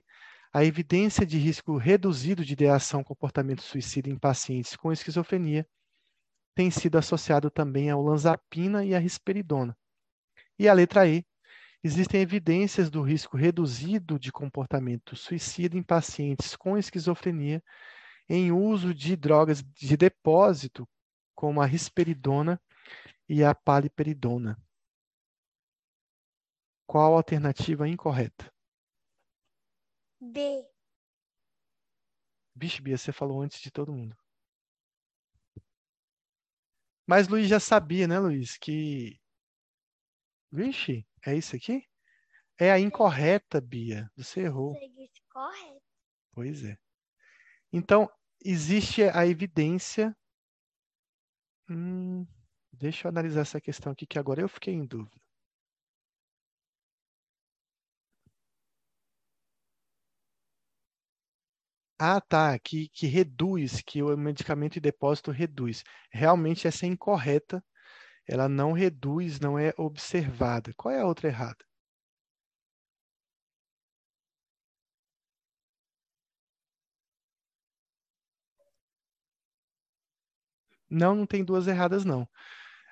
a 0.52 0.64
evidência 0.64 1.26
de 1.26 1.38
risco 1.38 1.76
reduzido 1.76 2.44
de 2.44 2.52
ideação 2.52 3.02
comportamento 3.02 3.62
suicida 3.62 4.08
em 4.08 4.18
pacientes 4.18 4.76
com 4.76 4.92
esquizofrenia 4.92 5.66
tem 6.54 6.70
sido 6.70 6.98
associado 6.98 7.50
também 7.50 7.90
ao 7.90 8.02
lanzapina 8.02 8.84
e 8.84 8.94
à 8.94 8.98
risperidona. 8.98 9.76
E 10.58 10.68
a 10.68 10.72
letra 10.72 11.08
E, 11.08 11.24
Existem 11.82 12.20
evidências 12.20 12.90
do 12.90 13.00
risco 13.00 13.36
reduzido 13.36 14.18
de 14.18 14.30
comportamento 14.30 15.16
suicida 15.16 15.78
em 15.78 15.82
pacientes 15.82 16.54
com 16.54 16.76
esquizofrenia 16.76 17.62
em 18.28 18.52
uso 18.52 18.94
de 18.94 19.16
drogas 19.16 19.62
de 19.62 19.96
depósito, 19.96 20.86
como 21.34 21.60
a 21.60 21.66
risperidona 21.66 22.60
e 23.28 23.42
a 23.42 23.54
paliperidona. 23.54 24.56
Qual 26.86 27.14
a 27.14 27.16
alternativa 27.16 27.88
incorreta? 27.88 28.52
B. 30.20 30.68
Vixe, 32.54 32.82
Bia, 32.82 32.98
você 32.98 33.10
falou 33.10 33.40
antes 33.40 33.58
de 33.58 33.70
todo 33.70 33.92
mundo. 33.92 34.14
Mas 37.06 37.26
Luiz 37.26 37.48
já 37.48 37.58
sabia, 37.58 38.06
né, 38.06 38.18
Luiz, 38.18 38.58
que. 38.58 39.18
Vixe, 40.52 41.06
é 41.26 41.36
isso 41.36 41.56
aqui? 41.56 41.84
É 42.58 42.70
a 42.70 42.78
incorreta, 42.78 43.60
Bia. 43.60 44.10
Você 44.16 44.40
errou. 44.42 44.74
Correto. 45.32 45.82
Pois 46.32 46.64
é. 46.64 46.76
Então, 47.72 48.10
existe 48.44 49.02
a 49.04 49.26
evidência. 49.26 50.16
Hum, 51.68 52.26
deixa 52.72 53.06
eu 53.06 53.10
analisar 53.10 53.42
essa 53.42 53.60
questão 53.60 53.92
aqui, 53.92 54.06
que 54.06 54.18
agora 54.18 54.40
eu 54.40 54.48
fiquei 54.48 54.74
em 54.74 54.84
dúvida. 54.86 55.18
Ah, 61.98 62.20
tá, 62.20 62.58
que, 62.58 62.88
que 62.88 63.06
reduz, 63.06 63.82
que 63.82 64.02
o 64.02 64.16
medicamento 64.16 64.74
de 64.74 64.80
depósito 64.80 65.30
reduz. 65.30 65.84
Realmente 66.10 66.66
essa 66.66 66.86
é 66.86 66.88
incorreta 66.88 67.62
ela 68.30 68.48
não 68.48 68.72
reduz, 68.72 69.40
não 69.40 69.58
é 69.58 69.72
observada. 69.76 70.72
Qual 70.76 70.94
é 70.94 71.00
a 71.00 71.06
outra 71.06 71.28
errada? 71.28 71.64
Não, 80.88 81.14
não 81.14 81.26
tem 81.26 81.44
duas 81.44 81.66
erradas, 81.66 82.04
não. 82.04 82.28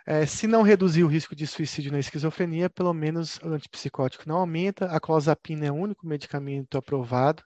É, 0.06 0.26
se 0.26 0.46
não 0.46 0.62
reduzir 0.62 1.04
o 1.04 1.08
risco 1.08 1.36
de 1.36 1.46
suicídio 1.46 1.92
na 1.92 1.98
esquizofrenia, 2.00 2.70
pelo 2.70 2.94
menos 2.94 3.38
o 3.38 3.48
antipsicótico 3.48 4.28
não 4.28 4.38
aumenta. 4.38 4.86
A 4.86 5.00
clozapina 5.00 5.66
é 5.66 5.72
o 5.72 5.76
único 5.76 6.06
medicamento 6.06 6.78
aprovado. 6.78 7.42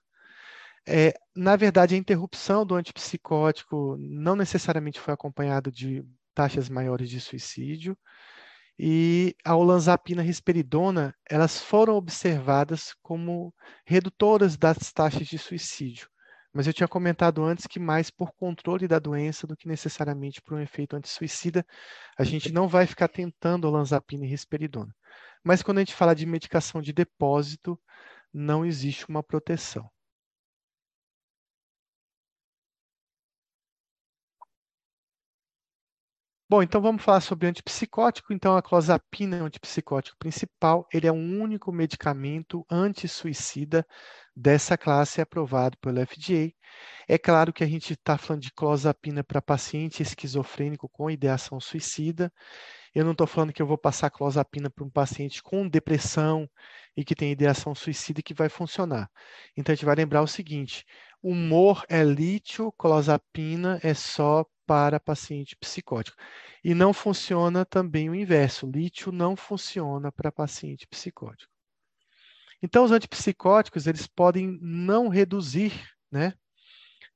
É, 0.87 1.13
na 1.35 1.55
verdade, 1.55 1.95
a 1.95 1.97
interrupção 1.97 2.65
do 2.65 2.75
antipsicótico 2.75 3.97
não 3.99 4.35
necessariamente 4.35 4.99
foi 4.99 5.13
acompanhada 5.13 5.71
de 5.71 6.05
taxas 6.33 6.69
maiores 6.69 7.09
de 7.09 7.19
suicídio 7.19 7.97
e 8.77 9.35
a 9.45 9.55
olanzapina 9.55 10.21
risperidona, 10.21 11.15
elas 11.29 11.59
foram 11.61 11.95
observadas 11.95 12.93
como 13.01 13.53
redutoras 13.85 14.57
das 14.57 14.91
taxas 14.91 15.27
de 15.27 15.37
suicídio. 15.37 16.09
Mas 16.51 16.67
eu 16.67 16.73
tinha 16.73 16.87
comentado 16.87 17.43
antes 17.43 17.65
que 17.65 17.79
mais 17.79 18.11
por 18.11 18.31
controle 18.33 18.87
da 18.87 18.99
doença 18.99 19.47
do 19.47 19.57
que 19.57 19.67
necessariamente 19.67 20.41
por 20.41 20.55
um 20.55 20.59
efeito 20.59 20.95
antissuicida, 20.95 21.65
a 22.17 22.23
gente 22.23 22.51
não 22.51 22.67
vai 22.67 22.85
ficar 22.85 23.07
tentando 23.07 23.67
olanzapina 23.67 24.25
e 24.25 24.29
risperidona. 24.29 24.93
Mas 25.43 25.63
quando 25.63 25.79
a 25.79 25.81
gente 25.81 25.95
fala 25.95 26.13
de 26.15 26.25
medicação 26.25 26.81
de 26.81 26.93
depósito, 26.93 27.79
não 28.31 28.65
existe 28.65 29.07
uma 29.09 29.23
proteção. 29.23 29.89
Bom, 36.53 36.61
então 36.61 36.79
vamos 36.79 37.01
falar 37.01 37.19
sobre 37.19 37.47
antipsicótico. 37.47 38.31
Então, 38.31 38.55
a 38.55 38.61
clozapina 38.61 39.37
é 39.37 39.41
o 39.41 39.45
antipsicótico 39.45 40.15
principal. 40.19 40.87
Ele 40.93 41.07
é 41.07 41.11
o 41.11 41.15
único 41.15 41.71
medicamento 41.71 42.63
anti-suicida 42.69 43.83
dessa 44.35 44.77
classe 44.77 45.19
aprovado 45.19 45.75
pelo 45.79 45.99
FDA. 46.05 46.53
É 47.07 47.17
claro 47.17 47.51
que 47.51 47.63
a 47.63 47.67
gente 47.67 47.93
está 47.93 48.19
falando 48.19 48.43
de 48.43 48.51
clozapina 48.51 49.23
para 49.23 49.41
paciente 49.41 50.03
esquizofrênico 50.03 50.87
com 50.87 51.09
ideação 51.09 51.59
suicida. 51.59 52.31
Eu 52.93 53.03
não 53.03 53.13
estou 53.13 53.25
falando 53.25 53.51
que 53.51 53.59
eu 53.61 53.65
vou 53.65 53.77
passar 53.79 54.11
clozapina 54.11 54.69
para 54.69 54.85
um 54.85 54.91
paciente 54.91 55.41
com 55.41 55.67
depressão 55.67 56.47
e 56.95 57.03
que 57.03 57.15
tem 57.15 57.31
ideação 57.31 57.73
suicida 57.73 58.21
que 58.21 58.35
vai 58.35 58.47
funcionar. 58.47 59.09
Então, 59.57 59.73
a 59.73 59.75
gente 59.75 59.85
vai 59.85 59.95
lembrar 59.95 60.21
o 60.21 60.27
seguinte: 60.27 60.85
humor 61.23 61.85
é 61.87 62.03
lítio, 62.03 62.71
clozapina 62.73 63.79
é 63.81 63.93
só 63.93 64.45
para 64.65 64.99
paciente 64.99 65.55
psicótico. 65.55 66.17
E 66.63 66.75
não 66.75 66.93
funciona 66.93 67.65
também 67.65 68.09
o 68.09 68.15
inverso. 68.15 68.69
Lítio 68.69 69.11
não 69.11 69.35
funciona 69.35 70.11
para 70.11 70.31
paciente 70.31 70.85
psicótico. 70.85 71.51
Então, 72.61 72.83
os 72.83 72.91
antipsicóticos, 72.91 73.87
eles 73.87 74.07
podem 74.07 74.57
não 74.61 75.09
reduzir 75.09 75.73
né, 76.11 76.33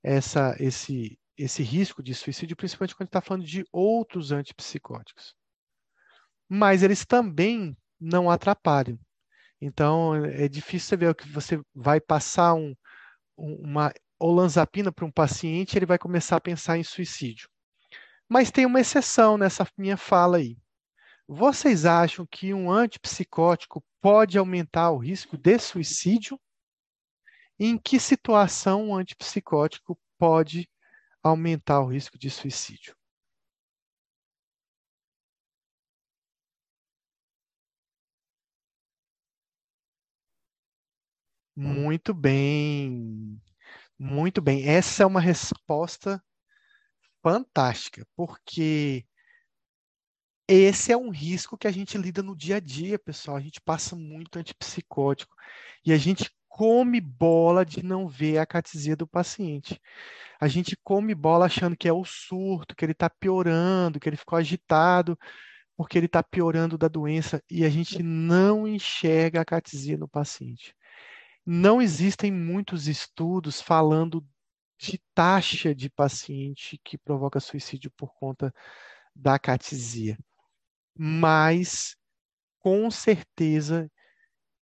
essa, 0.04 0.56
esse, 0.60 1.18
esse 1.38 1.64
risco 1.64 2.04
de 2.04 2.14
suicídio, 2.14 2.56
principalmente 2.56 2.96
quando 2.96 3.08
está 3.08 3.22
falando 3.22 3.46
de 3.46 3.66
outros 3.72 4.32
antipsicóticos. 4.32 5.34
Mas 6.50 6.84
eles 6.84 7.06
também 7.06 7.78
não 8.00 8.30
atrapalham. 8.30 9.00
Então, 9.62 10.16
é 10.16 10.48
difícil 10.48 10.90
você 10.90 10.98
ver 10.98 11.16
que 11.16 11.28
você 11.30 11.62
vai 11.74 12.00
passar 12.00 12.54
um, 12.54 12.76
uma 13.38 13.94
olanzapina 14.20 14.92
para 14.92 15.06
um 15.06 15.12
paciente, 15.12 15.78
ele 15.78 15.86
vai 15.86 15.98
começar 15.98 16.38
a 16.38 16.42
pensar 16.42 16.78
em 16.78 16.84
suicídio. 16.84 17.50
Mas 18.28 18.52
tem 18.52 18.66
uma 18.66 18.82
exceção 18.82 19.38
nessa 19.38 19.66
minha 19.78 19.96
fala 19.96 20.38
aí. 20.38 20.58
Vocês 21.28 21.86
acham 21.86 22.26
que 22.26 22.54
um 22.54 22.72
antipsicótico 22.72 23.84
pode 24.02 24.38
aumentar 24.38 24.92
o 24.92 24.98
risco 24.98 25.38
de 25.38 25.60
suicídio? 25.60 26.40
Em 27.60 27.78
que 27.78 28.00
situação 28.00 28.90
um 28.90 28.96
antipsicótico 28.96 30.00
pode 30.18 30.70
aumentar 31.22 31.82
o 31.82 31.88
risco 31.88 32.18
de 32.18 32.30
suicídio? 32.30 32.96
Muito 41.58 42.14
bem. 42.14 43.42
Muito 43.98 44.42
bem. 44.42 44.68
Essa 44.68 45.02
é 45.02 45.06
uma 45.08 45.20
resposta 45.20 46.24
fantástica, 47.24 48.06
porque 48.16 49.04
esse 50.48 50.92
é 50.92 50.98
um 50.98 51.10
risco 51.10 51.58
que 51.58 51.68
a 51.68 51.72
gente 51.72 51.98
lida 51.98 52.22
no 52.22 52.36
dia 52.36 52.58
a 52.58 52.60
dia, 52.60 53.00
pessoal. 53.00 53.38
A 53.38 53.40
gente 53.42 53.60
passa 53.60 53.96
muito 53.96 54.38
antipsicótico 54.38 55.36
e 55.84 55.92
a 55.92 55.98
gente 55.98 56.30
come 56.48 57.02
bola 57.02 57.66
de 57.66 57.84
não 57.84 58.08
ver 58.08 58.38
a 58.38 58.46
catesia 58.46 58.96
do 58.96 59.08
paciente. 59.08 59.82
A 60.40 60.48
gente 60.48 60.78
come 60.84 61.16
bola 61.16 61.48
achando 61.48 61.76
que 61.76 61.88
é 61.88 61.94
o 61.94 62.06
surto, 62.06 62.76
que 62.76 62.86
ele 62.86 62.92
está 62.92 63.10
piorando, 63.10 64.00
que 64.00 64.08
ele 64.08 64.16
ficou 64.16 64.38
agitado 64.38 65.18
porque 65.76 65.98
ele 65.98 66.08
está 66.08 66.24
piorando 66.24 66.78
da 66.78 66.88
doença 66.88 67.42
e 67.50 67.66
a 67.66 67.70
gente 67.70 68.02
não 68.04 68.68
enxerga 68.68 69.42
a 69.42 69.46
catesia 69.46 69.98
no 69.98 70.08
paciente. 70.08 70.76
Não 71.50 71.82
existem 71.82 72.30
muitos 72.30 72.90
estudos 72.90 73.62
falando 73.62 74.22
de 74.78 75.02
taxa 75.16 75.74
de 75.74 75.90
paciente 75.90 76.78
que 76.84 76.98
provoca 76.98 77.40
suicídio 77.40 77.90
por 77.92 78.14
conta 78.16 78.54
da 79.16 79.40
catesia, 79.40 80.18
mas 80.94 81.96
com 82.60 82.92
certeza 82.92 83.90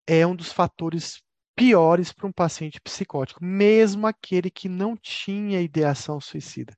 é 0.07 0.27
um 0.27 0.37
dos 0.37 0.53
fatores 0.53 1.23
piores 1.57 2.13
para 2.13 2.27
um 2.27 2.33
paciente 2.33 2.79
psicótico, 2.83 3.43
mesmo 3.43 4.07
aquele 4.07 4.51
que 4.51 4.69
não 4.69 4.95
tinha 4.95 5.63
ideação 5.63 6.21
suicida. 6.21 6.77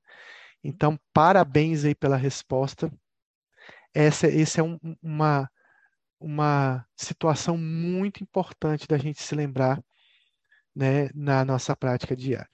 Então, 0.63 0.97
parabéns 1.11 1.83
aí 1.83 1.93
pela 1.93 2.15
resposta. 2.15 2.89
Essa, 3.93 4.27
essa 4.27 4.61
é 4.61 4.63
um, 4.63 4.79
uma, 5.01 5.51
uma 6.17 6.87
situação 6.95 7.57
muito 7.57 8.23
importante 8.23 8.87
da 8.87 8.97
gente 8.97 9.21
se 9.21 9.35
lembrar 9.35 9.83
né, 10.77 11.09
na 11.15 11.43
nossa 11.43 11.75
prática 11.75 12.15
diária. 12.15 12.49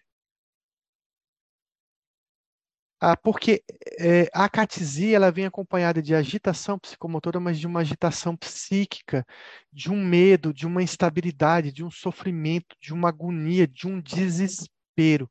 Ah, 3.05 3.17
porque 3.17 3.61
é, 3.99 4.29
a 4.33 4.47
catesia 4.47 5.17
ela 5.17 5.29
vem 5.29 5.45
acompanhada 5.45 6.01
de 6.01 6.15
agitação 6.15 6.79
psicomotora, 6.79 7.37
mas 7.37 7.59
de 7.59 7.67
uma 7.67 7.81
agitação 7.81 8.35
psíquica, 8.37 9.25
de 9.73 9.91
um 9.91 10.01
medo, 10.05 10.53
de 10.53 10.65
uma 10.65 10.81
instabilidade, 10.81 11.73
de 11.73 11.83
um 11.83 11.91
sofrimento, 11.91 12.75
de 12.79 12.93
uma 12.93 13.09
agonia, 13.09 13.67
de 13.67 13.87
um 13.87 13.99
desespero. 13.99 15.29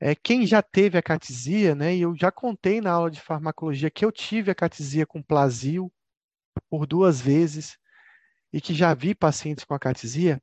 É, 0.00 0.14
quem 0.14 0.46
já 0.46 0.62
teve 0.62 0.96
a 0.98 1.02
catesia, 1.02 1.74
né, 1.74 1.94
e 1.94 2.02
eu 2.02 2.16
já 2.16 2.32
contei 2.32 2.80
na 2.80 2.92
aula 2.92 3.10
de 3.10 3.20
farmacologia 3.20 3.90
que 3.90 4.04
eu 4.04 4.12
tive 4.12 4.50
a 4.50 4.54
catesia 4.54 5.06
com 5.06 5.22
plasio 5.22 5.92
por 6.70 6.86
duas 6.86 7.20
vezes, 7.20 7.76
e 8.52 8.60
que 8.60 8.74
já 8.74 8.94
vi 8.94 9.14
pacientes 9.14 9.64
com 9.64 9.74
a 9.74 9.78
catesia, 9.78 10.40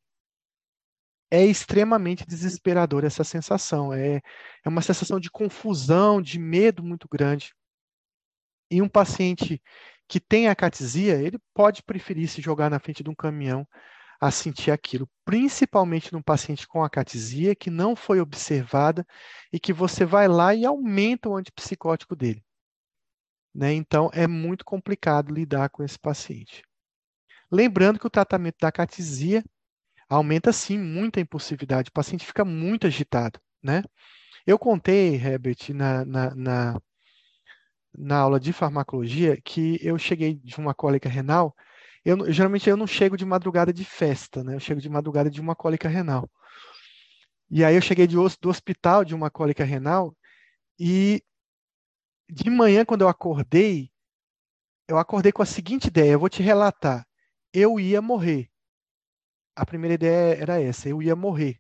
é 1.30 1.46
extremamente 1.46 2.26
desesperador 2.26 3.04
essa 3.04 3.24
sensação. 3.24 3.94
É, 3.94 4.22
é 4.64 4.70
uma 4.70 4.82
sensação 4.82 5.20
de 5.20 5.30
confusão, 5.30 6.22
de 6.22 6.40
medo 6.40 6.84
muito 6.84 7.08
grande. 7.10 7.54
E 8.72 8.82
um 8.82 8.90
paciente 8.90 9.62
que 10.08 10.20
tem 10.20 10.48
a 10.48 10.56
catesia, 10.56 11.16
ele 11.16 11.38
pode 11.54 11.84
preferir 11.84 12.30
se 12.30 12.42
jogar 12.42 12.70
na 12.70 12.80
frente 12.80 13.04
de 13.04 13.10
um 13.10 13.16
caminhão 13.16 13.68
a 14.20 14.32
sentir 14.32 14.72
aquilo, 14.72 15.08
principalmente 15.24 16.12
num 16.12 16.22
paciente 16.22 16.68
com 16.68 16.84
a 16.84 16.90
catesia 16.90 17.56
que 17.56 17.70
não 17.70 17.96
foi 17.96 18.20
observada 18.20 19.06
e 19.54 19.60
que 19.60 19.72
você 19.72 20.06
vai 20.06 20.28
lá 20.28 20.56
e 20.56 20.66
aumenta 20.66 21.30
o 21.30 21.36
antipsicótico 21.36 22.16
dele. 22.16 22.44
Né? 23.54 23.74
Então, 23.74 24.10
é 24.14 24.28
muito 24.28 24.66
complicado 24.66 25.34
lidar 25.34 25.70
com 25.70 25.84
esse 25.84 26.00
paciente. 26.00 26.64
Lembrando 27.52 28.00
que 28.00 28.08
o 28.08 28.10
tratamento 28.10 28.58
da 28.60 28.72
catesia 28.72 29.44
aumenta 30.10 30.54
sim 30.54 30.78
muito 30.78 31.20
a 31.20 31.22
impulsividade, 31.22 31.90
o 31.90 31.94
paciente 31.94 32.26
fica 32.26 32.46
muito 32.46 32.88
agitado, 32.88 33.40
né? 33.62 33.84
Eu 34.46 34.58
contei, 34.60 35.16
Herbert, 35.16 35.58
na, 35.74 36.06
na, 36.06 36.36
na, 36.36 36.82
na 37.98 38.18
aula 38.18 38.40
de 38.40 38.54
farmacologia, 38.54 39.40
que 39.42 39.80
eu 39.82 39.98
cheguei 39.98 40.36
de 40.36 40.58
uma 40.58 40.74
cólica 40.74 41.10
renal, 41.10 41.56
eu, 42.06 42.32
geralmente 42.32 42.70
eu 42.70 42.78
não 42.78 42.88
chego 42.88 43.18
de 43.18 43.26
madrugada 43.26 43.74
de 43.74 43.84
festa, 43.84 44.44
né? 44.44 44.56
Eu 44.56 44.60
chego 44.60 44.80
de 44.80 44.90
madrugada 44.90 45.30
de 45.30 45.42
uma 45.42 45.56
cólica 45.56 45.90
renal. 45.90 46.30
E 47.50 47.64
aí 47.64 47.76
eu 47.76 47.82
cheguei 47.82 48.08
de, 48.08 48.16
do 48.16 48.50
hospital 48.50 49.04
de 49.04 49.16
uma 49.16 49.30
cólica 49.30 49.64
renal 49.64 50.16
e 50.80 51.22
de 52.30 52.50
manhã, 52.50 52.86
quando 52.86 53.02
eu 53.02 53.08
acordei, 53.08 53.90
eu 54.88 54.98
acordei 54.98 55.32
com 55.32 55.42
a 55.42 55.46
seguinte 55.46 55.88
ideia, 55.88 56.12
eu 56.12 56.20
vou 56.20 56.30
te 56.30 56.42
relatar. 56.42 57.06
Eu 57.54 57.80
ia 57.80 58.02
morrer 58.02 58.50
a 59.58 59.66
primeira 59.66 59.96
ideia 59.96 60.40
era 60.40 60.62
essa: 60.62 60.88
eu 60.88 61.02
ia 61.02 61.16
morrer. 61.16 61.60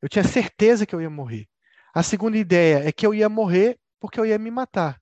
Eu 0.00 0.08
tinha 0.08 0.24
certeza 0.24 0.86
que 0.86 0.94
eu 0.94 1.00
ia 1.00 1.10
morrer. 1.10 1.48
A 1.94 2.02
segunda 2.02 2.38
ideia 2.38 2.88
é 2.88 2.92
que 2.92 3.06
eu 3.06 3.12
ia 3.14 3.28
morrer 3.28 3.78
porque 4.00 4.18
eu 4.18 4.24
ia 4.24 4.38
me 4.38 4.50
matar. 4.50 5.00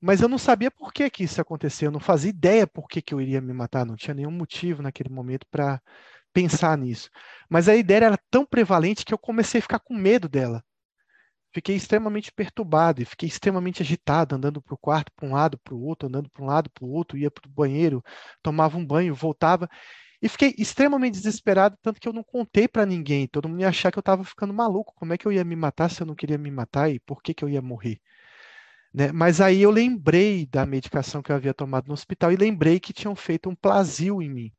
Mas 0.00 0.20
eu 0.20 0.28
não 0.28 0.38
sabia 0.38 0.70
por 0.70 0.92
que, 0.92 1.08
que 1.10 1.24
isso 1.24 1.40
aconteceu, 1.40 1.88
eu 1.88 1.92
não 1.92 2.00
fazia 2.00 2.30
ideia 2.30 2.66
por 2.66 2.86
que, 2.86 3.00
que 3.02 3.14
eu 3.14 3.20
iria 3.20 3.40
me 3.40 3.52
matar, 3.52 3.84
não 3.86 3.96
tinha 3.96 4.14
nenhum 4.14 4.30
motivo 4.30 4.82
naquele 4.82 5.08
momento 5.08 5.46
para 5.50 5.80
pensar 6.32 6.76
nisso. 6.76 7.10
Mas 7.48 7.68
a 7.68 7.74
ideia 7.74 8.04
era 8.04 8.18
tão 8.30 8.44
prevalente 8.44 9.04
que 9.04 9.14
eu 9.14 9.18
comecei 9.18 9.58
a 9.58 9.62
ficar 9.62 9.80
com 9.80 9.94
medo 9.94 10.28
dela. 10.28 10.62
Fiquei 11.52 11.74
extremamente 11.74 12.30
perturbado 12.30 13.00
e 13.00 13.06
fiquei 13.06 13.26
extremamente 13.26 13.82
agitado, 13.82 14.34
andando 14.34 14.60
para 14.60 14.74
o 14.74 14.78
quarto, 14.78 15.10
para 15.16 15.26
um 15.26 15.32
lado, 15.32 15.58
para 15.58 15.74
o 15.74 15.82
outro, 15.82 16.08
andando 16.08 16.28
para 16.28 16.42
um 16.42 16.46
lado, 16.46 16.70
para 16.70 16.84
o 16.84 16.90
outro, 16.90 17.16
ia 17.16 17.30
para 17.30 17.48
o 17.48 17.50
banheiro, 17.50 18.04
tomava 18.42 18.76
um 18.76 18.84
banho, 18.84 19.14
voltava. 19.14 19.66
E 20.20 20.28
fiquei 20.28 20.54
extremamente 20.56 21.14
desesperado, 21.14 21.76
tanto 21.82 22.00
que 22.00 22.08
eu 22.08 22.12
não 22.12 22.22
contei 22.22 22.66
para 22.66 22.86
ninguém. 22.86 23.26
Todo 23.28 23.48
mundo 23.48 23.60
ia 23.60 23.68
achar 23.68 23.92
que 23.92 23.98
eu 23.98 24.00
estava 24.00 24.24
ficando 24.24 24.52
maluco. 24.52 24.94
Como 24.94 25.12
é 25.12 25.18
que 25.18 25.26
eu 25.26 25.32
ia 25.32 25.44
me 25.44 25.56
matar 25.56 25.90
se 25.90 26.00
eu 26.02 26.06
não 26.06 26.14
queria 26.14 26.38
me 26.38 26.50
matar 26.50 26.90
e 26.90 26.98
por 27.00 27.22
que, 27.22 27.34
que 27.34 27.44
eu 27.44 27.48
ia 27.48 27.60
morrer? 27.60 28.00
Né? 28.94 29.12
Mas 29.12 29.40
aí 29.40 29.60
eu 29.62 29.70
lembrei 29.70 30.46
da 30.46 30.64
medicação 30.64 31.22
que 31.22 31.30
eu 31.30 31.36
havia 31.36 31.52
tomado 31.52 31.88
no 31.88 31.94
hospital 31.94 32.32
e 32.32 32.36
lembrei 32.36 32.80
que 32.80 32.92
tinham 32.92 33.14
feito 33.14 33.48
um 33.50 33.54
plasio 33.54 34.22
em 34.22 34.30
mim. 34.30 34.52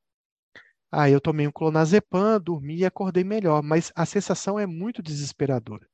Aí 0.91 1.11
eu 1.11 1.19
tomei 1.19 1.47
um 1.47 1.51
clonazepam, 1.51 2.39
dormi 2.39 2.77
e 2.77 2.85
acordei 2.85 3.23
melhor, 3.23 3.61
mas 3.63 3.91
a 3.95 4.05
sensação 4.05 4.59
é 4.59 4.65
muito 4.65 5.01
desesperadora. 5.01 5.87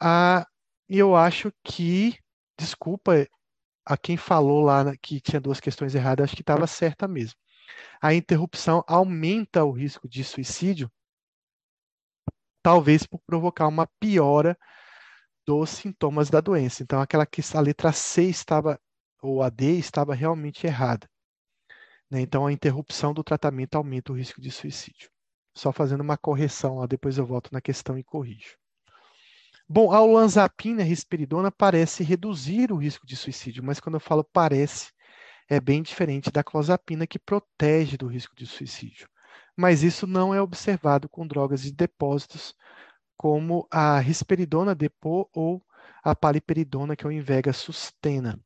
Ah, 0.00 0.46
eu 0.88 1.16
acho 1.16 1.52
que, 1.64 2.18
desculpa 2.58 3.26
a 3.84 3.96
quem 3.96 4.16
falou 4.16 4.60
lá 4.62 4.94
que 4.98 5.20
tinha 5.20 5.40
duas 5.40 5.60
questões 5.60 5.94
erradas, 5.94 6.24
acho 6.24 6.36
que 6.36 6.42
estava 6.42 6.66
certa 6.66 7.08
mesmo 7.08 7.36
a 8.00 8.14
interrupção 8.14 8.82
aumenta 8.86 9.64
o 9.64 9.70
risco 9.70 10.08
de 10.08 10.24
suicídio, 10.24 10.90
talvez 12.62 13.06
por 13.06 13.20
provocar 13.20 13.68
uma 13.68 13.86
piora 13.98 14.56
dos 15.46 15.70
sintomas 15.70 16.30
da 16.30 16.40
doença. 16.40 16.82
Então, 16.82 17.00
aquela 17.00 17.26
que 17.26 17.42
a 17.54 17.60
letra 17.60 17.92
C 17.92 18.24
estava, 18.24 18.80
ou 19.22 19.42
a 19.42 19.50
D 19.50 19.78
estava 19.78 20.14
realmente 20.14 20.66
errada. 20.66 21.08
Né? 22.10 22.20
Então, 22.20 22.46
a 22.46 22.52
interrupção 22.52 23.12
do 23.12 23.24
tratamento 23.24 23.76
aumenta 23.76 24.12
o 24.12 24.16
risco 24.16 24.40
de 24.40 24.50
suicídio. 24.50 25.10
Só 25.54 25.72
fazendo 25.72 26.00
uma 26.00 26.16
correção, 26.16 26.78
lá, 26.78 26.86
depois 26.86 27.18
eu 27.18 27.26
volto 27.26 27.50
na 27.52 27.60
questão 27.60 27.98
e 27.98 28.04
corrijo. 28.04 28.56
Bom, 29.68 29.92
a 29.92 30.00
olanzapina, 30.00 30.82
risperidona, 30.82 31.50
parece 31.50 32.02
reduzir 32.02 32.72
o 32.72 32.76
risco 32.76 33.06
de 33.06 33.16
suicídio, 33.16 33.62
mas 33.62 33.78
quando 33.78 33.94
eu 33.94 34.00
falo 34.00 34.24
parece, 34.24 34.92
é 35.50 35.60
bem 35.60 35.82
diferente 35.82 36.30
da 36.30 36.44
clozapina, 36.44 37.08
que 37.08 37.18
protege 37.18 37.96
do 37.96 38.06
risco 38.06 38.36
de 38.36 38.46
suicídio. 38.46 39.08
Mas 39.56 39.82
isso 39.82 40.06
não 40.06 40.32
é 40.32 40.40
observado 40.40 41.08
com 41.08 41.26
drogas 41.26 41.60
de 41.62 41.72
depósitos, 41.72 42.54
como 43.16 43.66
a 43.68 43.98
risperidona 43.98 44.76
depô 44.76 45.28
ou 45.34 45.60
a 46.04 46.14
paliperidona, 46.14 46.94
que 46.94 47.04
é 47.04 47.08
o 47.08 47.12
Invega 47.12 47.52
Sustena. 47.52 48.38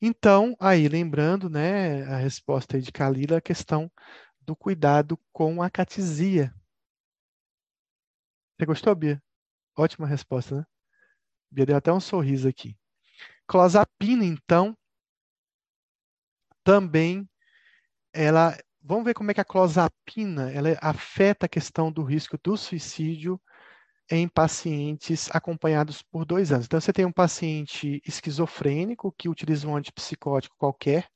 Então, 0.00 0.56
aí 0.60 0.88
lembrando, 0.88 1.50
né, 1.50 2.04
a 2.04 2.16
resposta 2.16 2.80
de 2.80 2.92
Kalila, 2.92 3.38
a 3.38 3.42
questão 3.42 3.90
do 4.40 4.54
cuidado 4.54 5.18
com 5.32 5.60
a 5.60 5.68
catesia. 5.68 6.54
Você 8.56 8.66
gostou, 8.66 8.94
Bia? 8.94 9.20
Ótima 9.76 10.06
resposta, 10.06 10.58
né? 10.58 10.66
Bia 11.50 11.66
deu 11.66 11.76
até 11.76 11.92
um 11.92 12.00
sorriso 12.00 12.48
aqui. 12.48 12.76
Clozapina, 13.48 14.24
então, 14.24 14.76
também 16.62 17.26
ela. 18.12 18.56
Vamos 18.80 19.04
ver 19.04 19.14
como 19.14 19.30
é 19.30 19.34
que 19.34 19.40
a 19.40 19.44
clozapina 19.44 20.50
ela 20.52 20.76
afeta 20.80 21.46
a 21.46 21.48
questão 21.48 21.90
do 21.90 22.02
risco 22.02 22.38
do 22.42 22.56
suicídio 22.56 23.40
em 24.10 24.28
pacientes 24.28 25.28
acompanhados 25.32 26.02
por 26.02 26.24
dois 26.24 26.52
anos. 26.52 26.66
Então, 26.66 26.80
você 26.80 26.92
tem 26.92 27.04
um 27.04 27.12
paciente 27.12 28.00
esquizofrênico 28.06 29.12
que 29.12 29.28
utiliza 29.28 29.66
um 29.66 29.76
antipsicótico 29.76 30.56
qualquer, 30.56 31.08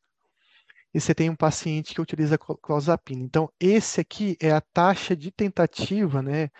e 0.92 1.00
você 1.00 1.14
tem 1.14 1.30
um 1.30 1.36
paciente 1.36 1.94
que 1.94 2.00
utiliza 2.00 2.36
clozapina. 2.38 3.22
Então, 3.22 3.50
esse 3.58 4.00
aqui 4.00 4.36
é 4.40 4.50
a 4.50 4.60
taxa 4.60 5.16
de 5.16 5.30
tentativa, 5.30 6.20
né, 6.20 6.50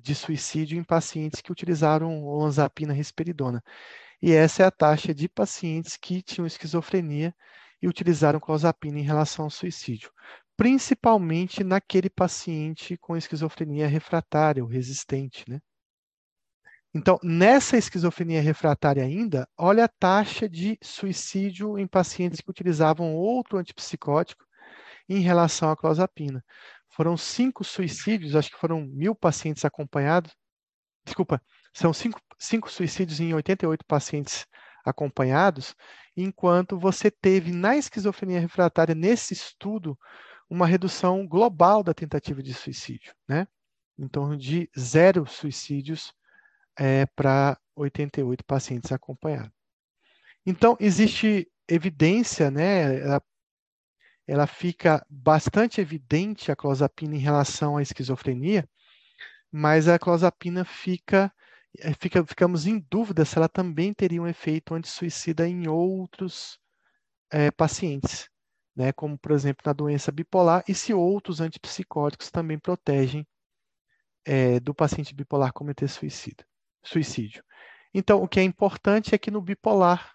de 0.00 0.14
suicídio 0.14 0.78
em 0.78 0.84
pacientes 0.84 1.40
que 1.40 1.52
utilizaram 1.52 2.24
olanzapina 2.24 2.94
risperidona. 2.94 3.62
E 4.22 4.32
essa 4.32 4.62
é 4.62 4.66
a 4.66 4.70
taxa 4.70 5.14
de 5.14 5.28
pacientes 5.28 5.96
que 5.96 6.22
tinham 6.22 6.46
esquizofrenia 6.46 7.34
e 7.80 7.88
utilizaram 7.88 8.38
clozapina 8.38 8.98
em 8.98 9.02
relação 9.02 9.46
ao 9.46 9.50
suicídio, 9.50 10.12
principalmente 10.56 11.64
naquele 11.64 12.10
paciente 12.10 12.96
com 12.98 13.16
esquizofrenia 13.16 13.88
refratária 13.88 14.62
ou 14.62 14.68
resistente, 14.68 15.44
né? 15.48 15.60
Então, 16.92 17.18
nessa 17.22 17.76
esquizofrenia 17.76 18.42
refratária 18.42 19.04
ainda, 19.04 19.48
olha 19.56 19.84
a 19.84 19.88
taxa 19.88 20.48
de 20.48 20.76
suicídio 20.82 21.78
em 21.78 21.86
pacientes 21.86 22.40
que 22.40 22.50
utilizavam 22.50 23.14
outro 23.14 23.58
antipsicótico 23.58 24.44
em 25.08 25.20
relação 25.20 25.70
à 25.70 25.76
clozapina. 25.76 26.44
Foram 26.88 27.16
cinco 27.16 27.62
suicídios, 27.62 28.34
acho 28.34 28.50
que 28.50 28.58
foram 28.58 28.80
mil 28.82 29.14
pacientes 29.14 29.64
acompanhados. 29.64 30.34
Desculpa, 31.04 31.40
são 31.72 31.92
cinco, 31.92 32.20
cinco 32.38 32.70
suicídios 32.70 33.20
em 33.20 33.34
88 33.34 33.84
pacientes 33.84 34.46
acompanhados, 34.84 35.74
enquanto 36.16 36.78
você 36.78 37.10
teve 37.10 37.52
na 37.52 37.76
esquizofrenia 37.76 38.40
refratária, 38.40 38.94
nesse 38.94 39.34
estudo, 39.34 39.98
uma 40.48 40.66
redução 40.66 41.26
global 41.26 41.82
da 41.82 41.94
tentativa 41.94 42.42
de 42.42 42.52
suicídio, 42.52 43.14
né? 43.28 43.46
Em 43.98 44.08
torno 44.08 44.36
de 44.36 44.68
zero 44.78 45.26
suicídios 45.26 46.12
é, 46.76 47.06
para 47.06 47.58
88 47.76 48.44
pacientes 48.44 48.90
acompanhados. 48.90 49.52
Então, 50.44 50.76
existe 50.80 51.50
evidência, 51.68 52.50
né? 52.50 53.00
Ela, 53.00 53.22
ela 54.26 54.46
fica 54.46 55.04
bastante 55.08 55.80
evidente 55.80 56.50
a 56.50 56.56
clozapina 56.56 57.14
em 57.14 57.20
relação 57.20 57.76
à 57.76 57.82
esquizofrenia, 57.82 58.68
mas 59.52 59.88
a 59.88 59.98
clozapina 59.98 60.64
fica, 60.64 61.32
fica, 61.98 62.24
ficamos 62.24 62.66
em 62.66 62.78
dúvida 62.90 63.24
se 63.24 63.36
ela 63.36 63.48
também 63.48 63.94
teria 63.94 64.20
um 64.20 64.26
efeito 64.26 64.74
anti-suicida 64.74 65.48
em 65.48 65.68
outros 65.68 66.58
é, 67.30 67.50
pacientes, 67.50 68.28
né, 68.74 68.92
como 68.92 69.18
por 69.18 69.32
exemplo 69.32 69.62
na 69.64 69.72
doença 69.72 70.10
bipolar, 70.10 70.64
e 70.66 70.74
se 70.74 70.92
outros 70.92 71.40
antipsicóticos 71.40 72.30
também 72.30 72.58
protegem 72.58 73.26
é, 74.24 74.60
do 74.60 74.74
paciente 74.74 75.14
bipolar 75.14 75.52
cometer 75.52 75.88
suicida, 75.88 76.44
suicídio. 76.82 77.44
Então, 77.92 78.22
o 78.22 78.28
que 78.28 78.38
é 78.38 78.42
importante 78.42 79.14
é 79.14 79.18
que 79.18 79.30
no 79.30 79.40
bipolar, 79.40 80.14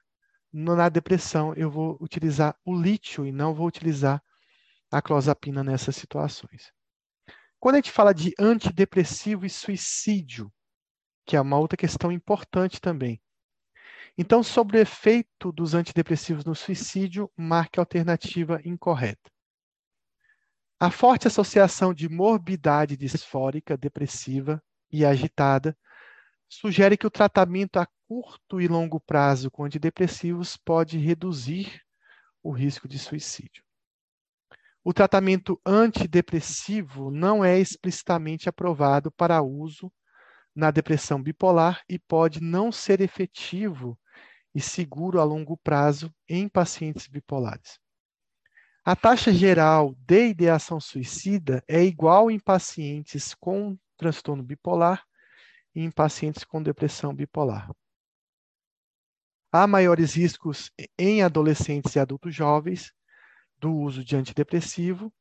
na 0.52 0.88
depressão, 0.88 1.54
eu 1.56 1.70
vou 1.70 1.98
utilizar 2.00 2.58
o 2.64 2.74
lítio 2.74 3.26
e 3.26 3.32
não 3.32 3.54
vou 3.54 3.68
utilizar 3.68 4.24
a 4.90 5.02
clozapina 5.02 5.64
nessas 5.64 5.98
situações. 5.98 6.72
Quando 7.60 7.76
a 7.76 7.78
gente 7.80 7.92
fala 7.92 8.14
de 8.14 8.34
antidepressivo 8.40 9.46
e 9.46 9.50
suicídio, 9.50 10.54
que 11.26 11.36
é 11.36 11.42
uma 11.42 11.58
outra 11.58 11.78
questão 11.78 12.12
importante 12.12 12.80
também. 12.80 13.22
Então, 14.18 14.42
sobre 14.42 14.78
o 14.78 14.82
efeito 14.82 15.52
dos 15.52 15.74
antidepressivos 15.74 16.46
no 16.46 16.56
suicídio, 16.56 17.30
marque 17.36 17.80
a 17.80 17.82
alternativa 17.82 18.62
incorreta. 18.64 19.30
A 20.80 20.92
forte 20.92 21.28
associação 21.28 21.94
de 21.94 22.08
morbidade 22.08 22.96
disfórica, 22.96 23.76
depressiva 23.76 24.62
e 24.92 25.06
agitada 25.06 25.78
sugere 26.48 26.98
que 26.98 27.08
o 27.08 27.12
tratamento 27.12 27.78
a 27.78 27.88
curto 28.08 28.62
e 28.62 28.68
longo 28.68 29.00
prazo 29.00 29.50
com 29.50 29.66
antidepressivos 29.66 30.58
pode 30.58 30.98
reduzir 30.98 31.82
o 32.44 32.52
risco 32.52 32.88
de 32.88 33.00
suicídio. 33.00 33.64
O 34.84 34.94
tratamento 34.94 35.60
antidepressivo 35.66 37.10
não 37.10 37.44
é 37.44 37.60
explicitamente 37.60 38.48
aprovado 38.48 39.12
para 39.12 39.42
uso 39.42 39.92
na 40.56 40.72
depressão 40.72 41.22
bipolar 41.22 41.84
e 41.90 42.00
pode 42.00 42.42
não 42.42 42.72
ser 42.72 43.02
efetivo 43.02 44.00
e 44.54 44.62
seguro 44.62 45.20
a 45.20 45.24
longo 45.24 45.58
prazo 45.58 46.14
em 46.30 46.48
pacientes 46.48 47.08
bipolares. 47.08 47.78
A 48.86 48.96
taxa 48.96 49.34
geral 49.34 49.94
de 49.98 50.30
ideação 50.30 50.80
suicida 50.80 51.64
é 51.68 51.84
igual 51.84 52.32
em 52.32 52.40
pacientes 52.40 53.34
com 53.34 53.78
transtorno 53.98 54.44
bipolar 54.44 55.04
e 55.74 55.82
em 55.82 55.92
pacientes 55.92 56.44
com 56.44 56.64
depressão 56.64 57.14
bipolar. 57.14 57.70
Há 59.52 59.68
maiores 59.68 60.14
riscos 60.14 60.72
em 60.98 61.24
adolescentes 61.24 61.96
e 61.96 62.00
adultos 62.00 62.34
jovens, 62.34 62.94
do 63.58 63.74
uso 63.74 64.04
de 64.04 64.16
antidepressivo, 64.16 65.12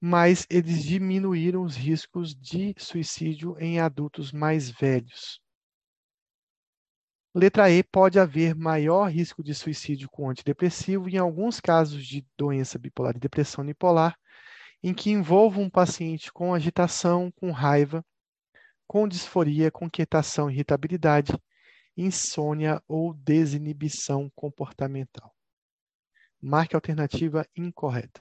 mas 0.00 0.46
eles 0.48 0.82
diminuíram 0.82 1.62
os 1.62 1.76
riscos 1.76 2.34
de 2.34 2.74
suicídio 2.78 3.56
em 3.58 3.78
adultos 3.78 4.32
mais 4.32 4.70
velhos. 4.70 5.40
Letra 7.34 7.70
E, 7.70 7.84
pode 7.84 8.18
haver 8.18 8.56
maior 8.56 9.08
risco 9.10 9.44
de 9.44 9.54
suicídio 9.54 10.08
com 10.10 10.28
antidepressivo 10.30 11.08
em 11.08 11.18
alguns 11.18 11.60
casos 11.60 12.04
de 12.04 12.26
doença 12.36 12.78
bipolar 12.78 13.14
e 13.14 13.20
depressão 13.20 13.62
unipolar, 13.62 14.18
em 14.82 14.94
que 14.94 15.10
envolva 15.10 15.60
um 15.60 15.70
paciente 15.70 16.32
com 16.32 16.54
agitação, 16.54 17.30
com 17.32 17.52
raiva, 17.52 18.04
com 18.86 19.06
disforia, 19.06 19.70
com 19.70 19.88
quietação, 19.88 20.50
irritabilidade, 20.50 21.32
insônia 21.96 22.82
ou 22.88 23.14
desinibição 23.14 24.30
comportamental. 24.34 25.32
Marque 26.40 26.74
a 26.74 26.78
alternativa 26.78 27.46
incorreta. 27.54 28.20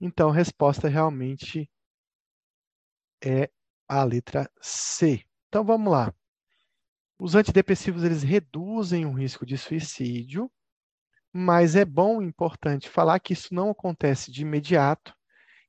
Então, 0.00 0.30
a 0.30 0.34
resposta 0.34 0.88
realmente 0.88 1.70
é 3.24 3.50
a 3.88 4.04
letra 4.04 4.50
C. 4.60 5.24
Então, 5.48 5.64
vamos 5.64 5.90
lá. 5.90 6.14
Os 7.18 7.34
antidepressivos 7.34 8.04
eles 8.04 8.22
reduzem 8.22 9.04
o 9.04 9.12
risco 9.12 9.44
de 9.44 9.58
suicídio, 9.58 10.50
mas 11.32 11.74
é 11.74 11.84
bom 11.84 12.22
e 12.22 12.24
importante 12.24 12.88
falar 12.88 13.18
que 13.18 13.32
isso 13.32 13.52
não 13.52 13.70
acontece 13.70 14.30
de 14.30 14.42
imediato, 14.42 15.14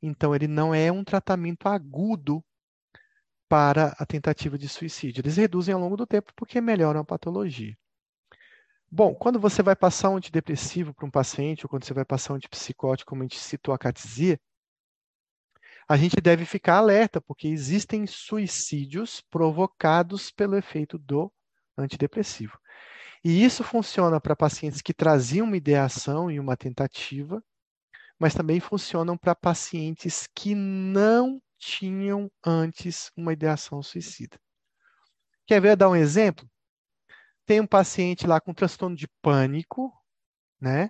então 0.02 0.36
ele 0.36 0.48
não 0.48 0.74
é 0.74 0.92
um 0.92 1.04
tratamento 1.04 1.68
agudo 1.68 2.44
para 3.50 3.96
a 3.98 4.06
tentativa 4.06 4.58
de 4.60 4.70
suicídio. 4.70 5.22
Eles 5.22 5.38
reduzem 5.38 5.74
ao 5.74 5.82
longo 5.82 5.98
do 5.98 6.06
tempo 6.06 6.32
porque 6.36 6.62
melhoram 6.62 7.02
a 7.02 7.06
patologia. 7.06 7.76
Bom, 8.92 9.14
quando 9.14 9.40
você 9.40 9.62
vai 9.62 9.76
passar 9.76 10.10
um 10.10 10.18
antidepressivo 10.18 10.94
para 10.94 11.06
um 11.06 11.12
paciente, 11.12 11.64
ou 11.64 11.70
quando 11.70 11.86
você 11.86 11.94
vai 11.94 12.04
passar 12.04 12.34
um 12.34 12.38
antipsicótico, 12.38 13.10
como 13.10 13.22
a 13.22 13.26
gente 13.26 13.38
citou 13.40 13.74
a 13.74 13.78
catizia, 13.78 14.40
a 15.88 15.96
gente 15.96 16.16
deve 16.18 16.46
ficar 16.46 16.78
alerta, 16.78 17.22
porque 17.22 17.48
existem 17.48 18.08
suicídios 18.08 19.22
provocados 19.30 20.32
pelo 20.32 20.56
efeito 20.56 20.98
do 20.98 21.32
antidepressivo. 21.78 22.58
E 23.24 23.44
isso 23.44 23.64
funciona 23.64 24.20
para 24.20 24.36
pacientes 24.36 24.82
que 24.82 24.94
traziam 24.94 25.46
uma 25.46 25.58
ideação 25.58 26.32
e 26.32 26.40
uma 26.40 26.58
tentativa, 26.58 27.44
mas 28.18 28.34
também 28.34 28.60
funcionam 28.60 29.18
para 29.18 29.36
pacientes 29.36 30.28
que 30.34 30.56
não 30.56 31.42
tinham 31.58 32.32
antes 32.46 33.12
uma 33.16 33.34
ideação 33.34 33.84
suicida. 33.84 34.40
Quer 35.46 35.62
ver 35.62 35.76
dar 35.76 35.90
um 35.90 35.96
exemplo? 35.96 36.50
Tem 37.50 37.60
um 37.60 37.66
paciente 37.66 38.28
lá 38.28 38.40
com 38.40 38.54
transtorno 38.54 38.96
de 38.96 39.08
pânico, 39.24 39.92
né? 40.62 40.88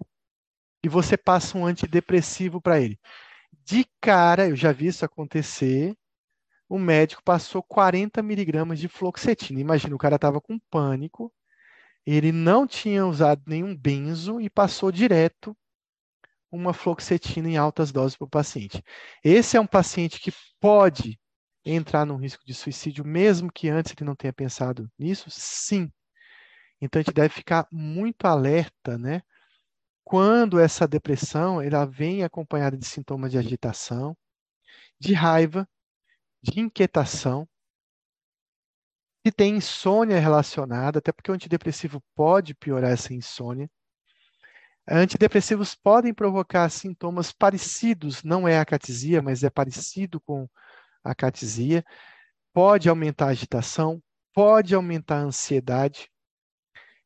E 0.83 0.89
você 0.89 1.15
passa 1.15 1.57
um 1.57 1.65
antidepressivo 1.65 2.59
para 2.61 2.81
ele. 2.81 2.99
De 3.63 3.85
cara, 4.01 4.49
eu 4.49 4.57
já 4.57 4.73
vi 4.73 4.87
isso 4.87 5.05
acontecer. 5.05 5.95
O 6.67 6.77
médico 6.77 7.23
passou 7.23 7.63
40 7.63 8.21
miligramas 8.21 8.77
de 8.77 8.89
fluoxetina. 8.89 9.61
Imagina, 9.61 9.95
o 9.95 9.97
cara 9.97 10.17
estava 10.17 10.41
com 10.41 10.59
pânico, 10.69 11.33
ele 12.05 12.33
não 12.33 12.67
tinha 12.67 13.07
usado 13.07 13.41
nenhum 13.47 13.73
benzo 13.73 14.41
e 14.41 14.49
passou 14.49 14.91
direto 14.91 15.55
uma 16.51 16.73
fluoxetina 16.73 17.47
em 17.47 17.55
altas 17.55 17.89
doses 17.93 18.17
para 18.17 18.25
o 18.25 18.29
paciente. 18.29 18.83
Esse 19.23 19.55
é 19.55 19.61
um 19.61 19.67
paciente 19.67 20.19
que 20.19 20.33
pode 20.59 21.17
entrar 21.63 22.05
num 22.05 22.17
risco 22.17 22.45
de 22.45 22.53
suicídio, 22.53 23.05
mesmo 23.05 23.49
que 23.49 23.69
antes 23.69 23.93
ele 23.97 24.05
não 24.05 24.15
tenha 24.15 24.33
pensado 24.33 24.91
nisso? 24.99 25.29
Sim. 25.31 25.89
Então 26.81 26.99
a 26.99 27.03
gente 27.03 27.13
deve 27.13 27.33
ficar 27.33 27.67
muito 27.71 28.25
alerta, 28.25 28.97
né? 28.97 29.21
Quando 30.03 30.59
essa 30.59 30.87
depressão 30.87 31.61
ela 31.61 31.85
vem 31.85 32.23
acompanhada 32.23 32.77
de 32.77 32.85
sintomas 32.85 33.31
de 33.31 33.37
agitação, 33.37 34.17
de 34.99 35.13
raiva, 35.13 35.67
de 36.41 36.59
inquietação, 36.59 37.47
se 39.25 39.31
tem 39.31 39.57
insônia 39.57 40.19
relacionada, 40.19 40.99
até 40.99 41.11
porque 41.11 41.29
o 41.29 41.33
antidepressivo 41.33 42.01
pode 42.15 42.55
piorar 42.55 42.91
essa 42.91 43.13
insônia. 43.13 43.69
Antidepressivos 44.87 45.75
podem 45.75 46.13
provocar 46.13 46.67
sintomas 46.69 47.31
parecidos, 47.31 48.23
não 48.23 48.47
é 48.47 48.57
acatesia, 48.57 49.21
mas 49.21 49.43
é 49.43 49.49
parecido 49.49 50.19
com 50.21 50.49
acatesia. 51.03 51.85
Pode 52.51 52.89
aumentar 52.89 53.27
a 53.27 53.29
agitação, 53.29 54.01
pode 54.33 54.73
aumentar 54.73 55.17
a 55.17 55.25
ansiedade. 55.25 56.09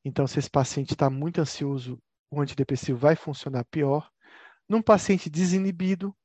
Então, 0.03 0.27
se 0.27 0.39
esse 0.39 0.49
paciente 0.49 0.93
está 0.93 1.09
muito 1.09 1.39
ansioso, 1.39 1.97
o 2.29 2.41
antidepressivo 2.41 2.97
vai 2.97 3.15
funcionar 3.15 3.63
pior. 3.65 4.09
Num 4.67 4.81
paciente 4.81 5.29
desinibido, 5.29 6.15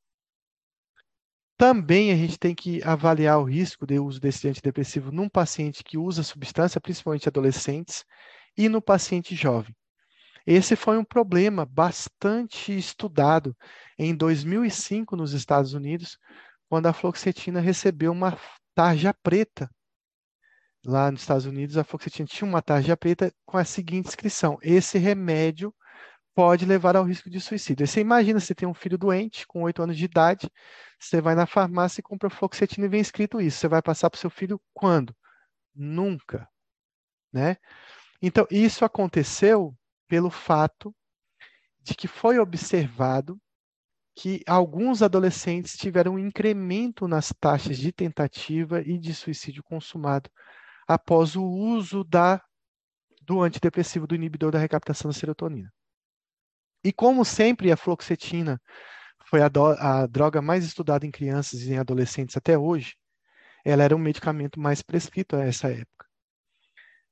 também 1.57 2.11
a 2.11 2.15
gente 2.15 2.39
tem 2.39 2.55
que 2.55 2.81
avaliar 2.83 3.39
o 3.39 3.43
risco 3.43 3.85
de 3.85 3.99
uso 3.99 4.19
desse 4.19 4.47
antidepressivo 4.47 5.11
num 5.11 5.27
paciente 5.27 5.83
que 5.83 5.97
usa 5.97 6.23
substância, 6.23 6.79
principalmente 6.79 7.27
adolescentes, 7.27 8.05
e 8.57 8.69
no 8.69 8.81
paciente 8.81 9.35
jovem. 9.35 9.75
Esse 10.47 10.75
foi 10.75 10.97
um 10.97 11.03
problema 11.03 11.65
bastante 11.65 12.75
estudado 12.75 13.55
em 13.97 14.15
2005 14.15 15.15
nos 15.15 15.33
Estados 15.33 15.73
Unidos, 15.73 16.17
quando 16.69 16.87
a 16.87 16.93
fluoxetina 16.93 17.59
recebeu 17.59 18.11
uma 18.11 18.37
tarja 18.73 19.13
preta. 19.21 19.69
Lá 20.85 21.11
nos 21.11 21.21
Estados 21.21 21.45
Unidos, 21.45 21.77
a 21.77 21.83
fluoxetina 21.83 22.27
tinha 22.27 22.47
uma 22.47 22.61
tarja 22.61 22.95
preta 22.95 23.33
com 23.45 23.57
a 23.57 23.65
seguinte 23.65 24.07
inscrição: 24.07 24.57
esse 24.61 24.97
remédio 24.97 25.73
pode 26.33 26.65
levar 26.65 26.95
ao 26.95 27.03
risco 27.03 27.29
de 27.29 27.41
suicídio. 27.41 27.85
você 27.85 27.99
imagina, 27.99 28.39
você 28.39 28.55
tem 28.55 28.67
um 28.67 28.73
filho 28.73 28.97
doente 28.97 29.45
com 29.45 29.63
8 29.63 29.81
anos 29.83 29.97
de 29.97 30.05
idade, 30.05 30.49
você 30.97 31.19
vai 31.19 31.35
na 31.35 31.45
farmácia 31.45 31.99
e 31.99 32.03
compra 32.03 32.29
fluoxetina 32.29 32.85
e 32.85 32.89
vem 32.89 33.01
escrito 33.01 33.41
isso. 33.41 33.59
Você 33.59 33.67
vai 33.67 33.81
passar 33.81 34.09
para 34.09 34.17
o 34.17 34.19
seu 34.19 34.29
filho 34.29 34.61
quando? 34.73 35.13
Nunca. 35.75 36.47
Né? 37.31 37.57
Então, 38.21 38.47
isso 38.49 38.85
aconteceu 38.85 39.75
pelo 40.07 40.29
fato 40.29 40.95
de 41.81 41.93
que 41.93 42.07
foi 42.07 42.39
observado 42.39 43.39
que 44.15 44.41
alguns 44.47 45.01
adolescentes 45.01 45.77
tiveram 45.77 46.15
um 46.15 46.19
incremento 46.19 47.07
nas 47.07 47.33
taxas 47.39 47.77
de 47.77 47.91
tentativa 47.91 48.81
e 48.81 48.97
de 48.97 49.13
suicídio 49.13 49.63
consumado 49.63 50.29
após 50.89 51.35
o 51.35 51.43
uso 51.43 52.03
da, 52.03 52.43
do 53.21 53.43
antidepressivo, 53.43 54.07
do 54.07 54.15
inibidor 54.15 54.51
da 54.51 54.57
recaptação 54.57 55.11
da 55.11 55.15
serotonina. 55.15 55.71
E 56.83 56.91
como 56.91 57.23
sempre, 57.23 57.71
a 57.71 57.77
fluoxetina 57.77 58.59
foi 59.25 59.43
a, 59.43 59.47
do, 59.47 59.67
a 59.67 60.07
droga 60.07 60.41
mais 60.41 60.65
estudada 60.65 61.05
em 61.05 61.11
crianças 61.11 61.61
e 61.61 61.73
em 61.73 61.77
adolescentes 61.77 62.35
até 62.35 62.57
hoje, 62.57 62.95
ela 63.63 63.83
era 63.83 63.95
um 63.95 63.99
medicamento 63.99 64.59
mais 64.59 64.81
prescrito 64.81 65.35
a 65.35 65.45
essa 65.45 65.69
época. 65.69 66.07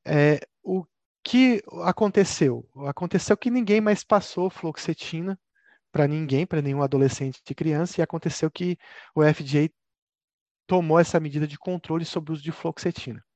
É, 0.04 0.40
o 0.64 0.84
que 1.24 1.62
aconteceu? 1.84 2.68
Aconteceu 2.88 3.38
que 3.38 3.52
ninguém 3.52 3.80
mais 3.80 4.04
passou 4.04 4.50
fluoxetina 4.50 5.40
para 5.92 6.08
ninguém, 6.08 6.48
para 6.48 6.64
nenhum 6.64 6.82
adolescente 6.82 7.44
e 7.48 7.54
criança, 7.54 8.02
e 8.02 8.04
aconteceu 8.04 8.50
que 8.50 8.76
o 9.14 9.22
FDA 9.22 9.70
tomou 10.66 11.00
essa 11.00 11.20
medida 11.20 11.46
de 11.46 11.60
controle 11.60 12.06
sobre 12.06 12.32
o 12.32 12.34
uso 12.34 12.42
de 12.42 12.52
fluoxetina. 12.52 13.27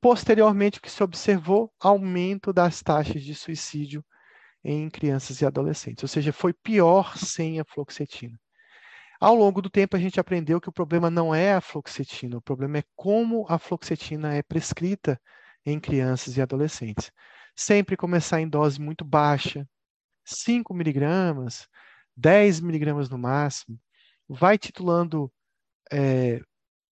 Posteriormente, 0.00 0.78
o 0.78 0.82
que 0.82 0.90
se 0.90 1.02
observou? 1.02 1.72
Aumento 1.80 2.52
das 2.52 2.82
taxas 2.82 3.22
de 3.22 3.34
suicídio 3.34 4.04
em 4.62 4.88
crianças 4.90 5.40
e 5.40 5.46
adolescentes, 5.46 6.02
ou 6.04 6.08
seja, 6.08 6.32
foi 6.32 6.52
pior 6.52 7.16
sem 7.16 7.60
a 7.60 7.64
fluoxetina. 7.64 8.38
Ao 9.20 9.34
longo 9.34 9.60
do 9.60 9.70
tempo, 9.70 9.96
a 9.96 9.98
gente 9.98 10.20
aprendeu 10.20 10.60
que 10.60 10.68
o 10.68 10.72
problema 10.72 11.10
não 11.10 11.34
é 11.34 11.54
a 11.54 11.60
fluoxetina, 11.60 12.36
o 12.36 12.42
problema 12.42 12.78
é 12.78 12.84
como 12.94 13.46
a 13.48 13.58
fluoxetina 13.58 14.34
é 14.34 14.42
prescrita 14.42 15.20
em 15.66 15.80
crianças 15.80 16.36
e 16.36 16.42
adolescentes. 16.42 17.10
Sempre 17.56 17.96
começar 17.96 18.40
em 18.40 18.48
dose 18.48 18.80
muito 18.80 19.04
baixa, 19.04 19.68
5 20.24 20.72
miligramas, 20.72 21.68
10 22.16 22.60
miligramas 22.60 23.08
no 23.08 23.18
máximo, 23.18 23.78
vai 24.28 24.56
titulando 24.56 25.32
é, 25.90 26.40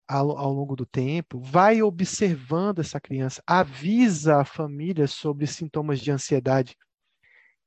ao, 0.07 0.37
ao, 0.37 0.53
longo 0.53 0.77
do 0.77 0.87
tempo, 0.87 1.41
vai 1.41 1.83
observando 1.83 2.81
essa 2.81 3.01
criança, 3.01 3.43
avisa 3.47 4.41
a 4.41 4.45
família 4.45 5.07
sobre 5.07 5.47
sintomas 5.47 6.01
de 6.01 6.11
ansiedade 6.11 6.77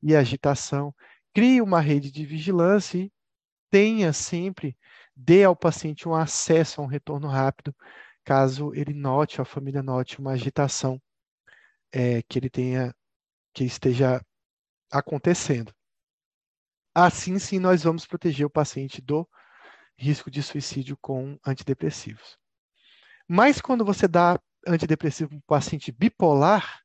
e 0.01 0.15
agitação. 0.15 0.93
Crie 1.34 1.61
uma 1.61 1.81
rede 1.81 2.11
de 2.11 2.26
vigilância 2.26 2.97
e 2.97 3.11
tenha 3.69 4.14
sempre, 4.14 4.77
dê 5.15 5.43
ao 5.43 5.55
paciente 5.55 6.07
um 6.07 6.15
acesso 6.15 6.81
a 6.81 6.84
um 6.84 6.88
retorno 6.88 7.27
rápido, 7.27 7.76
caso 8.23 8.73
ele 8.73 8.93
note, 8.93 9.41
a 9.41 9.45
família 9.45 9.81
note 9.81 10.19
uma 10.19 10.31
agitação 10.31 11.01
é, 11.91 12.22
que 12.23 12.39
ele 12.39 12.49
tenha, 12.49 12.93
que 13.53 13.64
esteja 13.64 14.22
acontecendo. 14.91 15.73
Assim, 16.93 17.38
sim, 17.39 17.59
nós 17.59 17.84
vamos 17.84 18.05
proteger 18.05 18.45
o 18.45 18.49
paciente 18.49 19.01
do 19.01 19.27
risco 19.98 20.30
de 20.30 20.44
suicídio 20.44 20.98
com 21.02 21.40
antidepressivos. 21.45 22.38
Mas 23.28 23.60
quando 23.60 23.84
você 23.84 24.07
dá 24.07 24.40
antidepressivo 24.65 25.30
para 25.30 25.38
um 25.38 25.41
paciente 25.41 25.91
bipolar, 25.91 26.82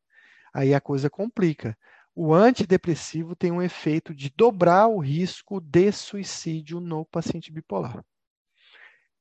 aí 0.55 0.75
a 0.75 0.81
coisa 0.81 1.11
complica 1.11 1.77
o 2.15 2.35
antidepressivo 2.35 3.35
tem 3.35 3.51
um 3.51 3.63
efeito 3.63 4.15
de 4.15 4.31
dobrar 4.37 4.87
o 4.87 4.99
risco 4.99 5.61
de 5.61 5.91
suicídio 5.93 6.79
no 6.79 7.07
paciente 7.07 7.51
bipolar. 7.51 8.05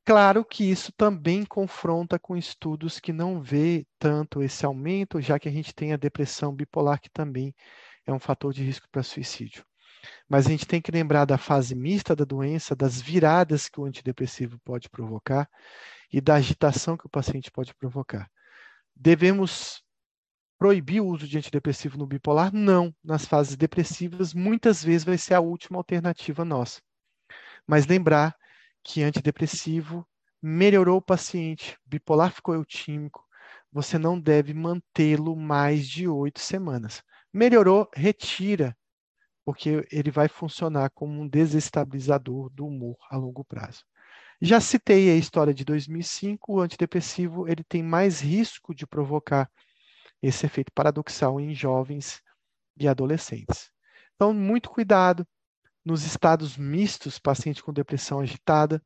Claro 0.05 0.43
que 0.43 0.69
isso 0.69 0.91
também 0.91 1.45
confronta 1.45 2.19
com 2.19 2.35
estudos 2.35 2.99
que 2.99 3.13
não 3.13 3.39
vê 3.39 3.85
tanto 3.97 4.43
esse 4.43 4.65
aumento, 4.65 5.21
já 5.21 5.39
que 5.39 5.47
a 5.47 5.51
gente 5.51 5.73
tem 5.73 5.93
a 5.93 5.97
depressão 5.97 6.53
bipolar, 6.53 6.99
que 6.99 7.09
também 7.09 7.55
é 8.05 8.11
um 8.11 8.19
fator 8.19 8.51
de 8.51 8.63
risco 8.63 8.89
para 8.91 9.03
suicídio. 9.03 9.63
Mas 10.27 10.47
a 10.47 10.49
gente 10.49 10.65
tem 10.65 10.81
que 10.81 10.91
lembrar 10.91 11.25
da 11.25 11.37
fase 11.37 11.75
mista 11.75 12.15
da 12.15 12.25
doença, 12.25 12.75
das 12.75 13.01
viradas 13.01 13.67
que 13.69 13.79
o 13.79 13.85
antidepressivo 13.85 14.59
pode 14.59 14.89
provocar 14.89 15.49
e 16.11 16.19
da 16.19 16.35
agitação 16.35 16.97
que 16.97 17.05
o 17.05 17.09
paciente 17.09 17.51
pode 17.51 17.73
provocar. 17.75 18.29
Devemos 18.95 19.83
Proibir 20.61 21.01
o 21.01 21.07
uso 21.07 21.27
de 21.27 21.39
antidepressivo 21.39 21.97
no 21.97 22.05
bipolar? 22.05 22.53
Não. 22.53 22.93
Nas 23.03 23.25
fases 23.25 23.55
depressivas, 23.55 24.31
muitas 24.31 24.83
vezes 24.83 25.03
vai 25.03 25.17
ser 25.17 25.33
a 25.33 25.39
última 25.39 25.79
alternativa 25.79 26.45
nossa. 26.45 26.79
Mas 27.65 27.87
lembrar 27.87 28.37
que 28.83 29.01
antidepressivo 29.01 30.07
melhorou 30.39 30.97
o 30.97 31.01
paciente, 31.01 31.79
bipolar 31.83 32.31
ficou 32.31 32.53
eutímico, 32.53 33.25
você 33.71 33.97
não 33.97 34.19
deve 34.19 34.53
mantê-lo 34.53 35.35
mais 35.35 35.89
de 35.89 36.07
oito 36.07 36.39
semanas. 36.39 37.01
Melhorou, 37.33 37.89
retira, 37.95 38.77
porque 39.51 39.85
ele 39.91 40.09
vai 40.09 40.29
funcionar 40.29 40.89
como 40.91 41.19
um 41.19 41.27
desestabilizador 41.27 42.49
do 42.51 42.65
humor 42.65 42.95
a 43.09 43.17
longo 43.17 43.43
prazo. 43.43 43.83
Já 44.41 44.61
citei 44.61 45.11
a 45.11 45.15
história 45.17 45.53
de 45.53 45.65
2005, 45.65 46.53
o 46.53 46.61
antidepressivo 46.61 47.45
ele 47.49 47.61
tem 47.61 47.83
mais 47.83 48.21
risco 48.21 48.73
de 48.73 48.87
provocar 48.87 49.51
esse 50.21 50.45
efeito 50.45 50.71
paradoxal 50.71 51.37
em 51.37 51.53
jovens 51.53 52.21
e 52.79 52.87
adolescentes. 52.87 53.69
Então, 54.15 54.33
muito 54.33 54.69
cuidado 54.69 55.27
nos 55.83 56.05
estados 56.05 56.55
mistos, 56.55 57.19
paciente 57.19 57.61
com 57.61 57.73
depressão 57.73 58.21
agitada, 58.21 58.81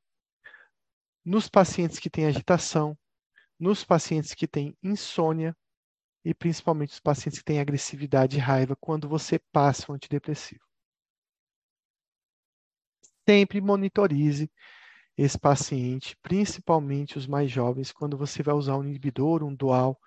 nos 1.24 1.48
pacientes 1.48 2.00
que 2.00 2.10
têm 2.10 2.26
agitação, 2.26 2.98
nos 3.60 3.84
pacientes 3.84 4.34
que 4.34 4.48
têm 4.48 4.76
insônia 4.82 5.56
e 6.26 6.34
principalmente 6.34 6.94
os 6.94 7.00
pacientes 7.00 7.40
que 7.40 7.46
têm 7.46 7.60
agressividade 7.60 8.38
e 8.38 8.40
raiva 8.40 8.76
quando 8.76 9.08
você 9.08 9.38
passa 9.54 9.92
um 9.92 9.96
antidepressivo. 9.96 10.66
Sempre 13.30 13.62
monitorize 13.62 14.52
esse 15.16 15.38
paciente, 15.38 16.18
principalmente 16.22 17.18
os 17.18 17.28
mais 17.28 17.50
jovens, 17.50 17.92
quando 17.92 18.18
você 18.18 18.42
vai 18.42 18.56
usar 18.56 18.76
um 18.76 18.84
inibidor, 18.84 19.44
um 19.44 19.56
dual, 19.56 20.00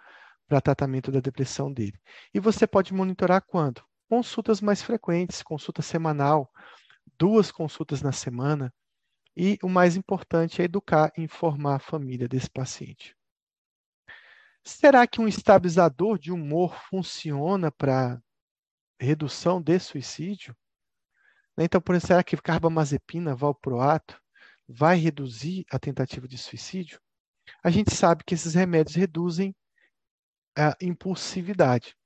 para 0.49 0.61
tratamento 0.61 1.12
da 1.12 1.20
depressão 1.20 1.73
dele. 1.73 1.99
E 2.35 2.40
você 2.40 2.66
pode 2.66 2.93
monitorar 2.93 3.43
quando? 3.47 3.82
Consultas 4.09 4.61
mais 4.61 4.82
frequentes, 4.82 5.43
consulta 5.43 5.82
semanal, 5.82 6.51
duas 7.19 7.53
consultas 7.53 8.03
na 8.03 8.12
semana. 8.12 8.73
E 9.36 9.59
o 9.62 9.69
mais 9.69 9.97
importante 9.97 10.61
é 10.61 10.65
educar 10.65 11.12
e 11.16 11.23
informar 11.23 11.77
a 11.77 11.81
família 11.81 12.28
desse 12.28 12.51
paciente. 12.51 13.18
Será 14.69 15.07
que 15.07 15.20
um 15.20 15.27
estabilizador 15.27 16.19
de 16.19 16.31
humor 16.31 16.78
funciona 16.90 17.73
para 17.73 18.20
redução 19.01 19.61
de 19.62 19.78
suicídio? 19.78 20.55
Então, 21.59 21.81
por 21.81 21.95
exemplo, 21.95 22.09
será 22.09 22.23
que 22.23 22.36
carbamazepina, 22.36 23.35
valproato, 23.35 24.20
vai 24.69 24.97
reduzir 24.97 25.65
a 25.70 25.78
tentativa 25.78 26.28
de 26.28 26.39
suicídio? 26.39 27.01
a 27.62 27.70
gente 27.70 27.95
sabe 27.95 28.24
que 28.24 28.35
esses 28.35 28.55
remédios 28.55 28.95
reduzem 28.97 29.55
a 30.57 30.77
impulsividade, 30.81 31.97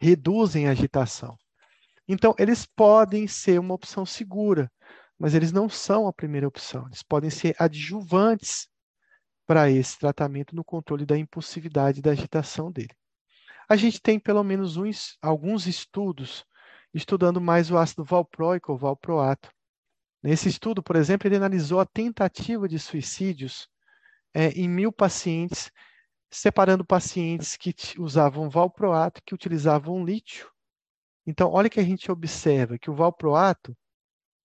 reduzem 0.00 0.68
a 0.68 0.70
agitação. 0.70 1.36
Então, 2.06 2.34
eles 2.38 2.64
podem 2.64 3.26
ser 3.26 3.60
uma 3.60 3.74
opção 3.74 4.06
segura, 4.06 4.70
mas 5.18 5.34
eles 5.34 5.52
não 5.52 5.68
são 5.68 6.06
a 6.06 6.12
primeira 6.12 6.48
opção. 6.48 6.86
Eles 6.86 7.02
podem 7.02 7.28
ser 7.28 7.54
adjuvantes 7.58 8.68
para 9.48 9.70
esse 9.70 9.98
tratamento 9.98 10.54
no 10.54 10.62
controle 10.62 11.06
da 11.06 11.16
impulsividade 11.16 12.00
e 12.00 12.02
da 12.02 12.10
agitação 12.10 12.70
dele. 12.70 12.94
A 13.66 13.76
gente 13.76 13.98
tem 13.98 14.20
pelo 14.20 14.44
menos 14.44 14.76
uns, 14.76 15.16
alguns 15.22 15.66
estudos 15.66 16.44
estudando 16.92 17.40
mais 17.40 17.70
o 17.70 17.78
ácido 17.78 18.04
valproico 18.04 18.72
ou 18.72 18.78
valproato. 18.78 19.50
Nesse 20.22 20.50
estudo, 20.50 20.82
por 20.82 20.96
exemplo, 20.96 21.26
ele 21.26 21.36
analisou 21.36 21.80
a 21.80 21.86
tentativa 21.86 22.68
de 22.68 22.78
suicídios 22.78 23.66
é, 24.34 24.48
em 24.48 24.68
mil 24.68 24.92
pacientes, 24.92 25.72
separando 26.30 26.84
pacientes 26.84 27.56
que 27.56 27.74
usavam 27.98 28.50
valproato 28.50 29.22
que 29.24 29.34
utilizavam 29.34 30.04
lítio. 30.04 30.50
Então, 31.26 31.50
olha 31.50 31.70
que 31.70 31.80
a 31.80 31.84
gente 31.84 32.12
observa 32.12 32.78
que 32.78 32.90
o 32.90 32.94
valproato 32.94 33.74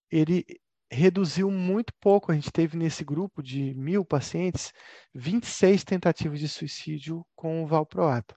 ele 0.09 0.45
reduziu 0.93 1.49
muito 1.51 1.93
pouco. 1.99 2.31
A 2.31 2.35
gente 2.35 2.51
teve 2.51 2.77
nesse 2.77 3.03
grupo 3.03 3.41
de 3.41 3.73
mil 3.75 4.05
pacientes 4.05 4.71
26 5.13 5.83
tentativas 5.83 6.39
de 6.39 6.47
suicídio 6.47 7.25
com 7.35 7.63
o 7.63 7.67
valproato. 7.67 8.35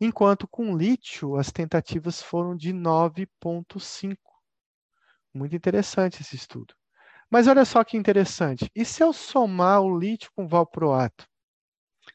Enquanto 0.00 0.46
com 0.46 0.76
lítio, 0.76 1.36
as 1.36 1.50
tentativas 1.50 2.22
foram 2.22 2.56
de 2.56 2.72
9,5. 2.72 4.16
Muito 5.34 5.56
interessante 5.56 6.22
esse 6.22 6.36
estudo. 6.36 6.74
Mas 7.30 7.48
olha 7.48 7.64
só 7.64 7.82
que 7.82 7.96
interessante. 7.96 8.70
E 8.74 8.84
se 8.84 9.02
eu 9.02 9.12
somar 9.12 9.82
o 9.82 9.98
lítio 9.98 10.30
com 10.34 10.44
o 10.44 10.48
valproato? 10.48 11.26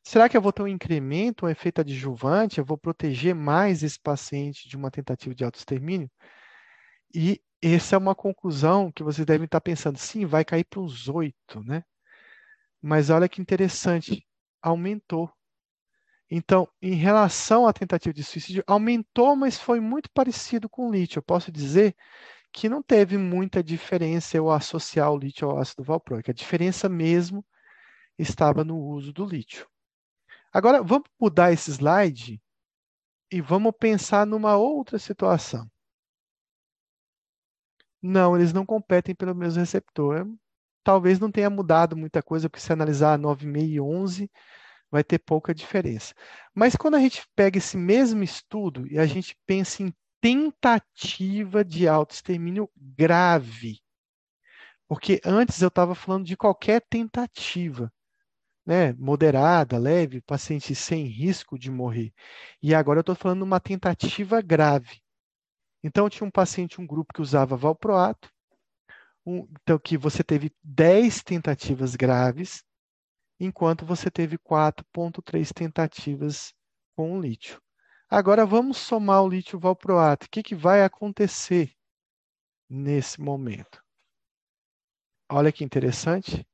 Será 0.03 0.29
que 0.29 0.37
eu 0.37 0.41
vou 0.41 0.53
ter 0.53 0.63
um 0.63 0.67
incremento, 0.67 1.45
um 1.45 1.49
efeito 1.49 1.81
adjuvante? 1.81 2.59
Eu 2.59 2.65
vou 2.65 2.77
proteger 2.77 3.35
mais 3.35 3.83
esse 3.83 3.99
paciente 3.99 4.69
de 4.69 4.77
uma 4.77 4.91
tentativa 4.91 5.35
de 5.35 5.43
autoextermínio? 5.43 6.09
E 7.13 7.41
essa 7.61 7.95
é 7.95 7.97
uma 7.99 8.15
conclusão 8.15 8.91
que 8.91 9.03
vocês 9.03 9.25
devem 9.25 9.45
estar 9.45 9.61
pensando, 9.61 9.97
sim, 9.97 10.25
vai 10.25 10.43
cair 10.45 10.65
para 10.65 10.79
uns 10.81 11.07
oito, 11.07 11.63
né? 11.63 11.83
Mas 12.81 13.09
olha 13.09 13.29
que 13.29 13.41
interessante, 13.41 14.25
aumentou. 14.61 15.31
Então, 16.29 16.67
em 16.81 16.95
relação 16.95 17.67
à 17.67 17.73
tentativa 17.73 18.13
de 18.13 18.23
suicídio, 18.23 18.63
aumentou, 18.65 19.35
mas 19.35 19.59
foi 19.59 19.79
muito 19.79 20.09
parecido 20.13 20.69
com 20.69 20.88
o 20.88 20.91
lítio. 20.91 21.19
Eu 21.19 21.23
posso 21.23 21.51
dizer 21.51 21.95
que 22.53 22.69
não 22.69 22.81
teve 22.81 23.17
muita 23.17 23.63
diferença 23.63 24.38
eu 24.38 24.49
associar 24.49 25.11
o 25.11 25.17
lítio 25.17 25.49
ao 25.49 25.59
ácido 25.59 25.83
valproico. 25.83 26.31
A 26.31 26.33
diferença 26.33 26.88
mesmo 26.89 27.45
estava 28.17 28.63
no 28.63 28.77
uso 28.77 29.13
do 29.13 29.25
lítio. 29.25 29.67
Agora, 30.53 30.81
vamos 30.81 31.09
mudar 31.19 31.51
esse 31.51 31.71
slide 31.71 32.41
e 33.31 33.41
vamos 33.41 33.73
pensar 33.79 34.25
numa 34.25 34.57
outra 34.57 34.99
situação. 34.99 35.69
Não, 38.01 38.35
eles 38.35 38.53
não 38.53 38.65
competem 38.65 39.13
pelo 39.15 39.35
mesmo 39.35 39.59
receptor. 39.59 40.27
Talvez 40.83 41.19
não 41.19 41.31
tenha 41.31 41.49
mudado 41.49 41.95
muita 41.95 42.21
coisa, 42.23 42.49
porque 42.49 42.61
se 42.63 42.73
analisar 42.73 43.17
9,5 43.19 43.69
e 43.69 43.79
11, 43.79 44.31
vai 44.91 45.03
ter 45.03 45.19
pouca 45.19 45.53
diferença. 45.55 46.13
Mas 46.55 46.75
quando 46.75 46.95
a 46.95 46.99
gente 46.99 47.23
pega 47.35 47.57
esse 47.59 47.77
mesmo 47.77 48.23
estudo 48.23 48.87
e 48.87 48.99
a 48.99 49.05
gente 49.05 49.37
pensa 49.45 49.83
em 49.83 49.93
tentativa 50.21 51.63
de 51.65 51.87
autoextermínio 51.87 52.69
grave, 52.75 53.79
porque 54.87 55.21
antes 55.25 55.61
eu 55.61 55.69
estava 55.69 55.95
falando 55.95 56.25
de 56.25 56.35
qualquer 56.37 56.81
tentativa, 56.89 57.91
né, 58.65 58.93
moderada, 58.93 59.77
leve, 59.79 60.21
paciente 60.21 60.75
sem 60.75 61.05
risco 61.05 61.59
de 61.59 61.71
morrer. 61.71 62.13
E 62.61 62.75
agora 62.75 62.99
eu 62.99 63.01
estou 63.01 63.15
falando 63.15 63.39
de 63.39 63.45
uma 63.45 63.59
tentativa 63.59 64.41
grave. 64.41 65.00
Então, 65.83 66.09
tinha 66.09 66.27
um 66.27 66.31
paciente, 66.31 66.79
um 66.79 66.85
grupo 66.85 67.13
que 67.13 67.21
usava 67.21 67.55
valproato, 67.55 68.29
um, 69.25 69.47
então 69.61 69.77
que 69.77 69.97
você 69.97 70.23
teve 70.23 70.51
10 70.63 71.23
tentativas 71.23 71.95
graves, 71.95 72.63
enquanto 73.39 73.85
você 73.85 74.09
teve 74.09 74.37
4,3 74.37 75.51
tentativas 75.53 76.53
com 76.95 77.17
o 77.17 77.21
lítio. 77.21 77.61
Agora 78.09 78.45
vamos 78.45 78.77
somar 78.77 79.23
o 79.23 79.29
lítio 79.29 79.59
valproato. 79.59 80.25
O 80.25 80.29
que, 80.29 80.43
que 80.43 80.55
vai 80.55 80.83
acontecer 80.83 81.71
nesse 82.69 83.21
momento? 83.21 83.81
Olha 85.29 85.51
que 85.51 85.63
interessante. 85.63 86.45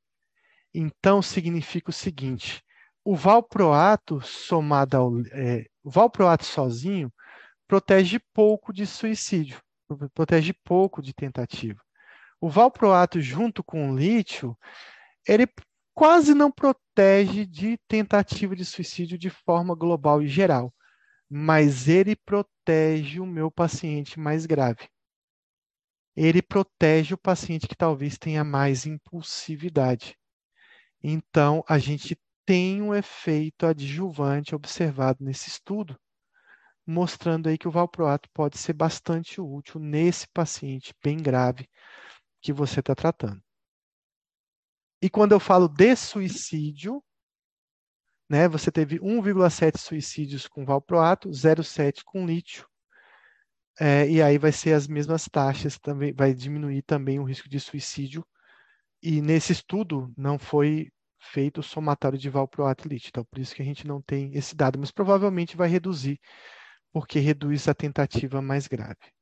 Então 0.72 1.20
significa 1.20 1.90
o 1.90 1.92
seguinte: 1.92 2.62
o 3.04 3.16
valproato 3.16 4.20
somado 4.20 4.96
ao 4.96 5.20
é, 5.32 5.66
o 5.82 5.90
valproato 5.90 6.44
sozinho 6.44 7.12
protege 7.68 8.18
pouco 8.32 8.72
de 8.72 8.86
suicídio, 8.86 9.60
protege 10.14 10.54
pouco 10.64 11.02
de 11.02 11.12
tentativa. 11.12 11.80
O 12.40 12.48
valproato 12.48 13.20
junto 13.20 13.62
com 13.62 13.90
o 13.90 13.96
lítio, 13.96 14.56
ele 15.26 15.46
quase 15.94 16.32
não 16.34 16.50
protege 16.50 17.44
de 17.44 17.76
tentativa 17.86 18.56
de 18.56 18.64
suicídio 18.64 19.18
de 19.18 19.28
forma 19.28 19.74
global 19.74 20.22
e 20.22 20.28
geral, 20.28 20.74
mas 21.28 21.88
ele 21.88 22.16
protege 22.16 23.20
o 23.20 23.26
meu 23.26 23.50
paciente 23.50 24.18
mais 24.18 24.46
grave. 24.46 24.88
Ele 26.16 26.40
protege 26.40 27.14
o 27.14 27.18
paciente 27.18 27.68
que 27.68 27.76
talvez 27.76 28.16
tenha 28.16 28.42
mais 28.42 28.86
impulsividade. 28.86 30.16
Então, 31.02 31.62
a 31.68 31.78
gente 31.78 32.18
tem 32.46 32.80
um 32.80 32.94
efeito 32.94 33.66
adjuvante 33.66 34.54
observado 34.54 35.22
nesse 35.22 35.48
estudo 35.48 35.98
mostrando 36.88 37.48
aí 37.48 37.58
que 37.58 37.68
o 37.68 37.70
valproato 37.70 38.30
pode 38.32 38.56
ser 38.56 38.72
bastante 38.72 39.40
útil 39.42 39.78
nesse 39.78 40.26
paciente 40.28 40.94
bem 41.04 41.18
grave 41.18 41.68
que 42.40 42.50
você 42.50 42.80
está 42.80 42.94
tratando. 42.94 43.42
E 45.02 45.10
quando 45.10 45.32
eu 45.32 45.40
falo 45.40 45.68
de 45.68 45.94
suicídio, 45.94 47.04
né, 48.28 48.48
você 48.48 48.72
teve 48.72 48.98
1,7 49.00 49.76
suicídios 49.78 50.48
com 50.48 50.64
valproato, 50.64 51.28
0,7 51.28 52.02
com 52.04 52.26
lítio, 52.26 52.66
é, 53.78 54.08
e 54.08 54.22
aí 54.22 54.38
vai 54.38 54.50
ser 54.50 54.72
as 54.72 54.88
mesmas 54.88 55.26
taxas, 55.26 55.78
também 55.78 56.12
vai 56.14 56.34
diminuir 56.34 56.82
também 56.82 57.20
o 57.20 57.24
risco 57.24 57.48
de 57.48 57.60
suicídio. 57.60 58.26
E 59.02 59.20
nesse 59.20 59.52
estudo 59.52 60.12
não 60.16 60.38
foi 60.38 60.90
feito 61.20 61.60
o 61.60 61.62
somatório 61.62 62.18
de 62.18 62.30
valproato 62.30 62.88
e 62.88 62.90
lítio, 62.90 63.10
então 63.10 63.24
por 63.24 63.38
isso 63.38 63.54
que 63.54 63.62
a 63.62 63.64
gente 63.64 63.86
não 63.86 64.00
tem 64.00 64.34
esse 64.34 64.56
dado, 64.56 64.78
mas 64.78 64.90
provavelmente 64.90 65.56
vai 65.56 65.68
reduzir 65.68 66.18
porque 66.92 67.18
reduz 67.18 67.68
a 67.68 67.74
tentativa 67.74 68.40
mais 68.42 68.66
grave. 68.66 69.12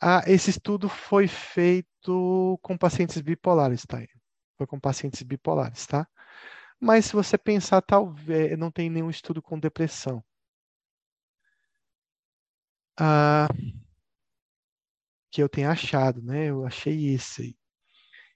Ah, 0.00 0.22
esse 0.26 0.50
estudo 0.50 0.88
foi 0.88 1.26
feito 1.26 2.58
com 2.62 2.76
pacientes 2.76 3.20
bipolares, 3.20 3.82
tá? 3.86 3.98
Foi 4.56 4.66
com 4.66 4.78
pacientes 4.78 5.22
bipolares, 5.22 5.86
tá? 5.86 6.06
Mas 6.80 7.06
se 7.06 7.12
você 7.14 7.38
pensar, 7.38 7.82
talvez 7.82 8.58
não 8.58 8.70
tem 8.70 8.90
nenhum 8.90 9.10
estudo 9.10 9.42
com 9.42 9.58
depressão. 9.58 10.22
Ah, 12.98 13.48
que 15.30 15.42
eu 15.42 15.48
tenha 15.48 15.70
achado, 15.70 16.22
né? 16.22 16.46
Eu 16.46 16.66
achei 16.66 17.08
esse 17.14 17.42
aí. 17.42 17.56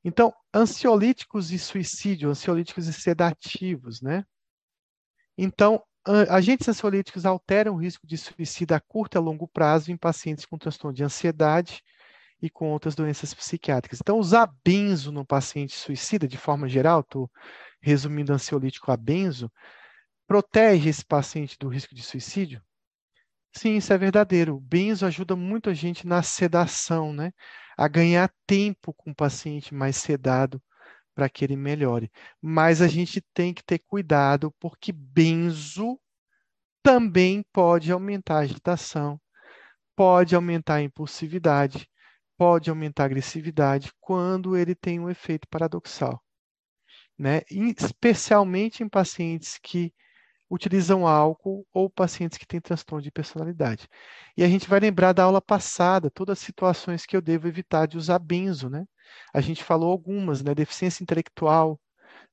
Então, 0.05 0.35
ansiolíticos 0.55 1.51
e 1.51 1.59
suicídio, 1.59 2.31
ansiolíticos 2.31 2.87
e 2.89 2.93
sedativos, 2.93 4.01
né? 4.01 4.25
Então, 5.37 5.83
agentes 6.29 6.69
ansiolíticos 6.69 7.27
alteram 7.27 7.75
o 7.75 7.79
risco 7.79 8.07
de 8.07 8.17
suicídio 8.17 8.77
a 8.77 8.81
curto 8.81 9.17
e 9.17 9.19
a 9.19 9.21
longo 9.21 9.47
prazo 9.49 9.91
em 9.93 9.97
pacientes 9.97 10.45
com 10.47 10.59
transtorno 10.59 10.95
de 10.97 11.05
ansiedade 11.05 11.83
e 12.43 12.49
com 12.51 12.71
outras 12.71 12.95
doenças 12.95 13.35
psiquiátricas. 13.35 14.01
Então, 14.01 14.19
usar 14.19 14.53
benzo 14.65 15.13
no 15.13 15.25
paciente 15.25 15.75
suicida, 15.77 16.27
de 16.27 16.39
forma 16.39 16.69
geral, 16.69 17.01
estou 17.01 17.31
resumindo 17.81 18.33
ansiolítico 18.33 18.91
a 18.91 18.97
benzo, 18.97 19.51
protege 20.27 20.89
esse 20.89 21.05
paciente 21.05 21.57
do 21.59 21.69
risco 21.69 21.95
de 21.95 22.03
suicídio? 22.03 22.63
Sim, 23.53 23.77
isso 23.77 23.93
é 23.93 23.99
verdadeiro. 23.99 24.57
O 24.57 24.61
benzo 24.61 25.07
ajuda 25.07 25.35
muito 25.37 25.71
a 25.71 25.75
gente 25.75 26.07
na 26.07 26.23
sedação, 26.23 27.13
né? 27.13 27.33
A 27.77 27.89
ganhar 27.89 28.33
tempo 28.47 28.95
com 28.95 29.11
o 29.11 29.15
paciente 29.15 29.75
mais 29.75 29.97
sedado 29.97 30.63
para 31.15 31.29
que 31.29 31.45
ele 31.45 31.57
melhore. 31.57 32.11
Mas 32.41 32.81
a 32.81 32.89
gente 32.89 33.21
tem 33.35 33.53
que 33.53 33.65
ter 33.65 33.79
cuidado, 33.81 34.53
porque 34.59 34.93
benzo 34.93 35.99
também 36.83 37.45
pode 37.53 37.93
aumentar 37.93 38.37
a 38.37 38.41
agitação, 38.41 39.21
pode 39.95 40.35
aumentar 40.35 40.77
a 40.77 40.83
impulsividade, 40.83 41.89
pode 42.39 42.71
aumentar 42.71 43.03
a 43.03 43.07
agressividade 43.07 43.93
quando 44.01 44.57
ele 44.57 44.75
tem 44.75 44.99
um 44.99 45.11
efeito 45.11 45.47
paradoxal. 45.49 46.23
Né? 47.19 47.43
Especialmente 47.51 48.83
em 48.83 48.89
pacientes 48.89 49.59
que 49.63 49.93
utilizam 50.51 51.07
álcool 51.07 51.65
ou 51.73 51.89
pacientes 51.89 52.37
que 52.37 52.47
têm 52.47 52.61
transtorno 52.61 53.03
de 53.03 53.11
personalidade. 53.13 53.87
E 54.37 54.43
a 54.43 54.49
gente 54.49 54.69
vai 54.69 54.81
lembrar 54.81 55.13
da 55.13 55.23
aula 55.23 55.41
passada, 55.41 56.11
todas 56.11 56.39
as 56.39 56.45
situações 56.45 57.07
que 57.07 57.17
eu 57.17 57.21
devo 57.21 57.47
evitar 57.47 57.87
de 57.87 57.97
usar 57.97 58.19
benzo, 58.19 58.69
né? 58.69 58.85
A 59.35 59.41
gente 59.41 59.65
falou 59.65 59.91
algumas, 59.91 60.43
né? 60.43 60.55
Deficiência 60.55 61.03
intelectual, 61.03 61.81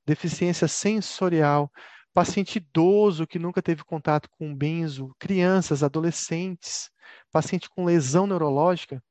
deficiência 0.06 0.66
sensorial, 0.68 1.70
paciente 2.12 2.56
idoso 2.56 3.26
que 3.26 3.38
nunca 3.38 3.62
teve 3.62 3.84
contato 3.84 4.28
com 4.30 4.54
benzo, 4.54 5.14
crianças, 5.18 5.82
adolescentes, 5.82 6.90
paciente 7.30 7.68
com 7.70 7.84
lesão 7.84 8.26
neurológica, 8.26 9.02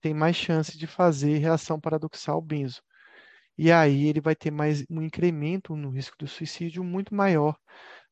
tem 0.00 0.14
mais 0.14 0.36
chance 0.36 0.76
de 0.76 0.86
fazer 0.86 1.38
reação 1.38 1.80
paradoxal 1.80 2.40
benzo. 2.40 2.82
E 3.56 3.72
aí 3.72 4.06
ele 4.06 4.20
vai 4.20 4.36
ter 4.36 4.50
mais 4.50 4.84
um 4.88 5.02
incremento 5.02 5.74
no 5.74 5.90
risco 5.90 6.16
do 6.18 6.28
suicídio 6.28 6.84
muito 6.84 7.14
maior 7.14 7.58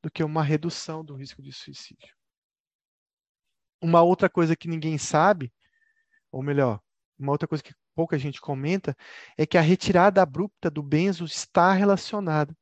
do 0.03 0.11
que 0.11 0.23
uma 0.23 0.43
redução 0.43 1.05
do 1.05 1.15
risco 1.15 1.41
de 1.41 1.53
suicídio. 1.53 2.15
Uma 3.81 4.03
outra 4.03 4.29
coisa 4.29 4.57
que 4.57 4.69
ninguém 4.69 4.99
sabe, 4.99 5.53
ou 6.33 6.43
melhor, 6.43 6.81
uma 7.19 7.33
outra 7.33 7.47
coisa 7.47 7.63
que 7.63 7.75
pouca 7.97 8.19
gente 8.19 8.43
comenta, 8.43 8.95
é 9.39 9.47
que 9.47 9.57
a 9.57 9.63
retirada 9.63 10.21
abrupta 10.23 10.71
do 10.71 10.83
benzo 10.83 11.25
está 11.25 11.73
relacionada 11.73 12.55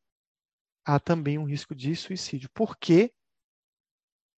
a 0.85 1.01
também 1.01 1.37
um 1.39 1.45
risco 1.45 1.75
de 1.75 1.95
suicídio. 1.97 2.49
Porque 2.55 3.13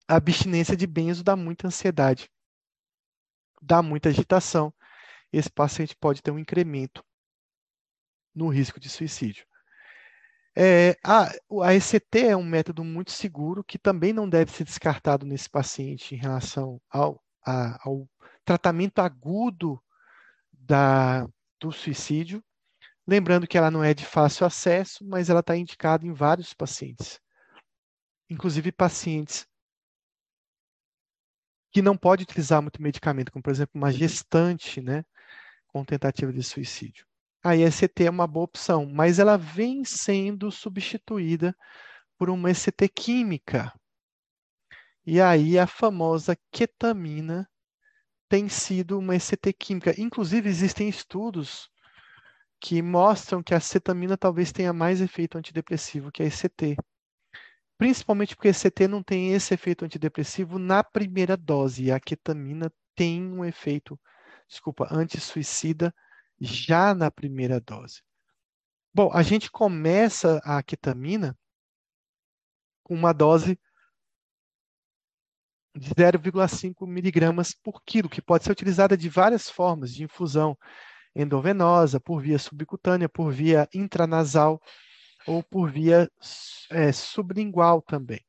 a 0.07 0.15
abstinência 0.15 0.75
de 0.75 0.87
benzo 0.87 1.21
dá 1.21 1.35
muita 1.35 1.67
ansiedade, 1.67 2.29
dá 3.61 3.81
muita 3.83 4.07
agitação. 4.07 4.73
Esse 5.33 5.51
paciente 5.51 5.95
pode 5.97 6.23
ter 6.23 6.31
um 6.31 6.39
incremento 6.39 7.03
no 8.33 8.47
risco 8.47 8.79
de 8.79 8.89
suicídio. 8.89 9.45
É, 10.57 10.95
a, 11.03 11.29
a 11.63 11.75
ECT 11.75 12.27
é 12.29 12.37
um 12.37 12.43
método 12.43 12.81
muito 12.85 13.11
seguro 13.11 13.61
que 13.61 13.77
também 13.77 14.13
não 14.13 14.29
deve 14.29 14.51
ser 14.51 14.63
descartado 14.63 15.25
nesse 15.25 15.49
paciente 15.49 16.15
em 16.15 16.17
relação 16.17 16.81
ao, 16.89 17.21
a, 17.45 17.85
ao 17.85 18.07
tratamento 18.45 18.99
agudo 18.99 19.81
da, 20.65 21.27
do 21.59 21.71
suicídio. 21.71 22.43
Lembrando 23.07 23.47
que 23.47 23.57
ela 23.57 23.71
não 23.71 23.83
é 23.83 23.93
de 23.93 24.05
fácil 24.05 24.45
acesso, 24.45 25.05
mas 25.05 25.29
ela 25.29 25.41
está 25.41 25.55
indicada 25.55 26.05
em 26.05 26.13
vários 26.13 26.53
pacientes, 26.53 27.19
inclusive 28.29 28.71
pacientes 28.71 29.47
que 31.71 31.81
não 31.81 31.97
pode 31.97 32.23
utilizar 32.23 32.61
muito 32.61 32.81
medicamento, 32.81 33.31
como 33.31 33.43
por 33.43 33.51
exemplo 33.51 33.73
uma 33.75 33.91
gestante, 33.91 34.81
né, 34.81 35.03
com 35.67 35.83
tentativa 35.83 36.31
de 36.31 36.41
suicídio 36.41 37.05
a 37.45 37.55
ECT 37.55 38.05
é 38.05 38.09
uma 38.09 38.25
boa 38.25 38.45
opção, 38.45 38.87
mas 38.87 39.19
ela 39.19 39.37
vem 39.37 39.85
sendo 39.85 40.51
substituída 40.51 41.55
por 42.17 42.27
uma 42.27 42.49
ECT 42.49 42.89
química. 42.89 43.71
E 45.05 45.21
aí 45.21 45.59
a 45.59 45.67
famosa 45.67 46.35
ketamina 46.51 47.47
tem 48.35 48.49
sido 48.49 48.99
uma 48.99 49.15
ECT 49.15 49.53
química. 49.53 49.95
Inclusive, 49.97 50.49
existem 50.49 50.89
estudos 50.89 51.69
que 52.59 52.81
mostram 52.81 53.41
que 53.41 53.53
a 53.53 53.61
cetamina 53.61 54.17
talvez 54.17 54.51
tenha 54.51 54.73
mais 54.73 54.99
efeito 54.99 55.37
antidepressivo 55.37 56.11
que 56.11 56.21
a 56.21 56.25
ECT. 56.25 56.75
Principalmente 57.77 58.35
porque 58.35 58.49
a 58.49 58.51
ECT 58.51 58.89
não 58.89 59.01
tem 59.01 59.31
esse 59.31 59.53
efeito 59.53 59.85
antidepressivo 59.85 60.59
na 60.59 60.83
primeira 60.83 61.37
dose, 61.37 61.85
e 61.85 61.91
a 61.93 61.97
ketamina 61.97 62.69
tem 62.93 63.23
um 63.23 63.45
efeito, 63.45 63.97
desculpa, 64.49 64.85
anti-suicida 64.91 65.95
já 66.37 66.93
na 66.93 67.09
primeira 67.09 67.61
dose. 67.61 68.01
Bom, 68.93 69.11
a 69.13 69.23
gente 69.23 69.49
começa 69.49 70.41
a 70.43 70.61
ketamina 70.61 71.37
com 72.83 72.95
uma 72.95 73.13
dose 73.13 73.57
de 75.75 75.93
0,5 75.93 76.87
miligramas 76.87 77.53
por 77.53 77.83
quilo, 77.83 78.09
que 78.09 78.21
pode 78.21 78.43
ser 78.43 78.51
utilizada 78.51 78.95
de 78.95 79.09
várias 79.09 79.49
formas, 79.49 79.93
de 79.93 80.03
infusão 80.03 80.57
endovenosa, 81.15 81.99
por 81.99 82.21
via 82.21 82.39
subcutânea, 82.39 83.09
por 83.09 83.31
via 83.31 83.67
intranasal 83.73 84.61
ou 85.27 85.43
por 85.43 85.69
via 85.69 86.09
é, 86.69 86.91
sublingual 86.91 87.81
também. 87.81 88.23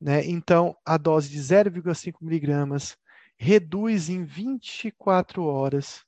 Né? 0.00 0.24
Então, 0.26 0.76
a 0.84 0.96
dose 0.96 1.28
de 1.28 1.38
0,5 1.38 2.14
miligramas 2.20 2.96
reduz 3.36 4.08
em 4.08 4.24
24 4.24 5.44
horas 5.44 6.04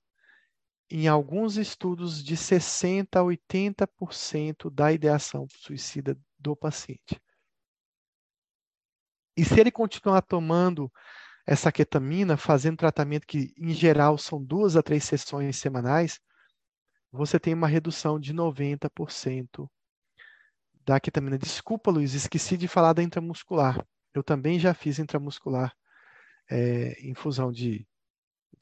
em 0.95 1.09
alguns 1.09 1.57
estudos, 1.57 2.23
de 2.23 2.37
60% 2.37 3.17
a 3.17 3.23
80% 3.23 4.69
da 4.71 4.93
ideação 4.93 5.47
suicida 5.49 6.19
do 6.39 6.55
paciente. 6.55 7.19
E 9.37 9.45
se 9.45 9.59
ele 9.59 9.71
continuar 9.71 10.23
tomando 10.23 10.91
essa 11.47 11.73
ketamina, 11.73 12.37
fazendo 12.37 12.77
tratamento 12.77 13.27
que, 13.27 13.53
em 13.57 13.73
geral, 13.73 14.17
são 14.19 14.43
duas 14.43 14.77
a 14.77 14.83
três 14.83 15.05
sessões 15.05 15.57
semanais, 15.57 16.21
você 17.11 17.39
tem 17.39 17.55
uma 17.55 17.67
redução 17.67 18.19
de 18.19 18.33
90% 18.33 19.69
da 20.85 21.01
ketamina. 21.01 21.39
Desculpa, 21.39 21.91
Luiz, 21.91 22.15
esqueci 22.15 22.57
de 22.57 22.69
falar 22.69 22.93
da 22.93 23.03
intramuscular. 23.03 23.85
Eu 24.15 24.23
também 24.23 24.59
já 24.59 24.75
fiz 24.75 24.99
intramuscular 24.99 25.75
é, 26.51 26.97
infusão 27.07 27.51
de 27.51 27.87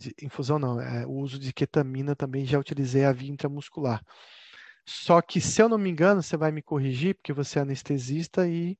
de, 0.00 0.14
infusão 0.22 0.58
não, 0.58 0.80
é, 0.80 1.06
o 1.06 1.12
uso 1.12 1.38
de 1.38 1.52
ketamina 1.52 2.16
também 2.16 2.46
já 2.46 2.58
utilizei 2.58 3.04
a 3.04 3.12
via 3.12 3.30
intramuscular. 3.30 4.02
Só 4.86 5.20
que, 5.20 5.40
se 5.40 5.60
eu 5.62 5.68
não 5.68 5.76
me 5.78 5.90
engano, 5.90 6.22
você 6.22 6.36
vai 6.36 6.50
me 6.50 6.62
corrigir, 6.62 7.14
porque 7.14 7.32
você 7.32 7.58
é 7.58 7.62
anestesista 7.62 8.48
e 8.48 8.78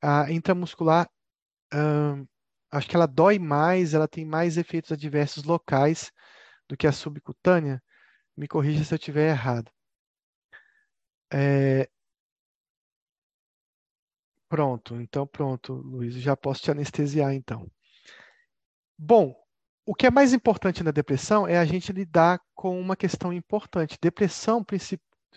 a 0.00 0.30
intramuscular, 0.30 1.08
hum, 1.74 2.26
acho 2.70 2.88
que 2.88 2.96
ela 2.96 3.06
dói 3.06 3.38
mais, 3.38 3.94
ela 3.94 4.08
tem 4.08 4.24
mais 4.24 4.56
efeitos 4.56 4.92
adversos 4.92 5.44
locais 5.44 6.12
do 6.68 6.76
que 6.76 6.86
a 6.86 6.92
subcutânea. 6.92 7.82
Me 8.36 8.48
corrija 8.48 8.84
se 8.84 8.94
eu 8.94 8.96
estiver 8.96 9.30
errado. 9.30 9.70
É... 11.32 11.88
Pronto, 14.48 15.00
então 15.00 15.26
pronto, 15.26 15.72
Luiz, 15.72 16.14
já 16.14 16.36
posso 16.36 16.62
te 16.62 16.70
anestesiar 16.70 17.32
então. 17.32 17.70
Bom, 18.98 19.34
o 19.84 19.94
que 19.94 20.06
é 20.06 20.10
mais 20.10 20.32
importante 20.32 20.84
na 20.84 20.90
depressão 20.90 21.46
é 21.46 21.58
a 21.58 21.64
gente 21.64 21.92
lidar 21.92 22.40
com 22.54 22.78
uma 22.80 22.94
questão 22.94 23.32
importante. 23.32 23.98
Depressão, 24.00 24.62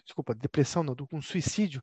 desculpa, 0.04 0.34
depressão 0.34 0.84
não, 0.84 0.96
com 0.96 1.22
suicídio, 1.22 1.82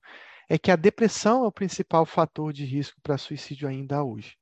é 0.49 0.59
que 0.59 0.71
a 0.71 0.77
depressão 0.77 1.45
é 1.45 1.49
o 1.49 1.53
principal 1.53 2.05
fator 2.05 2.53
de 2.53 2.65
risco 2.65 3.01
para 3.03 3.19
suicídio 3.19 3.69
ainda 3.69 4.03
hoje. 4.03 4.37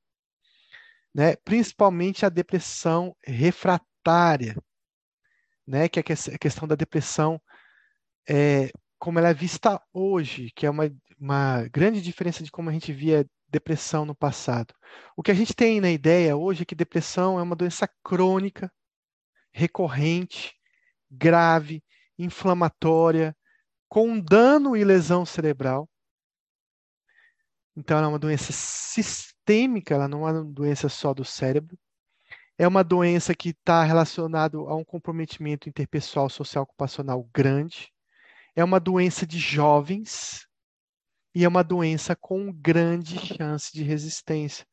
Né? 1.15 1.37
Principalmente 1.37 2.25
a 2.25 2.29
depressão 2.29 3.17
refratária, 3.25 4.57
né? 5.67 5.89
que 5.89 5.99
é 5.99 6.03
a 6.03 6.39
questão 6.39 6.67
da 6.67 6.75
depressão 6.75 7.41
é, 8.29 8.71
como 8.99 9.19
ela 9.19 9.31
é 9.31 9.35
vista 9.35 9.81
hoje, 9.93 10.51
que 10.55 10.67
é 10.67 10.71
uma, 10.71 10.91
uma 11.19 11.67
grande 11.69 12.01
diferença 12.01 12.45
de 12.45 12.51
como 12.51 12.69
a 12.69 12.73
gente 12.73 12.93
via 12.93 13.27
depressão 13.49 14.05
no 14.05 14.15
passado. 14.15 14.75
O 15.17 15.23
que 15.23 15.31
a 15.31 15.35
gente 15.35 15.55
tem 15.55 15.81
na 15.81 15.91
ideia 15.91 16.37
hoje 16.37 16.63
é 16.63 16.65
que 16.65 16.75
depressão 16.75 17.39
é 17.39 17.43
uma 17.43 17.57
doença 17.57 17.89
crônica, 18.05 18.73
recorrente, 19.53 20.55
grave, 21.11 21.83
inflamatória, 22.19 23.35
com 23.91 24.21
dano 24.21 24.77
e 24.77 24.85
lesão 24.85 25.27
cerebral. 25.27 25.87
Então, 27.77 27.99
ela 27.99 28.07
é 28.07 28.09
uma 28.09 28.19
doença 28.19 28.53
sistêmica, 28.53 29.95
ela 29.95 30.09
não 30.09 30.27
é 30.27 30.33
uma 30.33 30.45
doença 30.45 30.89
só 30.89 31.13
do 31.13 31.25
cérebro. 31.25 31.77
É 32.57 32.69
uma 32.69 32.85
doença 32.85 33.35
que 33.35 33.51
está 33.51 33.83
relacionada 33.83 34.57
a 34.57 34.75
um 34.77 34.85
comprometimento 34.85 35.69
interpessoal 35.69 36.31
social 36.31 36.63
ocupacional 36.65 37.29
grande. 37.35 37.93
É 38.55 38.63
uma 38.63 38.79
doença 38.79 39.27
de 39.27 39.39
jovens, 39.39 40.47
e 41.35 41.45
é 41.45 41.49
uma 41.49 41.65
doença 41.65 42.15
com 42.15 42.53
grande 42.53 43.19
chance 43.19 43.73
de 43.73 43.83
resistência. 43.83 44.67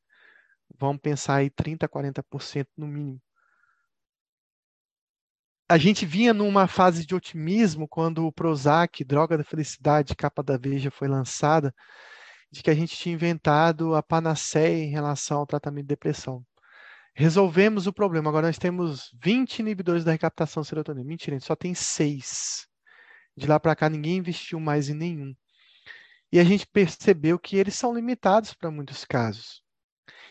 Vamos 0.77 1.01
pensar 1.01 1.37
aí 1.37 1.49
30%, 1.49 1.87
40% 1.87 2.67
no 2.77 2.87
mínimo. 2.87 3.21
A 5.69 5.77
gente 5.77 6.05
vinha 6.05 6.33
numa 6.33 6.67
fase 6.67 7.05
de 7.05 7.13
otimismo 7.13 7.87
quando 7.87 8.25
o 8.25 8.31
Prozac, 8.31 9.03
droga 9.03 9.37
da 9.37 9.43
felicidade, 9.43 10.15
capa 10.15 10.41
da 10.41 10.57
Veja, 10.57 10.89
foi 10.89 11.07
lançada, 11.07 11.73
de 12.51 12.63
que 12.63 12.69
a 12.69 12.73
gente 12.73 12.95
tinha 12.95 13.13
inventado 13.13 13.93
a 13.95 14.01
panaceia 14.01 14.83
em 14.83 14.89
relação 14.89 15.39
ao 15.39 15.47
tratamento 15.47 15.83
de 15.83 15.89
depressão. 15.89 16.45
Resolvemos 17.13 17.87
o 17.87 17.93
problema. 17.93 18.29
Agora 18.29 18.47
nós 18.47 18.57
temos 18.57 19.11
20 19.21 19.59
inibidores 19.59 20.03
da 20.05 20.11
recaptação 20.11 20.61
de 20.61 20.69
serotonina. 20.69 21.05
Mentira, 21.05 21.35
a 21.35 21.39
gente 21.39 21.47
só 21.47 21.55
tem 21.55 21.73
seis. 21.73 22.67
De 23.35 23.47
lá 23.47 23.59
para 23.59 23.75
cá, 23.75 23.89
ninguém 23.89 24.17
investiu 24.17 24.59
mais 24.59 24.89
em 24.89 24.93
nenhum 24.93 25.35
e 26.31 26.39
a 26.39 26.43
gente 26.43 26.67
percebeu 26.67 27.39
que 27.39 27.55
eles 27.55 27.75
são 27.75 27.93
limitados 27.93 28.53
para 28.53 28.71
muitos 28.71 29.05
casos. 29.05 29.63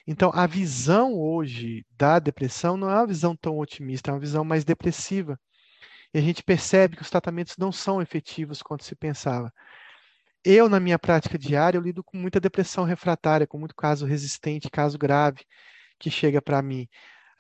Então, 0.07 0.31
a 0.35 0.47
visão 0.47 1.15
hoje 1.15 1.85
da 1.91 2.19
depressão 2.19 2.77
não 2.77 2.91
é 2.91 2.95
uma 2.95 3.07
visão 3.07 3.37
tão 3.37 3.59
otimista, 3.59 4.11
é 4.11 4.15
uma 4.15 4.21
visão 4.21 4.45
mais 4.45 4.65
depressiva. 4.65 5.39
E 6.15 6.19
a 6.19 6.21
gente 6.23 6.43
percebe 6.43 6.97
que 6.97 7.03
os 7.03 7.11
tratamentos 7.11 7.57
não 7.59 7.73
são 7.73 8.01
efetivos 8.01 8.63
quanto 8.63 8.85
se 8.85 8.95
pensava. 8.95 9.53
Eu, 10.45 10.69
na 10.69 10.79
minha 10.79 10.99
prática 10.99 11.37
diária, 11.39 11.77
eu 11.77 11.83
lido 11.83 12.05
com 12.05 12.17
muita 12.17 12.39
depressão 12.39 12.85
refratária, 12.85 13.47
com 13.47 13.59
muito 13.59 13.75
caso 13.75 14.07
resistente, 14.07 14.71
caso 14.71 14.97
grave, 14.97 15.45
que 15.99 16.11
chega 16.11 16.41
para 16.41 16.63
mim. 16.63 16.89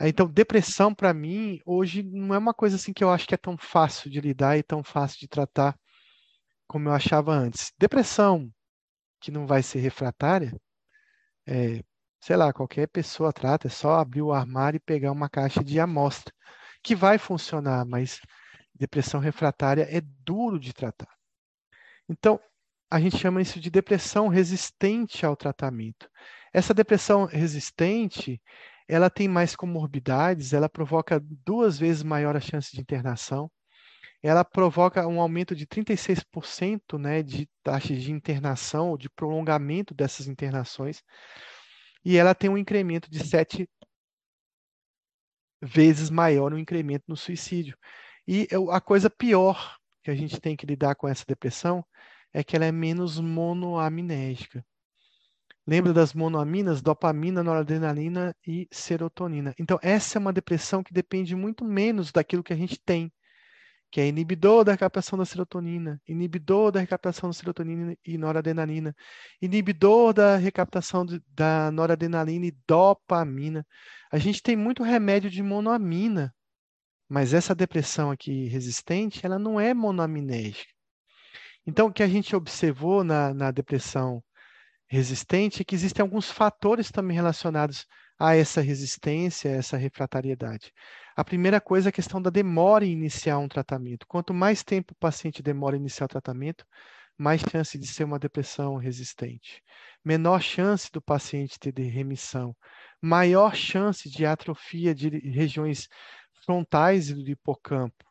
Então, 0.00 0.26
depressão 0.28 0.94
para 0.94 1.14
mim 1.14 1.60
hoje 1.64 2.02
não 2.02 2.34
é 2.34 2.38
uma 2.38 2.52
coisa 2.52 2.76
assim 2.76 2.92
que 2.92 3.04
eu 3.04 3.10
acho 3.10 3.26
que 3.26 3.34
é 3.34 3.38
tão 3.38 3.56
fácil 3.56 4.10
de 4.10 4.20
lidar 4.20 4.58
e 4.58 4.62
tão 4.62 4.82
fácil 4.84 5.20
de 5.20 5.28
tratar 5.28 5.78
como 6.66 6.88
eu 6.88 6.92
achava 6.92 7.32
antes. 7.32 7.72
Depressão 7.78 8.50
que 9.20 9.30
não 9.30 9.46
vai 9.46 9.62
ser 9.62 9.78
refratária, 9.80 10.52
é, 11.46 11.82
sei 12.20 12.36
lá, 12.36 12.52
qualquer 12.52 12.88
pessoa 12.88 13.32
trata, 13.32 13.66
é 13.66 13.70
só 13.70 13.98
abrir 13.98 14.22
o 14.22 14.32
armário 14.32 14.78
e 14.78 14.80
pegar 14.80 15.12
uma 15.12 15.28
caixa 15.28 15.62
de 15.62 15.78
amostra, 15.80 16.32
que 16.82 16.94
vai 16.94 17.18
funcionar, 17.18 17.84
mas 17.84 18.20
depressão 18.74 19.20
refratária 19.20 19.86
é 19.90 20.00
duro 20.24 20.58
de 20.58 20.72
tratar. 20.72 21.08
Então, 22.08 22.40
a 22.90 23.00
gente 23.00 23.16
chama 23.18 23.42
isso 23.42 23.58
de 23.58 23.70
depressão 23.70 24.28
resistente 24.28 25.26
ao 25.26 25.36
tratamento. 25.36 26.08
Essa 26.52 26.72
depressão 26.72 27.24
resistente, 27.24 28.40
ela 28.88 29.10
tem 29.10 29.28
mais 29.28 29.56
comorbidades, 29.56 30.52
ela 30.52 30.68
provoca 30.68 31.20
duas 31.20 31.78
vezes 31.78 32.02
maior 32.02 32.36
a 32.36 32.40
chance 32.40 32.70
de 32.72 32.80
internação, 32.80 33.50
ela 34.22 34.44
provoca 34.44 35.06
um 35.06 35.20
aumento 35.20 35.54
de 35.54 35.66
36% 35.66 36.98
né, 36.98 37.22
de 37.22 37.48
taxa 37.62 37.94
de 37.94 38.10
internação, 38.10 38.96
de 38.96 39.10
prolongamento 39.10 39.94
dessas 39.94 40.26
internações, 40.26 41.02
e 42.08 42.16
ela 42.16 42.36
tem 42.36 42.48
um 42.48 42.56
incremento 42.56 43.10
de 43.10 43.26
sete 43.26 43.68
vezes 45.60 46.08
maior 46.08 46.52
no 46.52 46.58
incremento 46.58 47.04
no 47.08 47.16
suicídio. 47.16 47.76
E 48.28 48.46
a 48.70 48.80
coisa 48.80 49.10
pior 49.10 49.76
que 50.04 50.10
a 50.12 50.14
gente 50.14 50.40
tem 50.40 50.54
que 50.54 50.64
lidar 50.64 50.94
com 50.94 51.08
essa 51.08 51.24
depressão 51.26 51.84
é 52.32 52.44
que 52.44 52.54
ela 52.54 52.64
é 52.64 52.70
menos 52.70 53.18
monoaminésica. 53.18 54.64
Lembra 55.66 55.92
das 55.92 56.14
monoaminas? 56.14 56.80
Dopamina, 56.80 57.42
noradrenalina 57.42 58.32
e 58.46 58.68
serotonina. 58.70 59.52
Então, 59.58 59.76
essa 59.82 60.16
é 60.16 60.20
uma 60.20 60.32
depressão 60.32 60.84
que 60.84 60.94
depende 60.94 61.34
muito 61.34 61.64
menos 61.64 62.12
daquilo 62.12 62.44
que 62.44 62.52
a 62.52 62.56
gente 62.56 62.78
tem, 62.78 63.12
que 63.90 64.00
é 64.00 64.08
inibidor 64.08 64.64
da 64.64 64.72
recaptação 64.72 65.18
da 65.18 65.24
serotonina, 65.24 66.00
inibidor 66.06 66.72
da 66.72 66.80
recaptação 66.80 67.30
da 67.30 67.34
serotonina 67.34 67.96
e 68.04 68.18
noradrenalina, 68.18 68.94
inibidor 69.40 70.12
da 70.12 70.36
recaptação 70.36 71.04
de, 71.04 71.22
da 71.28 71.70
noradrenalina 71.70 72.46
e 72.46 72.56
dopamina. 72.66 73.64
A 74.10 74.18
gente 74.18 74.42
tem 74.42 74.56
muito 74.56 74.82
remédio 74.82 75.30
de 75.30 75.42
monoamina, 75.42 76.34
mas 77.08 77.32
essa 77.32 77.54
depressão 77.54 78.10
aqui 78.10 78.48
resistente, 78.48 79.24
ela 79.24 79.38
não 79.38 79.60
é 79.60 79.72
monoaminésica. 79.72 80.72
Então, 81.66 81.88
o 81.88 81.92
que 81.92 82.02
a 82.02 82.08
gente 82.08 82.34
observou 82.34 83.02
na, 83.02 83.34
na 83.34 83.50
depressão 83.50 84.22
resistente, 84.88 85.64
que 85.64 85.74
existem 85.74 86.02
alguns 86.02 86.30
fatores 86.30 86.90
também 86.90 87.16
relacionados 87.16 87.86
a 88.18 88.36
essa 88.36 88.60
resistência, 88.60 89.50
a 89.50 89.54
essa 89.54 89.76
refratariedade. 89.76 90.72
A 91.16 91.24
primeira 91.24 91.62
coisa 91.62 91.88
é 91.88 91.90
a 91.90 91.92
questão 91.92 92.20
da 92.20 92.28
demora 92.28 92.84
em 92.84 92.92
iniciar 92.92 93.38
um 93.38 93.48
tratamento. 93.48 94.06
Quanto 94.06 94.34
mais 94.34 94.62
tempo 94.62 94.92
o 94.92 94.96
paciente 94.96 95.42
demora 95.42 95.74
em 95.74 95.80
iniciar 95.80 96.04
o 96.04 96.08
tratamento, 96.08 96.66
mais 97.16 97.40
chance 97.40 97.78
de 97.78 97.86
ser 97.86 98.04
uma 98.04 98.18
depressão 98.18 98.76
resistente. 98.76 99.62
Menor 100.04 100.42
chance 100.42 100.92
do 100.92 101.00
paciente 101.00 101.58
ter 101.58 101.72
remissão. 101.88 102.54
Maior 103.00 103.54
chance 103.56 104.10
de 104.10 104.26
atrofia 104.26 104.94
de 104.94 105.08
regiões 105.08 105.88
frontais 106.44 107.10
do 107.10 107.30
hipocampo. 107.30 108.04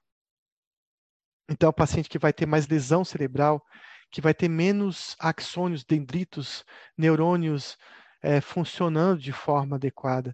Então, 1.47 1.67
é 1.67 1.69
o 1.69 1.73
paciente 1.73 2.09
que 2.09 2.17
vai 2.17 2.33
ter 2.33 2.47
mais 2.47 2.67
lesão 2.67 3.05
cerebral 3.05 3.63
que 4.11 4.21
vai 4.21 4.33
ter 4.33 4.49
menos 4.49 5.15
axônios, 5.19 5.83
dendritos, 5.83 6.63
neurônios 6.97 7.77
é, 8.21 8.41
funcionando 8.41 9.19
de 9.19 9.31
forma 9.31 9.75
adequada. 9.75 10.33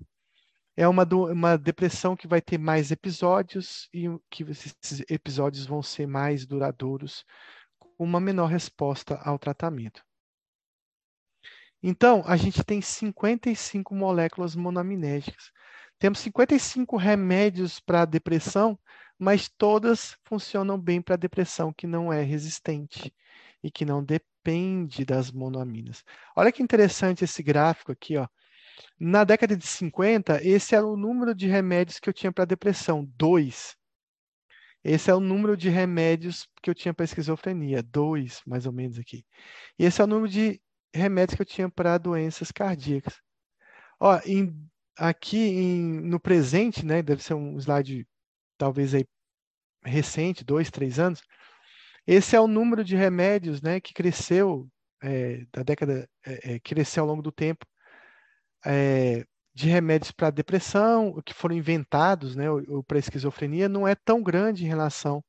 É 0.75 0.87
uma, 0.87 1.05
do, 1.05 1.25
uma 1.25 1.57
depressão 1.57 2.15
que 2.15 2.27
vai 2.27 2.41
ter 2.41 2.57
mais 2.57 2.91
episódios 2.91 3.89
e 3.93 4.07
que 4.29 4.43
esses 4.43 5.03
episódios 5.09 5.65
vão 5.65 5.81
ser 5.83 6.07
mais 6.07 6.45
duradouros, 6.45 7.25
com 7.77 8.03
uma 8.03 8.19
menor 8.19 8.47
resposta 8.47 9.15
ao 9.23 9.37
tratamento. 9.37 10.01
Então, 11.83 12.23
a 12.25 12.37
gente 12.37 12.63
tem 12.63 12.79
55 12.81 13.95
moléculas 13.95 14.55
monoaminérgicas. 14.55 15.51
Temos 15.97 16.19
55 16.19 16.95
remédios 16.95 17.79
para 17.79 18.03
a 18.03 18.05
depressão, 18.05 18.79
mas 19.17 19.49
todas 19.49 20.17
funcionam 20.23 20.79
bem 20.79 21.01
para 21.01 21.15
a 21.15 21.17
depressão 21.17 21.73
que 21.73 21.87
não 21.87 22.11
é 22.11 22.23
resistente 22.23 23.13
e 23.63 23.69
que 23.71 23.85
não 23.85 24.03
depende 24.03 25.05
das 25.05 25.31
monoaminas. 25.31 26.03
Olha 26.35 26.51
que 26.51 26.63
interessante 26.63 27.23
esse 27.23 27.43
gráfico 27.43 27.91
aqui, 27.91 28.17
ó. 28.17 28.27
Na 28.99 29.23
década 29.23 29.55
de 29.57 29.65
50, 29.65 30.41
esse 30.43 30.75
era 30.75 30.85
o 30.85 30.97
número 30.97 31.33
de 31.33 31.47
remédios 31.47 31.99
que 31.99 32.09
eu 32.09 32.13
tinha 32.13 32.31
para 32.31 32.45
depressão, 32.45 33.05
dois. 33.15 33.75
Esse 34.83 35.11
é 35.11 35.15
o 35.15 35.19
número 35.19 35.55
de 35.55 35.69
remédios 35.69 36.47
que 36.61 36.69
eu 36.69 36.75
tinha 36.75 36.93
para 36.93 37.05
esquizofrenia, 37.05 37.83
dois, 37.83 38.41
mais 38.45 38.65
ou 38.65 38.73
menos 38.73 38.97
aqui. 38.97 39.23
E 39.77 39.85
esse 39.85 40.01
é 40.01 40.03
o 40.03 40.07
número 40.07 40.29
de 40.29 40.59
remédios 40.93 41.35
que 41.35 41.41
eu 41.41 41.45
tinha 41.45 41.69
para 41.69 41.97
doenças 41.97 42.51
cardíacas. 42.51 43.21
Ó, 43.99 44.19
em, 44.25 44.55
aqui 44.97 45.37
em, 45.37 46.01
no 46.01 46.19
presente, 46.19 46.85
né, 46.85 47.01
deve 47.01 47.23
ser 47.23 47.35
um 47.35 47.57
slide 47.57 48.07
talvez 48.57 48.93
aí 48.93 49.05
recente, 49.83 50.43
dois, 50.43 50.69
três 50.69 50.99
anos, 50.99 51.21
esse 52.05 52.35
é 52.35 52.39
o 52.39 52.47
número 52.47 52.83
de 52.83 52.95
remédios 52.95 53.61
né, 53.61 53.79
que 53.79 53.93
cresceu 53.93 54.67
é, 55.01 55.45
da 55.51 55.63
década, 55.63 56.09
é, 56.25 56.55
é 56.55 56.59
cresceu 56.59 57.03
ao 57.03 57.09
longo 57.09 57.21
do 57.21 57.31
tempo, 57.31 57.65
é, 58.65 59.25
de 59.53 59.69
remédios 59.69 60.11
para 60.11 60.29
depressão, 60.29 61.21
que 61.25 61.33
foram 61.33 61.55
inventados, 61.55 62.35
né, 62.35 62.49
ou, 62.49 62.83
para 62.83 62.99
esquizofrenia, 62.99 63.67
não 63.67 63.87
é 63.87 63.95
tão 63.95 64.23
grande 64.23 64.63
em 64.65 64.67
relação 64.67 65.23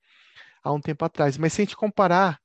a 0.63 0.73
um 0.73 0.81
tempo 0.81 1.05
atrás. 1.05 1.37
Mas 1.37 1.53
se 1.53 1.63
a 1.63 1.65
gente 1.65 1.77
comparar, 1.77 2.39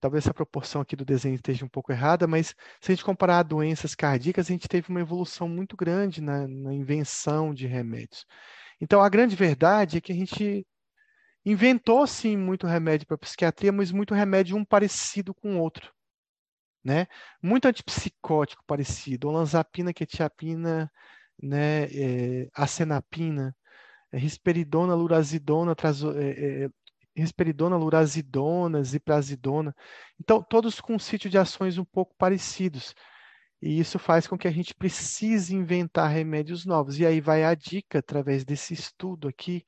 talvez 0.00 0.24
essa 0.24 0.34
proporção 0.34 0.80
aqui 0.80 0.96
do 0.96 1.04
desenho 1.04 1.34
esteja 1.34 1.64
um 1.64 1.68
pouco 1.68 1.92
errada, 1.92 2.26
mas 2.26 2.54
se 2.80 2.92
a 2.92 2.94
gente 2.94 3.04
comparar 3.04 3.42
doenças 3.42 3.94
cardíacas, 3.94 4.46
a 4.46 4.52
gente 4.52 4.68
teve 4.68 4.88
uma 4.88 5.00
evolução 5.00 5.48
muito 5.48 5.76
grande 5.76 6.20
na, 6.20 6.46
na 6.46 6.72
invenção 6.72 7.52
de 7.52 7.66
remédios. 7.66 8.24
Então, 8.80 9.02
a 9.02 9.08
grande 9.08 9.36
verdade 9.36 9.98
é 9.98 10.00
que 10.00 10.12
a 10.12 10.14
gente 10.14 10.66
inventou 11.44 12.06
sim 12.06 12.36
muito 12.36 12.66
remédio 12.66 13.06
para 13.06 13.18
psiquiatria, 13.18 13.72
mas 13.72 13.92
muito 13.92 14.14
remédio 14.14 14.56
um 14.56 14.64
parecido 14.64 15.34
com 15.34 15.56
o 15.56 15.60
outro, 15.60 15.92
né? 16.84 17.06
Muito 17.42 17.66
antipsicótico 17.66 18.64
parecido, 18.66 19.28
olanzapina, 19.28 19.92
quetiapina, 19.92 20.90
né, 21.42 21.84
é, 21.84 22.48
acenapina, 22.54 23.54
é, 24.12 24.18
risperidona, 24.18 24.94
lurazidona, 24.94 25.74
trazo, 25.74 26.12
é, 26.18 26.64
é, 26.64 26.70
risperidona, 27.16 27.76
lurazidona, 27.76 28.82
ziprazidona. 28.82 29.74
Então, 30.20 30.42
todos 30.42 30.80
com 30.80 30.94
um 30.94 30.98
sítio 30.98 31.30
de 31.30 31.38
ações 31.38 31.78
um 31.78 31.84
pouco 31.84 32.14
parecidos. 32.16 32.94
E 33.62 33.78
isso 33.78 33.98
faz 33.98 34.26
com 34.26 34.38
que 34.38 34.48
a 34.48 34.50
gente 34.50 34.74
precise 34.74 35.54
inventar 35.54 36.10
remédios 36.10 36.64
novos. 36.64 36.98
E 36.98 37.06
aí 37.06 37.20
vai 37.20 37.44
a 37.44 37.54
dica, 37.54 37.98
através 37.98 38.44
desse 38.44 38.72
estudo 38.72 39.28
aqui, 39.28 39.66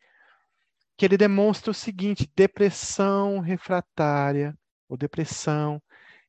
que 0.97 1.05
ele 1.05 1.17
demonstra 1.17 1.71
o 1.71 1.75
seguinte: 1.75 2.31
depressão 2.35 3.41
refratária 3.41 4.57
ou 4.89 4.97
depressão, 4.97 5.83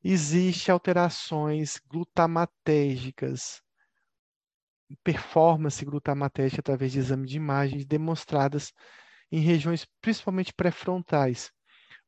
existe 0.04 0.70
alterações 0.70 1.80
glutamatérgicas, 1.88 3.62
performance 5.02 5.84
glutamatérgica 5.84 6.60
através 6.60 6.92
de 6.92 6.98
exame 6.98 7.26
de 7.26 7.36
imagens 7.36 7.86
demonstradas 7.86 8.72
em 9.32 9.40
regiões 9.40 9.86
principalmente 10.00 10.52
pré-frontais. 10.52 11.50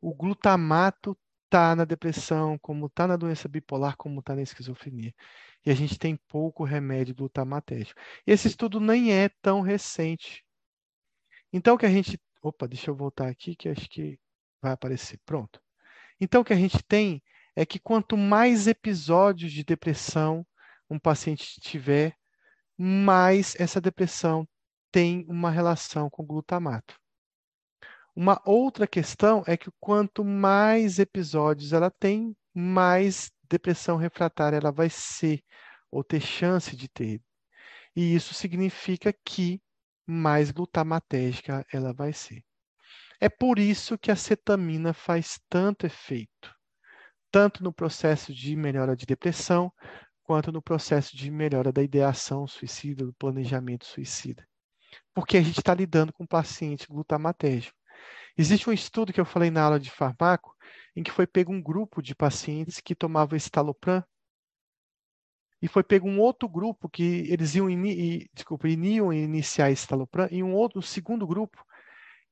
O 0.01 0.15
glutamato 0.15 1.19
está 1.47 1.75
na 1.75 1.85
depressão, 1.85 2.59
como 2.59 2.87
está 2.87 3.07
na 3.07 3.17
doença 3.17 3.49
bipolar, 3.49 3.97
como 3.97 4.21
está 4.21 4.37
na 4.37 4.43
esquizofrenia. 4.43 5.15
E 5.65 5.71
a 5.71 5.75
gente 5.75 5.99
tem 5.99 6.17
pouco 6.29 6.65
remédio 6.65 7.15
glutamatérgico. 7.15 8.01
Esse 8.27 8.49
estudo 8.49 8.79
nem 8.79 9.13
é 9.13 9.29
tão 9.43 9.63
recente. 9.63 10.45
Então, 11.53 11.75
o 11.75 11.79
que 11.79 11.87
a 11.87 11.91
gente 11.91 12.21
Opa, 12.47 12.69
deixa 12.69 12.91
eu 12.91 12.95
voltar 12.95 13.27
aqui 13.27 13.57
que 13.57 13.69
acho 13.69 13.89
que 13.89 14.21
vai 14.63 14.71
aparecer. 14.71 15.19
Pronto. 15.27 15.61
Então, 16.21 16.43
o 16.43 16.45
que 16.45 16.53
a 16.53 16.57
gente 16.57 16.81
tem 16.85 17.21
é 17.57 17.65
que 17.65 17.81
quanto 17.81 18.17
mais 18.17 18.67
episódios 18.67 19.51
de 19.51 19.65
depressão 19.65 20.47
um 20.89 20.99
paciente 20.99 21.59
tiver, 21.59 22.15
mais 22.79 23.57
essa 23.59 23.81
depressão 23.81 24.47
tem 24.93 25.25
uma 25.29 25.51
relação 25.51 26.09
com 26.11 26.25
glutamato. 26.25 26.97
Uma 28.15 28.41
outra 28.45 28.87
questão 28.87 29.43
é 29.47 29.57
que 29.57 29.71
quanto 29.81 30.25
mais 30.25 30.99
episódios 30.99 31.73
ela 31.73 31.91
tem, 31.91 32.37
mais 32.55 33.31
depressão 33.49 33.97
refratária 33.97 34.57
ela 34.57 34.73
vai 34.73 34.89
ser, 34.89 35.43
ou 35.91 36.05
ter 36.05 36.21
chance 36.21 36.77
de 36.77 36.89
ter. 36.89 37.21
E 37.95 38.15
isso 38.15 38.33
significa 38.35 39.13
que 39.25 39.61
mais 40.07 40.51
glutamatérgica 40.51 41.67
ela 41.73 41.93
vai 41.93 42.13
ser. 42.13 42.45
É 43.21 43.29
por 43.29 43.59
isso 43.59 43.99
que 43.99 44.11
a 44.11 44.17
cetamina 44.17 44.93
faz 44.93 45.41
tanto 45.49 45.87
efeito, 45.87 46.56
tanto 47.37 47.63
no 47.63 47.71
processo 47.71 48.33
de 48.33 48.57
melhora 48.57 48.97
de 48.97 49.05
depressão, 49.05 49.71
quanto 50.23 50.51
no 50.51 50.63
processo 50.63 51.15
de 51.15 51.31
melhora 51.31 51.71
da 51.71 51.83
ideação 51.83 52.47
suicida, 52.47 53.05
do 53.05 53.13
planejamento 53.13 53.85
suicida. 53.85 54.43
porque 55.13 55.37
a 55.37 55.43
gente 55.43 55.59
está 55.59 55.75
lidando 55.75 56.15
com 56.15 56.25
um 56.25 56.27
paciente 56.27 56.87
glutamatérgico. 56.89 57.77
Existe 58.39 58.71
um 58.71 58.73
estudo 58.73 59.13
que 59.13 59.21
eu 59.21 59.27
falei 59.27 59.51
na 59.51 59.63
aula 59.63 59.79
de 59.79 59.91
farmaco, 59.91 60.57
em 60.97 61.03
que 61.03 61.11
foi 61.11 61.27
pego 61.27 61.53
um 61.53 61.61
grupo 61.61 62.01
de 62.01 62.15
pacientes 62.15 62.81
que 62.81 62.95
tomavam 62.95 63.37
estalopram 63.37 64.03
e 65.61 65.69
foi 65.69 65.85
pego 65.85 66.09
um 66.09 66.19
outro 66.19 66.49
grupo 66.49 66.89
que 66.89 67.31
eles 67.31 67.55
iam, 67.55 67.69
ini, 67.69 68.31
desculpa, 68.33 68.67
iniciar 68.67 69.71
estalopram 69.71 70.27
e 70.31 70.43
um 70.43 70.55
outro 70.55 70.79
um 70.79 70.83
segundo 70.83 71.27
grupo 71.27 71.63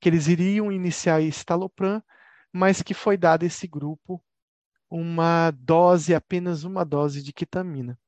que 0.00 0.08
eles 0.08 0.28
iriam 0.28 0.72
iniciar 0.72 1.20
estalopram, 1.20 2.02
mas 2.50 2.80
que 2.80 2.94
foi 2.94 3.18
dado 3.18 3.42
esse 3.42 3.68
grupo 3.68 4.24
uma 4.96 5.50
dose, 5.50 6.14
apenas 6.14 6.62
uma 6.62 6.84
dose 6.84 7.20
de 7.20 7.32
ketamina. 7.32 7.98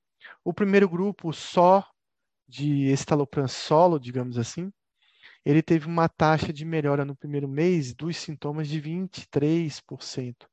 O 0.45 0.55
primeiro 0.55 0.89
grupo 0.89 1.33
só 1.33 1.85
de 2.47 2.85
estalopram 2.93 3.49
solo, 3.49 3.99
digamos 3.99 4.39
assim, 4.39 4.73
ele 5.45 5.63
teve 5.63 5.89
uma 5.89 6.09
taxa 6.09 6.53
de 6.53 6.65
melhora 6.65 7.05
no 7.05 7.17
primeiro 7.17 7.49
mês 7.49 7.93
dos 7.93 8.17
sintomas 8.17 8.69
de 8.69 8.81
23%. 8.81 10.47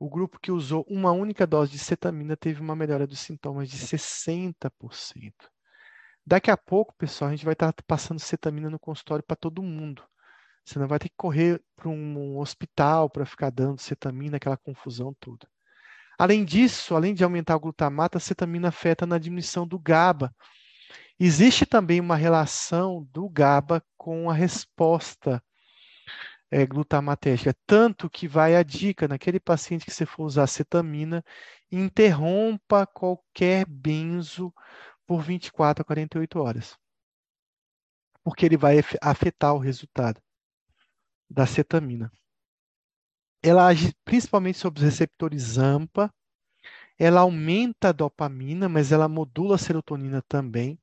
O 0.00 0.10
grupo 0.10 0.40
que 0.40 0.50
usou 0.50 0.84
uma 0.88 1.12
única 1.12 1.46
dose 1.46 1.70
de 1.70 1.78
cetamina 1.78 2.36
teve 2.36 2.60
uma 2.60 2.74
melhora 2.74 3.06
dos 3.06 3.20
sintomas 3.20 3.70
de 3.70 3.78
60%. 3.78 5.32
Daqui 6.26 6.50
a 6.50 6.56
pouco, 6.56 6.92
pessoal, 6.98 7.28
a 7.28 7.36
gente 7.36 7.44
vai 7.44 7.52
estar 7.52 7.72
passando 7.86 8.18
cetamina 8.18 8.68
no 8.68 8.80
consultório 8.80 9.24
para 9.24 9.36
todo 9.36 9.62
mundo. 9.62 10.02
Você 10.64 10.76
não 10.80 10.88
vai 10.88 10.98
ter 10.98 11.08
que 11.08 11.16
correr 11.16 11.62
para 11.76 11.88
um 11.88 12.36
hospital 12.38 13.08
para 13.08 13.24
ficar 13.24 13.50
dando 13.50 13.80
cetamina, 13.80 14.38
aquela 14.38 14.56
confusão 14.56 15.14
toda. 15.20 15.48
Além 16.18 16.44
disso, 16.44 16.94
além 16.96 17.14
de 17.14 17.22
aumentar 17.22 17.56
o 17.56 17.60
glutamato, 17.60 18.18
a 18.18 18.20
cetamina 18.20 18.68
afeta 18.68 19.06
na 19.06 19.18
diminuição 19.18 19.66
do 19.66 19.78
GABA, 19.78 20.34
Existe 21.20 21.66
também 21.66 22.00
uma 22.00 22.14
relação 22.14 23.02
do 23.12 23.28
GABA 23.28 23.84
com 23.96 24.30
a 24.30 24.32
resposta 24.32 25.42
é, 26.48 26.64
glutamatérgica, 26.64 27.52
tanto 27.66 28.08
que 28.08 28.28
vai 28.28 28.54
a 28.54 28.62
dica 28.62 29.08
naquele 29.08 29.40
paciente 29.40 29.84
que 29.84 29.90
você 29.90 30.06
for 30.06 30.24
usar 30.24 30.46
cetamina, 30.46 31.24
interrompa 31.72 32.86
qualquer 32.86 33.66
benzo 33.66 34.54
por 35.04 35.20
24 35.20 35.82
a 35.82 35.84
48 35.84 36.38
horas. 36.38 36.78
Porque 38.22 38.46
ele 38.46 38.56
vai 38.56 38.76
afetar 39.02 39.54
o 39.54 39.58
resultado 39.58 40.22
da 41.28 41.46
cetamina. 41.46 42.12
Ela 43.48 43.66
age 43.66 43.94
principalmente 44.04 44.58
sobre 44.58 44.80
os 44.80 44.84
receptores 44.84 45.56
AMPA, 45.56 46.12
ela 46.98 47.20
aumenta 47.20 47.88
a 47.88 47.92
dopamina, 47.92 48.68
mas 48.68 48.92
ela 48.92 49.08
modula 49.08 49.54
a 49.54 49.58
serotonina 49.58 50.20
também. 50.28 50.78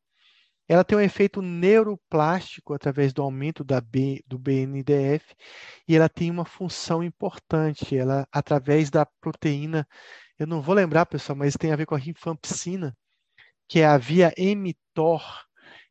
Ela 0.68 0.84
tem 0.84 0.98
um 0.98 1.02
efeito 1.02 1.44
neuroplástico 1.44 2.74
através 2.74 3.14
do 3.14 3.22
aumento 3.22 3.64
da 3.64 3.80
B, 3.80 4.24
do 4.26 4.40
BNDF 4.40 5.36
e 5.88 5.96
ela 5.96 6.10
tem 6.10 6.32
uma 6.32 6.44
função 6.46 7.04
importante. 7.04 7.96
Ela, 7.96 8.28
através 8.32 8.90
da 8.90 9.06
proteína, 9.06 9.88
eu 10.40 10.48
não 10.48 10.60
vou 10.60 10.74
lembrar, 10.74 11.06
pessoal, 11.06 11.38
mas 11.38 11.56
tem 11.56 11.72
a 11.72 11.76
ver 11.76 11.86
com 11.86 11.94
a 11.94 12.00
rifampicina, 12.00 12.98
que 13.68 13.80
é 13.80 13.86
a 13.86 13.98
via 13.98 14.34
mTOR, 14.38 15.46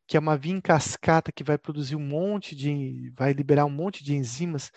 que 0.05 0.17
é 0.17 0.19
uma 0.19 0.35
via 0.35 0.53
em 0.53 0.61
cascata 0.61 1.31
que 1.31 1.43
vai 1.43 1.57
produzir 1.57 1.95
um 1.95 2.05
monte 2.05 2.53
de, 2.53 3.13
vai 3.15 3.31
liberar 3.31 3.65
um 3.65 3.69
monte 3.69 4.03
de 4.03 4.13
enzimas. 4.13 4.71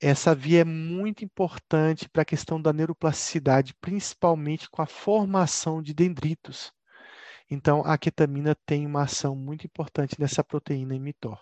Essa 0.00 0.34
via 0.34 0.62
é 0.62 0.64
muito 0.64 1.24
importante 1.24 2.08
para 2.08 2.22
a 2.22 2.24
questão 2.24 2.60
da 2.60 2.72
neuroplasticidade, 2.72 3.74
principalmente 3.74 4.70
com 4.70 4.80
a 4.80 4.86
formação 4.86 5.82
de 5.82 5.92
dendritos. 5.92 6.72
Então, 7.50 7.82
a 7.84 7.98
ketamina 7.98 8.56
tem 8.64 8.86
uma 8.86 9.02
ação 9.02 9.36
muito 9.36 9.66
importante 9.66 10.18
nessa 10.18 10.42
proteína 10.42 10.98
mTOR. 10.98 11.38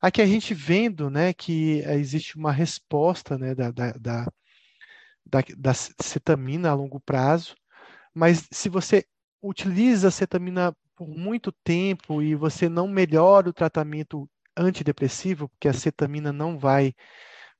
Aqui 0.00 0.22
a 0.22 0.26
gente 0.26 0.52
vendo 0.54 1.10
né, 1.10 1.32
que 1.32 1.78
existe 1.86 2.36
uma 2.36 2.52
resposta 2.52 3.36
né, 3.36 3.54
da, 3.54 3.70
da, 3.70 3.92
da, 3.96 5.42
da 5.56 5.74
cetamina 5.74 6.70
a 6.70 6.74
longo 6.74 7.00
prazo, 7.00 7.56
mas 8.14 8.46
se 8.52 8.68
você 8.68 9.04
utiliza 9.42 10.08
a 10.08 10.10
cetamina 10.10 10.76
por 10.94 11.08
muito 11.08 11.50
tempo 11.50 12.22
e 12.22 12.34
você 12.34 12.68
não 12.68 12.86
melhora 12.86 13.48
o 13.48 13.52
tratamento 13.52 14.28
antidepressivo, 14.56 15.48
porque 15.48 15.68
a 15.68 15.72
cetamina 15.72 16.32
não 16.32 16.58
vai 16.58 16.94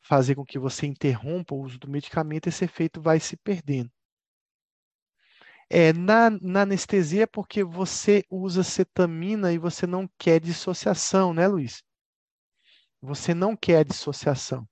fazer 0.01 0.35
com 0.35 0.45
que 0.45 0.59
você 0.59 0.87
interrompa 0.87 1.55
o 1.55 1.61
uso 1.63 1.79
do 1.79 1.89
medicamento, 1.89 2.49
esse 2.49 2.65
efeito 2.65 3.01
vai 3.01 3.19
se 3.21 3.37
perdendo. 3.37 3.91
É, 5.71 5.93
na, 5.93 6.31
na 6.31 6.63
anestesia, 6.63 7.23
é 7.23 7.27
porque 7.27 7.65
você 7.65 8.23
usa 8.31 8.63
cetamina 8.63 9.53
e 9.53 9.59
você 9.59 9.87
não 9.87 10.09
quer 10.19 10.39
dissociação, 10.39 11.33
né, 11.33 11.49
Luiz? 11.49 11.83
Você 13.01 13.35
não 13.35 13.57
quer 13.57 13.85
dissociação. 13.85 14.69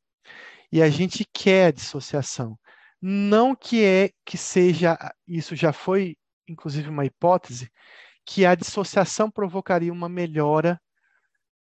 E 0.70 0.82
a 0.82 0.88
gente 0.90 1.24
quer 1.32 1.72
dissociação. 1.72 2.58
Não 3.00 3.54
que 3.54 3.84
é 3.84 4.10
que 4.24 4.38
seja, 4.38 4.96
isso 5.26 5.56
já 5.56 5.72
foi 5.72 6.16
inclusive 6.48 6.88
uma 6.88 7.04
hipótese, 7.04 7.70
que 8.24 8.46
a 8.46 8.54
dissociação 8.54 9.30
provocaria 9.30 9.92
uma 9.92 10.08
melhora 10.08 10.80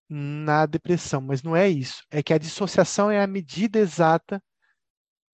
na 0.10 0.66
depressão, 0.66 1.22
mas 1.22 1.44
não 1.44 1.56
é 1.56 1.68
isso. 1.68 2.04
É 2.10 2.24
que 2.24 2.34
a 2.34 2.38
dissociação 2.38 3.12
é 3.12 3.22
a 3.22 3.28
medida 3.28 3.80
exata 3.80 4.42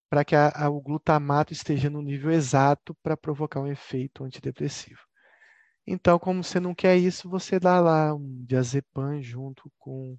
para 0.09 0.23
que 0.23 0.35
a, 0.35 0.49
a, 0.49 0.69
o 0.69 0.81
glutamato 0.81 1.53
esteja 1.53 1.89
no 1.89 2.01
nível 2.01 2.31
exato 2.31 2.95
para 3.01 3.17
provocar 3.17 3.59
um 3.61 3.67
efeito 3.67 4.23
antidepressivo. 4.23 5.01
Então, 5.85 6.17
como 6.19 6.43
você 6.43 6.59
não 6.59 6.73
quer 6.73 6.97
isso, 6.97 7.29
você 7.29 7.59
dá 7.59 7.79
lá 7.79 8.13
um 8.13 8.45
diazepam 8.45 9.21
junto 9.21 9.71
com 9.77 10.17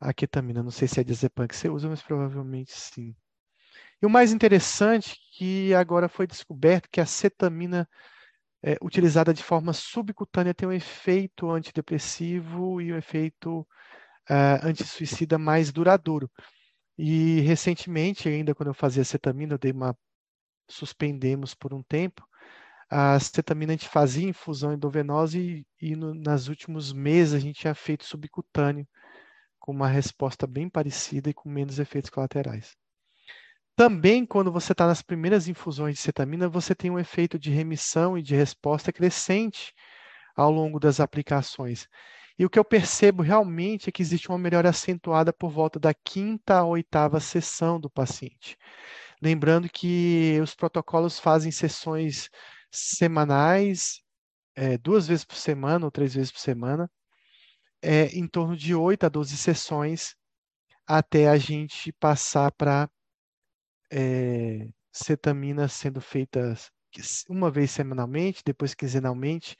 a 0.00 0.12
ketamina. 0.12 0.62
Não 0.62 0.70
sei 0.70 0.88
se 0.88 1.00
é 1.00 1.04
diazepam 1.04 1.46
que 1.46 1.56
você 1.56 1.68
usa, 1.68 1.88
mas 1.88 2.02
provavelmente 2.02 2.72
sim. 2.72 3.14
E 4.00 4.06
o 4.06 4.10
mais 4.10 4.32
interessante 4.32 5.16
que 5.32 5.74
agora 5.74 6.08
foi 6.08 6.26
descoberto 6.26 6.88
que 6.90 7.00
a 7.00 7.06
cetamina 7.06 7.88
é, 8.62 8.76
utilizada 8.82 9.32
de 9.32 9.42
forma 9.42 9.72
subcutânea 9.72 10.54
tem 10.54 10.68
um 10.68 10.72
efeito 10.72 11.50
antidepressivo 11.50 12.80
e 12.80 12.92
um 12.92 12.96
efeito 12.96 13.60
uh, 14.28 14.66
antissuicida 14.66 15.38
mais 15.38 15.72
duradouro. 15.72 16.30
E 16.96 17.40
recentemente, 17.40 18.28
ainda 18.28 18.54
quando 18.54 18.68
eu 18.68 18.74
fazia 18.74 19.04
cetamina, 19.04 19.54
eu 19.54 19.58
dei 19.58 19.72
uma 19.72 19.96
suspendemos 20.68 21.54
por 21.54 21.72
um 21.72 21.82
tempo. 21.82 22.26
A 22.90 23.18
cetamina 23.20 23.72
a 23.72 23.76
gente 23.76 23.88
fazia 23.88 24.28
infusão 24.28 24.72
endovenosa 24.72 25.38
e, 25.38 25.66
e 25.80 25.94
no, 25.94 26.14
nas 26.14 26.48
últimos 26.48 26.92
meses 26.92 27.34
a 27.34 27.38
gente 27.38 27.60
tinha 27.60 27.74
feito 27.74 28.04
subcutâneo 28.04 28.86
com 29.58 29.72
uma 29.72 29.88
resposta 29.88 30.46
bem 30.46 30.68
parecida 30.68 31.30
e 31.30 31.34
com 31.34 31.48
menos 31.48 31.78
efeitos 31.78 32.10
colaterais. 32.10 32.76
Também, 33.78 34.26
quando 34.26 34.50
você 34.50 34.72
está 34.72 34.88
nas 34.88 35.02
primeiras 35.02 35.46
infusões 35.46 35.94
de 35.94 36.00
cetamina, 36.00 36.48
você 36.48 36.74
tem 36.74 36.90
um 36.90 36.98
efeito 36.98 37.38
de 37.38 37.52
remissão 37.52 38.18
e 38.18 38.22
de 38.22 38.34
resposta 38.34 38.92
crescente 38.92 39.72
ao 40.34 40.50
longo 40.50 40.80
das 40.80 40.98
aplicações. 40.98 41.86
E 42.36 42.44
o 42.44 42.50
que 42.50 42.58
eu 42.58 42.64
percebo 42.64 43.22
realmente 43.22 43.88
é 43.88 43.92
que 43.92 44.02
existe 44.02 44.30
uma 44.30 44.36
melhora 44.36 44.68
acentuada 44.70 45.32
por 45.32 45.50
volta 45.50 45.78
da 45.78 45.94
quinta 45.94 46.56
a 46.56 46.64
oitava 46.64 47.20
sessão 47.20 47.78
do 47.78 47.88
paciente. 47.88 48.56
Lembrando 49.22 49.68
que 49.68 50.40
os 50.42 50.56
protocolos 50.56 51.20
fazem 51.20 51.52
sessões 51.52 52.28
semanais, 52.72 54.02
é, 54.56 54.76
duas 54.76 55.06
vezes 55.06 55.24
por 55.24 55.36
semana 55.36 55.84
ou 55.84 55.92
três 55.92 56.14
vezes 56.14 56.32
por 56.32 56.40
semana, 56.40 56.90
é, 57.80 58.06
em 58.06 58.26
torno 58.26 58.56
de 58.56 58.74
8 58.74 59.06
a 59.06 59.08
12 59.08 59.36
sessões, 59.36 60.16
até 60.84 61.28
a 61.28 61.38
gente 61.38 61.92
passar 61.92 62.50
para 62.50 62.90
é, 63.90 64.68
cetamina 64.92 65.68
sendo 65.68 66.00
feitas 66.00 66.70
uma 67.28 67.50
vez 67.50 67.70
semanalmente, 67.70 68.42
depois 68.44 68.74
quinzenalmente, 68.74 69.56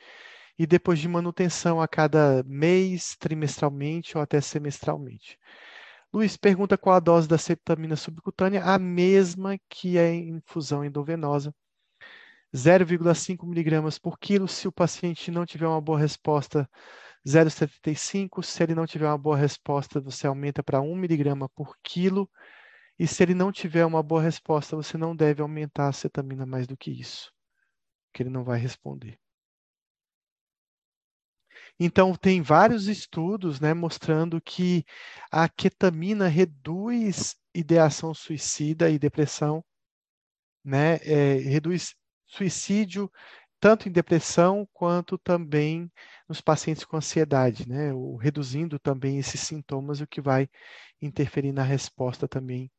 e 0.58 0.66
depois 0.66 0.98
de 0.98 1.08
manutenção 1.08 1.80
a 1.80 1.86
cada 1.88 2.42
mês, 2.44 3.16
trimestralmente 3.16 4.16
ou 4.16 4.22
até 4.22 4.40
semestralmente. 4.40 5.38
Luiz 6.12 6.36
pergunta 6.36 6.78
qual 6.78 6.96
a 6.96 7.00
dose 7.00 7.28
da 7.28 7.38
cetamina 7.38 7.96
subcutânea, 7.96 8.64
a 8.64 8.78
mesma 8.78 9.58
que 9.68 9.98
a 9.98 10.12
infusão 10.12 10.84
endovenosa, 10.84 11.54
0,5 12.54 13.46
miligramas 13.46 13.98
por 13.98 14.18
quilo. 14.18 14.48
Se 14.48 14.66
o 14.66 14.72
paciente 14.72 15.30
não 15.30 15.44
tiver 15.46 15.66
uma 15.66 15.80
boa 15.80 15.98
resposta, 15.98 16.68
0,75. 17.26 18.42
Se 18.42 18.62
ele 18.62 18.74
não 18.74 18.86
tiver 18.86 19.06
uma 19.06 19.18
boa 19.18 19.36
resposta, 19.36 20.00
você 20.00 20.26
aumenta 20.26 20.62
para 20.62 20.80
1 20.80 20.94
miligrama 20.96 21.48
por 21.50 21.76
quilo. 21.82 22.28
E 22.98 23.06
se 23.06 23.22
ele 23.22 23.34
não 23.34 23.52
tiver 23.52 23.86
uma 23.86 24.02
boa 24.02 24.20
resposta, 24.20 24.74
você 24.74 24.98
não 24.98 25.14
deve 25.14 25.40
aumentar 25.40 25.88
a 25.88 25.92
cetamina 25.92 26.44
mais 26.44 26.66
do 26.66 26.76
que 26.76 26.90
isso, 26.90 27.32
porque 28.06 28.24
ele 28.24 28.30
não 28.30 28.42
vai 28.42 28.58
responder. 28.58 29.18
Então, 31.78 32.14
tem 32.14 32.42
vários 32.42 32.88
estudos 32.88 33.60
né, 33.60 33.72
mostrando 33.72 34.40
que 34.40 34.84
a 35.30 35.48
ketamina 35.48 36.26
reduz 36.26 37.36
ideação 37.54 38.12
suicida 38.12 38.90
e 38.90 38.98
depressão, 38.98 39.64
né, 40.64 40.96
é, 41.02 41.34
reduz 41.34 41.94
suicídio, 42.26 43.10
tanto 43.60 43.88
em 43.88 43.92
depressão 43.92 44.68
quanto 44.72 45.16
também 45.18 45.90
nos 46.28 46.40
pacientes 46.40 46.84
com 46.84 46.96
ansiedade, 46.96 47.68
né? 47.68 47.90
Reduzindo 48.20 48.78
também 48.78 49.18
esses 49.18 49.40
sintomas, 49.40 50.00
o 50.00 50.06
que 50.06 50.20
vai 50.20 50.48
interferir 51.00 51.52
na 51.52 51.62
resposta 51.62 52.28
também 52.28 52.70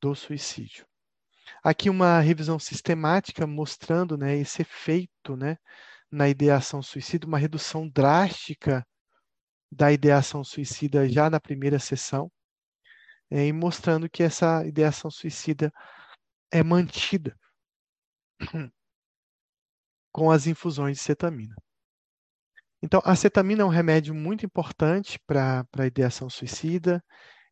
do 0.00 0.14
suicídio. 0.14 0.86
Aqui 1.62 1.90
uma 1.90 2.20
revisão 2.20 2.58
sistemática 2.58 3.46
mostrando 3.46 4.16
né, 4.16 4.36
esse 4.36 4.62
efeito 4.62 5.36
né, 5.36 5.56
na 6.10 6.28
ideação 6.28 6.82
suicida, 6.82 7.26
uma 7.26 7.38
redução 7.38 7.88
drástica 7.88 8.86
da 9.70 9.92
ideação 9.92 10.42
suicida 10.42 11.08
já 11.08 11.28
na 11.28 11.40
primeira 11.40 11.78
sessão, 11.78 12.30
é, 13.30 13.46
e 13.46 13.52
mostrando 13.52 14.08
que 14.08 14.22
essa 14.22 14.66
ideação 14.66 15.10
suicida 15.10 15.72
é 16.50 16.62
mantida 16.62 17.36
com 20.10 20.30
as 20.30 20.46
infusões 20.46 20.96
de 20.96 21.02
cetamina. 21.02 21.54
Então, 22.82 23.02
a 23.04 23.14
cetamina 23.16 23.62
é 23.62 23.66
um 23.66 23.70
remédio 23.70 24.14
muito 24.14 24.46
importante 24.46 25.18
para 25.26 25.66
a 25.76 25.86
ideação 25.86 26.30
suicida. 26.30 27.04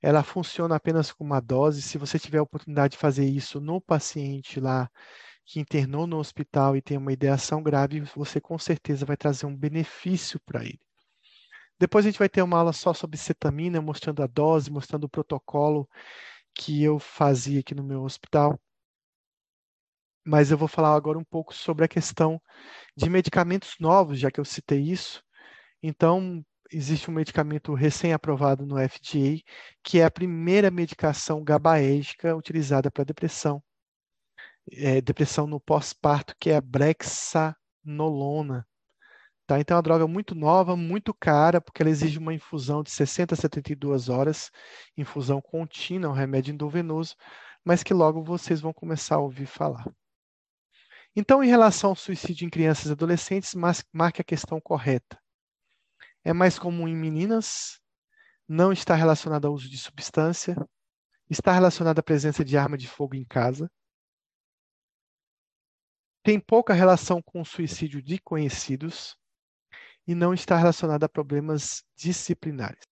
Ela 0.03 0.23
funciona 0.23 0.77
apenas 0.77 1.13
com 1.13 1.25
uma 1.25 1.41
dose. 1.41 1.83
Se 1.83 1.99
você 1.99 2.19
tiver 2.19 2.39
a 2.39 2.43
oportunidade 2.43 2.93
de 2.93 2.99
fazer 2.99 3.25
isso 3.25 3.61
no 3.61 3.81
paciente 3.81 4.61
lá 4.61 4.91
que 5.45 5.61
internou 5.61 6.07
no 6.07 6.19
hospital 6.19 6.77
e 6.77 6.83
tem 6.83 6.97
uma 6.97 7.13
ideação 7.13 7.63
grave, 7.63 8.01
você 8.15 8.41
com 8.41 8.59
certeza 8.59 9.07
vai 9.07 9.17
trazer 9.17 9.47
um 9.47 9.57
benefício 9.57 10.41
para 10.41 10.65
ele. 10.65 10.81
Depois 11.79 12.05
a 12.05 12.09
gente 12.11 12.19
vai 12.19 12.29
ter 12.29 12.43
uma 12.43 12.59
aula 12.59 12.73
só 12.73 12.95
sobre 12.95 13.19
cetamina, 13.19 13.81
mostrando 13.81 14.23
a 14.23 14.27
dose, 14.27 14.71
mostrando 14.71 15.05
o 15.05 15.09
protocolo 15.09 15.89
que 16.55 16.83
eu 16.83 16.99
fazia 16.99 17.61
aqui 17.61 17.75
no 17.75 17.85
meu 17.85 18.03
hospital. 18.03 18.59
Mas 20.25 20.51
eu 20.51 20.59
vou 20.59 20.67
falar 20.67 20.95
agora 20.95 21.19
um 21.19 21.25
pouco 21.25 21.55
sobre 21.55 21.85
a 21.85 21.89
questão 21.89 22.41
de 22.97 23.09
medicamentos 23.09 23.77
novos, 23.79 24.19
já 24.19 24.31
que 24.31 24.41
eu 24.41 24.45
citei 24.45 24.81
isso. 24.81 25.23
Então, 25.83 26.45
existe 26.73 27.11
um 27.11 27.15
medicamento 27.15 27.75
recém-aprovado 27.75 28.67
no 28.67 28.77
FDA, 28.77 29.41
que 29.83 30.01
é 30.01 30.05
a 30.05 30.11
primeira 30.11 30.71
medicação 30.71 31.43
gabaérgica 31.43 32.37
utilizada 32.37 32.91
para 32.91 33.05
depressão. 33.05 33.63
É, 34.73 35.01
depressão 35.01 35.47
no 35.47 35.61
pós-parto, 35.61 36.35
que 36.41 36.51
é 36.51 36.57
a 36.57 36.61
brexanolona. 36.61 38.67
Tá? 39.47 39.61
Então, 39.61 39.77
é 39.77 39.79
uma 39.79 39.83
droga 39.83 40.09
muito 40.09 40.35
nova, 40.35 40.77
muito 40.77 41.15
cara, 41.15 41.61
porque 41.61 41.83
ela 41.83 41.91
exige 41.91 42.19
uma 42.19 42.35
infusão 42.35 42.83
de 42.83 42.91
60 42.91 43.35
a 43.35 43.37
72 43.37 44.09
horas, 44.09 44.51
infusão 44.97 45.41
contínua, 45.41 46.11
um 46.11 46.15
remédio 46.15 46.53
endovenoso, 46.53 47.15
mas 47.65 47.85
que 47.85 47.95
logo 47.95 48.25
vocês 48.25 48.61
vão 48.61 48.73
começar 48.73 49.17
a 49.17 49.21
ouvir 49.21 49.47
falar. 49.47 49.87
Então, 51.15 51.43
em 51.43 51.49
relação 51.49 51.91
ao 51.91 51.97
suicídio 51.97 52.45
em 52.45 52.51
crianças 52.51 52.87
e 52.87 52.93
adolescentes, 52.93 53.55
marque 53.93 54.21
a 54.21 54.25
questão 54.25 54.61
correta. 54.61 55.17
É 56.27 56.33
mais 56.33 56.59
comum 56.59 56.89
em 56.89 56.97
meninas, 56.97 57.81
não 58.49 58.73
está 58.73 58.97
relacionado 58.97 59.47
ao 59.47 59.55
uso 59.55 59.71
de 59.71 59.79
substância, 59.79 60.57
está 61.31 61.53
relacionado 61.53 62.01
à 62.01 62.03
presença 62.03 62.45
de 62.45 62.57
arma 62.57 62.77
de 62.77 62.89
fogo 62.89 63.15
em 63.15 63.25
casa, 63.25 63.71
tem 66.25 66.41
pouca 66.41 66.75
relação 66.75 67.23
com 67.23 67.43
o 67.43 67.45
suicídio 67.45 68.03
de 68.03 68.19
conhecidos, 68.19 69.17
e 70.05 70.17
não 70.17 70.35
está 70.35 70.57
relacionada 70.57 71.07
a 71.07 71.09
problemas 71.09 71.85
disciplinares. 71.95 72.83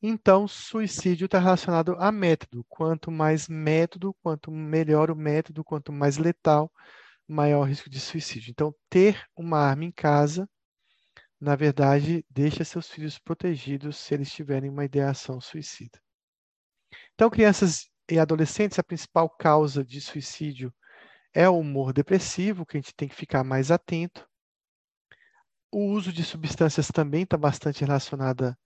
Então, 0.00 0.46
suicídio 0.46 1.24
está 1.26 1.40
relacionado 1.40 1.96
a 1.98 2.12
método. 2.12 2.64
Quanto 2.68 3.10
mais 3.10 3.48
método, 3.48 4.14
quanto 4.22 4.50
melhor 4.50 5.10
o 5.10 5.16
método, 5.16 5.64
quanto 5.64 5.92
mais 5.92 6.18
letal, 6.18 6.70
maior 7.26 7.60
o 7.62 7.64
risco 7.64 7.90
de 7.90 7.98
suicídio. 8.00 8.50
Então, 8.50 8.72
ter 8.88 9.26
uma 9.36 9.58
arma 9.58 9.84
em 9.84 9.90
casa, 9.90 10.48
na 11.40 11.56
verdade, 11.56 12.24
deixa 12.30 12.64
seus 12.64 12.88
filhos 12.88 13.18
protegidos 13.18 13.96
se 13.96 14.14
eles 14.14 14.30
tiverem 14.30 14.70
uma 14.70 14.84
ideação 14.84 15.40
suicida. 15.40 16.00
Então, 17.14 17.28
crianças 17.28 17.88
e 18.08 18.18
adolescentes, 18.20 18.78
a 18.78 18.84
principal 18.84 19.28
causa 19.28 19.84
de 19.84 20.00
suicídio 20.00 20.72
é 21.34 21.48
o 21.48 21.58
humor 21.58 21.92
depressivo, 21.92 22.64
que 22.64 22.76
a 22.76 22.80
gente 22.80 22.94
tem 22.94 23.08
que 23.08 23.14
ficar 23.14 23.42
mais 23.42 23.70
atento. 23.70 24.26
O 25.72 25.86
uso 25.92 26.12
de 26.12 26.24
substâncias 26.24 26.88
também 26.88 27.24
está 27.24 27.36
bastante 27.36 27.84
relacionada 27.84 28.56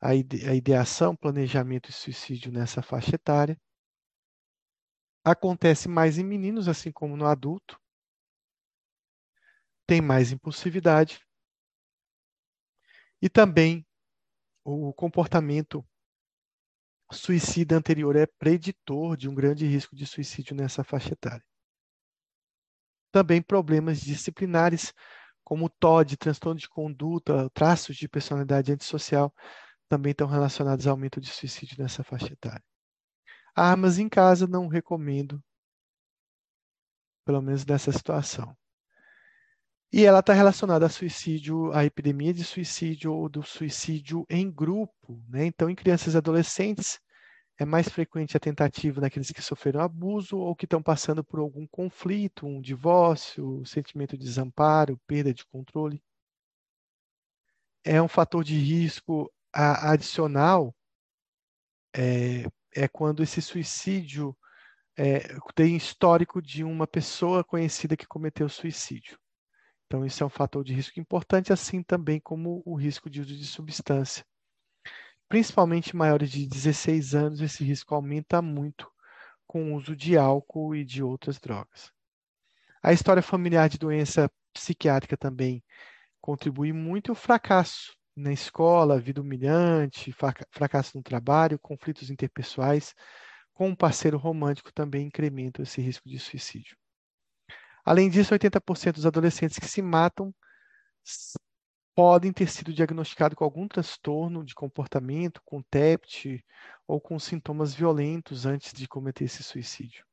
a, 0.00 0.14
ide 0.14 0.48
a 0.48 0.54
ideação, 0.54 1.16
planejamento 1.16 1.90
e 1.90 1.92
suicídio 1.92 2.52
nessa 2.52 2.82
faixa 2.82 3.14
etária. 3.14 3.58
Acontece 5.24 5.88
mais 5.88 6.18
em 6.18 6.24
meninos, 6.24 6.68
assim 6.68 6.90
como 6.92 7.16
no 7.16 7.26
adulto. 7.26 7.80
Tem 9.86 10.00
mais 10.00 10.32
impulsividade. 10.32 11.20
E 13.20 13.28
também 13.28 13.86
o 14.64 14.92
comportamento 14.92 15.84
suicida 17.10 17.76
anterior 17.76 18.14
é 18.16 18.26
preditor 18.26 19.16
de 19.16 19.28
um 19.28 19.34
grande 19.34 19.66
risco 19.66 19.96
de 19.96 20.06
suicídio 20.06 20.54
nessa 20.54 20.84
faixa 20.84 21.14
etária. 21.14 21.44
Também 23.10 23.40
problemas 23.40 24.00
disciplinares, 24.00 24.92
como 25.42 25.70
TOD, 25.70 26.16
transtorno 26.18 26.60
de 26.60 26.68
conduta, 26.68 27.48
traços 27.50 27.96
de 27.96 28.06
personalidade 28.06 28.70
antissocial, 28.70 29.34
também 29.88 30.12
estão 30.12 30.26
relacionados 30.26 30.86
ao 30.86 30.92
aumento 30.92 31.20
de 31.20 31.28
suicídio 31.28 31.76
nessa 31.82 32.04
faixa 32.04 32.32
etária. 32.32 32.64
Armas 33.54 33.98
em 33.98 34.08
casa 34.08 34.46
não 34.46 34.68
recomendo, 34.68 35.42
pelo 37.24 37.42
menos 37.42 37.64
nessa 37.64 37.90
situação. 37.90 38.56
E 39.90 40.04
ela 40.04 40.20
está 40.20 40.34
relacionada 40.34 40.84
a 40.84 40.88
suicídio, 40.90 41.72
à 41.72 41.84
epidemia 41.84 42.32
de 42.34 42.44
suicídio 42.44 43.12
ou 43.12 43.28
do 43.28 43.42
suicídio 43.42 44.26
em 44.28 44.50
grupo. 44.50 45.22
Né? 45.28 45.46
Então, 45.46 45.70
em 45.70 45.74
crianças 45.74 46.12
e 46.12 46.16
adolescentes, 46.18 47.00
é 47.58 47.64
mais 47.64 47.88
frequente 47.88 48.36
a 48.36 48.40
tentativa 48.40 49.00
naqueles 49.00 49.32
que 49.32 49.42
sofreram 49.42 49.80
abuso 49.80 50.36
ou 50.38 50.54
que 50.54 50.66
estão 50.66 50.82
passando 50.82 51.24
por 51.24 51.40
algum 51.40 51.66
conflito, 51.66 52.46
um 52.46 52.60
divórcio, 52.60 53.64
sentimento 53.64 54.16
de 54.16 54.24
desamparo, 54.24 55.00
perda 55.06 55.32
de 55.32 55.44
controle. 55.46 56.02
É 57.82 58.00
um 58.00 58.08
fator 58.08 58.44
de 58.44 58.56
risco 58.56 59.32
a, 59.52 59.92
adicional 59.92 60.74
é, 61.94 62.44
é 62.74 62.88
quando 62.88 63.22
esse 63.22 63.40
suicídio 63.40 64.36
é, 64.96 65.20
tem 65.54 65.76
histórico 65.76 66.42
de 66.42 66.64
uma 66.64 66.86
pessoa 66.86 67.44
conhecida 67.44 67.96
que 67.96 68.06
cometeu 68.06 68.48
suicídio. 68.48 69.18
Então, 69.86 70.04
isso 70.04 70.22
é 70.22 70.26
um 70.26 70.30
fator 70.30 70.62
de 70.64 70.74
risco 70.74 71.00
importante, 71.00 71.52
assim 71.52 71.82
também 71.82 72.20
como 72.20 72.62
o 72.64 72.74
risco 72.74 73.08
de 73.08 73.20
uso 73.20 73.34
de 73.34 73.46
substância. 73.46 74.24
Principalmente 75.28 75.96
maiores 75.96 76.30
de 76.30 76.46
16 76.46 77.14
anos, 77.14 77.40
esse 77.40 77.64
risco 77.64 77.94
aumenta 77.94 78.42
muito 78.42 78.90
com 79.46 79.72
o 79.72 79.76
uso 79.76 79.96
de 79.96 80.16
álcool 80.16 80.74
e 80.74 80.84
de 80.84 81.02
outras 81.02 81.38
drogas. 81.38 81.90
A 82.82 82.92
história 82.92 83.22
familiar 83.22 83.68
de 83.68 83.78
doença 83.78 84.30
psiquiátrica 84.52 85.16
também 85.16 85.64
contribui 86.20 86.72
muito 86.72 87.12
o 87.12 87.14
fracasso 87.14 87.97
na 88.18 88.32
escola, 88.32 89.00
vida 89.00 89.20
humilhante, 89.20 90.12
fracasso 90.50 90.96
no 90.96 91.02
trabalho, 91.02 91.58
conflitos 91.58 92.10
interpessoais 92.10 92.94
com 93.54 93.68
um 93.68 93.74
parceiro 93.74 94.18
romântico 94.18 94.72
também 94.72 95.06
incrementam 95.06 95.62
esse 95.62 95.80
risco 95.80 96.08
de 96.08 96.18
suicídio. 96.18 96.76
Além 97.84 98.08
disso, 98.08 98.32
80% 98.32 98.96
dos 98.96 99.06
adolescentes 99.06 99.58
que 99.58 99.66
se 99.66 99.82
matam 99.82 100.32
podem 101.94 102.32
ter 102.32 102.48
sido 102.48 102.72
diagnosticados 102.72 103.34
com 103.34 103.42
algum 103.42 103.66
transtorno 103.66 104.44
de 104.44 104.54
comportamento, 104.54 105.42
com 105.44 105.60
TEPT 105.60 106.44
ou 106.86 107.00
com 107.00 107.18
sintomas 107.18 107.74
violentos 107.74 108.46
antes 108.46 108.72
de 108.72 108.86
cometer 108.86 109.24
esse 109.24 109.42
suicídio. 109.42 110.04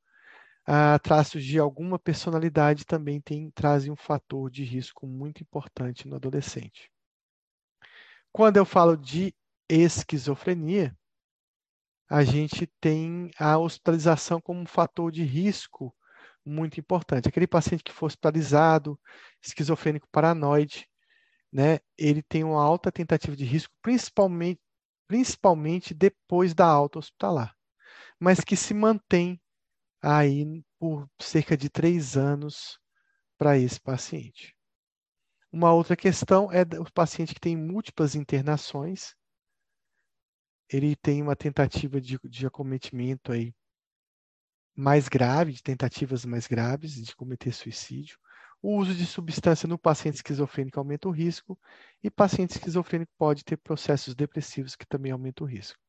Ah, 0.65 0.97
traços 0.97 1.45
de 1.45 1.59
alguma 1.59 1.99
personalidade 1.99 2.85
também 2.85 3.21
tem, 3.21 3.51
trazem 3.51 3.91
um 3.91 3.95
fator 3.95 4.49
de 4.49 4.63
risco 4.63 5.05
muito 5.05 5.43
importante 5.43 6.07
no 6.07 6.15
adolescente. 6.15 6.89
Quando 8.35 8.57
eu 8.57 8.65
falo 8.65 8.97
de 8.97 9.33
esquizofrenia, 9.69 10.93
a 12.09 12.21
gente 12.21 12.67
tem 12.81 13.31
a 13.39 13.57
hospitalização 13.57 14.41
como 14.41 14.59
um 14.59 14.65
fator 14.65 15.09
de 15.09 15.23
risco 15.23 15.95
muito 16.45 16.77
importante. 16.77 17.29
Aquele 17.29 17.47
paciente 17.47 17.81
que 17.81 17.93
for 17.93 18.07
hospitalizado, 18.07 18.99
esquizofrênico 19.41 20.05
paranoide, 20.11 20.85
né, 21.49 21.79
ele 21.97 22.21
tem 22.21 22.43
uma 22.43 22.61
alta 22.61 22.91
tentativa 22.91 23.37
de 23.37 23.45
risco, 23.45 23.73
principalmente, 23.81 24.59
principalmente 25.07 25.93
depois 25.93 26.53
da 26.53 26.67
alta 26.67 26.99
hospitalar, 26.99 27.55
mas 28.19 28.41
que 28.41 28.57
se 28.57 28.73
mantém 28.73 29.41
aí 30.01 30.61
por 30.77 31.09
cerca 31.21 31.55
de 31.55 31.69
três 31.69 32.17
anos 32.17 32.77
para 33.37 33.57
esse 33.57 33.79
paciente. 33.79 34.53
Uma 35.51 35.73
outra 35.73 35.95
questão 35.95 36.51
é 36.51 36.61
o 36.79 36.91
paciente 36.91 37.33
que 37.33 37.39
tem 37.39 37.55
múltiplas 37.55 38.15
internações, 38.15 39.15
ele 40.69 40.95
tem 40.95 41.21
uma 41.21 41.35
tentativa 41.35 42.01
de, 42.01 42.19
de 42.23 42.47
acometimento 42.47 43.31
aí 43.31 43.53
mais 44.75 45.07
grave, 45.07 45.53
de 45.53 45.63
tentativas 45.63 46.25
mais 46.25 46.47
graves 46.47 46.93
de 46.95 47.15
cometer 47.15 47.53
suicídio. 47.53 48.17
O 48.61 48.77
uso 48.77 48.93
de 48.93 49.05
substância 49.05 49.67
no 49.67 49.77
paciente 49.77 50.15
esquizofrênico 50.15 50.79
aumenta 50.79 51.07
o 51.07 51.11
risco, 51.11 51.57
e 52.03 52.09
paciente 52.09 52.51
esquizofrênico 52.51 53.11
pode 53.17 53.43
ter 53.45 53.57
processos 53.57 54.15
depressivos 54.15 54.75
que 54.75 54.85
também 54.85 55.11
aumentam 55.11 55.45
o 55.45 55.49
risco. 55.49 55.79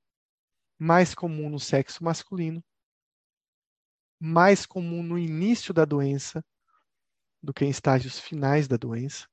Mais 0.79 1.15
comum 1.15 1.49
no 1.49 1.59
sexo 1.59 2.05
masculino, 2.05 2.63
mais 4.21 4.67
comum 4.67 5.03
no 5.03 5.19
início 5.19 5.73
da 5.73 5.85
doença 5.85 6.45
do 7.43 7.53
que 7.53 7.65
em 7.65 7.71
estágios 7.71 8.21
finais 8.21 8.69
da 8.69 8.77
doença, 8.77 9.27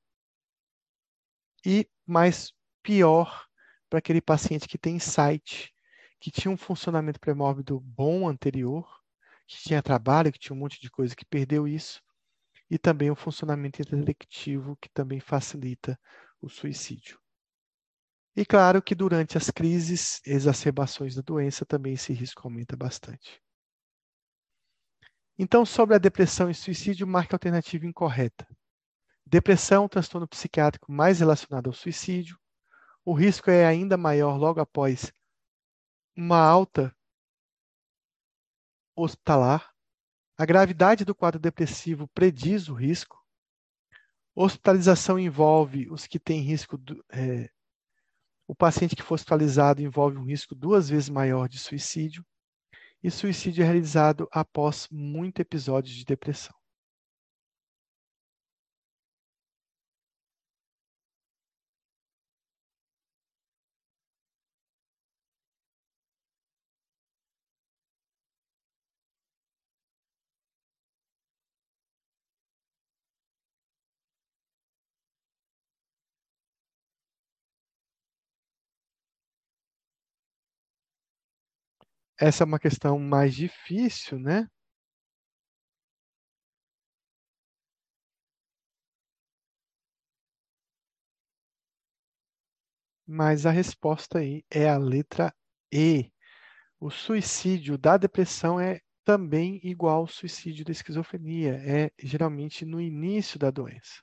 e 1.64 1.88
mais 2.06 2.52
pior 2.82 3.46
para 3.88 3.98
aquele 3.98 4.20
paciente 4.20 4.68
que 4.68 4.78
tem 4.78 4.96
insight, 4.96 5.72
que 6.20 6.30
tinha 6.30 6.50
um 6.50 6.56
funcionamento 6.56 7.20
pré-mórbido 7.20 7.80
bom 7.80 8.28
anterior, 8.28 8.88
que 9.46 9.62
tinha 9.62 9.82
trabalho, 9.82 10.32
que 10.32 10.38
tinha 10.38 10.56
um 10.56 10.58
monte 10.58 10.80
de 10.80 10.90
coisa 10.90 11.14
que 11.14 11.24
perdeu 11.24 11.68
isso, 11.68 12.02
e 12.70 12.78
também 12.78 13.10
o 13.10 13.16
funcionamento 13.16 13.80
intelectivo, 13.80 14.76
que 14.80 14.88
também 14.88 15.20
facilita 15.20 15.98
o 16.40 16.48
suicídio. 16.48 17.18
E 18.36 18.44
claro 18.44 18.82
que 18.82 18.94
durante 18.94 19.38
as 19.38 19.50
crises, 19.50 20.20
exacerbações 20.26 21.14
da 21.14 21.22
doença, 21.22 21.64
também 21.64 21.92
esse 21.92 22.12
risco 22.12 22.42
aumenta 22.44 22.76
bastante. 22.76 23.40
Então, 25.38 25.64
sobre 25.64 25.94
a 25.94 25.98
depressão 25.98 26.50
e 26.50 26.54
suicídio, 26.54 27.06
marque 27.06 27.34
a 27.34 27.36
alternativa 27.36 27.86
incorreta. 27.86 28.46
Depressão, 29.34 29.88
transtorno 29.88 30.28
psiquiátrico 30.28 30.92
mais 30.92 31.18
relacionado 31.18 31.66
ao 31.66 31.72
suicídio. 31.72 32.38
O 33.04 33.12
risco 33.12 33.50
é 33.50 33.66
ainda 33.66 33.96
maior 33.96 34.36
logo 34.36 34.60
após 34.60 35.12
uma 36.16 36.38
alta 36.38 36.96
hospitalar. 38.94 39.74
A 40.38 40.46
gravidade 40.46 41.04
do 41.04 41.16
quadro 41.16 41.40
depressivo 41.40 42.06
prediz 42.14 42.68
o 42.68 42.74
risco. 42.74 43.20
Hospitalização 44.36 45.18
envolve 45.18 45.90
os 45.90 46.06
que 46.06 46.20
têm 46.20 46.40
risco. 46.40 46.78
Do, 46.78 47.04
é, 47.10 47.50
o 48.46 48.54
paciente 48.54 48.94
que 48.94 49.02
for 49.02 49.14
hospitalizado 49.14 49.82
envolve 49.82 50.16
um 50.16 50.24
risco 50.24 50.54
duas 50.54 50.88
vezes 50.88 51.08
maior 51.08 51.48
de 51.48 51.58
suicídio. 51.58 52.24
E 53.02 53.10
suicídio 53.10 53.62
é 53.62 53.64
realizado 53.64 54.28
após 54.30 54.86
muito 54.92 55.40
episódio 55.40 55.92
de 55.92 56.04
depressão. 56.04 56.54
Essa 82.26 82.42
é 82.42 82.46
uma 82.46 82.58
questão 82.58 82.98
mais 82.98 83.34
difícil, 83.34 84.18
né? 84.18 84.48
Mas 93.06 93.44
a 93.44 93.50
resposta 93.50 94.20
aí 94.20 94.42
é 94.50 94.66
a 94.70 94.78
letra 94.78 95.34
E. 95.70 96.10
O 96.80 96.90
suicídio 96.90 97.76
da 97.76 97.98
depressão 97.98 98.58
é 98.58 98.80
também 99.04 99.60
igual 99.62 99.98
ao 99.98 100.06
suicídio 100.06 100.64
da 100.64 100.72
esquizofrenia, 100.72 101.56
é 101.56 101.90
geralmente 102.02 102.64
no 102.64 102.80
início 102.80 103.38
da 103.38 103.50
doença. 103.50 104.02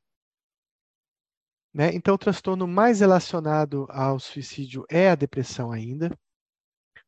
Né? 1.73 1.89
Então, 1.95 2.13
o 2.13 2.19
transtorno 2.19 2.67
mais 2.67 2.99
relacionado 2.99 3.87
ao 3.89 4.19
suicídio 4.19 4.85
é 4.91 5.09
a 5.09 5.15
depressão 5.15 5.71
ainda. 5.71 6.15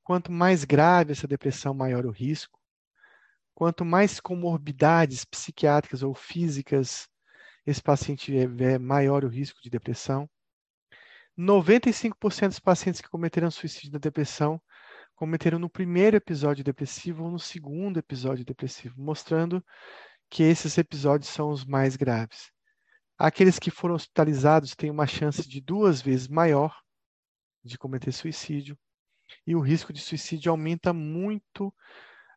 Quanto 0.03 0.31
mais 0.31 0.65
grave 0.65 1.13
essa 1.13 1.27
depressão, 1.27 1.73
maior 1.73 2.05
o 2.05 2.11
risco. 2.11 2.59
Quanto 3.55 3.85
mais 3.85 4.19
comorbidades 4.19 5.23
psiquiátricas 5.23 6.03
ou 6.03 6.13
físicas 6.13 7.07
esse 7.65 7.81
paciente 7.81 8.25
tiver, 8.25 8.79
maior 8.79 9.23
o 9.23 9.29
risco 9.29 9.61
de 9.61 9.69
depressão. 9.69 10.29
95% 11.37 12.49
dos 12.49 12.59
pacientes 12.59 13.01
que 13.01 13.09
cometeram 13.09 13.49
suicídio 13.49 13.91
da 13.91 13.99
depressão 13.99 14.61
cometeram 15.15 15.57
no 15.57 15.69
primeiro 15.69 16.17
episódio 16.17 16.63
depressivo 16.63 17.23
ou 17.23 17.31
no 17.31 17.39
segundo 17.39 17.97
episódio 17.97 18.43
depressivo, 18.43 19.01
mostrando 19.01 19.63
que 20.29 20.43
esses 20.43 20.77
episódios 20.77 21.29
são 21.29 21.49
os 21.49 21.63
mais 21.63 21.95
graves. 21.95 22.51
Aqueles 23.17 23.57
que 23.57 23.71
foram 23.71 23.95
hospitalizados 23.95 24.75
têm 24.75 24.91
uma 24.91 25.07
chance 25.07 25.47
de 25.47 25.61
duas 25.61 26.01
vezes 26.01 26.27
maior 26.27 26.77
de 27.63 27.77
cometer 27.77 28.11
suicídio 28.11 28.77
e 29.45 29.55
o 29.55 29.59
risco 29.59 29.93
de 29.93 29.99
suicídio 29.99 30.51
aumenta 30.51 30.93
muito 30.93 31.73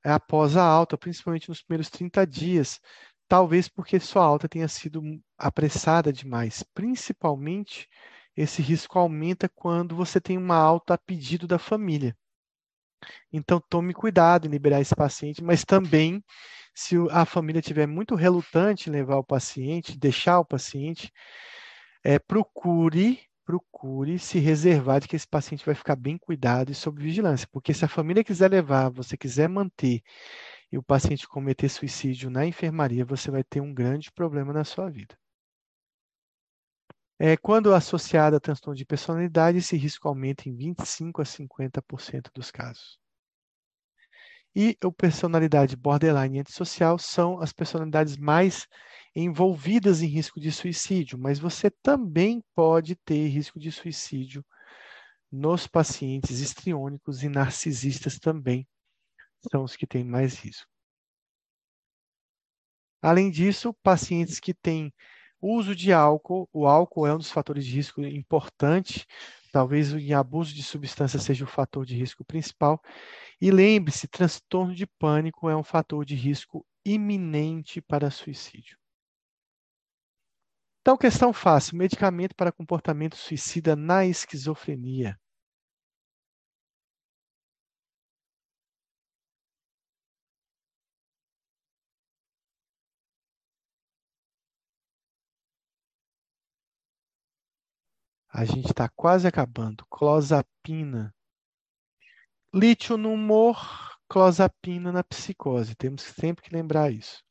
é, 0.04 0.10
após 0.10 0.56
a 0.56 0.64
alta, 0.64 0.96
principalmente 0.96 1.48
nos 1.48 1.62
primeiros 1.62 1.90
30 1.90 2.26
dias, 2.26 2.80
talvez 3.28 3.68
porque 3.68 3.98
sua 3.98 4.24
alta 4.24 4.48
tenha 4.48 4.68
sido 4.68 5.02
apressada 5.36 6.12
demais. 6.12 6.62
Principalmente, 6.74 7.88
esse 8.36 8.62
risco 8.62 8.98
aumenta 8.98 9.48
quando 9.48 9.96
você 9.96 10.20
tem 10.20 10.38
uma 10.38 10.56
alta 10.56 10.94
a 10.94 10.98
pedido 10.98 11.46
da 11.46 11.58
família. 11.58 12.16
Então, 13.32 13.60
tome 13.68 13.92
cuidado 13.92 14.46
em 14.46 14.50
liberar 14.50 14.80
esse 14.80 14.94
paciente, 14.94 15.42
mas 15.42 15.64
também, 15.64 16.22
se 16.74 16.96
a 17.10 17.24
família 17.24 17.60
estiver 17.60 17.86
muito 17.86 18.14
relutante 18.14 18.88
em 18.88 18.92
levar 18.92 19.16
o 19.16 19.24
paciente, 19.24 19.98
deixar 19.98 20.38
o 20.38 20.44
paciente, 20.44 21.12
é, 22.04 22.18
procure 22.18 23.20
procure 23.46 24.18
se 24.18 24.40
reservar 24.40 25.00
de 25.00 25.08
que 25.08 25.16
esse 25.16 25.26
paciente 25.26 25.64
vai 25.64 25.74
ficar 25.74 25.94
bem 25.96 26.18
cuidado 26.18 26.72
e 26.72 26.74
sob 26.74 27.00
vigilância, 27.00 27.48
porque 27.52 27.72
se 27.72 27.84
a 27.84 27.88
família 27.88 28.24
quiser 28.24 28.50
levar, 28.50 28.90
você 28.90 29.16
quiser 29.16 29.48
manter 29.48 30.02
e 30.70 30.76
o 30.76 30.82
paciente 30.82 31.28
cometer 31.28 31.68
suicídio 31.68 32.28
na 32.28 32.44
enfermaria, 32.44 33.04
você 33.04 33.30
vai 33.30 33.44
ter 33.44 33.60
um 33.60 33.72
grande 33.72 34.10
problema 34.10 34.52
na 34.52 34.64
sua 34.64 34.90
vida. 34.90 35.16
É, 37.18 37.36
quando 37.36 37.72
associado 37.72 38.36
a 38.36 38.40
transtorno 38.40 38.76
de 38.76 38.84
personalidade, 38.84 39.58
esse 39.58 39.76
risco 39.76 40.08
aumenta 40.08 40.48
em 40.48 40.54
25 40.54 41.22
a 41.22 41.24
50% 41.24 42.30
dos 42.34 42.50
casos. 42.50 42.98
E 44.54 44.76
a 44.82 44.90
personalidade 44.90 45.76
borderline 45.76 46.40
antissocial 46.40 46.98
são 46.98 47.40
as 47.40 47.52
personalidades 47.52 48.16
mais 48.16 48.66
envolvidas 49.16 50.02
em 50.02 50.06
risco 50.06 50.38
de 50.38 50.52
suicídio, 50.52 51.18
mas 51.18 51.38
você 51.38 51.70
também 51.70 52.44
pode 52.54 52.94
ter 52.96 53.28
risco 53.28 53.58
de 53.58 53.72
suicídio 53.72 54.44
nos 55.32 55.66
pacientes 55.66 56.40
histriônicos 56.40 57.22
e 57.22 57.28
narcisistas 57.28 58.18
também 58.18 58.68
são 59.50 59.64
os 59.64 59.74
que 59.74 59.86
têm 59.86 60.04
mais 60.04 60.38
risco. 60.38 60.70
Além 63.00 63.30
disso, 63.30 63.72
pacientes 63.82 64.38
que 64.38 64.52
têm 64.52 64.92
uso 65.40 65.74
de 65.74 65.92
álcool, 65.92 66.48
o 66.52 66.66
álcool 66.66 67.06
é 67.06 67.14
um 67.14 67.18
dos 67.18 67.30
fatores 67.30 67.64
de 67.64 67.74
risco 67.74 68.02
importante, 68.02 69.06
talvez 69.50 69.94
o 69.94 70.14
abuso 70.14 70.54
de 70.54 70.62
substância 70.62 71.18
seja 71.18 71.44
o 71.44 71.48
fator 71.48 71.86
de 71.86 71.94
risco 71.94 72.24
principal. 72.24 72.82
E 73.40 73.50
lembre-se, 73.50 74.08
transtorno 74.08 74.74
de 74.74 74.86
pânico 74.86 75.48
é 75.48 75.56
um 75.56 75.64
fator 75.64 76.04
de 76.04 76.14
risco 76.14 76.66
iminente 76.84 77.80
para 77.80 78.10
suicídio. 78.10 78.76
Então, 80.86 80.96
questão 80.96 81.32
fácil: 81.32 81.76
medicamento 81.76 82.32
para 82.36 82.52
comportamento 82.52 83.16
suicida 83.16 83.74
na 83.74 84.06
esquizofrenia. 84.06 85.18
A 98.32 98.44
gente 98.44 98.66
está 98.66 98.88
quase 98.88 99.26
acabando. 99.26 99.84
Clozapina. 99.90 101.12
Lítio 102.54 102.96
no 102.96 103.12
humor, 103.12 103.58
clozapina 104.08 104.92
na 104.92 105.02
psicose. 105.02 105.74
Temos 105.74 106.02
sempre 106.02 106.44
que 106.44 106.54
lembrar 106.54 106.92
isso. 106.92 107.24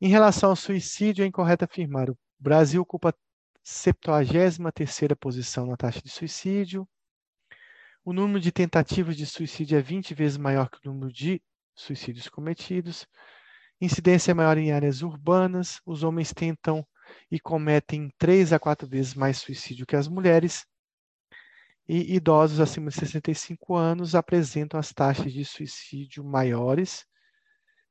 Em 0.00 0.08
relação 0.08 0.50
ao 0.50 0.56
suicídio, 0.56 1.22
é 1.22 1.26
incorreto 1.28 1.64
afirmar 1.64 2.10
o 2.10 2.18
Brasil 2.40 2.80
ocupa 2.82 3.12
73ª 3.64 5.16
posição 5.16 5.66
na 5.66 5.76
taxa 5.76 6.00
de 6.00 6.08
suicídio. 6.08 6.88
O 8.04 8.12
número 8.12 8.40
de 8.40 8.52
tentativas 8.52 9.16
de 9.16 9.26
suicídio 9.26 9.76
é 9.76 9.82
20 9.82 10.14
vezes 10.14 10.38
maior 10.38 10.70
que 10.70 10.78
o 10.78 10.92
número 10.92 11.12
de 11.12 11.42
suicídios 11.74 12.28
cometidos. 12.28 13.06
Incidência 13.80 14.30
é 14.30 14.34
maior 14.34 14.56
em 14.56 14.70
áreas 14.70 15.02
urbanas. 15.02 15.80
Os 15.84 16.04
homens 16.04 16.32
tentam 16.32 16.86
e 17.30 17.40
cometem 17.40 18.08
três 18.16 18.52
a 18.52 18.58
quatro 18.58 18.86
vezes 18.86 19.14
mais 19.14 19.38
suicídio 19.38 19.86
que 19.86 19.96
as 19.96 20.06
mulheres. 20.06 20.64
E 21.88 22.14
idosos 22.14 22.60
acima 22.60 22.90
de 22.90 22.96
65 22.96 23.74
anos 23.74 24.14
apresentam 24.14 24.78
as 24.78 24.92
taxas 24.92 25.32
de 25.32 25.44
suicídio 25.44 26.22
maiores, 26.22 27.04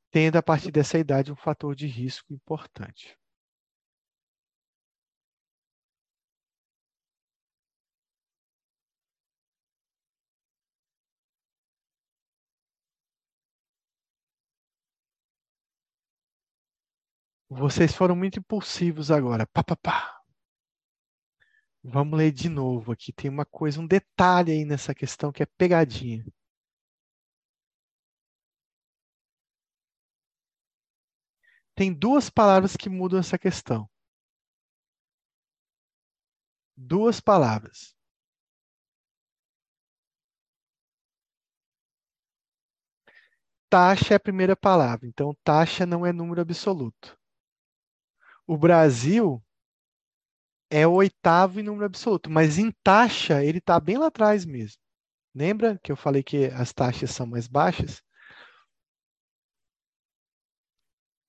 tendo 0.09 0.37
a 0.37 0.43
partir 0.43 0.71
dessa 0.71 0.97
idade 0.97 1.31
um 1.31 1.35
fator 1.35 1.75
de 1.75 1.87
risco 1.87 2.33
importante. 2.33 3.17
Vocês 17.49 17.93
foram 17.93 18.15
muito 18.15 18.39
impulsivos 18.39 19.11
agora. 19.11 19.45
Pá, 19.47 19.61
pá, 19.61 19.75
pá. 19.75 20.21
Vamos 21.83 22.17
ler 22.19 22.31
de 22.31 22.49
novo 22.49 22.91
aqui. 22.91 23.11
Tem 23.11 23.29
uma 23.31 23.43
coisa, 23.45 23.79
um 23.81 23.87
detalhe 23.87 24.51
aí 24.51 24.63
nessa 24.65 24.93
questão 24.93 25.31
que 25.31 25.41
é 25.41 25.45
pegadinha. 25.57 26.23
Tem 31.75 31.93
duas 31.93 32.29
palavras 32.29 32.75
que 32.75 32.89
mudam 32.89 33.19
essa 33.19 33.37
questão. 33.37 33.89
Duas 36.75 37.19
palavras. 37.19 37.93
Taxa 43.69 44.13
é 44.13 44.17
a 44.17 44.19
primeira 44.19 44.55
palavra, 44.57 45.07
então 45.07 45.33
taxa 45.43 45.85
não 45.85 46.05
é 46.05 46.11
número 46.11 46.41
absoluto. 46.41 47.17
O 48.47 48.57
Brasil 48.57 49.43
é 50.69 50.87
o 50.87 50.93
oitavo 50.93 51.59
em 51.59 51.63
número 51.63 51.85
absoluto, 51.85 52.29
mas 52.29 52.57
em 52.57 52.71
taxa 52.83 53.43
ele 53.43 53.57
está 53.59 53.79
bem 53.79 53.97
lá 53.97 54.07
atrás 54.07 54.45
mesmo. 54.45 54.79
Lembra 55.35 55.77
que 55.83 55.91
eu 55.91 55.97
falei 55.97 56.23
que 56.23 56.45
as 56.45 56.73
taxas 56.73 57.11
são 57.11 57.27
mais 57.27 57.47
baixas? 57.47 58.01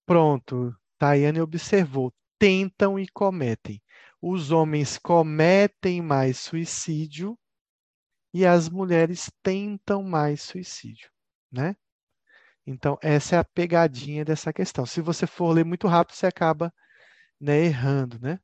Pronto, 0.06 0.74
Tayane 0.98 1.40
observou. 1.40 2.12
Tentam 2.38 2.98
e 2.98 3.06
cometem. 3.08 3.82
Os 4.22 4.50
homens 4.52 4.96
cometem 4.96 6.00
mais 6.00 6.38
suicídio 6.38 7.38
e 8.32 8.46
as 8.46 8.68
mulheres 8.68 9.30
tentam 9.42 10.02
mais 10.02 10.42
suicídio, 10.42 11.10
né? 11.50 11.76
Então, 12.66 12.98
essa 13.02 13.36
é 13.36 13.38
a 13.38 13.44
pegadinha 13.44 14.24
dessa 14.24 14.52
questão. 14.52 14.86
Se 14.86 15.00
você 15.00 15.26
for 15.26 15.52
ler 15.52 15.64
muito 15.64 15.88
rápido, 15.88 16.14
você 16.14 16.26
acaba 16.26 16.72
né, 17.40 17.64
errando, 17.64 18.18
né? 18.20 18.40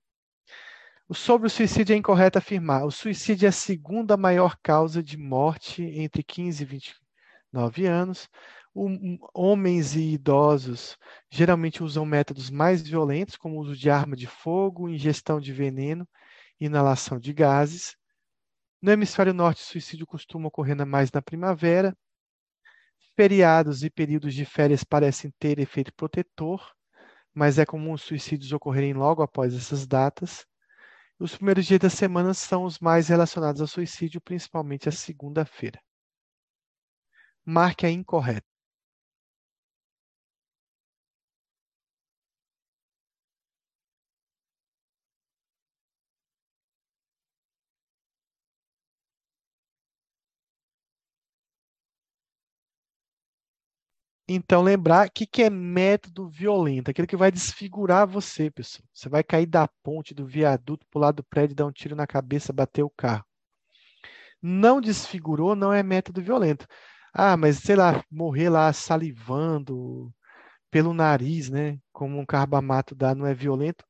Sobre 1.12 1.46
o 1.46 1.50
suicídio 1.50 1.94
é 1.94 1.96
incorreto 1.96 2.38
afirmar. 2.38 2.84
O 2.84 2.90
suicídio 2.90 3.46
é 3.46 3.48
a 3.48 3.52
segunda 3.52 4.16
maior 4.16 4.56
causa 4.62 5.02
de 5.02 5.16
morte 5.16 5.82
entre 5.82 6.22
15 6.22 6.62
e 6.62 6.66
29 6.66 7.86
anos. 7.86 8.28
O, 8.74 8.88
homens 9.32 9.94
e 9.94 10.14
idosos 10.14 10.98
geralmente 11.30 11.82
usam 11.82 12.04
métodos 12.04 12.50
mais 12.50 12.82
violentos, 12.82 13.36
como 13.36 13.56
o 13.56 13.60
uso 13.60 13.76
de 13.76 13.88
arma 13.90 14.16
de 14.16 14.26
fogo, 14.26 14.88
ingestão 14.88 15.38
de 15.38 15.52
veneno, 15.52 16.08
inalação 16.58 17.18
de 17.20 17.32
gases. 17.32 17.96
No 18.82 18.90
hemisfério 18.90 19.32
norte, 19.32 19.62
o 19.62 19.66
suicídio 19.66 20.06
costuma 20.06 20.48
ocorrer 20.48 20.84
mais 20.86 21.12
na 21.12 21.22
primavera. 21.22 21.96
Feriados 23.16 23.84
e 23.84 23.90
períodos 23.90 24.34
de 24.34 24.44
férias 24.44 24.82
parecem 24.82 25.32
ter 25.38 25.58
efeito 25.58 25.94
protetor 25.94 26.74
mas 27.34 27.58
é 27.58 27.66
comum 27.66 27.92
os 27.92 28.02
suicídios 28.02 28.52
ocorrerem 28.52 28.94
logo 28.94 29.22
após 29.22 29.54
essas 29.54 29.86
datas. 29.86 30.46
Os 31.18 31.36
primeiros 31.36 31.66
dias 31.66 31.80
da 31.80 31.90
semana 31.90 32.34
são 32.34 32.64
os 32.64 32.78
mais 32.78 33.08
relacionados 33.08 33.60
ao 33.60 33.66
suicídio, 33.66 34.20
principalmente 34.20 34.88
a 34.88 34.92
segunda-feira. 34.92 35.80
Marque 37.44 37.86
a 37.86 37.90
incorreta. 37.90 38.53
Então, 54.26 54.62
lembrar 54.62 55.06
o 55.06 55.10
que, 55.10 55.26
que 55.26 55.42
é 55.42 55.50
método 55.50 56.28
violento, 56.28 56.90
aquele 56.90 57.06
que 57.06 57.16
vai 57.16 57.30
desfigurar 57.30 58.06
você, 58.06 58.50
pessoal. 58.50 58.88
Você 58.94 59.08
vai 59.08 59.22
cair 59.22 59.46
da 59.46 59.68
ponte, 59.82 60.14
do 60.14 60.26
viaduto, 60.26 60.86
pular 60.90 61.12
do 61.12 61.22
prédio, 61.22 61.54
dar 61.54 61.66
um 61.66 61.72
tiro 61.72 61.94
na 61.94 62.06
cabeça, 62.06 62.52
bater 62.52 62.82
o 62.82 62.90
carro. 62.90 63.24
Não 64.40 64.80
desfigurou, 64.80 65.54
não 65.54 65.72
é 65.72 65.82
método 65.82 66.22
violento. 66.22 66.66
Ah, 67.12 67.36
mas 67.36 67.58
sei 67.58 67.76
lá, 67.76 68.02
morrer 68.10 68.48
lá 68.48 68.72
salivando 68.72 70.12
pelo 70.70 70.94
nariz, 70.94 71.50
né? 71.50 71.78
Como 71.92 72.18
um 72.18 72.26
carbamato 72.26 72.94
dá, 72.94 73.14
não 73.14 73.26
é 73.26 73.34
violento? 73.34 73.84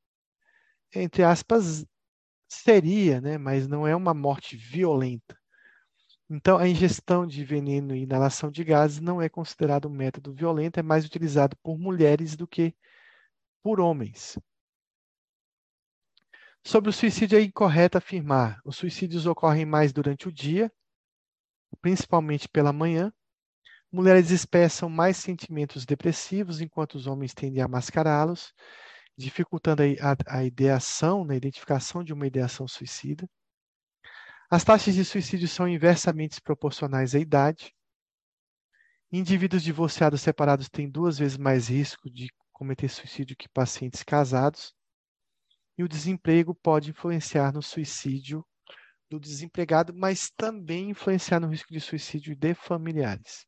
Entre 0.94 1.22
aspas, 1.24 1.84
seria, 2.48 3.20
né? 3.20 3.38
Mas 3.38 3.68
não 3.68 3.86
é 3.86 3.96
uma 3.96 4.14
morte 4.14 4.56
violenta. 4.56 5.36
Então, 6.28 6.56
a 6.56 6.66
ingestão 6.68 7.26
de 7.26 7.44
veneno 7.44 7.94
e 7.94 8.02
inalação 8.02 8.50
de 8.50 8.64
gases 8.64 9.00
não 9.00 9.20
é 9.20 9.28
considerado 9.28 9.88
um 9.88 9.90
método 9.90 10.32
violento, 10.32 10.80
é 10.80 10.82
mais 10.82 11.04
utilizado 11.04 11.56
por 11.62 11.78
mulheres 11.78 12.34
do 12.34 12.46
que 12.46 12.74
por 13.62 13.78
homens. 13.80 14.38
Sobre 16.66 16.88
o 16.88 16.92
suicídio, 16.92 17.38
é 17.38 17.42
incorreto 17.42 17.98
afirmar: 17.98 18.58
os 18.64 18.76
suicídios 18.76 19.26
ocorrem 19.26 19.66
mais 19.66 19.92
durante 19.92 20.26
o 20.26 20.32
dia, 20.32 20.72
principalmente 21.80 22.48
pela 22.48 22.72
manhã. 22.72 23.12
Mulheres 23.92 24.30
expressam 24.30 24.88
mais 24.88 25.18
sentimentos 25.18 25.84
depressivos, 25.84 26.60
enquanto 26.60 26.94
os 26.94 27.06
homens 27.06 27.34
tendem 27.34 27.62
a 27.62 27.68
mascará-los, 27.68 28.52
dificultando 29.16 29.82
a, 29.82 30.12
a, 30.12 30.38
a 30.38 30.44
ideação, 30.44 31.24
né, 31.24 31.36
identificação 31.36 32.02
de 32.02 32.12
uma 32.12 32.26
ideação 32.26 32.66
suicida. 32.66 33.28
As 34.54 34.62
taxas 34.62 34.94
de 34.94 35.04
suicídio 35.04 35.48
são 35.48 35.66
inversamente 35.66 36.40
proporcionais 36.40 37.12
à 37.12 37.18
idade. 37.18 37.74
Indivíduos 39.10 39.64
divorciados 39.64 40.20
separados 40.20 40.68
têm 40.68 40.88
duas 40.88 41.18
vezes 41.18 41.36
mais 41.36 41.66
risco 41.66 42.08
de 42.08 42.28
cometer 42.52 42.88
suicídio 42.88 43.36
que 43.36 43.48
pacientes 43.48 44.04
casados. 44.04 44.72
E 45.76 45.82
o 45.82 45.88
desemprego 45.88 46.54
pode 46.54 46.90
influenciar 46.90 47.52
no 47.52 47.60
suicídio 47.60 48.46
do 49.10 49.18
desempregado, 49.18 49.92
mas 49.92 50.30
também 50.30 50.90
influenciar 50.90 51.40
no 51.40 51.48
risco 51.48 51.72
de 51.72 51.80
suicídio 51.80 52.36
de 52.36 52.54
familiares. 52.54 53.44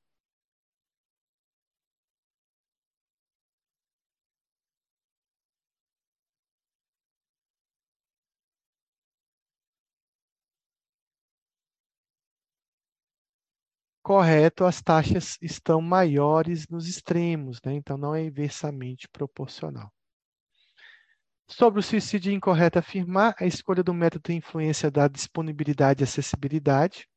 Correto, 14.06 14.64
as 14.64 14.80
taxas 14.80 15.36
estão 15.42 15.80
maiores 15.80 16.68
nos 16.68 16.86
extremos, 16.86 17.60
né? 17.64 17.74
então 17.74 17.98
não 17.98 18.14
é 18.14 18.22
inversamente 18.22 19.08
proporcional. 19.08 19.92
Sobre 21.48 21.80
o 21.80 21.82
suicídio, 21.82 22.32
incorreto 22.32 22.78
afirmar 22.78 23.34
a 23.40 23.46
escolha 23.46 23.82
do 23.82 23.92
método 23.92 24.22
tem 24.22 24.36
influência 24.36 24.92
da 24.92 25.08
disponibilidade 25.08 26.02
e 26.02 26.04
acessibilidade. 26.04 27.08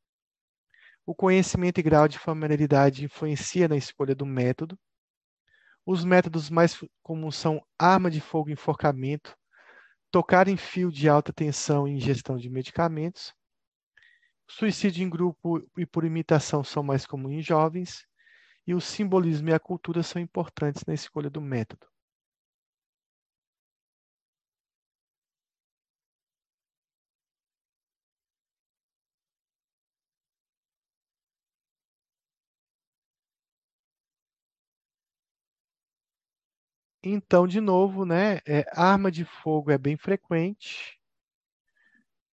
O 1.06 1.14
conhecimento 1.14 1.78
e 1.78 1.82
grau 1.84 2.08
de 2.08 2.18
familiaridade 2.18 3.04
influencia 3.04 3.68
na 3.68 3.76
escolha 3.76 4.12
do 4.12 4.26
método. 4.26 4.76
Os 5.86 6.04
métodos 6.04 6.50
mais 6.50 6.76
comuns 7.04 7.36
são 7.36 7.64
arma 7.78 8.10
de 8.10 8.20
fogo 8.20 8.50
e 8.50 8.54
enforcamento, 8.54 9.36
tocar 10.10 10.48
em 10.48 10.56
fio 10.56 10.90
de 10.90 11.08
alta 11.08 11.32
tensão 11.32 11.86
e 11.86 11.92
ingestão 11.92 12.36
de 12.36 12.50
medicamentos. 12.50 13.32
Suicídio 14.50 15.02
em 15.02 15.08
grupo 15.08 15.66
e 15.78 15.86
por 15.86 16.04
imitação 16.04 16.62
são 16.62 16.82
mais 16.82 17.06
comuns 17.06 17.32
em 17.32 17.40
jovens, 17.40 18.06
e 18.66 18.74
o 18.74 18.80
simbolismo 18.80 19.50
e 19.50 19.54
a 19.54 19.60
cultura 19.60 20.02
são 20.02 20.22
importantes 20.22 20.84
na 20.86 20.94
escolha 20.94 21.30
do 21.30 21.40
método. 21.40 21.86
Então, 37.02 37.46
de 37.46 37.60
novo, 37.60 38.04
né, 38.04 38.40
é, 38.46 38.64
arma 38.74 39.10
de 39.10 39.24
fogo 39.24 39.70
é 39.70 39.78
bem 39.78 39.96
frequente, 39.96 40.99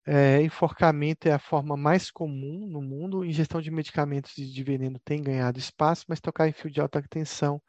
É, 0.09 0.41
enforcamento 0.41 1.27
é 1.27 1.33
a 1.33 1.39
forma 1.39 1.75
mais 1.75 2.09
comum 2.09 2.65
no 2.65 2.81
mundo. 2.81 3.25
Ingestão 3.25 3.61
de 3.61 3.69
medicamentos 3.69 4.33
de 4.35 4.63
veneno 4.63 4.97
tem 5.03 5.21
ganhado 5.21 5.59
espaço, 5.59 6.05
mas 6.07 6.21
tocar 6.21 6.47
em 6.47 6.53
fio 6.53 6.71
de 6.71 6.79
alta 6.79 7.01
tensão 7.09 7.61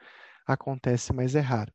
acontece, 0.47 1.13
mas 1.13 1.35
é 1.35 1.41
raro. 1.41 1.73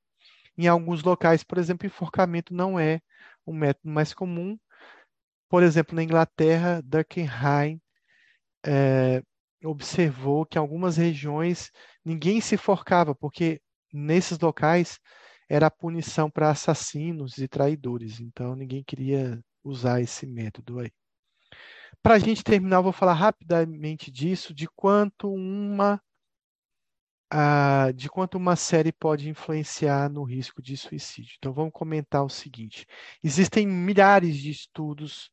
Em 0.58 0.68
alguns 0.68 1.04
locais, 1.04 1.44
por 1.44 1.58
exemplo, 1.58 1.86
enforcamento 1.88 2.54
não 2.54 2.80
é 2.80 3.02
o 3.46 3.54
método 3.54 3.92
mais 3.92 4.14
comum. 4.14 4.58
Por 5.50 5.64
exemplo, 5.64 5.96
na 5.96 6.04
Inglaterra, 6.04 6.82
Durkheim 6.84 7.82
é, 8.66 9.22
observou 9.66 10.46
que 10.46 10.58
em 10.58 10.62
algumas 10.62 10.98
regiões 10.98 11.72
ninguém 12.06 12.42
se 12.42 12.56
enforcava, 12.56 13.14
porque 13.16 13.62
nesses 13.94 14.40
locais 14.40 15.00
era 15.50 15.70
punição 15.70 16.30
para 16.32 16.52
assassinos 16.52 17.38
e 17.38 17.48
traidores. 17.50 18.22
Então, 18.22 18.56
ninguém 18.56 18.84
queria 18.84 19.42
usar 19.64 20.02
esse 20.02 20.26
método 20.26 20.80
aí. 20.80 20.92
Para 22.02 22.16
a 22.16 22.20
gente 22.20 22.44
terminar, 22.44 22.78
eu 22.78 22.84
vou 22.84 22.92
falar 22.92 23.14
rapidamente 23.14 24.12
disso, 24.12 24.54
de 24.54 24.68
quanto 24.68 25.32
uma 25.32 26.02
de 27.96 28.10
quanto 28.10 28.38
uma 28.38 28.56
série 28.56 28.92
pode 28.92 29.28
influenciar 29.28 30.08
no 30.08 30.24
risco 30.24 30.62
de 30.62 30.78
suicídio. 30.78 31.34
Então, 31.40 31.52
vamos 31.52 31.74
comentar 31.74 32.24
o 32.24 32.30
seguinte: 32.30 32.86
existem 33.24 33.66
milhares 33.66 34.38
de 34.38 34.52
estudos 34.52 35.32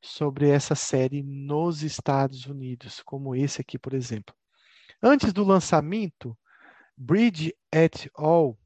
sobre 0.00 0.48
essa 0.48 0.76
série 0.76 1.22
nos 1.22 1.82
Estados 1.82 2.46
Unidos, 2.46 3.02
como 3.02 3.34
esse 3.34 3.60
aqui, 3.60 3.78
por 3.78 3.94
exemplo. 3.94 4.34
Antes 5.02 5.32
do 5.32 5.44
lançamento, 5.44 6.38
Bridge 6.96 7.54
et 7.72 8.10
al. 8.14 8.58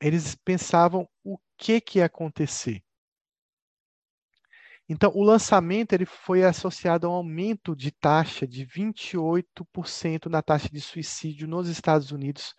eles 0.00 0.34
pensavam 0.34 1.08
o 1.24 1.38
que, 1.56 1.80
que 1.80 1.98
ia 1.98 2.06
acontecer. 2.06 2.82
Então, 4.92 5.12
o 5.14 5.22
lançamento 5.22 5.92
ele 5.92 6.04
foi 6.04 6.42
associado 6.42 7.06
a 7.06 7.10
um 7.10 7.12
aumento 7.12 7.76
de 7.76 7.92
taxa 7.92 8.44
de 8.44 8.66
28% 8.66 10.26
na 10.26 10.42
taxa 10.42 10.68
de 10.68 10.80
suicídio 10.80 11.46
nos 11.46 11.68
Estados 11.68 12.10
Unidos 12.10 12.56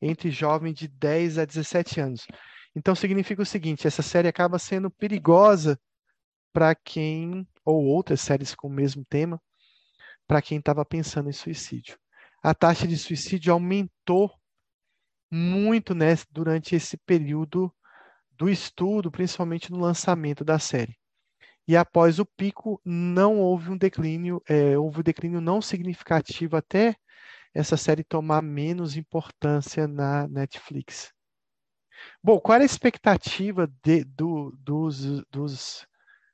entre 0.00 0.30
jovens 0.30 0.72
de 0.72 0.88
10 0.88 1.36
a 1.36 1.44
17 1.44 2.00
anos. 2.00 2.26
Então, 2.74 2.94
significa 2.94 3.42
o 3.42 3.46
seguinte: 3.46 3.86
essa 3.86 4.00
série 4.00 4.26
acaba 4.26 4.58
sendo 4.58 4.90
perigosa 4.90 5.78
para 6.54 6.74
quem, 6.74 7.46
ou 7.62 7.84
outras 7.84 8.22
séries 8.22 8.54
com 8.54 8.68
o 8.68 8.72
mesmo 8.72 9.04
tema, 9.04 9.38
para 10.26 10.40
quem 10.40 10.60
estava 10.60 10.86
pensando 10.86 11.28
em 11.28 11.34
suicídio. 11.34 11.98
A 12.42 12.54
taxa 12.54 12.88
de 12.88 12.96
suicídio 12.96 13.52
aumentou 13.52 14.32
muito 15.30 15.94
né, 15.94 16.14
durante 16.30 16.74
esse 16.74 16.96
período 16.96 17.70
do 18.30 18.48
estudo, 18.48 19.10
principalmente 19.10 19.70
no 19.70 19.78
lançamento 19.78 20.42
da 20.42 20.58
série 20.58 20.96
e 21.66 21.76
após 21.76 22.18
o 22.18 22.26
pico 22.26 22.80
não 22.84 23.38
houve 23.38 23.70
um 23.70 23.76
declínio, 23.76 24.42
é, 24.48 24.76
houve 24.76 25.00
um 25.00 25.02
declínio 25.02 25.40
não 25.40 25.62
significativo 25.62 26.56
até 26.56 26.94
essa 27.54 27.76
série 27.76 28.04
tomar 28.04 28.42
menos 28.42 28.96
importância 28.96 29.86
na 29.86 30.28
Netflix. 30.28 31.12
Bom, 32.22 32.40
qual 32.40 32.56
era 32.56 32.64
a 32.64 32.66
expectativa 32.66 33.70
de, 33.82 34.04
do, 34.04 34.50
dos, 34.58 35.22
dos 35.30 35.86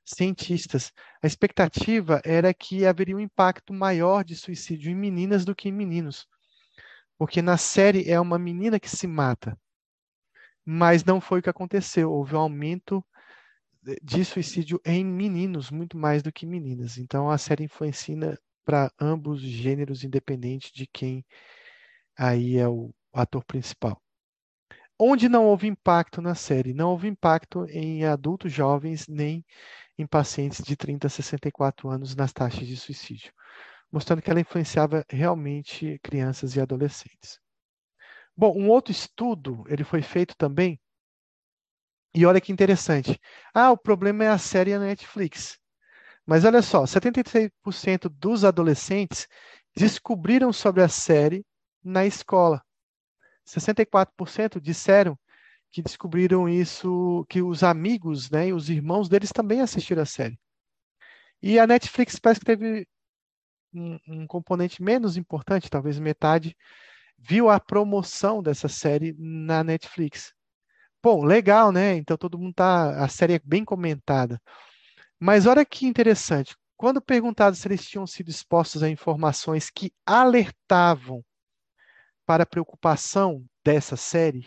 cientistas? 0.05 0.93
A 1.23 1.27
expectativa 1.27 2.21
era 2.25 2.53
que 2.53 2.87
haveria 2.87 3.17
um 3.17 3.21
impacto 3.21 3.73
maior 3.73 4.25
de 4.25 4.35
suicídio 4.35 4.91
em 4.91 4.95
meninas 4.95 5.45
do 5.45 5.55
que 5.55 5.69
em 5.69 5.73
meninos, 5.73 6.27
porque 7.19 7.43
na 7.43 7.57
série 7.57 8.11
é 8.11 8.19
uma 8.19 8.39
menina 8.39 8.81
que 8.81 8.89
se 8.89 9.07
mata, 9.07 9.57
mas 10.65 11.05
não 11.05 11.21
foi 11.21 11.41
o 11.41 11.43
que 11.43 11.51
aconteceu. 11.51 12.11
Houve 12.11 12.35
um 12.35 12.41
aumento 12.41 13.05
de 14.03 14.25
suicídio 14.25 14.81
em 14.85 15.05
meninos 15.05 15.71
muito 15.71 15.97
mais 15.97 16.23
do 16.23 16.33
que 16.33 16.47
meninas. 16.47 16.99
Então 16.99 17.31
a 17.31 17.39
série 17.39 17.65
influencia 17.65 18.39
para 18.65 18.93
ambos 19.01 19.43
os 19.43 19.49
gêneros, 19.49 20.05
independente 20.05 20.73
de 20.73 20.87
quem 20.87 21.25
aí 22.17 22.57
é 22.57 22.69
o 22.69 22.95
ator 23.13 23.45
principal. 23.45 24.01
Onde 24.99 25.29
não 25.31 25.47
houve 25.47 25.67
impacto 25.67 26.21
na 26.21 26.35
série? 26.35 26.75
Não 26.75 26.91
houve 26.91 27.09
impacto 27.09 27.65
em 27.71 28.05
adultos 28.05 28.53
jovens 28.53 29.09
nem 29.09 29.45
em 29.99 30.07
pacientes 30.07 30.63
de 30.63 30.77
30 30.77 31.07
a 31.07 31.11
64 31.11 31.89
anos 31.89 32.15
nas 32.15 32.33
taxas 32.33 32.67
de 32.67 32.77
suicídio, 32.77 33.33
mostrando 33.91 34.21
que 34.21 34.31
ela 34.31 34.41
influenciava 34.41 35.05
realmente 35.09 35.99
crianças 36.03 36.55
e 36.55 36.61
adolescentes. 36.61 37.41
Bom, 38.37 38.55
um 38.59 38.69
outro 38.69 38.93
estudo, 38.93 39.65
ele 39.69 39.85
foi 39.85 40.03
feito 40.03 40.37
também 40.37 40.79
e 42.15 42.27
olha 42.27 42.41
que 42.41 42.53
interessante. 42.53 43.19
Ah, 43.55 43.71
o 43.71 43.77
problema 43.77 44.25
é 44.25 44.29
a 44.29 44.39
série 44.39 44.77
na 44.77 44.87
Netflix. 44.87 45.59
Mas 46.27 46.45
olha 46.45 46.63
só, 46.63 46.85
73% 46.85 48.09
dos 48.09 48.45
adolescentes 48.45 49.27
descobriram 49.77 50.53
sobre 50.53 50.83
a 50.83 50.89
série 50.89 51.45
na 51.83 52.07
escola. 52.07 52.63
64% 53.47 54.61
disseram 54.61 55.19
que 55.73 55.83
descobriram 55.83 56.49
isso, 56.49 57.25
que 57.29 57.43
os 57.43 57.63
amigos 57.63 58.31
né, 58.31 58.53
os 58.53 58.69
irmãos 58.69 59.09
deles 59.09 59.31
também 59.33 59.61
assistiram 59.61 60.03
a 60.03 60.07
série. 60.07 60.39
E 61.43 61.59
a 61.59 61.67
Netflix 61.67 62.19
parece 62.19 62.41
que 62.41 62.47
teve 62.47 62.87
um, 63.73 63.99
um 64.09 64.27
componente 64.27 64.83
menos 64.83 65.17
importante, 65.17 65.71
talvez 65.71 65.99
metade, 65.99 66.57
viu 67.19 67.49
a 67.49 67.61
promoção 67.61 68.43
dessa 68.43 68.69
série 68.69 69.15
na 69.19 69.63
Netflix. 69.63 70.35
Bom, 71.03 71.25
legal, 71.25 71.73
né? 71.73 71.95
Então 71.97 72.17
todo 72.17 72.39
mundo 72.39 72.55
tá. 72.55 73.03
A 73.05 73.09
série 73.09 73.35
é 73.35 73.41
bem 73.43 73.65
comentada. 73.65 74.41
Mas 75.19 75.47
olha 75.47 75.65
que 75.65 75.87
interessante. 75.87 76.57
Quando 76.77 77.01
perguntado 77.01 77.57
se 77.57 77.67
eles 77.69 77.87
tinham 77.87 78.07
sido 78.07 78.31
expostos 78.31 78.83
a 78.83 78.89
informações 78.89 79.71
que 79.71 79.93
alertavam 80.07 81.25
para 82.27 82.45
a 82.45 82.47
preocupação 82.47 83.45
dessa 83.65 83.97
série, 83.97 84.47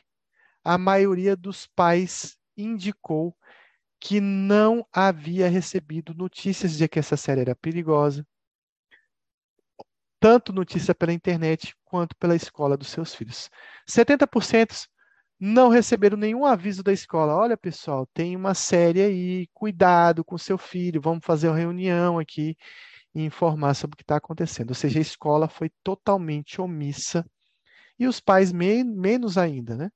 a 0.63 0.77
maioria 0.77 1.35
dos 1.35 1.67
pais 1.67 2.37
indicou 2.57 3.35
que 3.99 4.19
não 4.21 4.85
havia 4.91 5.49
recebido 5.49 6.13
notícias 6.13 6.77
de 6.77 6.87
que 6.87 6.99
essa 6.99 7.17
série 7.17 7.41
era 7.41 7.55
perigosa, 7.55 8.25
tanto 10.19 10.53
notícia 10.53 10.95
pela 10.95 11.13
internet 11.13 11.75
quanto 11.83 12.15
pela 12.17 12.35
escola 12.35 12.77
dos 12.77 12.89
seus 12.89 13.13
filhos. 13.13 13.49
70% 13.87 14.87
não 15.45 15.67
receberam 15.67 16.15
nenhum 16.15 16.45
aviso 16.45 16.81
da 16.81 16.93
escola. 16.93 17.35
Olha, 17.35 17.57
pessoal, 17.57 18.05
tem 18.13 18.33
uma 18.33 18.53
série 18.53 19.01
aí, 19.01 19.47
cuidado 19.53 20.23
com 20.23 20.37
seu 20.37 20.57
filho, 20.57 21.01
vamos 21.01 21.25
fazer 21.25 21.49
uma 21.49 21.57
reunião 21.57 22.17
aqui 22.17 22.55
e 23.13 23.23
informar 23.23 23.73
sobre 23.73 23.95
o 23.95 23.97
que 23.97 24.03
está 24.03 24.15
acontecendo. 24.15 24.69
Ou 24.69 24.75
seja, 24.75 24.99
a 24.99 25.01
escola 25.01 25.49
foi 25.49 25.69
totalmente 25.83 26.61
omissa 26.61 27.25
e 27.99 28.07
os 28.07 28.21
pais 28.21 28.53
me 28.53 28.85
menos 28.85 29.37
ainda, 29.37 29.75
né? 29.75 29.89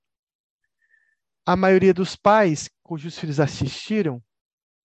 A 1.46 1.56
maioria 1.56 1.94
dos 1.94 2.18
pais 2.18 2.70
cujos 2.84 3.18
filhos 3.18 3.40
assistiram 3.40 4.22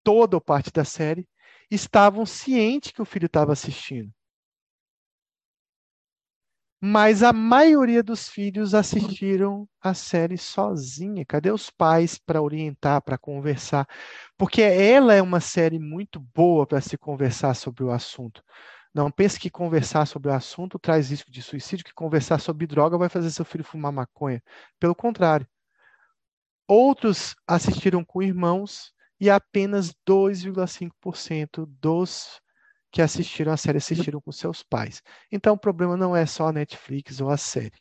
toda 0.04 0.36
ou 0.36 0.40
parte 0.40 0.70
da 0.70 0.84
série 0.84 1.28
estavam 1.68 2.24
cientes 2.24 2.92
que 2.92 3.02
o 3.02 3.04
filho 3.04 3.26
estava 3.26 3.52
assistindo 3.52 4.12
mas 6.84 7.22
a 7.22 7.32
maioria 7.32 8.02
dos 8.02 8.28
filhos 8.28 8.74
assistiram 8.74 9.68
a 9.80 9.94
série 9.94 10.36
sozinha. 10.36 11.24
Cadê 11.24 11.52
os 11.52 11.70
pais 11.70 12.18
para 12.18 12.42
orientar, 12.42 13.00
para 13.02 13.16
conversar? 13.16 13.86
Porque 14.36 14.60
ela 14.60 15.14
é 15.14 15.22
uma 15.22 15.38
série 15.38 15.78
muito 15.78 16.18
boa 16.18 16.66
para 16.66 16.80
se 16.80 16.98
conversar 16.98 17.54
sobre 17.54 17.84
o 17.84 17.92
assunto. 17.92 18.42
Não 18.92 19.12
pense 19.12 19.38
que 19.38 19.48
conversar 19.48 20.06
sobre 20.06 20.28
o 20.28 20.34
assunto 20.34 20.76
traz 20.76 21.08
risco 21.08 21.30
de 21.30 21.40
suicídio, 21.40 21.84
que 21.84 21.94
conversar 21.94 22.40
sobre 22.40 22.66
droga 22.66 22.98
vai 22.98 23.08
fazer 23.08 23.30
seu 23.30 23.44
filho 23.44 23.62
fumar 23.62 23.92
maconha. 23.92 24.42
Pelo 24.80 24.94
contrário. 24.94 25.46
Outros 26.66 27.36
assistiram 27.46 28.04
com 28.04 28.20
irmãos 28.20 28.92
e 29.20 29.30
apenas 29.30 29.94
2,5% 30.04 31.64
dos 31.80 32.41
que 32.92 33.00
assistiram 33.00 33.52
a 33.52 33.56
série 33.56 33.78
assistiram 33.78 34.20
com 34.20 34.30
seus 34.30 34.62
pais. 34.62 35.02
Então, 35.32 35.54
o 35.54 35.58
problema 35.58 35.96
não 35.96 36.14
é 36.14 36.26
só 36.26 36.48
a 36.48 36.52
Netflix 36.52 37.20
ou 37.20 37.30
a 37.30 37.38
série. 37.38 37.80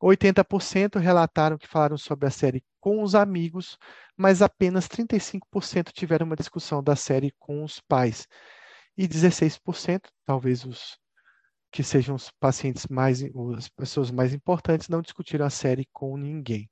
80% 0.00 0.98
relataram 0.98 1.58
que 1.58 1.66
falaram 1.66 1.98
sobre 1.98 2.26
a 2.26 2.30
série 2.30 2.64
com 2.80 3.02
os 3.02 3.14
amigos, 3.14 3.76
mas 4.16 4.40
apenas 4.40 4.88
35% 4.88 5.92
tiveram 5.92 6.24
uma 6.24 6.36
discussão 6.36 6.82
da 6.82 6.96
série 6.96 7.34
com 7.38 7.64
os 7.64 7.80
pais. 7.80 8.26
E 8.96 9.06
16%, 9.06 10.08
talvez 10.24 10.64
os 10.64 10.98
que 11.72 11.82
sejam 11.82 12.16
os 12.16 12.30
pacientes 12.40 12.86
mais, 12.88 13.22
as 13.56 13.68
pessoas 13.68 14.10
mais 14.10 14.32
importantes, 14.32 14.88
não 14.88 15.02
discutiram 15.02 15.46
a 15.46 15.50
série 15.50 15.86
com 15.92 16.16
ninguém 16.16 16.68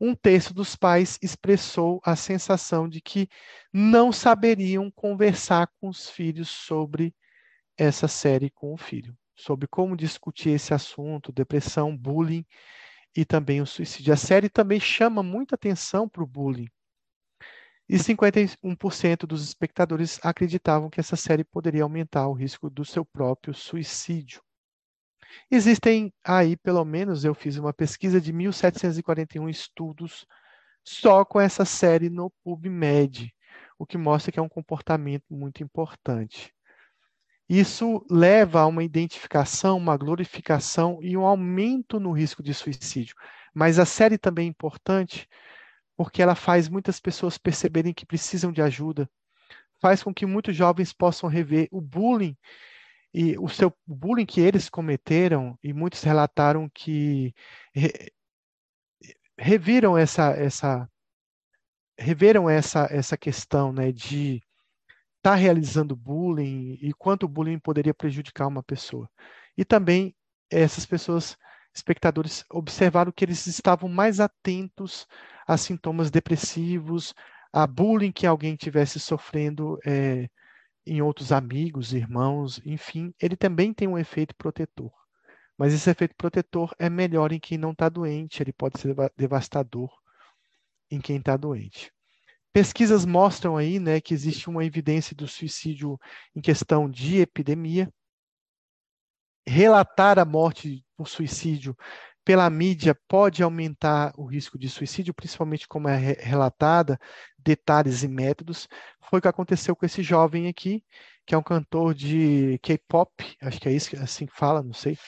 um 0.00 0.14
terço 0.14 0.54
dos 0.54 0.76
pais 0.76 1.18
expressou 1.22 2.00
a 2.04 2.16
sensação 2.16 2.88
de 2.88 3.00
que 3.00 3.28
não 3.72 4.12
saberiam 4.12 4.90
conversar 4.90 5.68
com 5.80 5.88
os 5.88 6.10
filhos 6.10 6.48
sobre 6.48 7.14
essa 7.78 8.08
série 8.08 8.50
com 8.50 8.74
o 8.74 8.76
filho, 8.78 9.16
sobre 9.36 9.66
como 9.68 9.96
discutir 9.96 10.50
esse 10.50 10.74
assunto, 10.74 11.32
depressão, 11.32 11.96
bullying 11.96 12.44
e 13.16 13.24
também 13.24 13.60
o 13.62 13.66
suicídio. 13.66 14.12
A 14.14 14.16
série 14.16 14.48
também 14.50 14.80
chama 14.80 15.22
muita 15.22 15.54
atenção 15.56 16.08
para 16.08 16.22
o 16.22 16.26
bullying. 16.26 16.68
e 17.88 17.98
51% 17.98 19.26
dos 19.26 19.42
espectadores 19.44 20.18
acreditavam 20.22 20.90
que 20.90 21.00
essa 21.00 21.16
série 21.16 21.44
poderia 21.44 21.82
aumentar 21.84 22.26
o 22.28 22.32
risco 22.32 22.68
do 22.70 22.84
seu 22.84 23.04
próprio 23.04 23.54
suicídio. 23.54 24.42
Existem 25.50 26.12
aí, 26.24 26.56
pelo 26.56 26.84
menos, 26.84 27.24
eu 27.24 27.34
fiz 27.34 27.56
uma 27.56 27.72
pesquisa 27.72 28.20
de 28.20 28.32
1.741 28.32 29.48
estudos 29.48 30.26
só 30.84 31.24
com 31.24 31.40
essa 31.40 31.64
série 31.64 32.08
no 32.08 32.30
PubMed, 32.44 33.34
o 33.78 33.84
que 33.84 33.98
mostra 33.98 34.32
que 34.32 34.38
é 34.38 34.42
um 34.42 34.48
comportamento 34.48 35.24
muito 35.30 35.62
importante. 35.62 36.54
Isso 37.48 38.04
leva 38.10 38.60
a 38.60 38.66
uma 38.66 38.82
identificação, 38.82 39.76
uma 39.76 39.96
glorificação 39.96 40.98
e 41.00 41.16
um 41.16 41.24
aumento 41.24 42.00
no 42.00 42.10
risco 42.10 42.42
de 42.42 42.52
suicídio. 42.52 43.14
Mas 43.54 43.78
a 43.78 43.86
série 43.86 44.18
também 44.18 44.46
é 44.46 44.50
importante 44.50 45.28
porque 45.96 46.20
ela 46.20 46.34
faz 46.34 46.68
muitas 46.68 47.00
pessoas 47.00 47.38
perceberem 47.38 47.94
que 47.94 48.04
precisam 48.04 48.52
de 48.52 48.60
ajuda, 48.60 49.08
faz 49.80 50.02
com 50.02 50.12
que 50.12 50.26
muitos 50.26 50.54
jovens 50.54 50.92
possam 50.92 51.28
rever 51.28 51.68
o 51.70 51.80
bullying 51.80 52.36
e 53.16 53.38
o 53.38 53.48
seu 53.48 53.74
bullying 53.86 54.26
que 54.26 54.42
eles 54.42 54.68
cometeram 54.68 55.58
e 55.64 55.72
muitos 55.72 56.02
relataram 56.02 56.68
que 56.68 57.34
re, 57.74 58.12
reviram 59.38 59.96
essa 59.96 60.32
essa 60.32 60.86
reveram 61.98 62.48
essa 62.50 62.86
essa 62.90 63.16
questão, 63.16 63.72
né, 63.72 63.90
de 63.90 64.36
estar 65.16 65.30
tá 65.30 65.34
realizando 65.34 65.96
bullying 65.96 66.78
e 66.82 66.92
quanto 66.92 67.24
o 67.24 67.28
bullying 67.28 67.58
poderia 67.58 67.94
prejudicar 67.94 68.46
uma 68.48 68.62
pessoa. 68.62 69.08
E 69.56 69.64
também 69.64 70.14
essas 70.50 70.84
pessoas 70.84 71.38
espectadores 71.74 72.44
observaram 72.50 73.12
que 73.12 73.24
eles 73.24 73.46
estavam 73.46 73.88
mais 73.88 74.20
atentos 74.20 75.06
a 75.46 75.56
sintomas 75.56 76.10
depressivos, 76.10 77.14
a 77.52 77.66
bullying 77.66 78.12
que 78.12 78.26
alguém 78.26 78.56
tivesse 78.56 79.00
sofrendo 79.00 79.78
é, 79.86 80.28
em 80.86 81.02
outros 81.02 81.32
amigos, 81.32 81.92
irmãos, 81.92 82.60
enfim, 82.64 83.12
ele 83.20 83.36
também 83.36 83.72
tem 83.72 83.88
um 83.88 83.98
efeito 83.98 84.34
protetor. 84.36 84.92
Mas 85.58 85.72
esse 85.72 85.90
efeito 85.90 86.14
protetor 86.16 86.74
é 86.78 86.88
melhor 86.88 87.32
em 87.32 87.40
quem 87.40 87.58
não 87.58 87.72
está 87.72 87.88
doente, 87.88 88.42
ele 88.42 88.52
pode 88.52 88.78
ser 88.78 88.94
devastador 89.16 89.90
em 90.90 91.00
quem 91.00 91.16
está 91.16 91.36
doente. 91.36 91.92
Pesquisas 92.52 93.04
mostram 93.04 93.56
aí 93.56 93.78
né, 93.78 94.00
que 94.00 94.14
existe 94.14 94.48
uma 94.48 94.64
evidência 94.64 95.14
do 95.14 95.26
suicídio 95.26 95.98
em 96.34 96.40
questão 96.40 96.88
de 96.88 97.18
epidemia. 97.18 97.92
Relatar 99.46 100.18
a 100.18 100.24
morte 100.24 100.84
por 100.96 101.08
suicídio 101.08 101.76
pela 102.24 102.50
mídia 102.50 102.98
pode 103.06 103.42
aumentar 103.42 104.12
o 104.16 104.24
risco 104.24 104.58
de 104.58 104.68
suicídio, 104.68 105.14
principalmente 105.14 105.68
como 105.68 105.86
é 105.88 105.96
relatada, 105.96 106.98
detalhes 107.46 108.02
e 108.02 108.08
métodos. 108.08 108.68
Foi 109.08 109.20
o 109.20 109.22
que 109.22 109.28
aconteceu 109.28 109.76
com 109.76 109.86
esse 109.86 110.02
jovem 110.02 110.48
aqui, 110.48 110.84
que 111.24 111.34
é 111.34 111.38
um 111.38 111.42
cantor 111.42 111.94
de 111.94 112.58
K-pop, 112.62 113.12
acho 113.40 113.60
que 113.60 113.68
é 113.68 113.72
isso 113.72 113.96
assim 114.02 114.26
que 114.26 114.36
fala, 114.36 114.62
não 114.62 114.72
sei, 114.72 114.98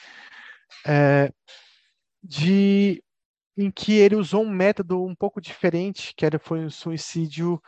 é, 0.87 1.31
de 2.23 3.03
em 3.57 3.69
que 3.69 3.93
ele 3.93 4.15
usou 4.15 4.43
um 4.43 4.49
método 4.49 5.03
um 5.03 5.13
pouco 5.13 5.41
diferente, 5.41 6.13
que 6.15 6.25
era, 6.25 6.39
foi 6.39 6.59
um 6.61 6.69
suicídio 6.69 7.61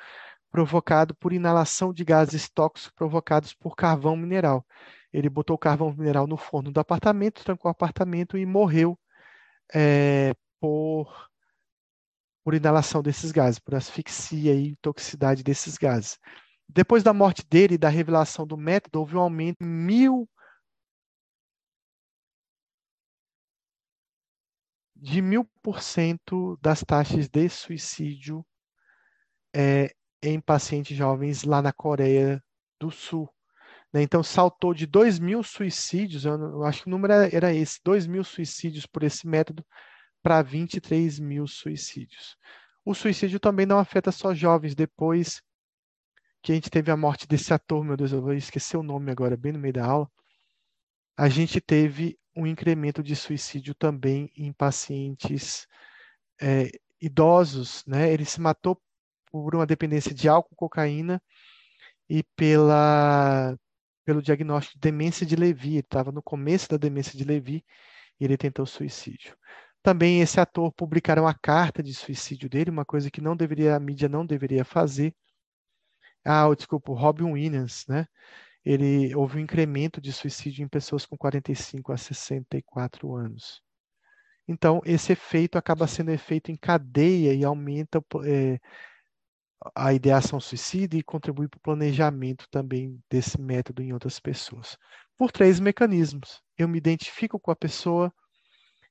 provocado 0.49 1.13
por 1.15 1.33
inalação 1.33 1.93
de 1.93 2.05
gases 2.05 2.49
tóxicos 2.49 2.91
provocados 2.95 3.53
por 3.53 3.75
carvão 3.75 4.15
mineral. 4.15 4.65
Ele 5.11 5.29
botou 5.29 5.55
o 5.55 5.59
carvão 5.59 5.93
mineral 5.93 6.27
no 6.27 6.37
forno 6.37 6.71
do 6.71 6.79
apartamento, 6.79 7.43
trancou 7.43 7.69
o 7.69 7.73
apartamento 7.73 8.37
e 8.37 8.45
morreu 8.45 8.97
é, 9.73 10.33
por, 10.61 11.29
por 12.43 12.53
inalação 12.53 13.01
desses 13.01 13.31
gases, 13.31 13.59
por 13.59 13.75
asfixia 13.75 14.53
e 14.55 14.75
toxicidade 14.77 15.43
desses 15.43 15.77
gases. 15.77 16.17
Depois 16.67 17.03
da 17.03 17.13
morte 17.13 17.45
dele 17.47 17.75
e 17.75 17.77
da 17.77 17.89
revelação 17.89 18.47
do 18.47 18.57
método, 18.57 18.99
houve 18.99 19.15
um 19.15 19.19
aumento 19.19 19.57
de 19.59 19.65
mil 19.65 20.27
de 24.95 25.21
mil 25.21 25.49
por 25.63 25.81
cento 25.81 26.57
das 26.61 26.83
taxas 26.83 27.27
de 27.27 27.49
suicídio 27.49 28.45
é, 29.53 29.91
em 30.21 30.39
pacientes 30.39 30.95
jovens 30.95 31.43
lá 31.43 31.61
na 31.61 31.73
Coreia 31.73 32.41
do 32.79 32.91
Sul. 32.91 33.27
Né? 33.93 34.03
Então, 34.03 34.23
saltou 34.23 34.73
de 34.73 34.85
2 34.85 35.19
mil 35.19 35.43
suicídios, 35.43 36.25
eu, 36.25 36.63
acho 36.63 36.83
que 36.83 36.87
o 36.87 36.91
número 36.91 37.13
era, 37.13 37.53
esse, 37.53 37.79
2 37.83 38.07
mil 38.07 38.23
suicídios 38.23 38.85
por 38.85 39.03
esse 39.03 39.27
método, 39.27 39.65
para 40.21 40.41
23 40.41 41.19
mil 41.19 41.47
suicídios. 41.47 42.37
O 42.85 42.93
suicídio 42.93 43.39
também 43.39 43.65
não 43.65 43.79
afeta 43.79 44.11
só 44.11 44.33
jovens. 44.33 44.75
Depois 44.75 45.41
que 46.41 46.51
a 46.51 46.55
gente 46.55 46.69
teve 46.69 46.91
a 46.91 46.97
morte 46.97 47.27
desse 47.27 47.53
ator, 47.53 47.83
meu 47.83 47.95
Deus, 47.95 48.11
eu 48.11 48.21
vou 48.21 48.33
esquecer 48.33 48.77
o 48.77 48.83
nome 48.83 49.11
agora, 49.11 49.37
bem 49.37 49.51
no 49.51 49.59
meio 49.59 49.73
da 49.73 49.85
aula, 49.85 50.11
a 51.15 51.29
gente 51.29 51.61
teve 51.61 52.17
um 52.35 52.47
incremento 52.47 53.03
de 53.03 53.15
suicídio 53.15 53.75
também 53.75 54.31
em 54.35 54.51
pacientes 54.51 55.67
é, 56.41 56.71
idosos, 56.99 57.83
né? 57.85 58.11
Ele 58.11 58.25
se 58.25 58.39
matou 58.41 58.81
por 59.31 59.55
uma 59.55 59.65
dependência 59.65 60.13
de 60.13 60.27
álcool, 60.27 60.55
cocaína 60.55 61.21
e 62.09 62.23
pela 62.35 63.57
pelo 64.03 64.21
diagnóstico 64.21 64.75
de 64.75 64.81
demência 64.81 65.25
de 65.25 65.35
Levi. 65.35 65.73
Ele 65.73 65.79
estava 65.79 66.11
no 66.11 66.23
começo 66.23 66.69
da 66.69 66.77
demência 66.77 67.17
de 67.17 67.23
Levi 67.23 67.63
e 68.19 68.25
ele 68.25 68.37
tentou 68.37 68.65
suicídio. 68.65 69.37
Também 69.83 70.21
esse 70.21 70.39
ator 70.39 70.71
publicaram 70.73 71.27
a 71.27 71.33
carta 71.33 71.81
de 71.81 71.93
suicídio 71.93 72.49
dele, 72.49 72.69
uma 72.69 72.85
coisa 72.85 73.09
que 73.09 73.21
não 73.21 73.35
deveria 73.35 73.75
a 73.75 73.79
mídia 73.79 74.07
não 74.07 74.25
deveria 74.25 74.63
fazer. 74.63 75.13
Ah, 76.23 76.53
desculpa, 76.55 76.93
Robin 76.93 77.31
Williams, 77.31 77.85
né? 77.87 78.07
Ele 78.63 79.15
houve 79.15 79.37
um 79.37 79.41
incremento 79.41 79.99
de 79.99 80.13
suicídio 80.13 80.63
em 80.63 80.67
pessoas 80.67 81.05
com 81.05 81.17
45 81.17 81.91
a 81.91 81.97
64 81.97 83.15
anos. 83.15 83.61
Então, 84.47 84.81
esse 84.85 85.13
efeito 85.13 85.57
acaba 85.57 85.87
sendo 85.87 86.11
efeito 86.11 86.51
em 86.51 86.55
cadeia 86.55 87.33
e 87.33 87.43
aumenta 87.43 88.03
é, 88.25 88.59
a 89.75 89.93
ideação 89.93 90.39
suicida 90.39 90.95
e 90.95 91.03
contribui 91.03 91.47
para 91.47 91.57
o 91.57 91.61
planejamento 91.61 92.47
também 92.49 92.99
desse 93.09 93.39
método 93.39 93.81
em 93.81 93.93
outras 93.93 94.19
pessoas. 94.19 94.77
Por 95.17 95.31
três 95.31 95.59
mecanismos. 95.59 96.41
Eu 96.57 96.67
me 96.67 96.77
identifico 96.77 97.39
com 97.39 97.51
a 97.51 97.55
pessoa, 97.55 98.13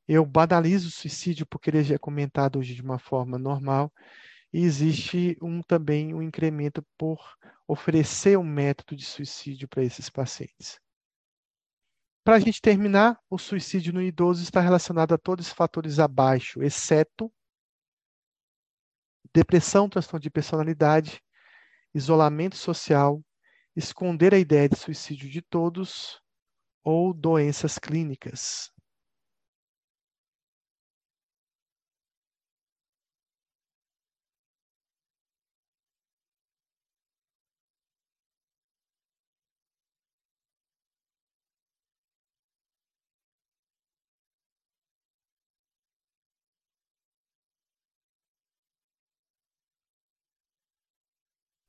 eu 0.08 0.24
banalizo 0.26 0.88
o 0.88 0.92
suicídio 0.92 1.46
porque 1.46 1.70
ele 1.70 1.82
já 1.84 1.94
é 1.94 1.98
comentado 1.98 2.58
hoje 2.58 2.74
de 2.74 2.82
uma 2.82 2.98
forma 2.98 3.38
normal, 3.38 3.92
e 4.52 4.64
existe 4.64 5.36
um, 5.40 5.62
também 5.62 6.12
um 6.14 6.22
incremento 6.22 6.84
por 6.98 7.18
oferecer 7.66 8.36
um 8.36 8.44
método 8.44 8.96
de 8.96 9.04
suicídio 9.04 9.68
para 9.68 9.84
esses 9.84 10.10
pacientes. 10.10 10.80
Para 12.24 12.36
a 12.36 12.40
gente 12.40 12.60
terminar, 12.60 13.18
o 13.30 13.38
suicídio 13.38 13.92
no 13.92 14.02
idoso 14.02 14.42
está 14.42 14.60
relacionado 14.60 15.14
a 15.14 15.18
todos 15.18 15.46
os 15.46 15.52
fatores 15.52 15.98
abaixo, 15.98 16.62
exceto 16.62 17.32
depressão, 19.32 19.88
transtorno 19.88 20.20
de 20.20 20.30
personalidade, 20.30 21.22
isolamento 21.94 22.56
social, 22.56 23.22
esconder 23.76 24.34
a 24.34 24.38
ideia 24.38 24.68
de 24.68 24.76
suicídio 24.76 25.30
de 25.30 25.40
todos 25.40 26.20
ou 26.82 27.14
doenças 27.14 27.78
clínicas. 27.78 28.70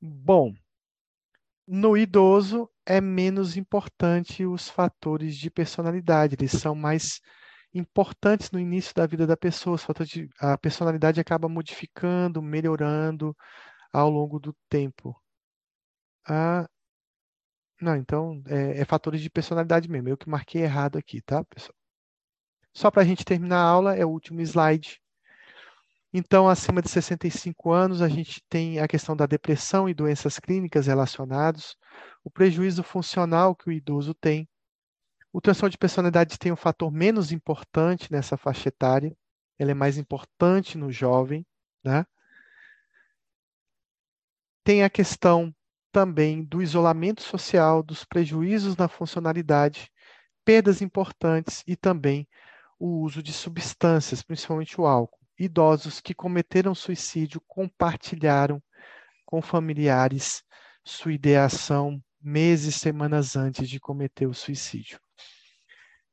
Bom, 0.04 0.52
no 1.66 1.96
idoso 1.96 2.68
é 2.84 3.00
menos 3.00 3.56
importante 3.56 4.44
os 4.44 4.68
fatores 4.68 5.36
de 5.36 5.48
personalidade, 5.48 6.34
eles 6.34 6.50
são 6.52 6.74
mais 6.74 7.20
importantes 7.72 8.50
no 8.50 8.58
início 8.58 8.92
da 8.94 9.06
vida 9.06 9.26
da 9.26 9.36
pessoa. 9.36 9.76
De, 10.04 10.28
a 10.40 10.58
personalidade 10.58 11.20
acaba 11.20 11.48
modificando, 11.48 12.42
melhorando 12.42 13.36
ao 13.92 14.10
longo 14.10 14.40
do 14.40 14.54
tempo. 14.68 15.16
Ah, 16.26 16.68
não, 17.80 17.96
então 17.96 18.42
é, 18.46 18.80
é 18.80 18.84
fatores 18.84 19.20
de 19.20 19.30
personalidade 19.30 19.88
mesmo. 19.88 20.08
Eu 20.08 20.16
que 20.16 20.28
marquei 20.28 20.62
errado 20.62 20.96
aqui, 20.96 21.20
tá, 21.22 21.44
pessoal? 21.44 21.76
Só 22.74 22.90
para 22.90 23.02
a 23.02 23.04
gente 23.04 23.24
terminar 23.24 23.58
a 23.58 23.68
aula, 23.68 23.96
é 23.96 24.04
o 24.04 24.10
último 24.10 24.40
slide. 24.40 25.01
Então, 26.14 26.46
acima 26.46 26.82
de 26.82 26.90
65 26.90 27.72
anos, 27.72 28.02
a 28.02 28.08
gente 28.08 28.42
tem 28.48 28.78
a 28.78 28.86
questão 28.86 29.16
da 29.16 29.24
depressão 29.24 29.88
e 29.88 29.94
doenças 29.94 30.38
clínicas 30.38 30.86
relacionados, 30.86 31.74
o 32.22 32.30
prejuízo 32.30 32.82
funcional 32.82 33.56
que 33.56 33.68
o 33.68 33.72
idoso 33.72 34.12
tem. 34.12 34.46
O 35.32 35.40
transtorno 35.40 35.70
de 35.70 35.78
personalidade 35.78 36.38
tem 36.38 36.52
um 36.52 36.56
fator 36.56 36.92
menos 36.92 37.32
importante 37.32 38.12
nessa 38.12 38.36
faixa 38.36 38.68
etária, 38.68 39.16
ele 39.58 39.70
é 39.70 39.74
mais 39.74 39.96
importante 39.96 40.76
no 40.76 40.92
jovem, 40.92 41.46
né? 41.82 42.04
Tem 44.62 44.84
a 44.84 44.90
questão 44.90 45.54
também 45.90 46.44
do 46.44 46.60
isolamento 46.60 47.22
social, 47.22 47.82
dos 47.82 48.04
prejuízos 48.04 48.76
na 48.76 48.86
funcionalidade, 48.86 49.90
perdas 50.44 50.82
importantes 50.82 51.64
e 51.66 51.74
também 51.74 52.28
o 52.78 53.00
uso 53.00 53.22
de 53.22 53.32
substâncias, 53.32 54.22
principalmente 54.22 54.78
o 54.80 54.86
álcool. 54.86 55.21
Idosos 55.42 56.00
que 56.00 56.14
cometeram 56.14 56.72
suicídio 56.72 57.40
compartilharam 57.48 58.62
com 59.26 59.42
familiares 59.42 60.44
sua 60.84 61.12
ideação 61.12 62.00
meses, 62.20 62.76
semanas 62.76 63.34
antes 63.34 63.68
de 63.68 63.80
cometer 63.80 64.28
o 64.28 64.34
suicídio. 64.34 65.00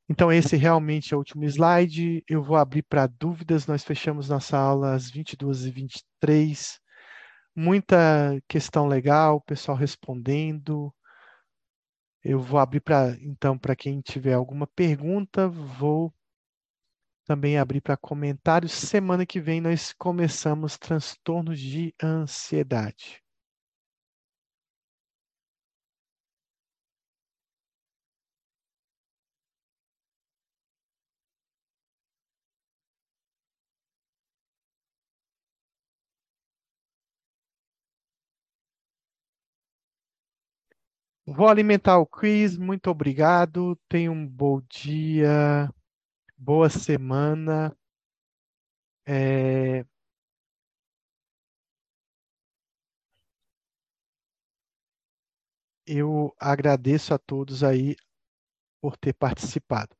Então, 0.08 0.32
esse 0.32 0.56
realmente 0.56 1.14
é 1.14 1.16
o 1.16 1.20
último 1.20 1.44
slide. 1.44 2.24
Eu 2.28 2.42
vou 2.42 2.56
abrir 2.56 2.82
para 2.82 3.06
dúvidas. 3.06 3.68
Nós 3.68 3.84
fechamos 3.84 4.28
nossa 4.28 4.58
aula 4.58 4.94
às 4.94 5.08
22h23. 5.08 6.80
Muita 7.54 8.42
questão 8.48 8.88
legal, 8.88 9.40
pessoal 9.40 9.78
respondendo. 9.78 10.92
Eu 12.24 12.40
vou 12.40 12.58
abrir 12.58 12.80
para, 12.80 13.16
então, 13.20 13.56
para 13.56 13.76
quem 13.76 14.00
tiver 14.00 14.34
alguma 14.34 14.66
pergunta, 14.66 15.48
vou 15.48 16.12
também 17.30 17.56
abrir 17.56 17.80
para 17.80 17.96
comentários. 17.96 18.72
Semana 18.72 19.24
que 19.24 19.38
vem 19.40 19.60
nós 19.60 19.92
começamos 19.92 20.76
transtornos 20.76 21.60
de 21.60 21.94
ansiedade. 22.02 23.22
Vou 41.26 41.48
alimentar 41.48 41.98
o 41.98 42.06
quiz. 42.06 42.58
Muito 42.58 42.90
obrigado. 42.90 43.78
Tenha 43.88 44.10
um 44.10 44.26
bom 44.26 44.60
dia, 44.68 45.70
boa 46.40 46.68
semana. 46.70 47.76
É... 49.06 49.84
Eu 55.86 56.34
agradeço 56.38 57.12
a 57.12 57.18
todos 57.18 57.62
aí 57.62 57.94
por 58.82 58.96
ter 58.96 59.14
participado. 59.14 59.96